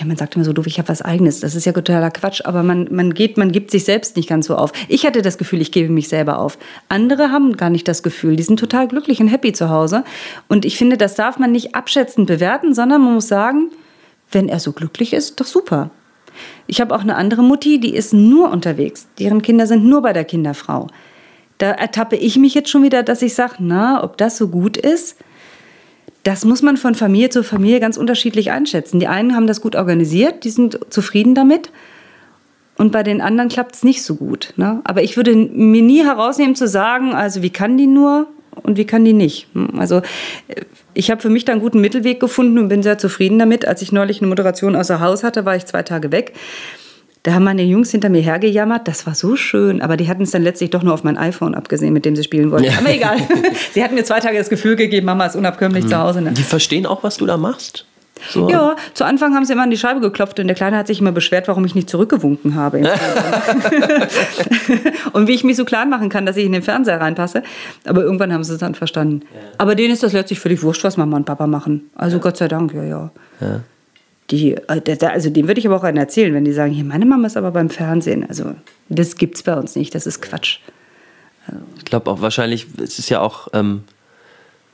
ja, 0.00 0.04
man 0.04 0.16
sagt 0.16 0.34
immer 0.34 0.44
so 0.44 0.52
doof, 0.52 0.66
ich 0.66 0.78
habe 0.78 0.88
was 0.88 1.00
Eigenes. 1.00 1.40
Das 1.40 1.54
ist 1.54 1.64
ja 1.64 1.72
totaler 1.72 2.10
Quatsch, 2.10 2.42
aber 2.44 2.62
man, 2.64 2.88
man, 2.90 3.14
geht, 3.14 3.36
man 3.36 3.52
gibt 3.52 3.70
sich 3.70 3.84
selbst 3.84 4.16
nicht 4.16 4.28
ganz 4.28 4.46
so 4.46 4.56
auf. 4.56 4.72
Ich 4.88 5.06
hatte 5.06 5.22
das 5.22 5.38
Gefühl, 5.38 5.60
ich 5.60 5.70
gebe 5.70 5.92
mich 5.92 6.08
selber 6.08 6.40
auf. 6.40 6.58
Andere 6.88 7.30
haben 7.30 7.56
gar 7.56 7.70
nicht 7.70 7.86
das 7.86 8.02
Gefühl. 8.02 8.34
Die 8.34 8.42
sind 8.42 8.58
total 8.58 8.88
glücklich 8.88 9.20
und 9.20 9.28
happy 9.28 9.52
zu 9.52 9.70
Hause. 9.70 10.02
Und 10.48 10.64
ich 10.64 10.76
finde, 10.76 10.96
das 10.96 11.14
darf 11.14 11.38
man 11.38 11.52
nicht 11.52 11.76
abschätzend 11.76 12.26
bewerten, 12.26 12.74
sondern 12.74 13.02
man 13.02 13.14
muss 13.14 13.28
sagen, 13.28 13.70
wenn 14.32 14.48
er 14.48 14.58
so 14.58 14.72
glücklich 14.72 15.12
ist, 15.12 15.40
doch 15.40 15.46
super. 15.46 15.90
Ich 16.66 16.80
habe 16.80 16.94
auch 16.94 17.00
eine 17.00 17.14
andere 17.14 17.42
Mutti, 17.42 17.78
die 17.78 17.94
ist 17.94 18.12
nur 18.12 18.50
unterwegs. 18.50 19.06
Deren 19.20 19.40
Kinder 19.40 19.68
sind 19.68 19.84
nur 19.84 20.02
bei 20.02 20.12
der 20.12 20.24
Kinderfrau. 20.24 20.88
Da 21.58 21.70
ertappe 21.70 22.16
ich 22.16 22.36
mich 22.36 22.54
jetzt 22.54 22.70
schon 22.70 22.82
wieder, 22.82 23.02
dass 23.02 23.22
ich 23.22 23.34
sage, 23.34 23.54
na, 23.58 24.02
ob 24.04 24.16
das 24.16 24.36
so 24.36 24.48
gut 24.48 24.76
ist. 24.76 25.16
Das 26.22 26.44
muss 26.44 26.60
man 26.60 26.76
von 26.76 26.94
Familie 26.94 27.30
zu 27.30 27.44
Familie 27.44 27.80
ganz 27.80 27.96
unterschiedlich 27.96 28.50
einschätzen. 28.50 28.98
Die 28.98 29.06
einen 29.06 29.34
haben 29.36 29.46
das 29.46 29.60
gut 29.60 29.76
organisiert, 29.76 30.44
die 30.44 30.50
sind 30.50 30.78
zufrieden 30.90 31.34
damit. 31.34 31.70
Und 32.76 32.92
bei 32.92 33.02
den 33.02 33.20
anderen 33.20 33.48
klappt 33.48 33.74
es 33.74 33.84
nicht 33.84 34.02
so 34.02 34.16
gut. 34.16 34.52
Ne? 34.56 34.80
Aber 34.84 35.02
ich 35.02 35.16
würde 35.16 35.34
mir 35.34 35.82
nie 35.82 36.04
herausnehmen 36.04 36.56
zu 36.56 36.68
sagen, 36.68 37.14
also 37.14 37.42
wie 37.42 37.50
kann 37.50 37.78
die 37.78 37.86
nur 37.86 38.26
und 38.62 38.76
wie 38.76 38.84
kann 38.84 39.04
die 39.04 39.12
nicht. 39.12 39.48
Hm, 39.54 39.78
also 39.78 39.98
äh, 40.48 40.62
ich 40.92 41.10
habe 41.10 41.20
für 41.20 41.30
mich 41.30 41.44
da 41.44 41.52
einen 41.52 41.60
guten 41.60 41.80
Mittelweg 41.80 42.20
gefunden 42.20 42.58
und 42.58 42.68
bin 42.68 42.82
sehr 42.82 42.98
zufrieden 42.98 43.38
damit. 43.38 43.66
Als 43.66 43.82
ich 43.82 43.92
neulich 43.92 44.20
eine 44.20 44.28
Moderation 44.28 44.76
außer 44.76 45.00
Haus 45.00 45.22
hatte, 45.22 45.44
war 45.44 45.56
ich 45.56 45.66
zwei 45.66 45.82
Tage 45.82 46.10
weg. 46.12 46.32
Da 47.26 47.34
haben 47.34 47.42
meine 47.42 47.64
Jungs 47.64 47.90
hinter 47.90 48.08
mir 48.08 48.20
hergejammert, 48.20 48.86
das 48.86 49.04
war 49.04 49.16
so 49.16 49.34
schön, 49.34 49.82
aber 49.82 49.96
die 49.96 50.08
hatten 50.08 50.22
es 50.22 50.30
dann 50.30 50.44
letztlich 50.44 50.70
doch 50.70 50.84
nur 50.84 50.94
auf 50.94 51.02
mein 51.02 51.18
iPhone 51.18 51.56
abgesehen, 51.56 51.92
mit 51.92 52.04
dem 52.04 52.14
sie 52.14 52.22
spielen 52.22 52.52
wollten. 52.52 52.66
Ja. 52.66 52.78
Aber 52.78 52.88
egal. 52.88 53.16
sie 53.72 53.82
hatten 53.82 53.96
mir 53.96 54.04
zwei 54.04 54.20
Tage 54.20 54.38
das 54.38 54.48
Gefühl 54.48 54.76
gegeben, 54.76 55.06
Mama 55.06 55.26
ist 55.26 55.34
unabkömmlich 55.34 55.86
mhm. 55.86 55.88
zu 55.88 55.98
Hause. 55.98 56.22
Ne? 56.22 56.30
Die 56.30 56.44
verstehen 56.44 56.86
auch, 56.86 57.02
was 57.02 57.16
du 57.16 57.26
da 57.26 57.36
machst? 57.36 57.84
So. 58.30 58.48
Ja, 58.48 58.76
zu 58.94 59.04
Anfang 59.04 59.34
haben 59.34 59.44
sie 59.44 59.54
immer 59.54 59.64
an 59.64 59.70
die 59.70 59.76
Scheibe 59.76 59.98
geklopft 59.98 60.38
und 60.38 60.46
der 60.46 60.54
Kleine 60.54 60.76
hat 60.76 60.86
sich 60.86 61.00
immer 61.00 61.10
beschwert, 61.10 61.48
warum 61.48 61.64
ich 61.64 61.74
nicht 61.74 61.90
zurückgewunken 61.90 62.54
habe. 62.54 62.78
und 65.12 65.26
wie 65.26 65.34
ich 65.34 65.42
mich 65.42 65.56
so 65.56 65.64
klein 65.64 65.90
machen 65.90 66.10
kann, 66.10 66.26
dass 66.26 66.36
ich 66.36 66.44
in 66.46 66.52
den 66.52 66.62
Fernseher 66.62 67.00
reinpasse. 67.00 67.42
Aber 67.86 68.02
irgendwann 68.02 68.32
haben 68.32 68.44
sie 68.44 68.52
es 68.52 68.60
dann 68.60 68.76
verstanden. 68.76 69.22
Ja. 69.34 69.40
Aber 69.58 69.74
denen 69.74 69.92
ist 69.92 70.04
das 70.04 70.12
letztlich 70.12 70.38
völlig 70.38 70.62
wurscht, 70.62 70.84
was 70.84 70.96
Mama 70.96 71.16
und 71.16 71.24
Papa 71.24 71.48
machen. 71.48 71.90
Also 71.96 72.18
ja. 72.18 72.22
Gott 72.22 72.36
sei 72.36 72.46
Dank, 72.46 72.72
ja, 72.72 72.84
ja. 72.84 73.10
ja. 73.40 73.60
Die, 74.30 74.54
äh, 74.54 75.06
also 75.06 75.30
dem 75.30 75.46
würde 75.46 75.60
ich 75.60 75.66
aber 75.66 75.76
auch 75.76 75.84
einen 75.84 75.98
erzählen, 75.98 76.34
wenn 76.34 76.44
die 76.44 76.52
sagen, 76.52 76.72
hier, 76.72 76.84
meine 76.84 77.06
Mama 77.06 77.26
ist 77.26 77.36
aber 77.36 77.52
beim 77.52 77.70
Fernsehen. 77.70 78.26
Also 78.28 78.54
das 78.88 79.16
gibt 79.16 79.36
es 79.36 79.42
bei 79.42 79.54
uns 79.56 79.76
nicht, 79.76 79.94
das 79.94 80.06
ist 80.06 80.20
Quatsch. 80.20 80.58
Also. 81.46 81.60
Ich 81.78 81.84
glaube 81.84 82.10
auch 82.10 82.20
wahrscheinlich, 82.20 82.66
es 82.82 82.98
ist 82.98 83.08
ja 83.08 83.20
auch, 83.20 83.48
ähm, 83.52 83.82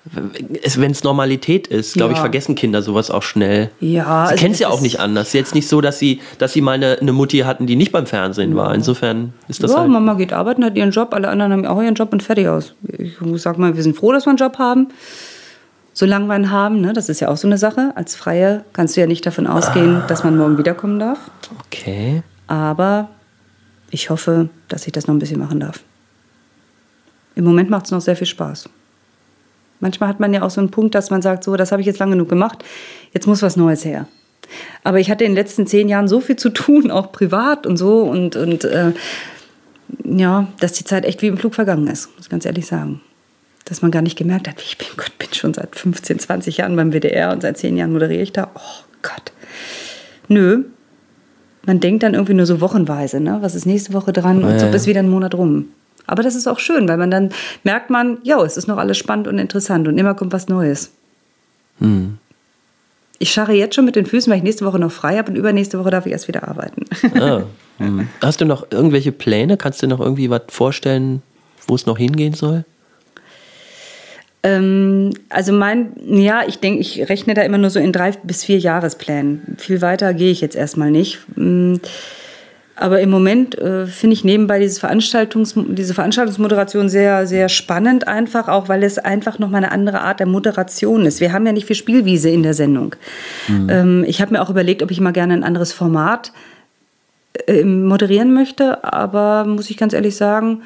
wenn 0.04 0.90
es 0.90 1.04
Normalität 1.04 1.68
ist, 1.68 1.94
glaube 1.94 2.12
ja. 2.12 2.16
ich, 2.16 2.20
vergessen 2.20 2.54
Kinder 2.54 2.82
sowas 2.82 3.10
auch 3.10 3.22
schnell. 3.22 3.70
Ja. 3.78 4.26
Sie 4.26 4.32
also 4.32 4.40
kennen 4.40 4.54
es 4.54 4.58
ja 4.58 4.68
auch 4.68 4.80
nicht 4.80 4.98
anders. 4.98 5.28
Es 5.28 5.28
ist 5.28 5.34
Jetzt 5.34 5.54
nicht 5.54 5.68
so, 5.68 5.80
dass 5.80 5.98
sie, 5.98 6.20
dass 6.38 6.54
sie 6.54 6.60
mal 6.60 6.72
eine, 6.72 6.98
eine 7.00 7.12
Mutti 7.12 7.40
hatten, 7.40 7.66
die 7.66 7.76
nicht 7.76 7.92
beim 7.92 8.06
Fernsehen 8.06 8.56
war. 8.56 8.74
Insofern 8.74 9.34
ist 9.48 9.62
das 9.62 9.70
ja, 9.70 9.80
halt 9.80 9.90
Mama 9.90 10.14
geht 10.14 10.32
arbeiten, 10.32 10.64
hat 10.64 10.76
ihren 10.76 10.90
Job, 10.90 11.14
alle 11.14 11.28
anderen 11.28 11.52
haben 11.52 11.66
auch 11.66 11.80
ihren 11.80 11.94
Job 11.94 12.12
und 12.12 12.22
fertig 12.22 12.48
aus. 12.48 12.74
Ich 12.98 13.12
sag 13.36 13.58
mal, 13.58 13.76
wir 13.76 13.82
sind 13.82 13.96
froh, 13.96 14.12
dass 14.12 14.24
wir 14.26 14.30
einen 14.30 14.38
Job 14.38 14.58
haben 14.58 14.88
solange 15.92 16.26
wir 16.26 16.36
ihn 16.36 16.50
haben. 16.50 16.80
Ne? 16.80 16.92
Das 16.92 17.08
ist 17.08 17.20
ja 17.20 17.28
auch 17.28 17.36
so 17.36 17.46
eine 17.46 17.58
Sache. 17.58 17.92
Als 17.94 18.14
Freie 18.14 18.64
kannst 18.72 18.96
du 18.96 19.00
ja 19.00 19.06
nicht 19.06 19.24
davon 19.26 19.46
ausgehen, 19.46 19.96
ah. 19.96 20.06
dass 20.06 20.24
man 20.24 20.36
morgen 20.36 20.58
wiederkommen 20.58 20.98
darf. 20.98 21.18
Okay. 21.66 22.22
Aber 22.46 23.08
ich 23.90 24.10
hoffe, 24.10 24.48
dass 24.68 24.86
ich 24.86 24.92
das 24.92 25.06
noch 25.06 25.14
ein 25.14 25.18
bisschen 25.18 25.38
machen 25.38 25.60
darf. 25.60 25.80
Im 27.34 27.44
Moment 27.44 27.70
macht 27.70 27.86
es 27.86 27.90
noch 27.90 28.00
sehr 28.00 28.16
viel 28.16 28.26
Spaß. 28.26 28.68
Manchmal 29.80 30.08
hat 30.08 30.20
man 30.20 30.32
ja 30.32 30.42
auch 30.42 30.50
so 30.50 30.60
einen 30.60 30.70
Punkt, 30.70 30.94
dass 30.94 31.10
man 31.10 31.22
sagt, 31.22 31.44
so, 31.44 31.56
das 31.56 31.72
habe 31.72 31.80
ich 31.80 31.86
jetzt 31.86 31.98
lang 31.98 32.10
genug 32.10 32.28
gemacht, 32.28 32.64
jetzt 33.12 33.26
muss 33.26 33.42
was 33.42 33.56
Neues 33.56 33.84
her. 33.84 34.06
Aber 34.84 35.00
ich 35.00 35.10
hatte 35.10 35.24
in 35.24 35.32
den 35.32 35.36
letzten 35.36 35.66
zehn 35.66 35.88
Jahren 35.88 36.08
so 36.08 36.20
viel 36.20 36.36
zu 36.36 36.50
tun, 36.50 36.90
auch 36.90 37.10
privat 37.10 37.66
und 37.66 37.78
so, 37.78 38.02
und, 38.02 38.36
und 38.36 38.64
äh, 38.64 38.92
ja, 40.04 40.46
dass 40.60 40.72
die 40.72 40.84
Zeit 40.84 41.04
echt 41.04 41.22
wie 41.22 41.28
im 41.28 41.38
Flug 41.38 41.54
vergangen 41.54 41.86
ist, 41.88 42.14
muss 42.16 42.26
ich 42.26 42.30
ganz 42.30 42.44
ehrlich 42.44 42.66
sagen 42.66 43.00
dass 43.64 43.82
man 43.82 43.90
gar 43.90 44.02
nicht 44.02 44.18
gemerkt 44.18 44.48
hat, 44.48 44.62
ich 44.62 44.78
bin, 44.78 44.88
Gott, 44.96 45.16
bin 45.18 45.32
schon 45.32 45.54
seit 45.54 45.76
15, 45.76 46.18
20 46.18 46.56
Jahren 46.58 46.76
beim 46.76 46.92
WDR 46.92 47.32
und 47.32 47.42
seit 47.42 47.58
10 47.58 47.76
Jahren 47.76 47.92
moderiere 47.92 48.22
ich 48.22 48.32
da. 48.32 48.50
Oh 48.54 48.84
Gott. 49.02 49.32
Nö. 50.28 50.64
Man 51.64 51.78
denkt 51.78 52.02
dann 52.02 52.14
irgendwie 52.14 52.34
nur 52.34 52.46
so 52.46 52.60
wochenweise, 52.60 53.20
ne? 53.20 53.38
Was 53.40 53.54
ist 53.54 53.66
nächste 53.66 53.92
Woche 53.92 54.12
dran? 54.12 54.42
Und 54.42 54.58
so 54.58 54.66
ist 54.66 54.86
wieder 54.86 55.00
ein 55.00 55.08
Monat 55.08 55.34
rum. 55.34 55.66
Aber 56.06 56.24
das 56.24 56.34
ist 56.34 56.48
auch 56.48 56.58
schön, 56.58 56.88
weil 56.88 56.96
man 56.96 57.10
dann 57.10 57.30
merkt 57.62 57.88
man, 57.88 58.18
ja, 58.24 58.42
es 58.42 58.56
ist 58.56 58.66
noch 58.66 58.78
alles 58.78 58.98
spannend 58.98 59.28
und 59.28 59.38
interessant 59.38 59.86
und 59.86 59.96
immer 59.96 60.14
kommt 60.14 60.32
was 60.32 60.48
Neues. 60.48 60.92
Hm. 61.78 62.18
Ich 63.18 63.30
scharre 63.30 63.52
jetzt 63.52 63.76
schon 63.76 63.84
mit 63.84 63.94
den 63.94 64.06
Füßen, 64.06 64.28
weil 64.28 64.38
ich 64.38 64.42
nächste 64.42 64.64
Woche 64.64 64.80
noch 64.80 64.90
frei 64.90 65.16
habe 65.16 65.30
und 65.30 65.36
übernächste 65.36 65.78
Woche 65.78 65.90
darf 65.90 66.06
ich 66.06 66.12
erst 66.12 66.26
wieder 66.26 66.48
arbeiten. 66.48 66.84
Ah, 67.14 67.42
hm. 67.78 68.08
Hast 68.20 68.40
du 68.40 68.44
noch 68.44 68.66
irgendwelche 68.72 69.12
Pläne? 69.12 69.56
Kannst 69.56 69.80
du 69.82 69.86
noch 69.86 70.00
irgendwie 70.00 70.28
was 70.28 70.42
vorstellen, 70.48 71.22
wo 71.68 71.76
es 71.76 71.86
noch 71.86 71.98
hingehen 71.98 72.34
soll? 72.34 72.64
Ähm, 74.42 75.10
also 75.28 75.52
mein, 75.52 75.92
ja, 76.04 76.42
ich 76.46 76.58
denke, 76.58 76.80
ich 76.80 77.08
rechne 77.08 77.34
da 77.34 77.42
immer 77.42 77.58
nur 77.58 77.70
so 77.70 77.78
in 77.78 77.92
drei 77.92 78.12
bis 78.22 78.44
vier 78.44 78.58
Jahresplänen. 78.58 79.56
Viel 79.58 79.80
weiter 79.80 80.14
gehe 80.14 80.32
ich 80.32 80.40
jetzt 80.40 80.56
erstmal 80.56 80.90
nicht. 80.90 81.20
Mm, 81.36 81.76
aber 82.74 83.00
im 83.00 83.10
Moment 83.10 83.56
äh, 83.58 83.86
finde 83.86 84.14
ich 84.14 84.24
nebenbei 84.24 84.58
dieses 84.58 84.80
Veranstaltungs 84.80 85.54
diese 85.56 85.94
Veranstaltungsmoderation 85.94 86.88
sehr, 86.88 87.26
sehr 87.26 87.48
spannend, 87.48 88.08
einfach 88.08 88.48
auch, 88.48 88.68
weil 88.68 88.82
es 88.82 88.98
einfach 88.98 89.38
nochmal 89.38 89.62
eine 89.62 89.72
andere 89.72 90.00
Art 90.00 90.18
der 90.18 90.26
Moderation 90.26 91.06
ist. 91.06 91.20
Wir 91.20 91.32
haben 91.32 91.46
ja 91.46 91.52
nicht 91.52 91.66
viel 91.66 91.76
Spielwiese 91.76 92.30
in 92.30 92.42
der 92.42 92.54
Sendung. 92.54 92.96
Mhm. 93.46 93.68
Ähm, 93.70 94.04
ich 94.08 94.20
habe 94.20 94.32
mir 94.32 94.42
auch 94.42 94.50
überlegt, 94.50 94.82
ob 94.82 94.90
ich 94.90 95.00
mal 95.00 95.12
gerne 95.12 95.34
ein 95.34 95.44
anderes 95.44 95.72
Format 95.72 96.32
äh, 97.46 97.62
moderieren 97.62 98.34
möchte, 98.34 98.82
aber 98.82 99.44
muss 99.44 99.70
ich 99.70 99.76
ganz 99.76 99.92
ehrlich 99.92 100.16
sagen, 100.16 100.62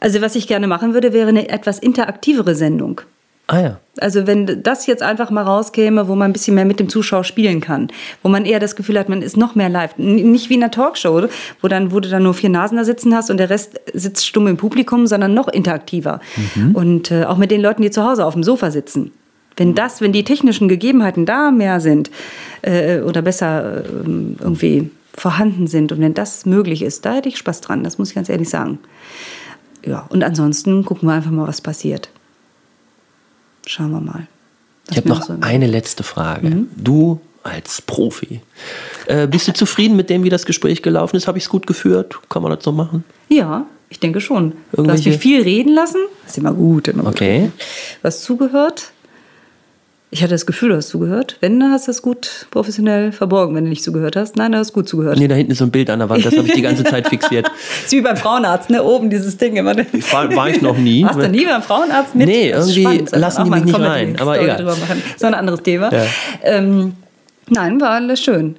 also 0.00 0.20
was 0.20 0.34
ich 0.36 0.46
gerne 0.46 0.66
machen 0.66 0.94
würde, 0.94 1.12
wäre 1.12 1.28
eine 1.28 1.48
etwas 1.48 1.78
interaktivere 1.78 2.54
Sendung. 2.54 3.00
Ah 3.48 3.60
ja. 3.60 3.80
Also 3.98 4.26
wenn 4.26 4.62
das 4.62 4.86
jetzt 4.86 5.02
einfach 5.02 5.30
mal 5.30 5.42
rauskäme, 5.42 6.06
wo 6.06 6.14
man 6.14 6.30
ein 6.30 6.32
bisschen 6.34 6.54
mehr 6.54 6.66
mit 6.66 6.78
dem 6.78 6.90
Zuschauer 6.90 7.24
spielen 7.24 7.62
kann, 7.62 7.88
wo 8.22 8.28
man 8.28 8.44
eher 8.44 8.60
das 8.60 8.76
Gefühl 8.76 8.98
hat, 8.98 9.08
man 9.08 9.22
ist 9.22 9.38
noch 9.38 9.54
mehr 9.54 9.70
live. 9.70 9.96
Nicht 9.96 10.50
wie 10.50 10.54
in 10.54 10.62
einer 10.62 10.70
Talkshow, 10.70 11.28
wo, 11.62 11.68
dann, 11.68 11.90
wo 11.90 11.98
du 11.98 12.10
dann 12.10 12.22
nur 12.22 12.34
vier 12.34 12.50
Nasen 12.50 12.76
da 12.76 12.84
sitzen 12.84 13.14
hast 13.14 13.30
und 13.30 13.38
der 13.38 13.48
Rest 13.48 13.80
sitzt 13.94 14.26
stumm 14.26 14.46
im 14.48 14.58
Publikum, 14.58 15.06
sondern 15.06 15.32
noch 15.32 15.48
interaktiver. 15.48 16.20
Mhm. 16.54 16.74
Und 16.74 17.10
äh, 17.10 17.24
auch 17.24 17.38
mit 17.38 17.50
den 17.50 17.62
Leuten, 17.62 17.80
die 17.80 17.90
zu 17.90 18.04
Hause 18.04 18.26
auf 18.26 18.34
dem 18.34 18.44
Sofa 18.44 18.70
sitzen. 18.70 19.12
Wenn 19.56 19.74
das, 19.74 20.02
wenn 20.02 20.12
die 20.12 20.24
technischen 20.24 20.68
Gegebenheiten 20.68 21.24
da 21.24 21.50
mehr 21.50 21.80
sind 21.80 22.10
äh, 22.60 23.00
oder 23.00 23.22
besser 23.22 23.78
äh, 23.78 23.82
irgendwie 24.40 24.90
vorhanden 25.14 25.66
sind 25.66 25.90
und 25.90 26.00
wenn 26.00 26.14
das 26.14 26.44
möglich 26.44 26.82
ist, 26.82 27.06
da 27.06 27.14
hätte 27.14 27.30
ich 27.30 27.38
Spaß 27.38 27.62
dran, 27.62 27.82
das 27.82 27.98
muss 27.98 28.10
ich 28.10 28.14
ganz 28.14 28.28
ehrlich 28.28 28.50
sagen 28.50 28.78
ja, 29.88 30.06
und 30.10 30.22
ansonsten 30.22 30.84
gucken 30.84 31.08
wir 31.08 31.14
einfach 31.14 31.30
mal, 31.30 31.46
was 31.46 31.60
passiert. 31.60 32.10
Schauen 33.66 33.90
wir 33.90 34.00
mal. 34.00 34.26
Ich 34.90 34.96
habe 34.96 35.08
noch 35.08 35.22
so 35.22 35.34
eine 35.40 35.66
letzte 35.66 36.02
Frage. 36.02 36.48
Mhm. 36.48 36.68
Du 36.76 37.20
als 37.42 37.82
Profi, 37.82 38.40
äh, 39.06 39.26
bist 39.26 39.48
du 39.48 39.52
zufrieden 39.52 39.96
mit 39.96 40.10
dem, 40.10 40.24
wie 40.24 40.28
das 40.28 40.44
Gespräch 40.44 40.82
gelaufen 40.82 41.16
ist? 41.16 41.28
Habe 41.28 41.38
ich 41.38 41.44
es 41.44 41.50
gut 41.50 41.66
geführt? 41.66 42.18
Kann 42.28 42.42
man 42.42 42.54
das 42.54 42.64
so 42.64 42.72
machen? 42.72 43.04
Ja, 43.28 43.66
ich 43.88 44.00
denke 44.00 44.20
schon. 44.20 44.52
Irgendwelche? 44.72 44.84
Du 44.84 44.90
hast 44.90 45.06
mich 45.06 45.18
viel 45.18 45.42
reden 45.42 45.74
lassen. 45.74 46.00
Das 46.22 46.32
ist 46.32 46.38
immer 46.38 46.52
gut. 46.52 46.88
Immer 46.88 47.06
okay. 47.06 47.42
Gut. 47.42 47.52
Was 48.02 48.22
zugehört. 48.22 48.92
Ich 50.10 50.22
hatte 50.22 50.32
das 50.32 50.46
Gefühl, 50.46 50.70
du 50.70 50.76
hast 50.76 50.88
zugehört. 50.88 51.36
Wenn, 51.40 51.60
dann 51.60 51.70
hast 51.70 51.86
du 51.86 51.90
es 51.90 52.00
gut 52.00 52.46
professionell 52.50 53.12
verborgen, 53.12 53.54
wenn 53.54 53.64
du 53.64 53.70
nicht 53.70 53.84
zugehört 53.84 54.16
hast. 54.16 54.36
Nein, 54.36 54.52
du 54.52 54.58
hast 54.58 54.72
gut 54.72 54.88
zugehört. 54.88 55.18
Nee, 55.18 55.28
da 55.28 55.34
hinten 55.34 55.52
ist 55.52 55.58
so 55.58 55.64
ein 55.64 55.70
Bild 55.70 55.90
an 55.90 55.98
der 55.98 56.08
Wand, 56.08 56.24
das 56.24 56.34
habe 56.34 56.46
ich 56.46 56.54
die 56.54 56.62
ganze 56.62 56.82
Zeit 56.82 57.08
fixiert. 57.10 57.46
das 57.46 57.84
ist 57.84 57.92
wie 57.92 58.00
beim 58.00 58.16
Frauenarzt, 58.16 58.70
ne? 58.70 58.82
Oben 58.82 59.10
dieses 59.10 59.36
Ding 59.36 59.56
immer. 59.56 59.76
War, 59.76 60.34
war 60.34 60.48
ich 60.48 60.62
noch 60.62 60.78
nie. 60.78 61.04
Warst 61.04 61.18
du 61.18 61.28
nie 61.28 61.44
beim 61.44 61.62
Frauenarzt 61.62 62.14
mit? 62.14 62.26
Nee, 62.26 62.50
irgendwie 62.50 63.04
lassen 63.12 63.44
die 63.44 63.50
mich 63.50 63.64
nicht 63.64 63.78
rein. 63.78 64.16
Aber 64.18 64.40
egal. 64.40 64.64
Machen. 64.64 65.02
So 65.18 65.26
ein 65.26 65.34
anderes 65.34 65.62
Thema. 65.62 65.92
Ja. 65.92 66.06
Ähm, 66.42 66.94
nein, 67.50 67.78
war 67.80 67.90
alles 67.90 68.20
schön. 68.20 68.56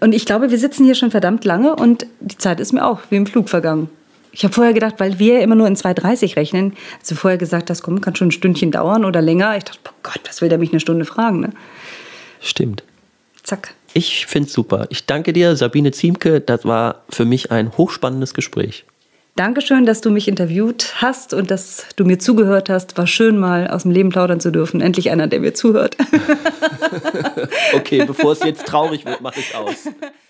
Und 0.00 0.14
ich 0.14 0.26
glaube, 0.26 0.50
wir 0.50 0.58
sitzen 0.58 0.84
hier 0.84 0.94
schon 0.94 1.10
verdammt 1.10 1.44
lange 1.46 1.76
und 1.76 2.06
die 2.20 2.36
Zeit 2.36 2.60
ist 2.60 2.72
mir 2.72 2.84
auch 2.84 3.00
wie 3.08 3.16
im 3.16 3.26
Flug 3.26 3.48
vergangen. 3.48 3.88
Ich 4.32 4.44
habe 4.44 4.54
vorher 4.54 4.72
gedacht, 4.72 4.94
weil 4.98 5.18
wir 5.18 5.40
immer 5.40 5.54
nur 5.54 5.66
in 5.66 5.76
2,30 5.76 6.36
rechnen, 6.36 6.74
als 6.98 7.08
du 7.08 7.14
vorher 7.14 7.38
gesagt 7.38 7.70
hast, 7.70 7.82
komm, 7.82 8.00
kann 8.00 8.14
schon 8.14 8.28
ein 8.28 8.32
Stündchen 8.32 8.70
dauern 8.70 9.04
oder 9.04 9.20
länger. 9.20 9.56
Ich 9.56 9.64
dachte, 9.64 9.80
oh 9.88 9.94
Gott, 10.02 10.20
was 10.26 10.40
will 10.40 10.48
der 10.48 10.58
mich 10.58 10.70
eine 10.70 10.80
Stunde 10.80 11.04
fragen? 11.04 11.40
Ne? 11.40 11.50
Stimmt. 12.40 12.84
Zack. 13.42 13.74
Ich 13.92 14.26
finde 14.26 14.46
es 14.46 14.52
super. 14.52 14.86
Ich 14.90 15.06
danke 15.06 15.32
dir, 15.32 15.56
Sabine 15.56 15.90
Ziemke. 15.90 16.40
Das 16.40 16.64
war 16.64 17.02
für 17.08 17.24
mich 17.24 17.50
ein 17.50 17.76
hochspannendes 17.76 18.34
Gespräch. 18.34 18.84
Dankeschön, 19.36 19.86
dass 19.86 20.00
du 20.00 20.10
mich 20.10 20.28
interviewt 20.28 20.92
hast 20.96 21.34
und 21.34 21.50
dass 21.50 21.86
du 21.96 22.04
mir 22.04 22.18
zugehört 22.18 22.68
hast. 22.68 22.98
War 22.98 23.06
schön, 23.06 23.38
mal 23.38 23.68
aus 23.68 23.82
dem 23.82 23.90
Leben 23.90 24.10
plaudern 24.10 24.38
zu 24.38 24.50
dürfen. 24.50 24.80
Endlich 24.80 25.10
einer, 25.10 25.26
der 25.26 25.40
mir 25.40 25.54
zuhört. 25.54 25.96
okay, 27.74 28.04
bevor 28.04 28.32
es 28.32 28.44
jetzt 28.44 28.66
traurig 28.66 29.04
wird, 29.06 29.20
mache 29.20 29.40
ich 29.40 29.54
aus. 29.54 29.88